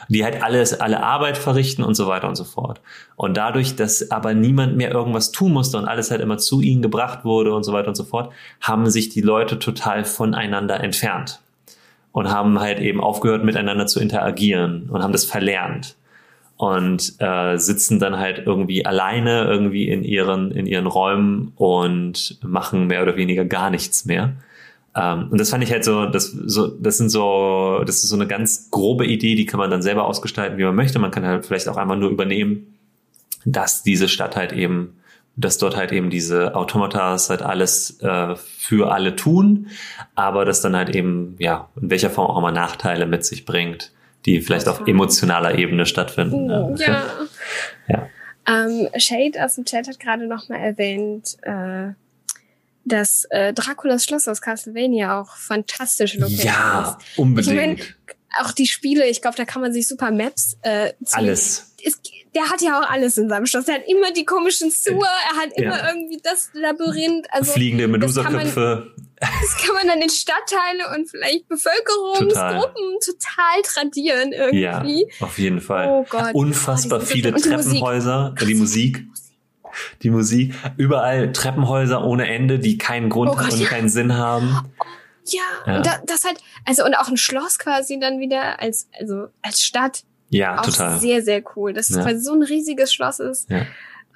die 0.09 0.23
halt 0.23 0.43
alles, 0.43 0.79
alle 0.79 1.01
Arbeit 1.01 1.37
verrichten 1.37 1.83
und 1.83 1.95
so 1.95 2.07
weiter 2.07 2.27
und 2.27 2.35
so 2.35 2.43
fort. 2.43 2.81
Und 3.15 3.37
dadurch, 3.37 3.75
dass 3.75 4.11
aber 4.11 4.33
niemand 4.33 4.75
mehr 4.75 4.91
irgendwas 4.91 5.31
tun 5.31 5.53
musste 5.53 5.77
und 5.77 5.85
alles 5.85 6.11
halt 6.11 6.21
immer 6.21 6.37
zu 6.37 6.61
ihnen 6.61 6.81
gebracht 6.81 7.25
wurde 7.25 7.53
und 7.53 7.63
so 7.63 7.73
weiter 7.73 7.87
und 7.87 7.95
so 7.95 8.03
fort, 8.03 8.31
haben 8.61 8.89
sich 8.89 9.09
die 9.09 9.21
Leute 9.21 9.57
total 9.59 10.03
voneinander 10.05 10.79
entfernt 10.79 11.39
und 12.11 12.29
haben 12.29 12.59
halt 12.59 12.79
eben 12.79 13.01
aufgehört, 13.01 13.43
miteinander 13.43 13.87
zu 13.87 13.99
interagieren 13.99 14.89
und 14.91 15.01
haben 15.01 15.13
das 15.13 15.25
verlernt 15.25 15.95
und 16.57 17.15
äh, 17.19 17.57
sitzen 17.57 17.99
dann 17.99 18.17
halt 18.17 18.43
irgendwie 18.45 18.85
alleine 18.85 19.45
irgendwie 19.45 19.89
in 19.89 20.03
ihren 20.03 20.51
in 20.51 20.65
ihren 20.65 20.87
Räumen 20.87 21.51
und 21.55 22.39
machen 22.43 22.87
mehr 22.87 23.01
oder 23.01 23.15
weniger 23.15 23.45
gar 23.45 23.69
nichts 23.69 24.05
mehr. 24.05 24.33
Ähm, 24.95 25.29
und 25.31 25.39
das 25.39 25.49
fand 25.49 25.63
ich 25.63 25.71
halt 25.71 25.83
so, 25.83 26.05
das 26.05 26.25
so 26.27 26.67
das 26.67 26.97
sind 26.97 27.09
so 27.09 27.83
das 27.85 28.03
ist 28.03 28.09
so 28.09 28.15
eine 28.15 28.27
ganz 28.27 28.69
grobe 28.71 29.05
Idee, 29.05 29.35
die 29.35 29.45
kann 29.45 29.59
man 29.59 29.71
dann 29.71 29.81
selber 29.81 30.05
ausgestalten, 30.05 30.57
wie 30.57 30.63
man 30.63 30.75
möchte. 30.75 30.99
Man 30.99 31.11
kann 31.11 31.25
halt 31.25 31.45
vielleicht 31.45 31.67
auch 31.67 31.77
einmal 31.77 31.97
nur 31.97 32.11
übernehmen, 32.11 32.75
dass 33.45 33.83
diese 33.83 34.07
Stadt 34.07 34.35
halt 34.35 34.53
eben 34.53 34.95
dass 35.35 35.57
dort 35.57 35.75
halt 35.75 35.91
eben 35.91 36.09
diese 36.09 36.55
Automatas 36.55 37.29
halt 37.29 37.41
alles 37.41 37.99
äh, 38.01 38.35
für 38.35 38.91
alle 38.91 39.15
tun, 39.15 39.67
aber 40.15 40.45
das 40.45 40.61
dann 40.61 40.75
halt 40.75 40.95
eben, 40.95 41.35
ja, 41.39 41.69
in 41.81 41.89
welcher 41.89 42.09
Form 42.09 42.29
auch 42.29 42.37
immer 42.37 42.51
Nachteile 42.51 43.07
mit 43.07 43.25
sich 43.25 43.45
bringt, 43.45 43.91
die 44.25 44.41
vielleicht 44.41 44.67
auf 44.67 44.87
emotionaler 44.87 45.57
Ebene 45.57 45.85
stattfinden. 45.85 46.49
Oh, 46.51 46.75
ja. 46.77 47.05
Ja. 47.87 48.09
Ähm, 48.47 48.89
Shade 48.97 49.43
aus 49.43 49.55
dem 49.55 49.65
Chat 49.65 49.87
hat 49.87 49.99
gerade 49.99 50.27
noch 50.27 50.49
mal 50.49 50.57
erwähnt, 50.57 51.37
äh, 51.43 51.93
dass 52.85 53.25
äh, 53.29 53.53
Draculas 53.53 54.03
Schloss 54.03 54.27
aus 54.27 54.41
Castlevania 54.41 55.21
auch 55.21 55.35
fantastische 55.37 56.19
Location 56.19 56.45
Ja, 56.45 56.97
ist. 56.99 57.17
unbedingt. 57.17 57.53
Ich 57.55 57.65
meine, 57.67 57.77
auch 58.41 58.51
die 58.51 58.67
Spiele, 58.67 59.07
ich 59.07 59.21
glaube, 59.21 59.37
da 59.37 59.45
kann 59.45 59.61
man 59.61 59.71
sich 59.71 59.87
super 59.87 60.11
Maps 60.11 60.57
äh, 60.63 60.89
ziehen. 61.03 61.19
Alles. 61.19 61.73
Es, 61.85 62.01
der 62.35 62.49
hat 62.49 62.61
ja 62.61 62.79
auch 62.81 62.89
alles 62.89 63.17
in 63.17 63.29
seinem 63.29 63.45
Schloss. 63.45 63.65
Der 63.65 63.75
hat 63.75 63.83
immer 63.87 64.11
die 64.11 64.25
komischen 64.25 64.71
Sewer, 64.71 65.07
er 65.31 65.41
hat 65.41 65.53
immer 65.55 65.77
Ja. 65.77 65.89
irgendwie 65.89 66.19
das 66.23 66.49
Labyrinth. 66.53 67.27
Also 67.31 67.51
Fliegende 67.53 67.87
Medusa-Köpfe. 67.87 68.91
Das 69.41 69.57
kann 69.65 69.75
man 69.75 69.87
dann 69.87 70.01
in 70.01 70.09
Stadtteile 70.09 70.95
und 70.95 71.09
vielleicht 71.09 71.47
Bevölkerungsgruppen 71.47 72.99
total, 72.99 73.61
total 73.61 73.61
tradieren 73.63 74.31
irgendwie. 74.33 75.07
Ja, 75.19 75.25
auf 75.25 75.37
jeden 75.39 75.61
Fall. 75.61 75.87
Oh 75.89 76.05
Gott. 76.09 76.33
Unfassbar 76.33 76.99
Oh, 77.01 77.05
viele. 77.05 77.33
Treppenhäuser, 77.33 78.35
die 78.41 78.55
Musik, 78.55 79.05
die 80.01 80.09
Musik, 80.09 80.53
überall 80.77 81.31
Treppenhäuser 81.31 82.03
ohne 82.03 82.27
Ende, 82.27 82.59
die 82.59 82.77
keinen 82.77 83.09
Grund 83.09 83.31
Oh 83.31 83.35
Gott, 83.35 83.53
und 83.53 83.59
ja. 83.59 83.67
keinen 83.67 83.89
Sinn 83.89 84.17
haben. 84.17 84.71
Ja, 85.25 85.41
Ja. 85.65 85.77
und 85.77 85.85
da, 85.85 85.99
das 86.05 86.25
halt, 86.25 86.37
also 86.65 86.83
und 86.85 86.95
auch 86.95 87.07
ein 87.07 87.17
Schloss 87.17 87.57
quasi 87.57 87.99
dann 87.99 88.19
wieder 88.19 88.59
als, 88.61 88.89
also 88.99 89.27
als 89.41 89.61
Stadt. 89.61 90.03
Ja, 90.29 90.59
auch 90.59 90.65
total. 90.65 90.99
sehr, 90.99 91.21
sehr 91.21 91.43
cool. 91.55 91.73
Dass 91.73 91.89
es 91.89 91.95
Ja. 91.97 92.03
quasi 92.03 92.19
so 92.19 92.33
ein 92.33 92.43
riesiges 92.43 92.93
Schloss 92.93 93.19
ist. 93.19 93.49
Ja. 93.49 93.59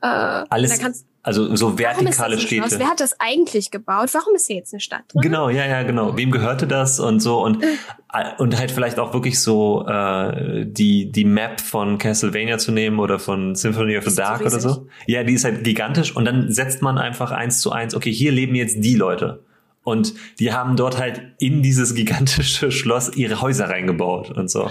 Äh, 0.01 0.45
Alles, 0.49 0.71
da 0.75 0.84
kannst, 0.84 1.05
also 1.28 1.54
so 1.58 1.78
vertikale? 1.78 2.40
Städte. 2.40 2.80
Wer 2.80 2.88
hat 2.88 3.02
das 3.02 3.20
eigentlich 3.20 3.70
gebaut? 3.70 4.14
Warum 4.14 4.36
ist 4.36 4.48
hier 4.48 4.56
jetzt 4.56 4.74
eine 4.74 4.80
Stadt 4.80 5.02
drin? 5.10 5.22
Genau, 5.22 5.49
ja, 5.49 5.66
ja, 5.66 5.84
genau. 5.84 6.16
Wem 6.16 6.32
gehörte 6.32 6.68
das 6.68 7.02
und 7.02 7.20
so 7.20 7.44
und 7.44 7.62
Äh. 7.64 8.24
und 8.38 8.58
halt 8.58 8.72
vielleicht 8.72 8.98
auch 8.98 9.14
wirklich 9.14 9.41
so 9.41 9.86
äh, 9.86 10.66
die 10.66 11.12
die 11.12 11.26
Map 11.26 11.60
von 11.60 11.98
Castlevania 11.98 12.58
zu 12.58 12.72
nehmen 12.72 12.99
oder 12.99 13.20
von 13.20 13.56
Symphony 13.56 13.98
of 13.98 14.06
the 14.06 14.16
Dark 14.16 14.40
oder 14.40 14.60
so. 14.62 14.88
Ja, 15.06 15.24
die 15.26 15.34
ist 15.34 15.44
halt 15.44 15.66
gigantisch 15.66 16.16
und 16.16 16.24
dann 16.24 16.49
setzt 16.52 16.82
man 16.82 16.98
einfach 16.98 17.32
eins 17.32 17.60
zu 17.60 17.74
eins. 17.74 17.94
Okay, 17.94 18.14
hier 18.14 18.32
leben 18.32 18.56
jetzt 18.56 18.78
die 18.82 18.95
Leute 18.95 19.44
und 19.84 20.14
die 20.40 20.54
haben 20.54 20.78
dort 20.78 20.98
halt 20.98 21.22
in 21.40 21.62
dieses 21.62 21.94
gigantische 21.94 22.72
Schloss 22.80 23.16
ihre 23.18 23.41
Häuser 23.41 23.70
reingebaut 23.70 24.32
und 24.32 24.49
so. 24.49 24.64
Ja, 24.64 24.70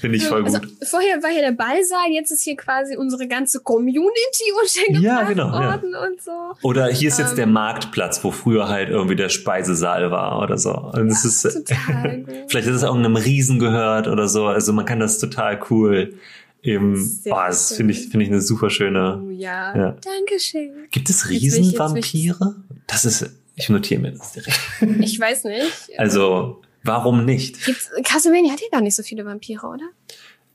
finde 0.00 0.16
ich 0.16 0.26
voll 0.26 0.44
Also, 0.44 0.58
gut. 0.60 0.70
vorher 0.84 1.22
war 1.22 1.30
hier 1.30 1.42
der 1.42 1.52
Ballsaal, 1.52 2.10
jetzt 2.12 2.30
ist 2.30 2.42
hier 2.42 2.56
quasi 2.56 2.96
unsere 2.96 3.26
ganze 3.28 3.60
Community 3.60 4.44
untergebracht 4.62 5.02
Ja, 5.02 5.22
genau, 5.24 5.46
ja. 5.48 5.72
worden 5.72 5.94
und 5.94 6.22
so. 6.22 6.30
Oder 6.62 6.86
hier 6.88 7.08
ist 7.08 7.18
jetzt 7.18 7.30
ähm, 7.30 7.36
der 7.36 7.46
Marktplatz, 7.46 8.22
wo 8.24 8.30
früher 8.30 8.68
halt 8.68 8.88
irgendwie 8.90 9.16
der 9.16 9.28
Speisesaal 9.28 10.10
war 10.10 10.40
oder 10.42 10.58
so. 10.58 10.72
Und 10.72 11.08
es 11.08 11.24
ist 11.24 11.42
Total 11.42 12.18
gut. 12.26 12.34
Vielleicht 12.48 12.68
ist 12.68 12.76
es 12.76 12.82
irgendeinem 12.82 13.16
Riesen 13.16 13.58
gehört 13.58 14.08
oder 14.08 14.28
so. 14.28 14.46
Also 14.46 14.72
man 14.72 14.84
kann 14.84 15.00
das 15.00 15.18
total 15.18 15.60
cool 15.70 16.14
eben. 16.62 16.96
Sehr 16.96 17.32
Oh, 17.34 17.40
das 17.46 17.74
finde 17.76 17.92
ich, 17.92 18.08
finde 18.08 18.24
ich 18.24 18.30
eine 18.30 18.40
super 18.40 18.70
schöne. 18.70 19.22
Oh 19.24 19.30
ja. 19.30 19.76
Ja. 19.76 19.96
Dankeschön. 20.02 20.70
Gibt 20.90 21.10
es 21.10 21.28
Riesenvampire? 21.28 22.54
Das 22.86 23.04
ist, 23.04 23.28
ich 23.56 23.68
notiere 23.68 24.00
mir 24.00 24.12
das 24.12 24.32
direkt. 24.32 24.60
Ich 25.00 25.18
weiß 25.18 25.44
nicht. 25.44 25.98
Also, 25.98 26.60
warum 26.84 27.24
nicht? 27.24 27.64
Gibt's, 27.64 27.90
Castlevania 28.04 28.52
hat 28.52 28.60
ja 28.60 28.68
gar 28.70 28.80
nicht 28.80 28.94
so 28.96 29.02
viele 29.02 29.24
Vampire, 29.24 29.66
oder? 29.66 29.88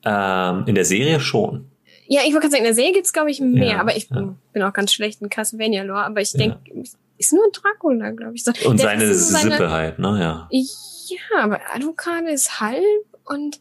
Ähm, 0.05 0.63
in 0.67 0.75
der 0.75 0.85
Serie 0.85 1.19
schon. 1.19 1.69
Ja, 2.07 2.21
ich 2.21 2.33
wollte 2.33 2.47
gerade 2.47 2.51
sagen, 2.51 2.59
in 2.63 2.65
der 2.65 2.73
Serie 2.73 2.93
gibt's 2.93 3.13
glaube 3.13 3.29
ich 3.31 3.39
mehr, 3.39 3.67
Ja, 3.71 3.79
aber 3.81 3.95
ich 3.95 4.09
ja. 4.09 4.33
bin 4.53 4.63
auch 4.63 4.73
ganz 4.73 4.93
schlecht 4.93 5.21
in 5.21 5.29
Castlevania-Lore, 5.29 6.05
aber 6.05 6.21
ich 6.21 6.33
Ja. 6.33 6.39
denke, 6.39 6.57
ist 7.17 7.33
nur 7.33 7.43
Dracula, 7.51 8.11
glaube 8.11 8.35
ich. 8.35 8.43
So, 8.43 8.51
Und 8.67 8.79
seine 8.79 9.13
so 9.13 9.33
seine- 9.33 9.51
Sippe 9.51 9.69
halt, 9.71 9.99
ne, 9.99 10.17
ja. 10.19 10.49
Ja, 10.51 11.43
aber 11.43 11.59
Alucard 11.73 12.27
ist 12.29 12.59
halb 12.61 12.81
und 13.25 13.59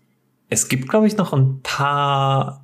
Es 0.50 0.68
gibt, 0.68 0.88
glaube 0.88 1.06
ich, 1.06 1.16
noch 1.16 1.32
ein 1.34 1.60
paar, 1.62 2.62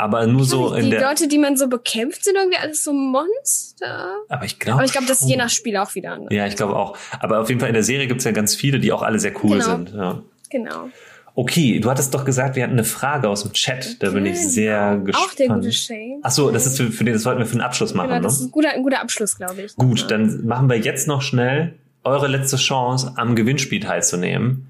aber 0.00 0.26
nur 0.26 0.44
so 0.44 0.74
in 0.74 0.84
die 0.86 0.90
der. 0.90 1.02
Leute, 1.02 1.28
die 1.28 1.38
man 1.38 1.56
so 1.56 1.68
bekämpft, 1.68 2.24
sind 2.24 2.36
irgendwie 2.36 2.58
alles 2.58 2.82
so 2.82 2.92
Monster. 2.92 4.14
Aber 4.28 4.44
ich 4.44 4.58
glaube. 4.58 4.78
Aber 4.78 4.84
ich 4.84 4.92
glaube, 4.92 5.06
das 5.06 5.20
ist 5.20 5.28
je 5.28 5.36
nach 5.36 5.50
Spiel 5.50 5.76
auch 5.76 5.94
wieder 5.94 6.12
anders. 6.12 6.32
Ja, 6.32 6.46
ich 6.46 6.56
glaube 6.56 6.74
auch. 6.76 6.96
Aber 7.20 7.40
auf 7.40 7.48
jeden 7.48 7.60
Fall 7.60 7.68
in 7.68 7.74
der 7.74 7.82
Serie 7.82 8.06
gibt's 8.06 8.24
ja 8.24 8.32
ganz 8.32 8.54
viele, 8.54 8.80
die 8.80 8.92
auch 8.92 9.02
alle 9.02 9.18
sehr 9.18 9.32
cool 9.44 9.58
Genau. 9.58 9.64
sind. 9.76 9.92
Ja. 9.94 10.22
Genau. 10.48 10.88
Okay, 11.34 11.78
du 11.78 11.88
hattest 11.90 12.12
doch 12.12 12.24
gesagt, 12.24 12.56
wir 12.56 12.62
hatten 12.64 12.72
eine 12.72 12.84
Frage 12.84 13.28
aus 13.28 13.42
dem 13.42 13.52
Chat. 13.52 14.02
Da 14.02 14.10
bin 14.10 14.26
ich 14.26 14.38
sehr 14.38 14.98
gespannt. 15.04 15.28
Auch 15.30 15.34
der 15.34 15.48
gute 15.48 15.72
Shane. 15.72 16.20
Ach 16.22 16.30
so, 16.30 16.50
das 16.50 16.66
ist 16.66 16.76
für, 16.76 16.90
für 16.90 17.04
den, 17.04 17.14
das 17.14 17.24
wollten 17.24 17.38
wir 17.38 17.46
für 17.46 17.56
den 17.56 17.60
Abschluss 17.62 17.94
machen, 17.94 18.08
Genau, 18.08 18.22
das 18.22 18.34
ist 18.34 18.40
ne? 18.40 18.46
ein 18.48 18.50
guter, 18.50 18.70
ein 18.70 18.82
guter 18.82 19.00
Abschluss, 19.00 19.36
glaube 19.36 19.62
ich. 19.62 19.76
Gut, 19.76 20.10
dann 20.10 20.44
machen 20.46 20.68
wir 20.68 20.76
jetzt 20.78 21.06
noch 21.06 21.22
schnell 21.22 21.74
eure 22.02 22.26
letzte 22.26 22.56
Chance, 22.56 23.12
am 23.16 23.36
Gewinnspiel 23.36 23.80
teilzunehmen 23.80 24.66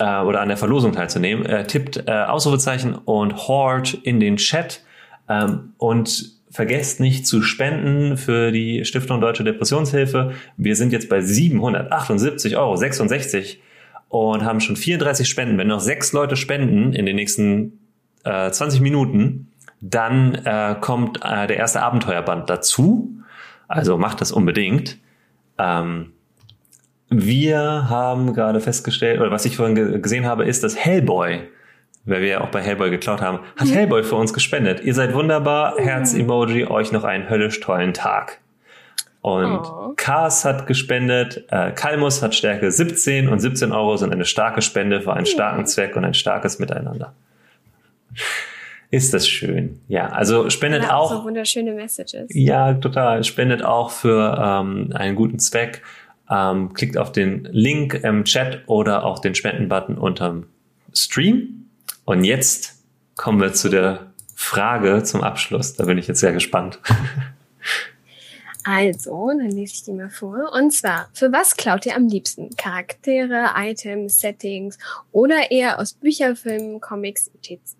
äh, 0.00 0.20
oder 0.22 0.40
an 0.40 0.48
der 0.48 0.56
Verlosung 0.56 0.92
teilzunehmen. 0.92 1.46
Äh, 1.46 1.66
tippt 1.66 2.04
äh, 2.08 2.10
Ausrufezeichen 2.10 2.94
und 2.94 3.36
Horde 3.48 3.98
in 4.02 4.18
den 4.18 4.36
Chat 4.36 4.82
ähm, 5.28 5.74
und 5.78 6.32
vergesst 6.50 6.98
nicht 6.98 7.26
zu 7.26 7.42
spenden 7.42 8.16
für 8.16 8.50
die 8.50 8.84
Stiftung 8.84 9.20
Deutsche 9.20 9.44
Depressionshilfe. 9.44 10.32
Wir 10.56 10.74
sind 10.74 10.92
jetzt 10.92 11.08
bei 11.08 11.18
778,66 11.20 12.56
Euro 14.10 14.32
und 14.32 14.44
haben 14.44 14.60
schon 14.60 14.74
34 14.74 15.28
Spenden. 15.28 15.58
Wenn 15.58 15.68
noch 15.68 15.78
sechs 15.80 16.12
Leute 16.12 16.34
spenden 16.34 16.92
in 16.92 17.06
den 17.06 17.14
nächsten 17.14 17.78
äh, 18.24 18.50
20 18.50 18.80
Minuten, 18.80 19.52
dann 19.80 20.34
äh, 20.34 20.74
kommt 20.80 21.20
äh, 21.24 21.46
der 21.46 21.56
erste 21.56 21.82
Abenteuerband 21.82 22.50
dazu. 22.50 23.16
Also 23.68 23.96
macht 23.98 24.20
das 24.20 24.32
unbedingt. 24.32 24.98
Ähm, 25.58 26.12
wir 27.10 27.88
haben 27.90 28.32
gerade 28.34 28.60
festgestellt, 28.60 29.20
oder 29.20 29.30
was 29.30 29.44
ich 29.44 29.56
vorhin 29.56 29.74
ge 29.74 29.98
gesehen 30.00 30.26
habe, 30.26 30.44
ist, 30.44 30.62
dass 30.64 30.76
Hellboy, 30.76 31.40
weil 32.04 32.20
wir 32.22 32.28
ja 32.28 32.40
auch 32.40 32.48
bei 32.50 32.60
Hellboy 32.62 32.90
geklaut 32.90 33.20
haben, 33.20 33.40
hat 33.56 33.68
Hellboy 33.68 34.02
für 34.04 34.16
uns 34.16 34.32
gespendet. 34.32 34.80
Ihr 34.82 34.94
seid 34.94 35.12
wunderbar. 35.14 35.74
Herz-Emoji, 35.78 36.66
euch 36.66 36.92
noch 36.92 37.04
einen 37.04 37.28
höllisch 37.28 37.60
tollen 37.60 37.92
Tag. 37.92 38.38
Und 39.22 39.58
Oh. 39.66 39.92
Kars 39.96 40.46
hat 40.46 40.66
gespendet, 40.66 41.44
äh, 41.50 41.72
Kalmus 41.72 42.22
hat 42.22 42.34
Stärke 42.34 42.72
17 42.72 43.28
und 43.28 43.38
17 43.40 43.70
Euro 43.70 43.96
sind 43.98 44.12
eine 44.14 44.24
starke 44.24 44.62
Spende 44.62 45.02
für 45.02 45.12
einen 45.12 45.26
starken 45.26 45.66
Zweck 45.66 45.94
und 45.96 46.04
ein 46.06 46.14
starkes 46.14 46.58
Miteinander. 46.58 47.12
Ist 48.92 49.14
das 49.14 49.28
schön. 49.28 49.80
Ja, 49.88 50.08
also 50.08 50.50
spendet 50.50 50.84
Ja, 50.84 50.96
auch 50.96 51.10
So 51.12 51.24
wunderschöne 51.24 51.72
Messages. 51.72 52.26
ja, 52.30 52.74
total. 52.74 53.22
Spendet 53.22 53.62
auch 53.64 53.90
für 53.90 54.36
ähm, 54.42 54.90
einen 54.94 55.14
guten 55.14 55.38
Zweck. 55.38 55.82
Ähm, 56.30 56.72
klickt 56.74 56.96
auf 56.96 57.12
den 57.12 57.44
Link 57.50 57.94
im 57.94 58.24
Chat 58.24 58.62
oder 58.66 59.04
auch 59.04 59.18
den 59.18 59.34
Spendenbutton 59.34 59.98
unterm 59.98 60.46
Stream. 60.94 61.66
Und 62.04 62.24
jetzt 62.24 62.82
kommen 63.16 63.40
wir 63.40 63.52
zu 63.52 63.68
der 63.68 64.12
Frage 64.34 65.02
zum 65.02 65.22
Abschluss. 65.22 65.74
Da 65.74 65.84
bin 65.84 65.98
ich 65.98 66.06
jetzt 66.06 66.20
sehr 66.20 66.32
gespannt. 66.32 66.78
Also, 68.64 69.28
dann 69.28 69.50
lese 69.50 69.72
ich 69.74 69.82
die 69.84 69.92
mal 69.92 70.10
vor. 70.10 70.52
Und 70.52 70.72
zwar, 70.72 71.08
für 71.14 71.32
was 71.32 71.56
klaut 71.56 71.86
ihr 71.86 71.96
am 71.96 72.08
liebsten? 72.08 72.50
Charaktere, 72.56 73.50
Items, 73.56 74.20
Settings 74.20 74.78
oder 75.12 75.50
eher 75.50 75.78
aus 75.78 75.94
Büchern, 75.94 76.36
Filmen, 76.36 76.80
Comics 76.80 77.30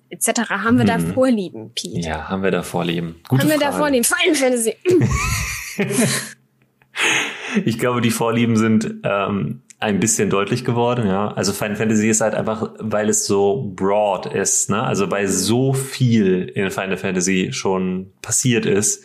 etc. 0.09 0.49
Haben 0.51 0.79
wir 0.79 0.87
da 0.87 0.97
Mhm. 0.99 1.13
Vorlieben, 1.13 1.71
Pete? 1.75 2.01
Ja, 2.01 2.29
haben 2.29 2.43
wir 2.43 2.51
da 2.51 2.63
Vorlieben. 2.63 3.17
Gute 3.29 3.43
Haben 3.43 3.51
wir 3.51 3.59
da 3.59 3.73
Frage. 3.73 3.77
Vorlieben? 3.77 4.05
Final 4.05 4.35
Fantasy. 4.35 4.77
Ich 7.65 7.79
glaube, 7.79 8.01
die 8.01 8.11
Vorlieben 8.11 8.57
sind 8.57 8.95
ähm, 9.03 9.63
ein 9.81 9.99
bisschen 9.99 10.31
deutlich 10.31 10.65
geworden, 10.65 11.07
ja. 11.07 11.29
Also 11.33 11.53
Final 11.53 11.77
Fantasy 11.77 12.09
ist 12.09 12.21
halt 12.21 12.35
einfach, 12.35 12.71
weil 12.79 13.09
es 13.09 13.27
so 13.27 13.73
broad 13.75 14.27
ist, 14.27 14.71
ne? 14.71 14.83
Also 14.83 15.11
weil 15.11 15.27
so 15.27 15.73
viel 15.73 16.45
in 16.55 16.71
Final 16.71 16.97
Fantasy 16.97 17.49
schon 17.53 18.13
passiert 18.23 18.67
ist. 18.67 19.05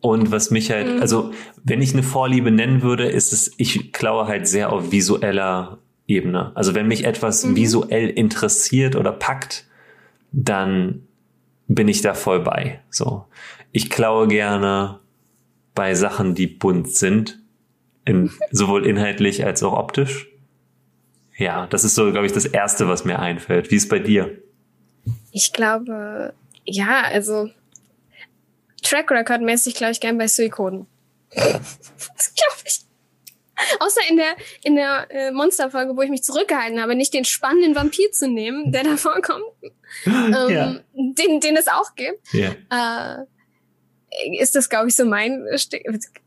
Und 0.00 0.30
was 0.30 0.50
mich 0.50 0.70
halt, 0.70 0.94
Mhm. 0.96 1.00
also 1.02 1.30
wenn 1.64 1.82
ich 1.82 1.92
eine 1.92 2.02
Vorliebe 2.02 2.50
nennen 2.50 2.82
würde, 2.82 3.06
ist 3.06 3.32
es, 3.32 3.52
ich 3.58 3.92
klaue 3.92 4.26
halt 4.26 4.46
sehr 4.48 4.72
auf 4.72 4.92
visueller 4.92 5.78
Ebene. 6.06 6.52
Also 6.54 6.74
wenn 6.74 6.86
mich 6.88 7.04
etwas 7.04 7.44
Mhm. 7.44 7.56
visuell 7.56 8.08
interessiert 8.10 8.96
oder 8.96 9.12
packt, 9.12 9.66
dann 10.32 11.02
bin 11.68 11.88
ich 11.88 12.00
da 12.00 12.14
voll 12.14 12.40
bei. 12.40 12.80
So. 12.90 13.24
Ich 13.72 13.90
klaue 13.90 14.28
gerne 14.28 15.00
bei 15.76 15.94
Sachen, 15.94 16.34
die 16.34 16.48
bunt 16.48 16.90
sind, 16.92 17.38
in, 18.04 18.32
sowohl 18.50 18.84
inhaltlich 18.84 19.44
als 19.44 19.62
auch 19.62 19.74
optisch. 19.74 20.28
Ja, 21.36 21.66
das 21.68 21.84
ist 21.84 21.94
so, 21.94 22.10
glaube 22.10 22.26
ich, 22.26 22.32
das 22.32 22.46
Erste, 22.46 22.88
was 22.88 23.04
mir 23.04 23.20
einfällt. 23.20 23.70
Wie 23.70 23.76
ist 23.76 23.88
bei 23.88 23.98
dir? 24.00 24.42
Ich 25.30 25.52
glaube, 25.52 26.32
ja, 26.64 27.02
also 27.02 27.50
Track 28.82 29.10
Record 29.10 29.42
mäßig 29.42 29.74
glaube 29.74 29.92
ich 29.92 30.00
gern 30.00 30.18
bei 30.18 30.26
Suikoden. 30.28 30.86
das 31.34 32.34
glaube 32.34 32.62
ich. 32.64 32.80
Außer 33.80 34.00
in 34.10 34.16
der 34.16 34.36
in 34.62 34.76
der 34.76 35.06
äh, 35.10 35.30
Monsterfolge, 35.32 35.96
wo 35.96 36.02
ich 36.02 36.10
mich 36.10 36.22
zurückgehalten 36.22 36.80
habe, 36.80 36.94
nicht 36.94 37.12
den 37.14 37.24
spannenden 37.24 37.74
Vampir 37.74 38.12
zu 38.12 38.28
nehmen, 38.28 38.70
der 38.72 38.84
da 38.84 38.96
vorkommt, 38.96 39.44
ähm, 40.06 40.50
Ja. 40.50 40.80
den, 40.94 41.40
den 41.40 41.56
es 41.56 41.66
auch 41.68 41.94
gibt, 41.96 42.32
Ja. 42.32 42.50
äh, 42.70 43.24
ist 44.38 44.54
das, 44.56 44.68
glaube 44.68 44.88
ich, 44.88 44.96
so 44.96 45.04
mein 45.04 45.44
Stück. 45.56 45.82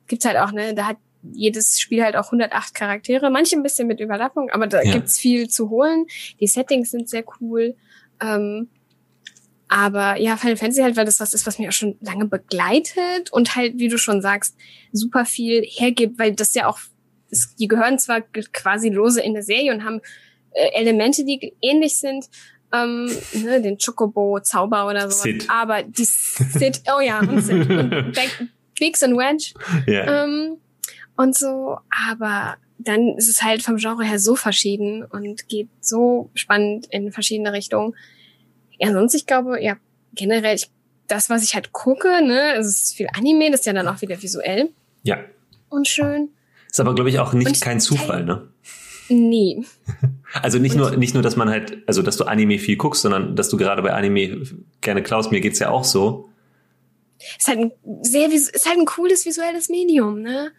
Gibt's 0.08 0.26
halt 0.26 0.38
auch, 0.38 0.52
ne, 0.52 0.74
da 0.74 0.88
hat 0.88 0.98
jedes 1.34 1.80
Spiel 1.80 2.04
halt 2.04 2.16
auch 2.16 2.26
108 2.26 2.74
Charaktere, 2.74 3.30
manche 3.30 3.56
ein 3.58 3.64
bisschen 3.64 3.88
mit 3.88 4.00
Überlappung, 4.00 4.50
aber 4.52 4.68
da 4.68 4.82
Ja. 4.82 4.94
gibt's 4.94 5.20
viel 5.20 5.50
zu 5.50 5.70
holen. 5.70 6.06
Die 6.40 6.48
Settings 6.48 6.92
sind 6.92 7.10
sehr 7.10 7.24
cool. 7.42 7.76
Ähm, 8.22 8.70
aber 9.68 10.20
ja, 10.20 10.36
Final 10.38 10.58
Fantasy 10.58 10.82
halt, 10.82 10.96
weil 10.98 11.06
das 11.06 11.20
was 11.20 11.34
ist, 11.34 11.46
was 11.46 11.60
mich 11.60 11.68
auch 11.68 11.74
schon 11.74 11.98
lange 12.02 12.26
begleitet 12.26 13.32
und 13.32 13.56
halt, 13.56 13.78
wie 13.78 13.88
du 13.88 13.98
schon 13.98 14.22
sagst, 14.22 14.56
super 14.92 15.26
viel 15.26 15.62
hergibt, 15.64 16.18
weil 16.18 16.34
das 16.34 16.54
ja 16.56 16.68
auch, 16.68 16.80
es, 17.30 17.56
die 17.56 17.68
gehören 17.68 18.00
zwar 18.00 18.22
quasi 18.22 18.90
lose 18.90 19.22
in 19.22 19.34
der 19.34 19.44
Serie 19.44 19.72
und 19.72 19.84
haben 19.84 20.02
äh, 20.54 20.70
Elemente, 20.74 21.24
die 21.24 21.54
ähnlich 21.62 22.00
sind, 22.00 22.26
ähm, 22.74 23.12
ne, 23.34 23.62
den 23.62 23.78
Chocobo-Zauber 23.78 24.88
oder 24.88 25.10
so. 25.10 25.24
Sid. 25.24 25.48
Aber 25.50 25.84
die 25.84 26.06
Sid, 26.06 26.84
oh 26.96 27.02
ja, 27.02 27.20
und 27.20 27.42
Sid. 27.42 27.70
Und 27.70 27.90
Beck, 28.14 28.48
Biggs 28.80 29.04
und 29.04 29.18
Wedge. 29.18 29.54
ja. 29.88 30.24
Ähm, 30.24 30.58
und 31.18 31.36
so, 31.36 31.78
aber 32.08 32.56
dann 32.78 33.16
ist 33.18 33.28
es 33.28 33.44
halt 33.44 33.62
vom 33.62 33.76
Genre 33.76 34.06
her 34.06 34.20
so 34.20 34.36
verschieden 34.36 35.04
und 35.04 35.50
geht 35.50 35.68
so 35.82 36.30
spannend 36.34 36.88
in 36.92 37.12
verschiedene 37.12 37.52
Richtungen. 37.52 37.94
Ja, 38.80 38.94
sonst, 38.94 39.14
ich 39.16 39.26
glaube, 39.26 39.62
ja, 39.62 39.76
generell, 40.14 40.56
ich, 40.56 40.72
das, 41.08 41.30
was 41.30 41.44
ich 41.44 41.56
halt 41.56 41.74
gucke, 41.74 42.26
ne, 42.26 42.56
es 42.56 42.68
ist 42.68 42.96
viel 42.96 43.10
Anime, 43.14 43.52
das 43.52 43.62
ist 43.62 43.66
ja 43.66 43.74
dann 43.74 43.90
auch 43.90 44.02
wieder 44.02 44.22
visuell. 44.22 44.70
Ja. 45.04 45.18
Und 45.68 45.90
schön. 45.90 46.30
Ist 46.72 46.80
aber, 46.80 46.96
glaube 46.96 47.10
ich, 47.10 47.20
auch 47.20 47.34
nicht 47.34 47.48
und 47.48 47.62
kein 47.62 47.82
Zufall, 47.82 48.24
ne? 48.24 48.48
Nee. 49.10 49.64
Also 50.42 50.60
nicht 50.60 50.76
nur, 50.76 50.96
nicht 50.96 51.14
nur, 51.16 51.24
dass 51.24 51.36
man 51.36 51.50
halt, 51.50 51.84
also 51.88 52.02
dass 52.02 52.18
du 52.18 52.26
Anime 52.26 52.60
viel 52.60 52.78
guckst, 52.78 53.02
sondern 53.02 53.36
dass 53.36 53.50
du 53.50 53.58
gerade 53.58 53.82
bei 53.82 53.94
Anime 53.94 54.44
gerne 54.82 55.02
klaust. 55.02 55.32
Mir 55.32 55.42
geht's 55.42 55.60
ja 55.60 55.70
auch 55.70 55.84
so. 55.84 56.30
Ist 57.38 57.48
halt 57.48 57.60
ein 57.60 57.72
sehr, 58.04 58.32
ist 58.32 58.66
halt 58.68 58.78
ein 58.78 58.86
cooles 58.86 59.26
visuelles 59.26 59.70
Medium, 59.70 60.22
ne? 60.22 60.52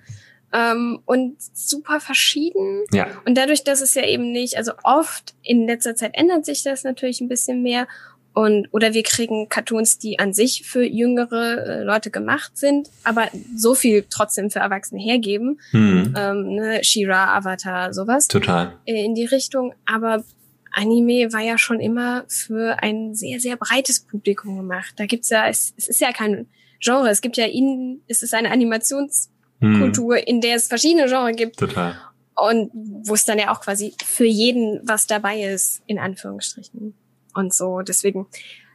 Ähm, 0.52 1.00
und 1.06 1.36
super 1.40 2.00
verschieden. 2.00 2.84
Ja. 2.92 3.06
Und 3.24 3.36
dadurch, 3.36 3.62
dass 3.62 3.80
es 3.80 3.94
ja 3.94 4.04
eben 4.04 4.32
nicht, 4.32 4.56
also 4.56 4.72
oft 4.82 5.34
in 5.42 5.66
letzter 5.66 5.94
Zeit 5.94 6.10
ändert 6.14 6.44
sich 6.44 6.64
das 6.64 6.82
natürlich 6.82 7.20
ein 7.20 7.28
bisschen 7.28 7.62
mehr 7.62 7.86
und, 8.32 8.68
oder 8.70 8.94
wir 8.94 9.02
kriegen 9.02 9.48
Cartoons, 9.48 9.98
die 9.98 10.18
an 10.18 10.32
sich 10.32 10.62
für 10.64 10.84
jüngere 10.84 11.66
äh, 11.66 11.82
Leute 11.82 12.10
gemacht 12.10 12.56
sind, 12.56 12.88
aber 13.02 13.28
so 13.56 13.74
viel 13.74 14.04
trotzdem 14.08 14.50
für 14.50 14.60
Erwachsene 14.60 15.02
hergeben. 15.02 15.60
Hm. 15.72 16.14
Ähm, 16.16 16.54
ne, 16.54 16.84
Shira, 16.84 17.36
Avatar, 17.36 17.92
sowas. 17.92 18.28
Total. 18.28 18.74
Äh, 18.86 19.04
in 19.04 19.14
die 19.14 19.24
Richtung. 19.24 19.74
Aber 19.84 20.22
Anime 20.70 21.32
war 21.32 21.40
ja 21.40 21.58
schon 21.58 21.80
immer 21.80 22.24
für 22.28 22.80
ein 22.80 23.16
sehr, 23.16 23.40
sehr 23.40 23.56
breites 23.56 24.00
Publikum 24.00 24.56
gemacht. 24.56 24.94
Da 24.96 25.06
gibt's 25.06 25.30
ja, 25.30 25.48
es, 25.48 25.74
es 25.76 25.88
ist 25.88 26.00
ja 26.00 26.12
kein 26.12 26.46
Genre. 26.78 27.10
Es 27.10 27.22
gibt 27.22 27.36
ja 27.36 27.46
ihnen, 27.46 28.02
es 28.06 28.22
ist 28.22 28.32
eine 28.32 28.52
Animationskultur, 28.52 30.16
hm. 30.16 30.24
in 30.24 30.40
der 30.40 30.54
es 30.54 30.68
verschiedene 30.68 31.06
Genres 31.06 31.34
gibt. 31.34 31.58
Total. 31.58 31.96
Und 32.36 32.70
wo 32.72 33.14
es 33.14 33.24
dann 33.24 33.40
ja 33.40 33.52
auch 33.52 33.60
quasi 33.60 33.92
für 34.04 34.24
jeden 34.24 34.80
was 34.84 35.08
dabei 35.08 35.42
ist, 35.42 35.82
in 35.86 35.98
Anführungsstrichen 35.98 36.94
und 37.34 37.54
so. 37.54 37.80
Deswegen, 37.80 38.26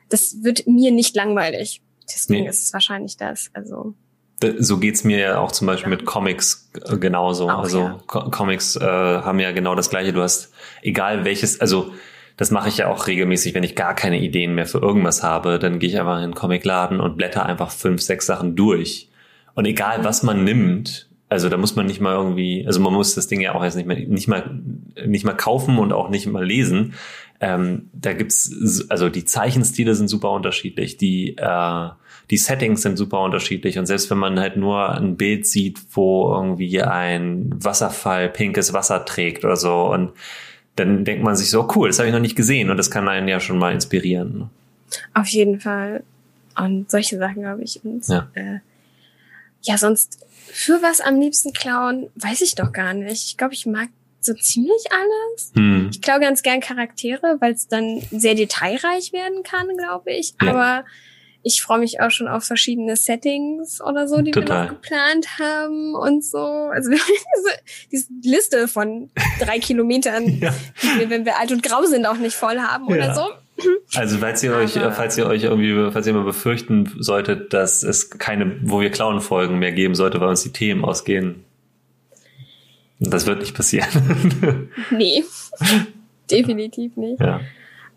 das 0.10 0.44
wird 0.44 0.68
mir 0.68 0.92
nicht 0.92 1.16
langweilig. 1.16 1.82
Deswegen 2.08 2.44
nee. 2.44 2.50
ist 2.50 2.66
es 2.66 2.74
wahrscheinlich 2.74 3.18
das. 3.18 3.50
Also 3.54 3.96
so 4.60 4.78
geht's 4.78 5.04
mir 5.04 5.18
ja 5.18 5.40
auch 5.40 5.52
zum 5.52 5.68
Beispiel 5.68 5.90
mit 5.90 6.06
Comics 6.06 6.70
äh, 6.86 6.98
genauso. 6.98 7.50
Auch, 7.50 7.64
also 7.64 7.80
ja. 7.80 8.00
Comics 8.08 8.76
äh, 8.76 8.82
haben 8.82 9.40
ja 9.40 9.52
genau 9.52 9.76
das 9.76 9.90
gleiche. 9.90 10.14
Du 10.14 10.22
hast, 10.22 10.54
egal 10.82 11.26
welches, 11.26 11.62
also 11.62 11.94
das 12.38 12.52
mache 12.52 12.70
ich 12.70 12.78
ja 12.78 12.90
auch 12.90 13.08
regelmäßig, 13.08 13.54
wenn 13.56 13.64
ich 13.64 13.76
gar 13.76 13.96
keine 13.96 14.20
Ideen 14.20 14.56
mehr 14.56 14.66
für 14.66 14.80
irgendwas 14.80 15.24
habe, 15.24 15.58
dann 15.58 15.80
gehe 15.80 15.90
ich 15.90 16.00
einfach 16.00 16.18
in 16.18 16.32
den 16.32 16.36
Comicladen 16.36 17.00
und 17.00 17.18
blätter 17.18 17.46
einfach 17.46 17.72
fünf, 17.72 18.02
sechs 18.02 18.26
Sachen 18.26 18.56
durch. 18.56 19.10
Und 19.54 19.66
egal 19.66 20.04
was 20.04 20.22
man 20.22 20.44
nimmt, 20.44 21.10
also 21.30 21.50
da 21.50 21.58
muss 21.58 21.76
man 21.76 21.86
nicht 21.86 22.02
mal 22.02 22.14
irgendwie, 22.14 22.66
also 22.68 22.80
man 22.82 22.94
muss 22.94 23.16
das 23.16 23.28
Ding 23.28 23.40
ja 23.40 23.56
auch 23.56 23.64
jetzt 23.64 23.76
nicht 23.76 23.88
mehr, 23.88 23.98
nicht 23.98 24.28
mal, 24.28 24.60
nicht 25.06 25.26
mal 25.26 25.34
kaufen 25.34 25.80
und 25.80 25.94
auch 25.94 26.10
nicht 26.10 26.28
mal 26.28 26.46
lesen. 26.46 26.94
Ähm, 27.42 27.90
da 27.94 28.14
gibt's, 28.14 28.86
also 28.90 29.10
die 29.10 29.26
Zeichenstile 29.26 29.94
sind 29.94 30.08
super 30.08 30.32
unterschiedlich, 30.32 30.98
die, 30.98 31.36
äh, 31.38 31.90
die 32.30 32.38
Settings 32.38 32.82
sind 32.82 32.98
super 32.98 33.22
unterschiedlich 33.22 33.78
und 33.78 33.86
selbst 33.86 34.10
wenn 34.10 34.18
man 34.18 34.40
halt 34.40 34.56
nur 34.56 34.92
ein 34.92 35.18
Bild 35.18 35.46
sieht, 35.46 35.80
wo 35.92 36.34
irgendwie 36.34 36.82
ein 36.82 37.52
Wasserfall 37.62 38.30
pinkes 38.30 38.74
Wasser 38.74 39.04
trägt 39.04 39.44
oder 39.44 39.58
so 39.58 39.92
und 39.92 40.12
dann 40.76 41.06
denkt 41.06 41.24
man 41.24 41.36
sich 41.36 41.50
so, 41.50 41.68
cool, 41.76 41.90
das 41.90 42.00
habe 42.00 42.08
ich 42.08 42.14
noch 42.14 42.22
nicht 42.22 42.36
gesehen 42.36 42.70
und 42.70 42.78
das 42.78 42.92
kann 42.92 43.08
einen 43.08 43.28
ja 43.28 43.40
schon 43.40 43.58
mal 43.58 43.74
inspirieren. 43.74 44.50
Auf 45.14 45.28
jeden 45.28 45.60
Fall. 45.60 46.04
Und 46.58 46.90
solche 46.90 47.18
Sachen 47.18 47.42
glaube 47.42 47.64
ich. 47.64 47.84
Und, 47.84 48.08
ja. 48.08 48.30
Äh, 48.34 48.60
ja, 49.62 49.78
sonst 49.78 50.26
für 50.52 50.82
was 50.82 51.02
am 51.02 51.20
liebsten 51.20 51.54
klauen, 51.54 52.08
weiß 52.16 52.42
ich 52.42 52.56
doch 52.56 52.72
gar 52.72 52.94
nicht. 52.94 53.26
Ich 53.26 53.38
glaube, 53.38 53.54
ich 53.54 53.66
mag 53.66 53.90
so 54.26 54.34
ziemlich 54.34 54.84
alles. 54.92 55.52
Hm. 55.56 55.90
Ich 55.92 56.02
glaube 56.02 56.22
ganz 56.22 56.44
gern 56.44 56.60
Charaktere, 56.60 57.38
weil 57.40 57.54
es 57.54 57.68
dann 57.68 58.02
sehr 58.12 58.36
detailreich 58.36 59.14
werden 59.14 59.44
kann, 59.44 59.68
glaube 59.78 60.12
ich. 60.12 60.34
Ja. 60.42 60.50
Aber 60.50 60.86
ich 61.48 61.62
freue 61.62 61.78
mich 61.78 62.02
auch 62.02 62.10
schon 62.10 62.28
auf 62.28 62.44
verschiedene 62.44 62.96
Settings 62.96 63.80
oder 63.80 64.08
so, 64.08 64.22
die 64.22 64.32
Total. 64.32 64.50
wir 64.50 64.64
noch 64.64 64.70
geplant 64.82 65.28
haben 65.40 65.94
und 65.94 66.26
so. 66.26 66.40
Also 66.40 66.90
diese, 66.90 67.08
diese 67.92 68.08
Liste 68.24 68.68
von 68.68 69.12
drei 69.40 69.60
Kilometern, 69.60 70.28
ja. 70.42 70.54
die 70.82 71.00
wir, 71.02 71.10
wenn 71.12 71.24
wir 71.24 71.38
alt 71.40 71.52
und 71.52 71.62
grau 71.62 71.84
sind, 71.84 72.08
auch 72.08 72.18
nicht 72.18 72.36
voll 72.36 72.58
haben 72.58 72.90
ja. 72.90 72.96
oder 72.96 73.14
so. 73.14 73.22
Also 73.94 74.18
falls 74.18 74.44
ihr 74.44 74.54
euch, 74.54 74.72
falls 74.74 75.18
ihr 75.18 75.28
euch 75.28 75.44
irgendwie, 75.44 75.92
falls 75.92 76.08
ihr 76.08 76.14
mal 76.14 76.24
befürchten 76.24 76.92
solltet, 76.98 77.54
dass 77.54 77.84
es 77.84 78.10
keine, 78.10 78.58
wo 78.64 78.82
wir 78.82 78.90
klauen 78.90 79.22
Folgen 79.22 79.60
mehr 79.60 79.72
geben 79.72 79.94
sollte, 79.94 80.20
weil 80.20 80.30
uns 80.30 80.42
die 80.42 80.52
Themen 80.52 80.84
ausgehen, 80.84 81.46
das 83.00 83.26
wird 83.26 83.40
nicht 83.40 83.56
passieren. 83.56 84.70
nee, 84.92 85.24
definitiv 86.32 86.96
nicht. 86.98 87.20
Ja. 87.20 87.42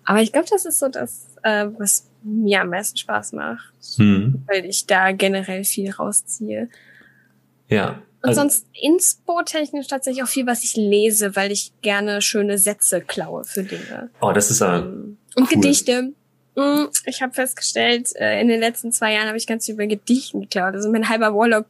Aber 0.04 0.22
ich 0.22 0.32
glaube, 0.32 0.48
das 0.50 0.64
ist 0.64 0.78
so 0.78 0.88
das, 0.88 1.26
äh, 1.42 1.66
was 1.78 2.08
mir 2.22 2.62
am 2.62 2.70
meisten 2.70 2.96
Spaß 2.96 3.32
macht, 3.32 3.72
hm. 3.96 4.42
weil 4.46 4.64
ich 4.64 4.86
da 4.86 5.12
generell 5.12 5.64
viel 5.64 5.90
rausziehe. 5.90 6.68
Ja. 7.68 8.02
Und 8.22 8.30
also, 8.30 8.40
sonst 8.40 8.66
inspo-technisch 8.72 9.86
tatsächlich 9.86 10.24
auch 10.24 10.28
viel, 10.28 10.46
was 10.46 10.64
ich 10.64 10.76
lese, 10.76 11.36
weil 11.36 11.52
ich 11.52 11.72
gerne 11.82 12.20
schöne 12.20 12.58
Sätze 12.58 13.00
klaue 13.00 13.44
für 13.44 13.62
Dinge. 13.62 14.10
Oh, 14.20 14.32
das 14.32 14.50
ist 14.50 14.60
aber 14.60 14.86
ähm, 14.86 15.18
Und 15.36 15.44
cool. 15.44 15.60
Gedichte. 15.60 16.12
Hm, 16.56 16.88
ich 17.04 17.22
habe 17.22 17.32
festgestellt, 17.32 18.16
äh, 18.16 18.40
in 18.40 18.48
den 18.48 18.58
letzten 18.58 18.90
zwei 18.90 19.12
Jahren 19.12 19.28
habe 19.28 19.36
ich 19.36 19.46
ganz 19.46 19.66
viel 19.66 19.74
über 19.74 19.86
Gedichten 19.86 20.40
geklaut. 20.40 20.74
Also 20.74 20.90
mein 20.90 21.08
halber 21.08 21.32
Warlock 21.32 21.66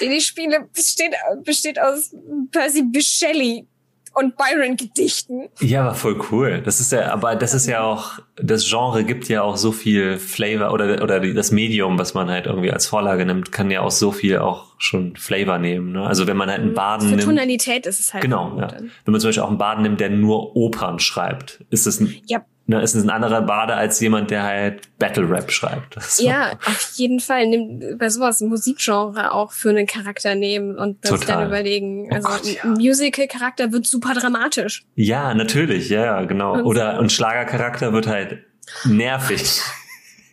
den 0.00 0.12
ich 0.12 0.26
spiele, 0.26 0.68
besteht, 0.74 1.14
besteht 1.44 1.80
aus 1.80 2.14
Percy 2.50 2.82
Bichelle 2.82 3.66
und 4.14 4.36
Byron-Gedichten. 4.36 5.48
Ja, 5.60 5.82
aber 5.82 5.94
voll 5.94 6.20
cool. 6.30 6.62
Das 6.64 6.80
ist 6.80 6.92
ja, 6.92 7.12
aber 7.12 7.36
das 7.36 7.52
ist 7.52 7.66
ja 7.66 7.82
auch, 7.82 8.20
das 8.36 8.68
Genre 8.68 9.04
gibt 9.04 9.28
ja 9.28 9.42
auch 9.42 9.56
so 9.56 9.72
viel 9.72 10.18
Flavor 10.18 10.72
oder, 10.72 11.02
oder 11.02 11.20
das 11.20 11.50
Medium, 11.50 11.98
was 11.98 12.14
man 12.14 12.30
halt 12.30 12.46
irgendwie 12.46 12.70
als 12.70 12.86
Vorlage 12.86 13.26
nimmt, 13.26 13.52
kann 13.52 13.70
ja 13.70 13.80
auch 13.80 13.90
so 13.90 14.12
viel 14.12 14.38
auch 14.38 14.74
schon 14.78 15.16
Flavor 15.16 15.58
nehmen. 15.58 15.92
Ne? 15.92 16.06
Also 16.06 16.26
wenn 16.26 16.36
man 16.36 16.48
halt 16.48 16.60
einen 16.60 16.70
mhm. 16.70 16.74
Baden 16.74 17.08
Für 17.08 17.16
nimmt. 17.16 17.24
Tonalität 17.24 17.86
ist 17.86 18.00
es 18.00 18.14
halt. 18.14 18.22
Genau, 18.22 18.56
ja. 18.58 18.68
Wenn 18.78 19.12
man 19.12 19.20
zum 19.20 19.28
Beispiel 19.28 19.42
auch 19.42 19.48
einen 19.48 19.58
Baden 19.58 19.82
nimmt, 19.82 20.00
der 20.00 20.10
nur 20.10 20.54
Opern 20.56 21.00
schreibt, 21.00 21.64
ist 21.70 21.86
es 21.86 22.00
ein, 22.00 22.14
ja 22.26 22.44
ne, 22.66 22.82
ist 22.82 22.94
ein 22.94 23.10
anderer 23.10 23.42
Bade 23.42 23.74
als 23.74 24.00
jemand, 24.00 24.30
der 24.30 24.42
halt 24.42 24.98
Battle 24.98 25.28
Rap 25.28 25.50
schreibt. 25.50 25.96
So. 26.14 26.24
Ja, 26.24 26.52
auf 26.64 26.92
jeden 26.94 27.18
Fall. 27.18 27.46
Nimm 27.48 27.98
bei 27.98 28.08
sowas 28.08 28.40
Musikgenre 28.40 29.32
auch 29.32 29.50
für 29.50 29.70
einen 29.70 29.86
Charakter 29.86 30.36
nehmen 30.36 30.78
und 30.78 31.04
das 31.04 31.20
dann 31.20 31.48
überlegen. 31.48 32.08
Oh 32.10 32.14
also 32.14 32.28
oh 32.28 32.32
Gott, 32.32 32.44
ja. 32.44 32.62
ein 32.62 32.72
Musical-Charakter 32.74 33.72
wird 33.72 33.86
super 33.86 34.14
dramatisch. 34.14 34.84
Ja, 34.94 35.34
natürlich, 35.34 35.88
ja, 35.88 36.22
genau. 36.22 36.54
Und 36.54 36.64
Oder 36.64 37.00
ein 37.00 37.10
Schlagercharakter 37.10 37.92
wird 37.92 38.06
halt 38.06 38.44
nervig. 38.84 39.60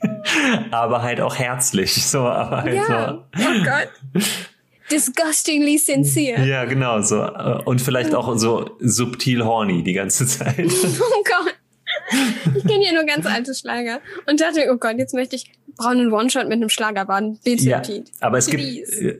aber 0.71 1.01
halt 1.01 1.21
auch 1.21 1.35
herzlich. 1.35 2.05
So, 2.05 2.19
aber 2.19 2.63
halt 2.63 2.75
ja. 2.75 3.25
so. 3.35 3.43
Oh 3.43 3.63
Gott. 3.63 4.23
Disgustingly 4.91 5.77
sincere. 5.77 6.45
Ja, 6.45 6.65
genau, 6.65 7.01
so. 7.01 7.23
Und 7.65 7.81
vielleicht 7.81 8.13
auch 8.13 8.37
so 8.37 8.71
subtil 8.79 9.43
horny 9.43 9.83
die 9.83 9.93
ganze 9.93 10.27
Zeit. 10.27 10.69
Oh 10.99 11.23
Gott. 11.23 11.55
Ich 12.55 12.63
kenne 12.65 12.85
ja 12.85 12.93
nur 12.93 13.05
ganz 13.05 13.25
alte 13.25 13.53
Schlager 13.55 14.01
und 14.27 14.39
dachte, 14.39 14.67
oh 14.71 14.77
Gott, 14.77 14.97
jetzt 14.97 15.13
möchte 15.13 15.35
ich 15.35 15.51
braunen 15.77 16.11
One-Shot 16.11 16.43
mit 16.43 16.53
einem 16.53 16.69
Schlagerbahn. 16.69 17.39
Bitte, 17.43 17.63
ja, 17.63 17.81
Aber 18.19 18.37
es 18.37 18.49
Please. 18.49 18.99
gibt, 18.99 19.01
äh, 19.01 19.19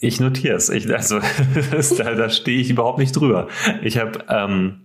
ich 0.00 0.20
notiere 0.20 0.56
es. 0.56 0.68
Ich, 0.68 0.92
also 0.92 1.20
da, 1.98 2.14
da 2.14 2.28
stehe 2.28 2.60
ich 2.60 2.70
überhaupt 2.70 2.98
nicht 2.98 3.12
drüber. 3.12 3.48
Ich 3.82 3.98
habe, 3.98 4.24
ähm, 4.28 4.82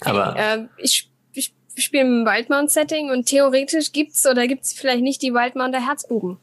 aber 0.00 0.36
äh, 0.36 0.66
ich, 0.76 1.10
ich, 1.32 1.54
spiele 1.76 2.02
im 2.02 2.26
Wildmount-Setting 2.26 3.10
und 3.10 3.26
theoretisch 3.26 3.92
gibt's 3.92 4.26
oder 4.26 4.46
gibt's 4.46 4.74
vielleicht 4.74 5.02
nicht 5.02 5.22
die 5.22 5.32
Wildmounter 5.32 5.84
Herzbuben. 5.84 6.38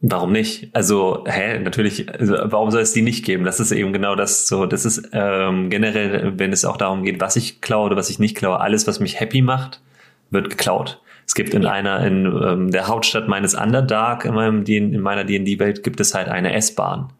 Warum 0.00 0.30
nicht? 0.30 0.70
Also, 0.74 1.24
hä, 1.26 1.58
natürlich, 1.58 2.08
also, 2.12 2.34
warum 2.44 2.70
soll 2.70 2.82
es 2.82 2.92
die 2.92 3.02
nicht 3.02 3.24
geben? 3.24 3.44
Das 3.44 3.58
ist 3.58 3.72
eben 3.72 3.92
genau 3.92 4.14
das 4.14 4.46
so. 4.46 4.64
Das 4.64 4.84
ist 4.84 5.10
ähm, 5.12 5.70
generell, 5.70 6.38
wenn 6.38 6.52
es 6.52 6.64
auch 6.64 6.76
darum 6.76 7.02
geht, 7.02 7.20
was 7.20 7.34
ich 7.34 7.60
klaue 7.60 7.86
oder 7.86 7.96
was 7.96 8.08
ich 8.08 8.20
nicht 8.20 8.36
klaue, 8.36 8.60
alles, 8.60 8.86
was 8.86 9.00
mich 9.00 9.18
happy 9.18 9.42
macht, 9.42 9.82
wird 10.30 10.50
geklaut. 10.50 11.02
Es 11.26 11.34
gibt 11.34 11.52
in 11.52 11.66
einer, 11.66 12.06
in 12.06 12.26
ähm, 12.26 12.70
der 12.70 12.86
Hauptstadt 12.86 13.26
meines 13.26 13.54
Underdark, 13.54 14.24
in, 14.24 14.34
meinem, 14.34 14.64
in 14.64 15.00
meiner 15.00 15.24
D&D-Welt, 15.24 15.82
gibt 15.82 15.98
es 16.00 16.14
halt 16.14 16.28
eine 16.28 16.54
S-Bahn. 16.54 17.12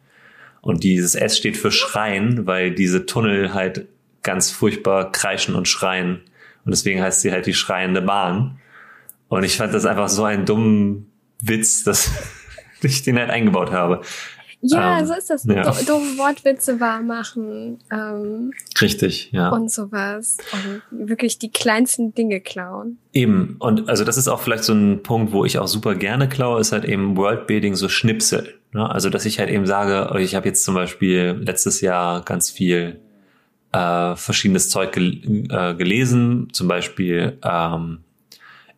Und 0.61 0.85
dieses 0.85 1.15
S 1.15 1.37
steht 1.37 1.57
für 1.57 1.73
Schreien, 1.73 2.47
weil 2.47 2.71
diese 2.71 3.07
Tunnel 3.07 3.55
halt 3.55 3.87
ganz 4.23 4.51
furchtbar 4.51 5.11
kreischen 5.11 5.55
und 5.57 5.67
schreien. 5.67 6.21
Und 6.65 6.71
deswegen 6.71 7.03
heißt 7.03 7.23
sie 7.23 7.33
halt 7.33 7.47
die 7.47 7.55
schreiende 7.55 8.03
Bahn. 8.03 8.59
Und 9.29 9.43
ich 9.43 9.57
fand 9.57 9.75
das 9.75 9.85
einfach 9.85 10.09
so 10.09 10.25
einen 10.25 10.47
dummen 10.47 11.11
Witz, 11.43 11.85
dass 11.85 12.11
ich 12.83 13.03
den 13.03 13.19
halt 13.19 13.31
eingebaut 13.31 13.71
habe. 13.71 14.03
Ja, 14.61 14.99
Ähm, 14.99 15.07
so 15.07 15.15
ist 15.15 15.31
das. 15.31 15.45
ja. 15.45 15.63
Do 15.63 15.71
doofe 15.71 16.19
Wortwitze 16.19 16.81
wahr 16.81 17.01
machen 17.01 17.79
ähm, 17.93 18.53
Richtig, 18.81 19.31
ja. 19.33 19.51
und 19.51 19.71
sowas. 19.71 20.37
Und 20.53 21.09
wirklich 21.09 21.39
die 21.39 21.51
kleinsten 21.51 22.13
Dinge 22.13 22.41
klauen. 22.41 22.99
Eben, 23.13 23.57
und 23.61 23.89
also 23.89 24.05
das 24.05 24.17
ist 24.17 24.27
auch 24.27 24.41
vielleicht 24.41 24.65
so 24.65 24.73
ein 24.73 25.03
Punkt, 25.03 25.33
wo 25.33 25.45
ich 25.45 25.59
auch 25.59 25.69
super 25.69 25.95
gerne 25.95 26.29
klaue, 26.29 26.61
ist 26.61 26.73
halt 26.73 26.85
eben 26.85 27.17
Worldbuilding, 27.17 27.77
so 27.77 27.89
Schnipsel. 27.89 28.55
Ne? 28.73 28.89
Also 28.89 29.11
dass 29.11 29.27
ich 29.27 29.39
halt 29.39 29.51
eben 29.51 29.67
sage, 29.67 30.19
ich 30.21 30.35
habe 30.35 30.49
jetzt 30.49 30.65
zum 30.65 30.75
Beispiel 30.75 31.41
letztes 31.41 31.81
Jahr 31.81 32.25
ganz 32.25 32.51
viel 32.51 33.01
äh, 33.73 34.17
verschiedenes 34.17 34.71
Zeug 34.71 34.93
gel 34.93 35.47
äh, 35.51 35.75
gelesen, 35.75 36.49
zum 36.53 36.67
Beispiel 36.67 37.39
ähm, 37.45 37.99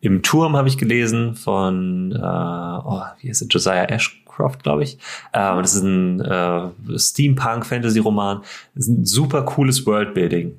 im 0.01 0.21
Turm 0.23 0.55
habe 0.57 0.67
ich 0.67 0.77
gelesen 0.77 1.35
von, 1.35 2.11
äh, 2.11 2.17
oh, 2.17 3.01
wie 3.19 3.29
heißt 3.29 3.41
es, 3.43 3.47
Josiah 3.49 3.85
Ashcroft, 3.85 4.63
glaube 4.63 4.83
ich. 4.83 4.97
Ähm, 5.33 5.57
das 5.61 5.75
ist 5.75 5.83
ein 5.83 6.19
äh, 6.21 6.97
Steampunk-Fantasy-Roman. 6.97 8.41
Das 8.75 8.87
ist 8.87 8.89
ein 8.89 9.05
super 9.05 9.43
cooles 9.43 9.85
Worldbuilding. 9.85 10.55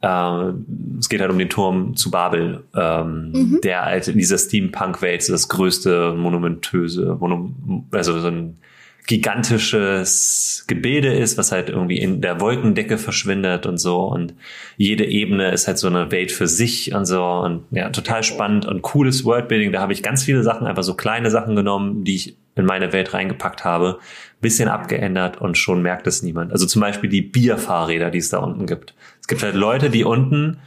Äh, 0.00 0.52
es 0.98 1.08
geht 1.08 1.20
halt 1.20 1.30
um 1.30 1.38
den 1.38 1.48
Turm 1.50 1.96
zu 1.96 2.10
Babel, 2.10 2.64
ähm, 2.74 3.30
Mhm. 3.32 3.60
der 3.62 3.82
halt 3.84 4.08
in 4.08 4.18
dieser 4.18 4.38
Steampunk-Welt 4.38 5.28
das 5.28 5.48
größte 5.48 6.12
monumentöse, 6.14 7.16
Monum 7.18 7.86
also 7.92 8.18
so 8.20 8.28
ein 8.28 8.58
gigantisches 9.06 10.64
Gebilde 10.66 11.12
ist, 11.12 11.36
was 11.36 11.52
halt 11.52 11.68
irgendwie 11.68 11.98
in 11.98 12.22
der 12.22 12.40
Wolkendecke 12.40 12.96
verschwindet 12.96 13.66
und 13.66 13.76
so. 13.76 14.00
Und 14.00 14.34
jede 14.76 15.04
Ebene 15.04 15.50
ist 15.50 15.66
halt 15.66 15.78
so 15.78 15.88
eine 15.88 16.10
Welt 16.10 16.32
für 16.32 16.46
sich 16.46 16.94
und 16.94 17.04
so. 17.04 17.22
Und 17.22 17.64
ja, 17.70 17.90
total 17.90 18.22
spannend 18.22 18.64
und 18.64 18.82
cooles 18.82 19.24
Worldbuilding. 19.24 19.72
Da 19.72 19.80
habe 19.80 19.92
ich 19.92 20.02
ganz 20.02 20.24
viele 20.24 20.42
Sachen, 20.42 20.66
einfach 20.66 20.82
so 20.82 20.94
kleine 20.94 21.30
Sachen 21.30 21.54
genommen, 21.54 22.04
die 22.04 22.14
ich 22.14 22.36
in 22.56 22.64
meine 22.64 22.92
Welt 22.92 23.12
reingepackt 23.12 23.64
habe, 23.64 23.98
bisschen 24.40 24.68
abgeändert 24.68 25.40
und 25.40 25.58
schon 25.58 25.82
merkt 25.82 26.06
es 26.06 26.22
niemand. 26.22 26.52
Also 26.52 26.66
zum 26.66 26.80
Beispiel 26.80 27.10
die 27.10 27.22
Bierfahrräder, 27.22 28.10
die 28.10 28.18
es 28.18 28.30
da 28.30 28.38
unten 28.38 28.66
gibt. 28.66 28.94
Es 29.20 29.26
gibt 29.26 29.42
halt 29.42 29.54
Leute, 29.54 29.90
die 29.90 30.04
unten 30.04 30.58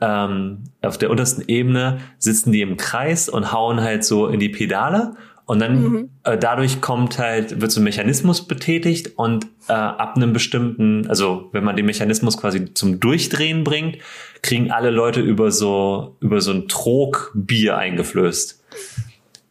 ähm, 0.00 0.64
auf 0.82 0.98
der 0.98 1.10
untersten 1.10 1.44
Ebene 1.46 2.00
sitzen 2.18 2.52
die 2.52 2.62
im 2.62 2.76
Kreis 2.76 3.28
und 3.28 3.52
hauen 3.52 3.80
halt 3.80 4.04
so 4.04 4.26
in 4.28 4.40
die 4.40 4.48
Pedale 4.48 5.14
und 5.46 5.60
dann 5.60 5.82
Mhm. 5.82 6.10
äh, 6.24 6.36
dadurch 6.36 6.80
kommt 6.80 7.18
halt, 7.18 7.60
wird 7.60 7.70
so 7.72 7.80
ein 7.80 7.84
Mechanismus 7.84 8.46
betätigt 8.46 9.12
und 9.16 9.46
äh, 9.68 9.72
ab 9.72 10.16
einem 10.16 10.32
bestimmten, 10.32 11.06
also 11.08 11.48
wenn 11.52 11.62
man 11.64 11.76
den 11.76 11.86
Mechanismus 11.86 12.36
quasi 12.36 12.74
zum 12.74 13.00
Durchdrehen 13.00 13.62
bringt, 13.64 13.98
kriegen 14.42 14.70
alle 14.72 14.90
Leute 14.90 15.20
über 15.20 15.50
so, 15.52 16.16
über 16.20 16.40
so 16.40 16.50
ein 16.52 16.66
Trog 16.68 17.32
Bier 17.34 17.78
eingeflößt. 17.78 18.62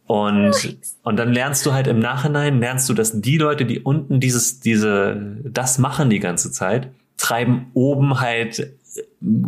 Und, 0.06 0.76
und 1.02 1.16
dann 1.16 1.32
lernst 1.32 1.66
du 1.66 1.72
halt 1.72 1.88
im 1.88 1.98
Nachhinein, 1.98 2.60
lernst 2.60 2.88
du, 2.88 2.94
dass 2.94 3.20
die 3.20 3.38
Leute, 3.38 3.64
die 3.64 3.80
unten 3.80 4.20
dieses, 4.20 4.60
diese, 4.60 5.38
das 5.44 5.78
machen 5.78 6.10
die 6.10 6.20
ganze 6.20 6.52
Zeit, 6.52 6.90
treiben 7.16 7.66
oben 7.74 8.20
halt 8.20 8.72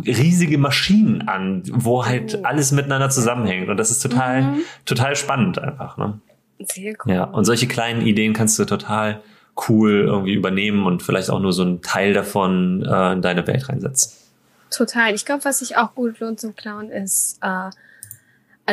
riesige 0.05 0.57
Maschinen 0.57 1.27
an, 1.27 1.63
wo 1.71 2.05
halt 2.05 2.37
Oh. 2.39 2.43
alles 2.43 2.71
miteinander 2.71 3.09
zusammenhängt. 3.09 3.69
Und 3.69 3.77
das 3.77 3.89
ist 3.91 4.01
total, 4.01 4.41
Mhm. 4.41 4.57
total 4.85 5.15
spannend 5.15 5.59
einfach, 5.59 5.97
ne? 5.97 6.19
Sehr 6.59 6.95
cool. 7.05 7.13
Ja, 7.13 7.23
und 7.25 7.45
solche 7.45 7.67
kleinen 7.67 8.01
Ideen 8.05 8.33
kannst 8.33 8.57
du 8.59 8.65
total 8.65 9.21
cool 9.67 10.05
irgendwie 10.07 10.33
übernehmen 10.33 10.85
und 10.85 11.03
vielleicht 11.03 11.29
auch 11.29 11.39
nur 11.39 11.53
so 11.53 11.63
einen 11.63 11.81
Teil 11.81 12.13
davon 12.13 12.83
äh, 12.85 13.13
in 13.13 13.21
deine 13.21 13.45
Welt 13.47 13.67
reinsetzen. 13.69 14.13
Total. 14.71 15.13
Ich 15.15 15.25
glaube, 15.25 15.43
was 15.45 15.59
sich 15.59 15.77
auch 15.77 15.95
gut 15.95 16.19
lohnt 16.19 16.39
zum 16.39 16.55
Klauen 16.55 16.89
ist 16.91 17.39
äh, 17.41 17.47
A 17.47 17.71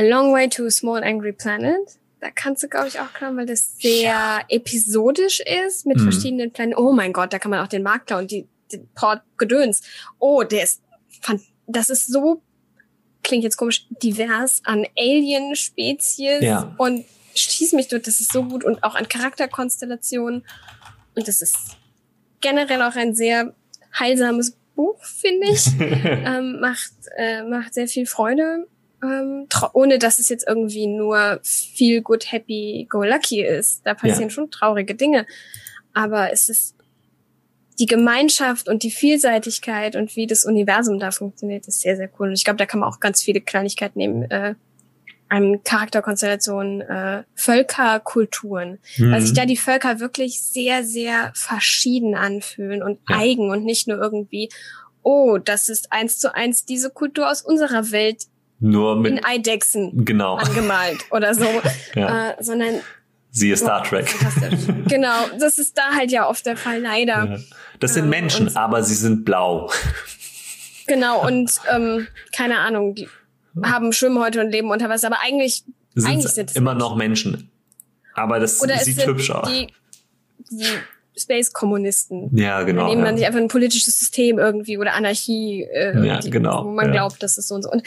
Long 0.01 0.33
Way 0.33 0.49
to 0.51 0.67
a 0.67 0.71
Small 0.71 1.03
Angry 1.03 1.33
Planet. 1.33 1.77
Da 2.21 2.29
kannst 2.35 2.63
du, 2.63 2.69
glaube 2.69 2.89
ich, 2.89 3.01
auch 3.01 3.13
klauen, 3.15 3.37
weil 3.37 3.47
das 3.47 3.79
sehr 3.79 4.41
episodisch 4.49 5.41
ist 5.41 5.87
mit 5.87 5.97
Mhm. 5.99 6.03
verschiedenen 6.11 6.51
Planeten. 6.53 6.79
Oh 6.79 6.93
mein 6.93 7.13
Gott, 7.13 7.33
da 7.33 7.39
kann 7.39 7.51
man 7.51 7.61
auch 7.61 7.69
den 7.69 7.83
Markt 7.83 8.07
klauen, 8.09 8.27
die, 8.27 8.47
den 8.73 8.89
Port 8.95 9.23
Gedöns. 9.39 9.83
Oh, 10.19 10.43
der 10.43 10.65
ist, 10.65 10.83
fan- 11.23 11.41
das 11.67 11.89
ist 11.91 12.13
so, 12.13 12.43
klingt 13.23 13.43
jetzt 13.45 13.57
komisch, 13.57 13.87
divers 14.03 14.61
an 14.65 14.87
Alien-Spezies 14.99 16.41
Ja. 16.43 16.75
und 16.79 17.05
schieß 17.39 17.73
mich 17.73 17.89
durch, 17.89 18.03
das 18.03 18.21
ist 18.21 18.33
so 18.33 18.45
gut 18.45 18.65
und 18.65 18.83
auch 18.83 18.95
an 18.95 19.09
Charakterkonstellationen. 19.09 20.45
Und 21.15 21.29
das 21.29 21.41
ist 21.41 21.77
generell 22.41 22.83
auch 22.83 22.95
ein 22.97 23.15
sehr 23.15 23.55
heilsames 23.99 24.57
Buch, 24.75 25.03
finde 25.03 25.49
ich. 25.49 25.67
ähm, 25.81 26.61
macht, 26.61 26.93
äh, 27.17 27.43
macht 27.43 27.75
sehr 27.75 27.89
viel 27.89 28.07
Freude, 28.07 28.67
ähm, 29.03 29.47
ohne 29.73 29.99
dass 29.99 30.19
es 30.19 30.29
jetzt 30.29 30.47
irgendwie 30.47 30.87
nur 30.87 31.41
feel 31.43 32.03
good, 32.03 32.31
happy, 32.31 32.87
go 32.91 33.03
lucky 33.03 33.43
ist. 33.43 33.85
Da 33.85 33.95
passieren 33.95 34.29
Ja. 34.29 34.31
schon 34.31 34.51
traurige 34.51 34.95
Dinge. 34.95 35.27
Aber 35.95 36.33
es 36.33 36.49
ist 36.49 36.75
die 37.79 37.87
Gemeinschaft 37.87 38.69
und 38.69 38.83
die 38.83 38.91
Vielseitigkeit 38.91 39.97
und 39.97 40.17
wie 40.17 40.27
das 40.27 40.45
Universum 40.45 40.99
da 40.99 41.11
funktioniert, 41.11 41.67
ist 41.69 41.83
sehr, 41.83 41.97
sehr 41.97 42.11
cool. 42.19 42.29
Und 42.29 42.35
ich 42.35 42.45
glaube, 42.45 42.57
da 42.57 42.67
kann 42.67 42.81
man 42.81 42.89
auch 42.89 43.01
ganz 43.01 43.23
viele 43.23 43.41
Kleinigkeiten 43.41 43.99
nehmen. 43.99 44.31
Äh, 44.31 44.55
an 45.29 45.63
Charakterkonstellationen, 45.65 46.81
äh, 46.83 47.25
Völkerkulturen. 47.35 48.79
Mhm. 48.97 49.13
Weil 49.13 49.21
sich 49.23 49.33
da 49.33 49.45
die 49.45 49.57
Völker 49.57 50.01
wirklich 50.01 50.41
sehr, 50.41 50.85
sehr 50.85 51.33
verschieden 51.35 52.15
anfühlen 52.15 52.83
und 52.83 53.01
Ja. 53.09 53.17
eigen 53.19 53.51
und 53.51 53.65
nicht 53.65 53.89
nur 53.89 53.99
irgendwie, 53.99 54.49
oh, 55.03 55.39
das 55.39 55.69
ist 55.69 55.93
eins 55.93 56.19
zu 56.19 56.35
eins 56.35 56.65
diese 56.65 56.91
Kultur 56.91 57.31
aus 57.31 57.43
unserer 57.43 57.91
Welt 57.91 58.25
Nur 58.61 58.97
in 59.07 59.15
mit, 59.15 59.27
Eidechsen 59.27 60.05
genau, 60.05 60.37
angemalt 60.37 60.99
oder 61.11 61.35
so, 61.35 61.47
ja. 61.95 62.31
äh, 62.31 62.35
sondern 62.43 62.81
siehe 63.31 63.57
Star 63.57 63.83
oh, 63.85 63.89
Trek. 63.89 64.15
genau, 64.89 65.27
das 65.39 65.59
ist 65.59 65.77
da 65.77 65.95
halt 65.95 66.11
ja 66.11 66.29
oft 66.29 66.47
der 66.47 66.57
Fall, 66.57 66.81
leider. 66.81 67.25
Ja. 67.25 67.39
Das 67.81 67.95
sind 67.95 68.05
Ähm, 68.05 68.11
Menschen, 68.11 68.57
aber 68.57 68.83
sie 68.83 68.95
sind 68.95 69.25
blau. 69.25 69.71
Genau, 70.87 71.27
und 71.27 71.51
ähm, 71.71 72.07
keine 72.35 72.59
Ahnung, 72.61 72.95
die 72.95 73.09
haben 73.65 73.93
Schwimmhäute 73.93 74.41
und 74.41 74.51
leben 74.51 74.71
unter 74.71 74.89
Wasser, 74.89 75.07
aber 75.09 75.19
eigentlich, 75.23 75.65
Sind 75.95 76.07
eigentlich 76.11 76.33
sind 76.33 76.51
es 76.51 76.57
immer 76.57 76.73
Menschen. 76.75 76.79
noch 76.89 76.97
Menschen. 76.97 77.51
Aber 78.15 78.39
das 78.41 78.63
Oder 78.63 78.79
sieht 78.79 79.07
hübsch 79.07 79.31
aus. 79.31 79.49
die, 79.49 79.67
die 80.51 80.65
Space-Kommunisten. 81.19 82.37
Ja, 82.37 82.63
genau. 82.63 82.83
Dann 82.83 82.91
nehmen 82.91 83.01
ja. 83.05 83.07
man 83.11 83.17
sich 83.17 83.27
einfach 83.27 83.41
ein 83.41 83.49
politisches 83.49 83.99
System 83.99 84.39
irgendwie 84.39 84.79
oder 84.79 84.95
Anarchie, 84.95 85.63
äh, 85.65 86.07
Ja, 86.07 86.19
die, 86.19 86.31
genau, 86.31 86.65
wo 86.65 86.71
man 86.71 86.87
ja. 86.87 86.93
glaubt, 86.93 87.23
das 87.23 87.39
ist 87.39 87.49
so 87.49 87.55
und 87.55 87.63
so. 87.63 87.71
Und 87.71 87.83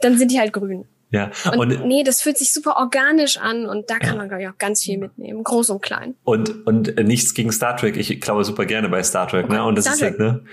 dann 0.00 0.18
sind 0.18 0.30
die 0.30 0.38
halt 0.38 0.52
grün. 0.52 0.86
ja. 1.10 1.30
Und, 1.52 1.58
Und, 1.58 1.86
nee, 1.86 2.02
das 2.02 2.20
fühlt 2.20 2.36
sich 2.38 2.52
super 2.52 2.76
organisch 2.76 3.38
an 3.38 3.66
und 3.66 3.88
da 3.90 3.98
kann 3.98 4.10
Ja. 4.10 4.16
man, 4.16 4.28
glaube 4.28 4.42
ich, 4.42 4.48
auch 4.48 4.58
ganz 4.58 4.82
viel 4.82 4.98
mitnehmen. 4.98 5.44
Groß 5.44 5.70
und 5.70 5.80
klein. 5.82 6.14
und, 6.24 6.66
und 6.66 6.96
nichts 7.04 7.34
gegen 7.34 7.52
Star 7.52 7.76
Trek. 7.76 7.96
Ich 7.96 8.20
glaube 8.20 8.44
super 8.44 8.66
gerne 8.66 8.88
bei 8.88 9.02
Star 9.02 9.28
Trek, 9.28 9.48
ne? 9.48 9.64
Und 9.64 9.76
das 9.76 9.84
Star 9.84 9.94
ist 9.94 10.02
halt, 10.02 10.18
ne? 10.18 10.44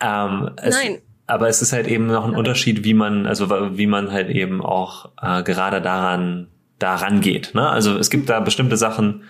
Ähm, 0.00 0.50
Nein. 0.62 0.98
Aber 1.30 1.48
es 1.48 1.62
ist 1.62 1.72
halt 1.72 1.86
eben 1.86 2.06
noch 2.06 2.26
ein 2.26 2.34
Unterschied, 2.34 2.84
wie 2.84 2.94
man, 2.94 3.26
also 3.26 3.50
wie 3.50 3.86
man 3.86 4.10
halt 4.10 4.30
eben 4.30 4.60
auch 4.60 5.10
äh, 5.22 5.42
gerade 5.42 5.80
daran, 5.80 6.48
daran 6.78 7.20
geht. 7.20 7.54
Ne? 7.54 7.68
Also 7.68 7.96
es 7.98 8.10
gibt 8.10 8.28
da 8.28 8.40
bestimmte 8.40 8.76
Sachen, 8.76 9.22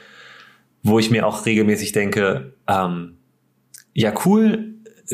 wo 0.82 0.98
ich 0.98 1.10
mir 1.10 1.26
auch 1.26 1.44
regelmäßig 1.44 1.92
denke, 1.92 2.54
ähm, 2.66 3.18
ja 3.92 4.12
cool, 4.24 4.70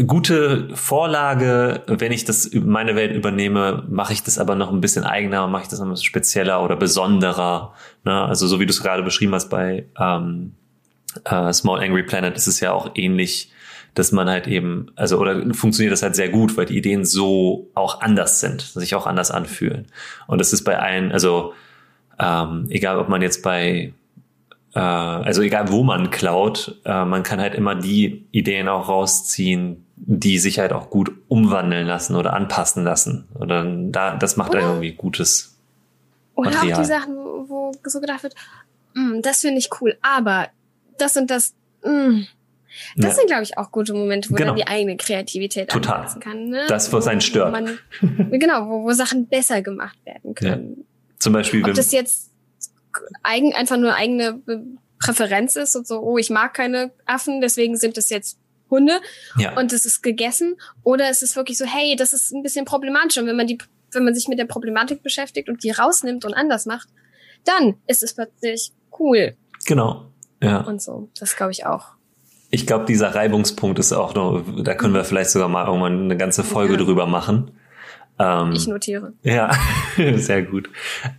gute 0.06 0.68
Vorlage, 0.74 1.82
wenn 1.86 2.12
ich 2.12 2.24
das 2.24 2.44
über 2.44 2.66
meine 2.66 2.94
Welt 2.94 3.14
übernehme, 3.16 3.84
mache 3.88 4.12
ich 4.12 4.22
das 4.22 4.38
aber 4.38 4.54
noch 4.54 4.70
ein 4.70 4.80
bisschen 4.80 5.04
eigener, 5.04 5.46
mache 5.48 5.62
ich 5.62 5.68
das 5.68 5.80
noch 5.80 5.86
ein 5.86 5.90
bisschen 5.90 6.04
spezieller 6.04 6.62
oder 6.62 6.76
besonderer. 6.76 7.72
Ne? 8.04 8.12
Also 8.12 8.46
so 8.46 8.60
wie 8.60 8.66
du 8.66 8.70
es 8.70 8.82
gerade 8.82 9.02
beschrieben 9.02 9.34
hast 9.34 9.48
bei 9.48 9.86
ähm, 9.98 10.52
äh, 11.24 11.52
Small 11.52 11.82
Angry 11.82 12.02
Planet 12.02 12.36
ist 12.36 12.46
es 12.46 12.60
ja 12.60 12.72
auch 12.72 12.90
ähnlich, 12.94 13.50
dass 13.96 14.12
man 14.12 14.28
halt 14.28 14.46
eben, 14.46 14.92
also 14.94 15.18
oder 15.18 15.52
funktioniert 15.54 15.92
das 15.92 16.02
halt 16.02 16.14
sehr 16.14 16.28
gut, 16.28 16.56
weil 16.56 16.66
die 16.66 16.76
Ideen 16.78 17.04
so 17.04 17.68
auch 17.74 18.00
anders 18.00 18.40
sind, 18.40 18.60
sich 18.60 18.94
auch 18.94 19.06
anders 19.06 19.30
anfühlen. 19.30 19.86
Und 20.28 20.38
das 20.40 20.52
ist 20.52 20.62
bei 20.64 20.78
allen, 20.78 21.10
also 21.12 21.54
ähm, 22.18 22.66
egal 22.70 22.98
ob 22.98 23.08
man 23.08 23.22
jetzt 23.22 23.42
bei 23.42 23.92
äh, 24.74 24.78
also 24.78 25.42
egal 25.42 25.70
wo 25.72 25.82
man 25.82 26.10
klaut, 26.10 26.78
äh, 26.84 27.04
man 27.04 27.22
kann 27.22 27.40
halt 27.40 27.54
immer 27.54 27.74
die 27.74 28.26
Ideen 28.32 28.68
auch 28.68 28.88
rausziehen, 28.88 29.84
die 29.96 30.38
sich 30.38 30.58
halt 30.58 30.72
auch 30.74 30.90
gut 30.90 31.10
umwandeln 31.28 31.86
lassen 31.86 32.16
oder 32.16 32.34
anpassen 32.34 32.84
lassen. 32.84 33.26
Oder 33.34 33.64
da, 33.64 34.14
das 34.16 34.36
macht 34.36 34.52
dann 34.52 34.60
Oder- 34.62 34.70
irgendwie 34.72 34.92
gutes. 34.92 35.56
Oder 36.34 36.50
Material. 36.50 36.74
auch 36.74 36.80
die 36.82 36.84
Sachen, 36.86 37.14
wo, 37.48 37.72
so 37.84 38.00
gedacht 38.00 38.22
wird, 38.22 38.34
"Mm, 38.92 39.22
das 39.22 39.40
finde 39.40 39.58
ich 39.58 39.70
cool, 39.80 39.96
aber 40.02 40.48
das 40.98 41.16
und 41.16 41.30
das, 41.30 41.54
mm, 41.82 42.24
das 42.96 43.10
Ja. 43.12 43.14
sind, 43.16 43.26
glaube 43.28 43.42
ich, 43.42 43.58
auch 43.58 43.70
gute 43.70 43.92
Momente, 43.94 44.30
wo 44.30 44.34
Genau. 44.34 44.48
man 44.52 44.56
die 44.56 44.66
eigene 44.66 44.96
Kreativität 44.96 45.68
Total. 45.70 46.00
ansetzen 46.02 46.20
kann. 46.20 46.48
Ne? 46.48 46.64
Das, 46.68 46.92
was 46.92 47.06
einen 47.06 47.20
stört. 47.20 47.48
Wo 47.48 47.52
man, 47.52 47.78
genau, 48.38 48.68
wo, 48.68 48.84
wo 48.84 48.92
Sachen 48.92 49.26
besser 49.28 49.62
gemacht 49.62 49.98
werden 50.04 50.34
können. 50.34 50.84
Zum 51.18 51.32
Beispiel, 51.32 51.60
Ob 51.62 51.68
wenn, 51.68 51.74
das 51.74 51.92
jetzt 51.92 52.30
eigen, 53.22 53.54
einfach 53.54 53.76
nur 53.76 53.94
eigene 53.94 54.40
Präferenz 54.98 55.56
ist 55.56 55.76
und 55.76 55.86
so, 55.86 56.00
oh, 56.00 56.18
ich 56.18 56.30
mag 56.30 56.54
keine 56.54 56.92
Affen, 57.04 57.40
deswegen 57.40 57.76
sind 57.76 57.98
es 57.98 58.08
jetzt 58.10 58.38
Hunde 58.70 59.00
ja, 59.38 59.56
und 59.56 59.72
es 59.72 59.84
ist 59.86 60.02
gegessen. 60.02 60.56
Oder 60.82 61.08
es 61.08 61.22
ist 61.22 61.36
wirklich 61.36 61.56
so, 61.58 61.64
hey, 61.66 61.94
das 61.96 62.12
ist 62.12 62.32
ein 62.32 62.42
bisschen 62.42 62.64
problematisch. 62.64 63.16
Und 63.18 63.26
wenn 63.26 63.36
man 63.36 63.46
die, 63.46 63.58
wenn 63.92 64.04
man 64.04 64.14
sich 64.14 64.26
mit 64.28 64.38
der 64.38 64.46
Problematik 64.46 65.02
beschäftigt 65.02 65.48
und 65.48 65.62
die 65.62 65.70
rausnimmt 65.70 66.24
und 66.24 66.34
anders 66.34 66.66
macht, 66.66 66.88
dann 67.44 67.76
ist 67.86 68.02
es 68.02 68.14
plötzlich 68.14 68.72
cool. 68.98 69.36
genau. 69.66 70.06
Ja. 70.42 70.60
und 70.62 70.82
so. 70.82 71.08
Das 71.18 71.34
glaube 71.36 71.52
ich 71.52 71.64
auch. 71.64 71.92
Ich 72.50 72.66
glaube, 72.66 72.84
dieser 72.86 73.14
Reibungspunkt 73.14 73.78
ist 73.78 73.92
auch 73.92 74.14
noch, 74.14 74.42
da 74.62 74.74
können 74.74 74.94
wir 74.94 75.04
vielleicht 75.04 75.30
sogar 75.30 75.48
mal 75.48 75.66
irgendwann 75.66 76.04
eine 76.04 76.16
ganze 76.16 76.44
Folge 76.44 76.74
Ja. 76.74 76.80
drüber 76.80 77.06
machen. 77.06 77.50
Ähm, 78.18 78.52
Ich 78.52 78.66
notiere. 78.66 79.12
Ja, 79.22 79.50
sehr 80.14 80.42
gut. 80.42 80.70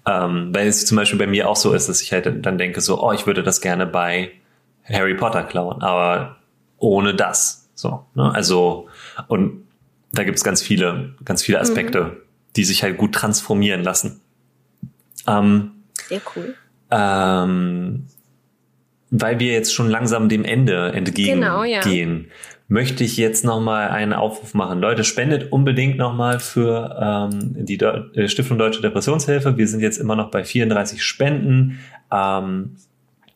Ähm, 0.08 0.50
weil 0.56 0.68
es 0.68 0.86
zum 0.86 0.96
Beispiel 0.98 1.20
bei 1.20 1.28
mir 1.28 1.48
auch 1.50 1.56
so 1.56 1.74
ist, 1.74 1.90
dass 1.90 2.02
ich 2.02 2.12
halt 2.14 2.46
dann 2.46 2.58
denke 2.58 2.82
so, 2.82 3.02
oh, 3.04 3.12
ich 3.12 3.28
würde 3.28 3.44
das 3.44 3.62
gerne 3.62 3.86
bei 3.86 4.32
Harry 4.86 5.16
Potter 5.16 5.44
klauen, 5.44 5.82
aber 5.82 6.38
ohne 6.78 7.14
das. 7.14 7.70
So, 7.76 8.06
ne? 8.16 8.32
Also, 8.34 8.88
und 9.28 9.68
da 10.14 10.24
gibt's 10.24 10.44
ganz 10.44 10.62
viele, 10.62 11.14
ganz 11.26 11.44
viele 11.44 11.60
Aspekte, 11.60 12.24
die 12.56 12.64
sich 12.64 12.82
halt 12.82 12.98
gut 12.98 13.14
transformieren 13.14 13.84
lassen. 13.84 14.22
Ähm, 15.28 15.72
Sehr 16.08 16.22
cool. 16.36 16.56
ähm, 16.90 18.08
weil 19.10 19.40
wir 19.40 19.54
jetzt 19.54 19.74
schon 19.74 19.90
langsam 19.90 20.30
dem 20.30 20.44
Ende 20.44 20.92
entgegengehen, 20.92 21.42
Genau, 21.42 21.64
ja. 21.64 21.82
möchte 22.68 23.04
ich 23.04 23.18
jetzt 23.18 23.46
nochmal 23.46 23.90
einen 23.90 24.14
Aufruf 24.14 24.54
machen. 24.54 24.80
Leute, 24.80 25.04
spendet 25.04 25.52
unbedingt 25.52 25.98
nochmal 25.98 26.40
für 26.40 27.30
ähm, 27.32 27.66
die 27.66 27.78
Deu 27.78 28.02
äh, 28.14 28.28
Stiftung 28.28 28.58
Deutsche 28.58 28.82
Depressionshilfe. 28.82 29.58
Wir 29.58 29.68
sind 29.68 29.80
jetzt 29.80 29.98
immer 29.98 30.16
noch 30.16 30.32
bei 30.32 30.44
34 30.44 31.02
Spenden. 31.02 31.80
Ähm, 32.12 32.76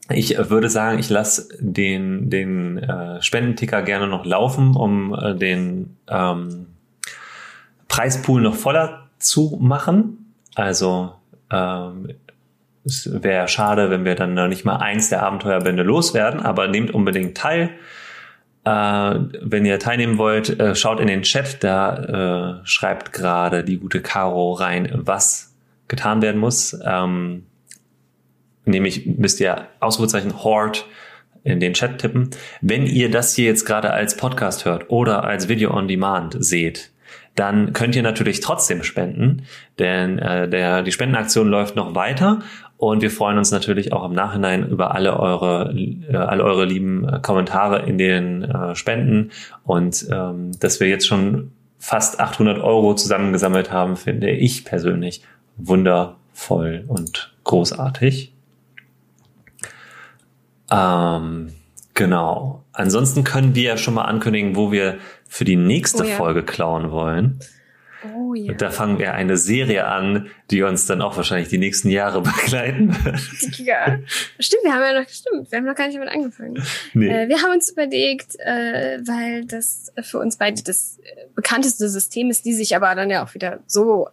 ich 0.10 0.38
würde 0.38 0.69
sagen, 0.69 0.99
ich 0.99 1.10
lasse 1.10 1.48
den, 1.60 2.30
den 2.30 2.77
äh, 2.77 3.22
Spendenticker 3.22 3.81
gerne 3.81 4.07
noch 4.07 4.26
laufen, 4.26 4.76
um 4.76 5.14
äh, 5.14 5.35
den 5.35 5.95
ähm, 6.10 6.68
Preispool 7.88 8.41
noch 8.41 8.56
voller 8.56 9.07
zu 9.19 9.57
machen. 9.61 10.34
Also 10.56 11.14
ähm, 11.49 12.10
es 12.85 13.09
wäre 13.23 13.47
schade, 13.47 13.89
wenn 13.89 14.05
wir 14.05 14.15
dann 14.15 14.33
noch 14.33 14.47
nicht 14.47 14.65
mal 14.65 14.77
eins 14.77 15.09
der 15.09 15.23
Abenteuerbände 15.23 15.83
loswerden, 15.83 16.39
aber 16.39 16.67
nehmt 16.67 16.93
unbedingt 16.93 17.37
teil. 17.37 17.69
Äh, 18.63 18.69
wenn 18.69 19.65
ihr 19.65 19.79
teilnehmen 19.79 20.17
wollt, 20.17 20.59
äh, 20.59 20.75
schaut 20.75 20.99
in 20.99 21.07
den 21.07 21.23
Chat, 21.23 21.63
da 21.63 22.59
äh, 22.61 22.65
schreibt 22.65 23.13
gerade 23.13 23.63
die 23.63 23.77
gute 23.77 24.01
Caro 24.01 24.53
rein, 24.53 24.89
was 24.93 25.53
getan 25.87 26.21
werden 26.21 26.39
muss. 26.39 26.77
Ähm, 26.85 27.45
nämlich 28.65 29.05
müsst 29.05 29.39
ihr 29.39 29.67
Ausrufezeichen 29.79 30.43
Horde 30.43 30.79
in 31.43 31.59
den 31.59 31.73
Chat 31.73 31.99
tippen. 31.99 32.29
Wenn 32.61 32.85
ihr 32.85 33.09
das 33.09 33.35
hier 33.35 33.45
jetzt 33.45 33.65
gerade 33.65 33.91
als 33.91 34.15
Podcast 34.15 34.65
hört 34.65 34.89
oder 34.89 35.23
als 35.23 35.47
Video 35.47 35.75
on 35.75 35.87
Demand 35.87 36.35
seht, 36.39 36.91
dann 37.35 37.73
könnt 37.73 37.95
ihr 37.95 38.03
natürlich 38.03 38.41
trotzdem 38.41 38.83
spenden, 38.83 39.43
denn 39.79 40.19
äh, 40.19 40.49
der, 40.49 40.83
die 40.83 40.91
Spendenaktion 40.91 41.47
läuft 41.47 41.75
noch 41.75 41.95
weiter 41.95 42.41
und 42.81 43.03
wir 43.03 43.11
freuen 43.11 43.37
uns 43.37 43.51
natürlich 43.51 43.93
auch 43.93 44.03
im 44.03 44.13
Nachhinein 44.13 44.67
über 44.67 44.95
alle 44.95 45.19
eure, 45.19 45.71
äh, 45.71 46.15
alle 46.15 46.43
eure 46.43 46.65
lieben 46.65 47.07
äh, 47.07 47.19
Kommentare 47.21 47.83
in 47.83 47.99
den 47.99 48.41
äh, 48.41 48.73
Spenden 48.73 49.29
und 49.63 50.07
ähm, 50.11 50.49
dass 50.59 50.79
wir 50.79 50.87
jetzt 50.87 51.05
schon 51.05 51.51
fast 51.77 52.19
800 52.19 52.59
Euro 52.59 52.95
zusammengesammelt 52.95 53.71
haben, 53.71 53.97
finde 53.97 54.31
ich 54.31 54.65
persönlich 54.65 55.21
wundervoll 55.57 56.83
und 56.87 57.35
großartig. 57.43 58.33
Ähm, 60.71 61.49
genau. 61.93 62.63
Ansonsten 62.73 63.23
können 63.23 63.53
wir 63.53 63.63
ja 63.63 63.77
schon 63.77 63.93
mal 63.93 64.05
ankündigen, 64.05 64.55
wo 64.55 64.71
wir 64.71 64.97
für 65.27 65.45
die 65.45 65.55
nächste 65.55 66.01
Oh 66.01 66.07
ja. 66.07 66.15
Folge 66.15 66.41
klauen 66.41 66.89
wollen. 66.89 67.41
Oh 68.03 68.34
ja. 68.34 68.53
Da 68.53 68.72
fangen 68.72 68.99
wir 68.99 69.14
eine 69.14 69.38
Serie 69.38 69.86
an, 69.86 70.28
die 70.49 70.64
uns 70.64 70.86
dann 70.86 71.02
auch 71.02 71.18
wahrscheinlich 71.18 71.49
die 71.49 71.57
nächsten 71.57 71.90
Jahre 71.90 72.22
begleiten 72.22 72.95
wird. 73.03 73.57
ja. 73.60 73.99
Stimmt, 74.40 74.64
wir 74.64 74.73
haben 74.73 74.82
ja 74.82 75.02
noch, 75.02 75.10
stimmt, 75.10 75.52
wir 75.52 75.57
haben 75.57 75.65
noch 75.65 75.76
gar 75.76 75.88
nicht 75.88 75.98
damit 75.98 76.10
angefangen. 76.10 76.64
Nee. 76.94 77.07
Äh, 77.10 77.30
wir 77.30 77.41
haben 77.41 77.52
uns 77.52 77.72
überlegt, 77.72 78.36
äh, 78.40 78.99
weil 79.06 79.45
das 79.45 79.91
für 80.02 80.19
uns 80.19 80.38
beide 80.38 80.64
das 80.64 80.99
äh, 81.03 81.26
bekannteste 81.36 81.88
System 81.90 82.30
ist, 82.30 82.45
die 82.45 82.53
sich 82.53 82.76
aber 82.76 82.94
dann 82.95 83.10
ja 83.10 83.23
auch 83.23 83.34
wieder 83.34 83.60
so, 83.68 84.07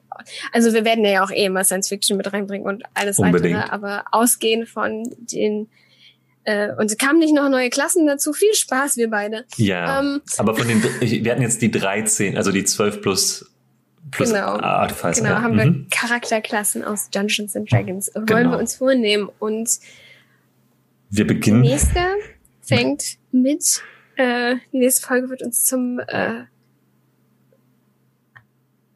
also 0.53 0.75
wir 0.75 0.85
werden 0.85 1.05
ja 1.05 1.25
auch 1.25 1.31
eh 1.31 1.47
immer 1.47 1.65
Science 1.65 1.89
Fiction 1.89 2.17
mit 2.17 2.33
reinbringen 2.33 2.67
und 2.67 2.83
alles 2.95 3.19
Unbedingt. 3.19 3.57
weitere, 3.57 3.73
aber 3.73 4.05
ausgehend 4.13 4.69
von 4.69 5.05
den 5.19 5.69
äh, 6.45 6.73
und 6.79 6.91
es 6.91 6.97
kamen 6.97 7.19
nicht 7.19 7.35
noch 7.35 7.51
neue 7.51 7.69
Klassen 7.69 8.07
dazu. 8.07 8.33
Viel 8.33 8.55
Spaß, 8.55 8.97
wir 8.97 9.11
beide. 9.11 9.45
ja. 9.57 10.01
ähm, 10.01 10.23
Aber 10.39 10.55
von 10.55 10.67
den, 10.67 10.83
wir 10.83 11.31
hatten 11.31 11.43
jetzt 11.43 11.61
die 11.61 11.71
13, 11.71 12.39
also 12.39 12.53
die 12.53 12.65
12 12.65 13.03
plus, 13.03 13.51
plus 14.11 14.31
Genau. 14.31 14.57
Artificer. 14.59 15.23
Genau, 15.23 15.35
ja. 15.35 15.43
haben 15.43 15.57
wir 15.57 15.67
Mhm. 15.67 15.87
Charakterklassen 15.91 16.85
aus 16.85 17.11
Dungeons 17.11 17.55
and 17.57 17.71
Dragons. 17.71 18.11
Wollen 18.15 18.27
Genau. 18.27 18.51
wir 18.53 18.59
uns 18.59 18.77
vornehmen. 18.77 19.29
Und 19.39 19.69
Wir 21.11 21.25
die 21.27 21.35
beginnen. 21.35 21.61
nächste 21.63 22.01
fängt 22.63 23.17
mit, 23.33 23.83
äh, 24.17 24.57
die 24.73 24.79
nächste 24.79 25.07
Folge 25.07 25.29
wird 25.31 25.43
uns 25.43 25.65
zum 25.65 26.01
äh, 26.07 26.45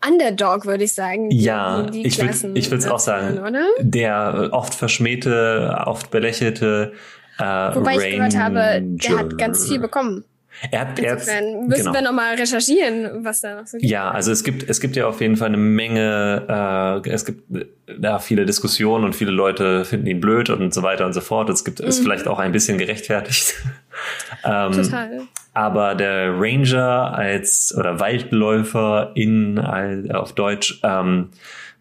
Underdog, 0.06 0.66
würde 0.66 0.84
ich 0.84 0.94
sagen. 0.94 1.30
die- 1.30 1.40
Ja, 1.42 1.82
die 1.82 2.06
ich 2.06 2.18
Klassen 2.18 2.56
ich 2.56 2.70
würd's 2.70 2.86
auch 2.86 2.98
sagen. 2.98 3.38
Oder? 3.38 3.64
Der 3.80 4.48
oft 4.52 4.74
verschmähte, 4.74 5.76
oft 5.86 6.10
belächelte 6.10 6.92
äh, 7.38 7.44
Wobei 7.74 7.96
ich 7.96 8.16
gehört 8.16 8.36
habe, 8.36 8.80
der 8.82 9.10
hat 9.16 9.24
Ranger. 9.26 9.36
ganz 9.36 9.66
viel 9.68 9.78
bekommen. 9.78 10.24
Er 10.70 10.80
hat, 10.80 10.98
er 11.00 11.12
hat, 11.12 11.18
Insofern 11.20 11.66
müssen 11.66 11.82
genau. 11.82 11.94
wir 11.94 12.02
nochmal 12.02 12.34
recherchieren, 12.36 13.24
was 13.24 13.40
da 13.40 13.56
noch 13.60 13.66
so 13.66 13.78
gibt. 13.78 13.90
Ja, 13.90 14.10
also 14.10 14.30
es 14.30 14.44
gibt 14.44 14.68
es 14.68 14.80
gibt 14.80 14.94
ja 14.96 15.06
auf 15.06 15.20
jeden 15.20 15.36
Fall 15.36 15.48
eine 15.48 15.56
Menge, 15.56 17.02
äh, 17.04 17.08
es 17.10 17.24
gibt 17.24 17.54
äh, 17.56 17.66
da 17.98 18.18
viele 18.20 18.46
Diskussionen 18.46 19.04
und 19.04 19.16
viele 19.16 19.32
Leute 19.32 19.84
finden 19.84 20.06
ihn 20.06 20.20
blöd 20.20 20.50
und 20.50 20.72
so 20.72 20.82
weiter 20.82 21.04
und 21.04 21.12
so 21.14 21.20
fort. 21.20 21.50
Es 21.50 21.64
gibt 21.64 21.80
ist 21.80 21.98
Mhm. 22.00 22.04
vielleicht 22.04 22.28
auch 22.28 22.38
ein 22.38 22.52
bisschen 22.52 22.78
gerechtfertigt. 22.78 23.54
ähm, 24.44 24.72
Total. 24.72 25.20
aber 25.52 25.94
der 25.96 26.32
Ranger 26.38 27.12
als 27.14 27.74
oder 27.76 27.98
Waldläufer 27.98 29.10
in 29.14 29.58
all- 29.58 30.10
auf 30.12 30.32
Deutsch, 30.34 30.80
ähm, 30.84 31.30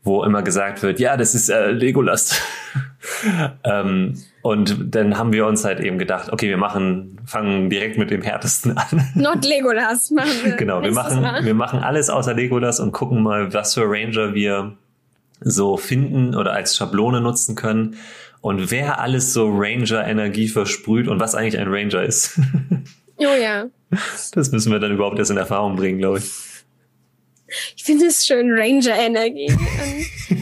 wo 0.04 0.24
immer 0.24 0.42
gesagt 0.42 0.82
wird, 0.82 1.00
ja, 1.00 1.16
das 1.18 1.36
ist 1.36 1.50
äh, 1.50 1.70
Legolas. 1.72 2.42
ähm, 3.64 4.16
und 4.42 4.96
dann 4.96 5.18
haben 5.18 5.34
wir 5.34 5.46
uns 5.46 5.64
halt 5.64 5.80
eben 5.80 6.00
gedacht, 6.00 6.32
okay, 6.32 6.50
wir 6.50 6.58
machen, 6.58 7.20
fangen 7.26 7.70
direkt 7.70 7.98
mit 7.98 8.10
dem 8.10 8.22
härtesten 8.22 8.78
an. 8.78 9.10
Not 9.16 9.46
Legolas 9.46 10.12
machen 10.12 10.32
wir. 10.44 10.56
Genau, 10.56 10.82
wir 10.82 10.92
machen, 10.92 11.22
Mal. 11.22 11.46
wir 11.46 11.54
machen 11.54 11.80
alles 11.80 12.10
außer 12.10 12.34
Legolas 12.34 12.80
und 12.80 12.92
gucken 12.92 13.22
mal, 13.22 13.54
was 13.54 13.76
für 13.76 13.84
Ranger 13.86 14.34
wir 14.34 14.74
so 15.42 15.78
finden 15.78 16.36
oder 16.36 16.54
als 16.54 16.76
Schablone 16.76 17.22
nutzen 17.22 17.56
können 17.56 17.96
und 18.42 18.72
wer 18.72 19.00
alles 19.00 19.34
so 19.34 19.50
Ranger-Energie 19.50 20.48
versprüht 20.48 21.08
und 21.08 21.20
was 21.20 21.36
eigentlich 21.36 21.60
ein 21.60 21.68
Ranger 21.68 22.04
ist. 22.04 22.40
Oh 23.24 23.40
ja. 23.40 23.68
Das 24.34 24.52
müssen 24.52 24.72
wir 24.72 24.80
dann 24.80 24.94
überhaupt 24.94 25.20
erst 25.20 25.30
in 25.30 25.38
Erfahrung 25.38 25.76
bringen, 25.76 26.00
glaube 26.00 26.18
ich. 26.18 26.32
Ich 27.76 27.84
finde 27.84 28.06
es 28.06 28.26
schön, 28.26 28.52
Ranger-Energie. 28.52 29.52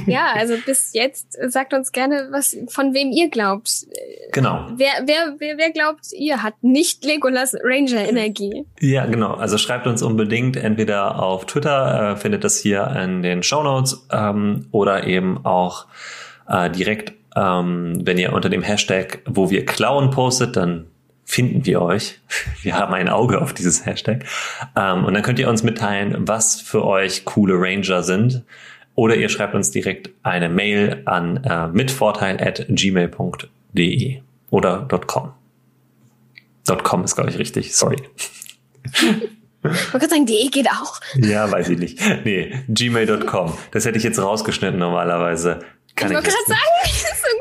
Ja, 0.06 0.34
also 0.36 0.56
bis 0.66 0.94
jetzt 0.94 1.38
äh, 1.40 1.50
sagt 1.50 1.74
uns 1.74 1.92
gerne, 1.92 2.30
was 2.32 2.56
von 2.68 2.94
wem 2.94 3.12
ihr 3.12 3.30
glaubt. 3.30 3.86
Genau. 4.32 4.68
Wer, 4.76 4.92
wer, 5.06 5.36
wer, 5.40 5.58
wer 5.58 5.72
glaubt, 5.72 6.08
ihr 6.14 6.44
hat 6.44 6.56
nicht 6.62 7.04
Legolas 7.04 7.56
Ranger-Energie? 7.62 8.66
Ja, 8.80 9.06
genau. 9.06 9.34
Also 9.34 9.58
schreibt 9.58 9.88
uns 9.88 10.02
unbedingt 10.02 10.58
entweder 10.58 11.22
auf 11.22 11.46
Twitter, 11.46 12.14
äh, 12.14 12.16
findet 12.18 12.44
das 12.44 12.58
hier 12.60 12.88
in 13.02 13.22
den 13.22 13.44
Show 13.44 13.64
Notes 13.64 14.06
ähm, 14.12 14.68
oder 14.72 15.06
eben 15.06 15.46
auch 15.46 15.88
äh, 16.48 16.70
direkt, 16.70 17.14
ähm, 17.36 18.02
wenn 18.04 18.18
ihr 18.18 18.34
unter 18.34 18.50
dem 18.50 18.62
Hashtag, 18.62 19.20
wo 19.26 19.50
wir 19.50 19.66
klauen 19.66 20.10
postet, 20.12 20.56
dann 20.56 20.89
finden 21.30 21.64
wir 21.68 21.80
euch. 21.84 22.20
Wir 22.64 22.76
haben 22.76 22.92
ein 22.96 23.08
Auge 23.08 23.40
auf 23.40 23.54
dieses 23.54 23.86
Hashtag. 23.86 24.26
Ähm, 24.76 25.06
und 25.06 25.14
dann 25.14 25.22
könnt 25.22 25.38
ihr 25.38 25.48
uns 25.48 25.62
mitteilen, 25.62 26.28
was 26.28 26.60
für 26.60 26.84
euch 26.84 27.24
coole 27.24 27.54
Ranger 27.54 28.02
sind. 28.02 28.44
Oder 28.96 29.16
ihr 29.16 29.30
schreibt 29.30 29.54
uns 29.54 29.70
direkt 29.70 30.10
eine 30.24 30.50
Mail 30.50 31.04
an 31.06 31.38
äh, 31.44 31.68
mitvorteil 31.68 32.42
at 32.42 32.66
gmail.de 32.68 34.22
oder 34.50 34.88
.com. 35.06 35.34
.com 36.84 37.04
ist, 37.04 37.16
glaube 37.16 37.30
ich, 37.30 37.38
richtig. 37.38 37.76
Sorry. 37.76 37.98
Man 39.62 40.00
kann 40.00 40.10
sagen, 40.10 40.26
DE 40.26 40.50
geht 40.50 40.68
auch. 40.68 41.00
Ja, 41.16 41.52
weiß 41.52 41.70
ich 41.70 41.78
nicht. 41.78 42.00
Nee, 42.26 42.60
gmail.com. 42.70 43.56
Das 43.70 43.86
hätte 43.86 44.00
ich 44.00 44.04
jetzt 44.04 44.20
rausgeschnitten 44.20 44.80
normalerweise. 44.80 45.60
Kann 45.96 46.10
ich 46.10 46.16
wollte 46.16 46.30
ich 46.30 46.36
gerade 46.36 46.60
sagen, 46.60 47.06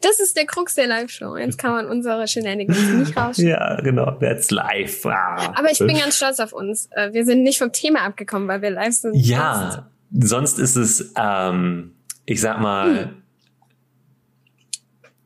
das 0.00 0.20
ist 0.20 0.36
der 0.36 0.46
Krux 0.46 0.74
der 0.74 0.86
Live-Show. 0.86 1.36
Jetzt 1.36 1.58
kann 1.58 1.72
man 1.72 1.86
unsere 1.86 2.26
Shenanigans 2.26 2.78
nicht 2.78 2.94
nicht. 2.94 3.16
rausschneiden. 3.16 3.50
Ja, 3.52 3.80
genau. 3.82 4.10
That's 4.12 4.50
live. 4.50 5.06
Ah. 5.06 5.52
Aber 5.56 5.70
ich 5.70 5.78
bin 5.78 5.96
ganz 5.98 6.16
stolz 6.16 6.40
auf 6.40 6.52
uns. 6.52 6.88
Äh, 6.92 7.12
Wir 7.12 7.24
sind 7.24 7.42
nicht 7.42 7.58
vom 7.58 7.72
Thema 7.72 8.00
abgekommen, 8.02 8.48
weil 8.48 8.62
wir 8.62 8.70
live 8.70 8.94
sind. 8.94 9.14
Ja, 9.14 9.90
sonst 10.12 10.58
ist 10.58 10.76
es, 10.76 11.12
ähm, 11.16 11.92
ich 12.26 12.40
sag 12.40 12.60
mal, 12.60 13.10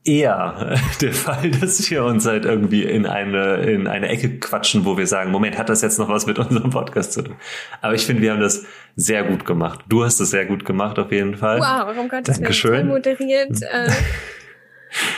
eher 0.05 0.75
der 1.01 1.13
Fall, 1.13 1.51
dass 1.51 1.89
wir 1.89 2.03
uns 2.03 2.25
halt 2.25 2.45
irgendwie 2.45 2.83
in 2.83 3.05
eine, 3.05 3.57
in 3.57 3.87
eine 3.87 4.07
Ecke 4.09 4.39
quatschen, 4.39 4.85
wo 4.85 4.97
wir 4.97 5.07
sagen, 5.07 5.31
Moment, 5.31 5.57
hat 5.57 5.69
das 5.69 5.81
jetzt 5.81 5.99
noch 5.99 6.09
was 6.09 6.25
mit 6.25 6.39
unserem 6.39 6.71
Podcast 6.71 7.13
zu 7.13 7.21
tun? 7.23 7.35
Aber 7.81 7.93
ich 7.93 8.05
finde, 8.05 8.21
wir 8.21 8.31
haben 8.31 8.39
das 8.39 8.65
sehr 8.95 9.23
gut 9.23 9.45
gemacht. 9.45 9.81
Du 9.87 10.03
hast 10.03 10.19
es 10.19 10.31
sehr 10.31 10.45
gut 10.45 10.65
gemacht, 10.65 10.97
auf 10.99 11.11
jeden 11.11 11.35
Fall. 11.35 11.59
Wow, 11.59 11.95
warum 11.95 12.09
Gottes 12.09 12.27
Willen 12.35 12.41
Dankeschön. 12.43 12.71
toll 12.73 12.83
moderiert. 12.85 13.61
Äh, 13.61 13.91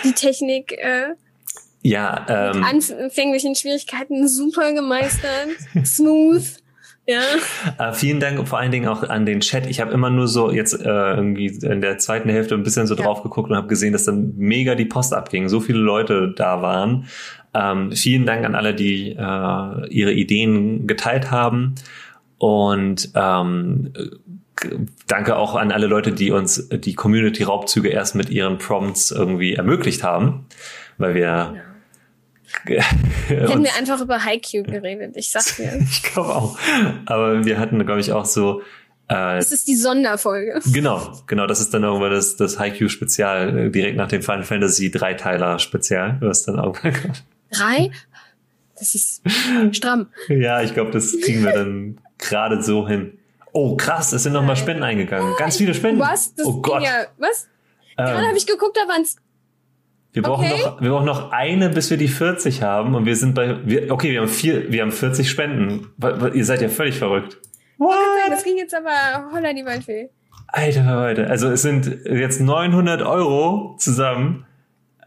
die 0.04 0.14
Technik 0.14 0.74
äh, 0.74 1.14
Ja, 1.82 2.26
ähm, 2.30 2.60
Mit 2.60 2.70
anfänglichen 3.00 3.56
Schwierigkeiten 3.56 4.28
super 4.28 4.74
gemeistert. 4.74 5.48
Smooth. 5.86 6.44
Ja. 7.08 7.22
Äh, 7.80 7.94
vielen 7.94 8.20
Dank 8.20 8.48
vor 8.48 8.60
allen 8.60 8.72
Dingen 8.72 8.88
auch 8.88 9.02
an 9.04 9.26
den 9.26 9.40
Chat. 9.42 9.66
Ich 9.66 9.82
habe 9.82 9.92
immer 9.92 10.10
nur 10.12 10.28
so 10.28 10.52
jetzt 10.52 10.74
äh, 10.80 10.84
irgendwie 10.88 11.48
in 11.48 11.82
der 11.82 11.98
zweiten 11.98 12.30
Hälfte 12.30 12.54
ein 12.54 12.64
bisschen 12.64 12.86
so 12.86 12.96
Ja. 12.96 13.04
drauf 13.04 13.24
geguckt 13.24 13.50
und 13.50 13.56
habe 13.58 13.68
gesehen, 13.68 13.92
dass 13.92 14.06
dann 14.06 14.34
mega 14.38 14.76
die 14.76 14.86
Post 14.86 15.14
abging. 15.14 15.50
So 15.50 15.60
viele 15.60 15.80
Leute 15.80 16.34
da 16.38 16.62
waren. 16.62 17.08
Ähm, 17.54 17.92
vielen 17.94 18.26
Dank 18.26 18.46
an 18.46 18.54
alle, 18.56 18.76
die 18.76 19.10
äh, 19.12 19.88
ihre 19.90 20.14
Ideen 20.14 20.86
geteilt 20.88 21.32
haben. 21.32 21.74
Und 22.38 23.10
ähm, 23.16 23.92
danke 25.08 25.36
auch 25.36 25.56
an 25.56 25.72
alle 25.72 25.88
Leute, 25.88 26.12
die 26.12 26.32
uns 26.32 26.70
die 26.70 26.94
Community-Raubzüge 26.94 27.90
erst 27.90 28.16
mit 28.16 28.30
ihren 28.30 28.58
Prompts 28.58 29.12
irgendwie 29.12 29.56
ermöglicht 29.56 30.04
haben. 30.04 30.46
Weil 30.98 31.16
wir 31.16 31.64
Hätten 33.28 33.64
wir 33.64 33.76
einfach 33.76 34.02
über 34.02 34.24
Haikyuu 34.24 34.64
geredet, 34.64 35.16
ich 35.16 35.32
sag 35.32 35.44
dir. 35.56 35.80
ich 35.82 36.04
glaube 36.04 36.36
auch. 36.36 36.58
Aber 37.06 37.46
wir 37.46 37.60
hatten, 37.60 37.84
glaube 37.86 38.02
ich, 38.02 38.12
auch 38.12 38.26
so 38.26 38.62
äh, 39.08 39.38
Das 39.38 39.52
ist 39.52 39.68
die 39.68 39.76
Sonderfolge. 39.76 40.60
Genau, 40.72 41.18
genau, 41.28 41.48
das 41.48 41.60
ist 41.60 41.74
dann 41.74 41.84
irgendwann 41.84 42.12
das, 42.12 42.36
das 42.36 42.60
Haikyuu-Spezial, 42.60 43.58
äh, 43.58 43.70
direkt 43.70 43.98
nach 43.98 44.08
dem 44.08 44.22
Final 44.22 44.44
Fantasy 44.44 44.92
Dreiteiler-Spezial, 44.92 46.18
was 46.22 46.44
dann 46.44 46.56
irgendwann 46.56 46.94
kommt. 46.94 47.24
Drei? 47.52 47.92
Das 48.78 48.96
ist 48.96 49.22
stramm. 49.74 50.08
Ja, 50.28 50.62
ich 50.62 50.74
glaube, 50.74 50.92
das 50.92 51.16
kriegen 51.22 51.44
wir 51.44 51.52
dann 51.52 52.00
gerade 52.18 52.64
so 52.64 52.88
hin. 52.88 53.18
Oh, 53.54 53.76
krass, 53.76 54.14
es 54.14 54.24
sind 54.24 54.34
nochmal 54.34 54.56
Spenden 54.56 54.84
eingegangen. 54.84 55.34
Ganz 55.38 55.58
viele 55.58 55.74
Spenden. 55.74 56.00
Was? 56.00 56.34
Das 56.36 56.46
oh 56.46 56.62
Gott. 56.62 56.82
ja, 56.84 57.06
was? 57.18 57.48
Gerade 57.98 58.22
Ähm, 58.22 58.28
habe 58.28 58.38
ich 58.38 58.48
geguckt, 58.48 58.78
da 58.78 58.88
waren's. 58.88 59.18
wir, 60.14 60.22
brauchen 60.22 60.46
okay. 60.46 60.64
noch, 60.64 60.82
wir 60.82 60.90
brauchen 60.90 61.06
noch 61.06 61.32
eine, 61.32 61.70
bis 61.70 61.90
wir 61.90 61.98
die 61.98 62.08
40 62.08 62.62
haben. 62.62 62.96
Und 62.96 63.06
wir 63.06 63.16
sind 63.16 63.36
bei. 63.36 63.58
Wir, 63.66 63.92
okay, 63.92 64.12
wir 64.12 64.22
haben 64.22 64.28
vier, 64.28 64.72
wir 64.72 64.82
haben 64.82 64.92
40 64.92 65.30
Spenden. 65.30 65.90
Ihr 66.34 66.46
seid 66.46 66.62
ja 66.62 66.70
völlig 66.70 66.98
verrückt. 66.98 67.38
What? 67.78 67.96
Das 68.30 68.44
ging 68.44 68.58
jetzt 68.58 68.76
aber 68.76 69.32
holla 69.34 69.54
die 69.54 69.66
Waldfee. 69.66 70.10
Alter 70.48 70.84
Verwalter. 70.84 71.30
Also 71.30 71.50
es 71.50 71.62
sind 71.62 72.06
jetzt 72.06 72.42
900 72.42 73.02
Euro 73.02 73.76
zusammen 73.80 74.46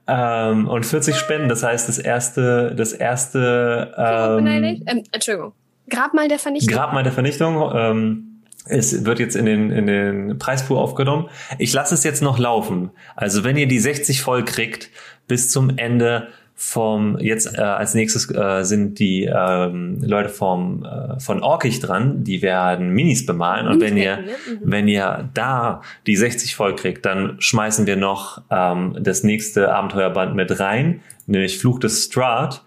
ähm, 0.07 0.69
und 0.69 0.85
40 0.85 1.17
Spenden. 1.17 1.49
Das 1.49 1.63
heißt, 1.63 1.89
das 1.89 1.99
erste, 1.99 2.75
das 2.75 2.93
erste 2.93 3.95
ähm? 3.97 4.47
Ähm, 4.87 5.05
Entschuldigung. 5.13 5.53
Grabmal 5.89 6.29
der 6.29 6.39
Vernichtung. 6.39 6.75
Grabmal 6.75 7.03
der 7.03 7.13
Vernichtung. 7.13 7.71
Ähm, 7.75 8.34
es 8.67 9.05
wird 9.05 9.19
jetzt 9.19 9.37
in 9.37 9.47
den, 9.47 9.71
in 9.71 9.87
den 9.87 10.39
Preispool 10.39 10.79
aufgenommen. 10.79 11.29
Ich 11.59 11.73
lasse 11.73 11.95
es 11.95 12.05
jetzt 12.05 12.23
noch 12.23 12.39
laufen. 12.39 12.91
Also 13.15 13.45
wenn 13.45 13.57
ihr 13.57 13.67
die 13.67 13.79
60 13.79 14.23
voll 14.23 14.45
kriegt, 14.45 14.91
bis 15.27 15.51
zum 15.51 15.77
Ende 15.77 16.29
vom, 16.57 17.19
jetzt 17.19 17.59
äh, 17.59 17.61
als 17.61 17.95
nächstes 17.95 18.31
äh, 18.31 18.63
sind 18.63 19.01
die 19.01 19.25
ähm, 19.25 19.99
Leute 20.03 20.29
vom, 20.29 20.85
äh, 20.85 21.19
von 21.19 21.43
Orkig 21.43 21.81
dran, 21.81 22.23
die 22.23 22.43
werden 22.43 22.91
Minis 22.91 23.27
bemalen. 23.27 23.67
Und 23.67 23.81
wenn 23.81 23.97
ihr, 23.97 24.19
ne? 24.19 24.25
wenn 24.63 24.87
ihr 24.87 25.29
da 25.35 25.83
die 26.07 26.17
60 26.17 26.55
voll 26.55 26.77
kriegt, 26.77 27.05
dann 27.05 27.37
schmeißen 27.41 27.87
wir 27.87 27.97
noch 27.97 28.41
ähm, 28.51 28.97
das 29.01 29.25
nächste 29.25 29.75
Abenteuerband 29.75 30.37
mit 30.37 30.61
rein, 30.61 31.01
nämlich 31.27 31.59
Fluch 31.59 31.81
des 31.81 32.05
Strahd. 32.05 32.63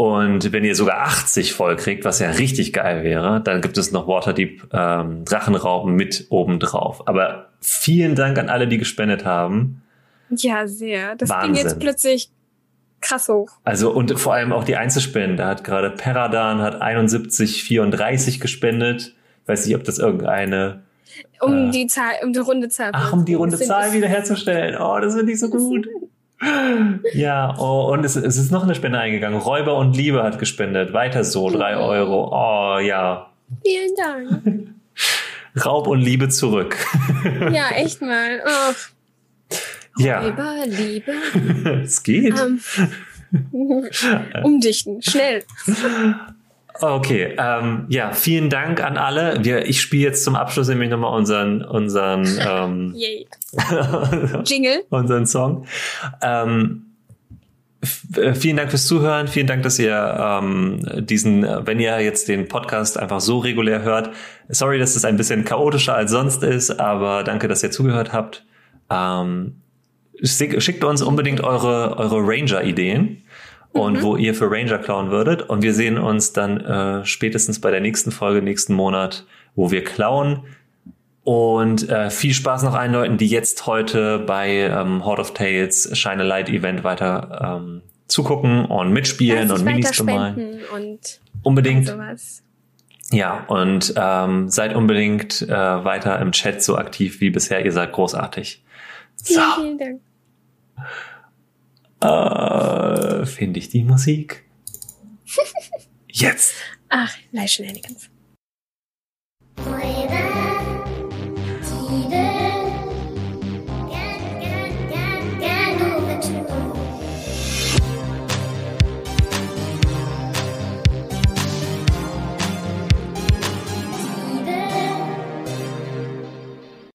Und 0.00 0.50
wenn 0.50 0.64
ihr 0.64 0.74
sogar 0.74 1.02
80 1.02 1.52
voll 1.52 1.76
kriegt, 1.76 2.06
was 2.06 2.20
ja 2.20 2.30
richtig 2.30 2.72
geil 2.72 3.04
wäre, 3.04 3.42
dann 3.42 3.60
gibt 3.60 3.76
es 3.76 3.92
noch 3.92 4.08
Waterdeep 4.08 4.72
ähm, 4.72 5.26
Drachenrauben 5.26 5.94
mit 5.94 6.28
oben 6.30 6.58
drauf. 6.58 7.06
Aber 7.06 7.50
vielen 7.60 8.14
Dank 8.14 8.38
an 8.38 8.48
alle, 8.48 8.66
die 8.66 8.78
gespendet 8.78 9.26
haben. 9.26 9.82
Ja, 10.30 10.66
sehr. 10.66 11.16
Das 11.16 11.28
Wahnsinn. 11.28 11.52
ging 11.52 11.62
jetzt 11.62 11.80
plötzlich 11.80 12.30
krass 13.02 13.28
hoch. 13.28 13.50
Also 13.64 13.92
und 13.92 14.18
vor 14.18 14.32
allem 14.32 14.54
auch 14.54 14.64
die 14.64 14.76
Einzelspenden. 14.76 15.36
Da 15.36 15.48
hat 15.48 15.64
gerade 15.64 15.90
Peradan 15.90 16.62
hat 16.62 16.80
71,34 16.80 18.40
gespendet. 18.40 19.14
Weiß 19.44 19.66
nicht, 19.66 19.76
ob 19.76 19.84
das 19.84 19.98
irgendeine. 19.98 20.80
Um 21.42 21.68
Äh. 21.68 21.70
die 21.72 21.86
Zahl, 21.88 22.12
um 22.22 22.32
die 22.32 22.38
runde 22.38 22.70
Zahl. 22.70 22.92
Ach, 22.94 23.12
um 23.12 23.26
die 23.26 23.34
runde 23.34 23.58
Zahl 23.58 23.92
wiederherzustellen. 23.92 24.80
Oh, 24.80 24.98
das 24.98 25.14
finde 25.14 25.30
ich 25.30 25.38
so 25.38 25.50
gut. 25.50 25.86
Ja, 27.12 27.54
oh, 27.58 27.92
und 27.92 28.04
es, 28.04 28.16
es 28.16 28.36
ist 28.36 28.50
noch 28.50 28.62
eine 28.62 28.74
Spende 28.74 28.98
eingegangen. 28.98 29.38
Räuber 29.38 29.76
und 29.76 29.94
Liebe 29.94 30.22
hat 30.22 30.38
gespendet. 30.38 30.92
Weiter 30.92 31.22
so, 31.22 31.50
drei. 31.50 31.76
Euro. 31.76 32.30
Oh 32.32 32.78
ja. 32.78 33.30
Vielen 33.62 33.94
Dank. 33.96 34.68
Raub 35.64 35.86
und 35.86 36.00
Liebe 36.00 36.28
zurück. 36.28 36.76
Ja, 37.52 37.70
echt 37.74 38.00
mal. 38.00 38.40
Oh, 38.46 39.54
Ja, 39.98 40.20
Liebe, 40.20 40.64
Liebe. 40.66 41.80
es 41.82 42.02
geht. 42.02 42.34
Ähm, 42.38 42.60
umdichten, 44.42 45.02
schnell. 45.02 45.44
Okay, 46.80 47.34
ähm, 47.38 47.84
ja, 47.88 48.12
vielen 48.12 48.48
Dank 48.50 48.82
an 48.82 48.96
alle. 48.96 49.44
Wir, 49.44 49.66
ich 49.68 49.80
spiele 49.80 50.04
jetzt 50.04 50.24
zum 50.24 50.34
Abschluss 50.34 50.68
nämlich 50.68 50.88
nochmal 50.90 51.16
unseren, 51.16 51.62
unseren, 51.62 52.26
ähm. 52.48 52.94
Jingle. 54.44 54.84
unseren 54.90 55.26
Song. 55.26 55.66
Ähm, 56.22 56.86
äh, 58.16 58.34
vielen 58.34 58.56
Dank 58.56 58.70
fürs 58.70 58.86
Zuhören. 58.86 59.28
Vielen 59.28 59.46
Dank, 59.46 59.62
dass 59.62 59.78
ihr 59.78 59.94
ähm, 60.18 60.80
diesen, 61.06 61.44
äh, 61.44 61.66
wenn 61.66 61.80
ihr 61.80 61.98
jetzt 62.00 62.28
den 62.28 62.48
Podcast 62.48 62.98
einfach 62.98 63.20
so 63.20 63.38
regulär 63.38 63.82
hört. 63.82 64.10
Sorry, 64.48 64.78
dass 64.78 64.96
es 64.96 65.04
ein 65.04 65.16
bisschen 65.16 65.44
chaotischer 65.44 65.94
als 65.94 66.10
sonst 66.10 66.42
ist, 66.42 66.78
aber 66.80 67.24
danke, 67.24 67.48
dass 67.48 67.62
ihr 67.62 67.70
zugehört 67.70 68.12
habt. 68.12 68.44
Ähm, 68.90 69.56
schick- 70.22 70.60
schickt 70.60 70.84
uns 70.84 71.00
unbedingt 71.02 71.40
eure, 71.42 71.96
eure 71.98 72.18
Ranger-Ideen 72.20 73.22
und 73.72 74.02
wo 74.02 74.16
ihr 74.16 74.34
für 74.34 74.50
Ranger 74.50 74.78
klauen 74.78 75.10
würdet. 75.10 75.42
Und 75.42 75.62
wir 75.62 75.74
sehen 75.74 75.98
uns 75.98 76.32
dann 76.32 76.60
äh, 76.60 77.04
spätestens 77.04 77.60
bei 77.60 77.70
der 77.70 77.80
nächsten 77.80 78.10
Folge 78.10 78.42
nächsten 78.42 78.74
Monat, 78.74 79.26
wo 79.54 79.70
wir 79.70 79.84
klauen. 79.84 80.44
Und 81.22 81.88
äh, 81.88 82.10
viel 82.10 82.32
Spaß 82.34 82.62
noch 82.62 82.74
allen 82.74 82.92
Leuten, 82.92 83.18
die 83.18 83.28
jetzt 83.28 83.66
heute 83.66 84.18
bei 84.20 84.50
ähm, 84.50 85.04
Horde 85.04 85.22
of 85.22 85.34
Tales 85.34 85.90
Shine 85.96 86.22
a 86.22 86.24
Light 86.24 86.48
Event 86.48 86.82
weiter 86.82 87.58
ähm, 87.60 87.82
zugucken 88.08 88.64
und 88.64 88.92
mitspielen 88.92 89.50
und 89.52 89.64
Minis 89.64 89.96
bemalen. 89.96 90.60
und 90.74 91.20
Unbedingt. 91.42 91.94
Ja, 93.12 93.44
und 93.48 93.92
ähm, 93.96 94.48
seid 94.48 94.74
unbedingt 94.74 95.42
äh, 95.42 95.48
weiter 95.48 96.20
im 96.20 96.32
Chat 96.32 96.62
so 96.62 96.76
aktiv 96.76 97.20
wie 97.20 97.30
bisher. 97.30 97.64
Ihr 97.64 97.72
seid 97.72 97.92
großartig. 97.92 98.62
So, 99.16 99.34
Vielen, 99.34 99.52
vielen 99.56 99.78
Dank. 99.78 100.00
Äh, 102.00 103.26
finde 103.26 103.58
ich 103.58 103.68
die 103.68 103.84
Musik. 103.84 104.44
Jetzt. 106.08 106.54
Ach, 106.88 107.16
Live 107.32 107.50
Shenanigans. 107.50 108.09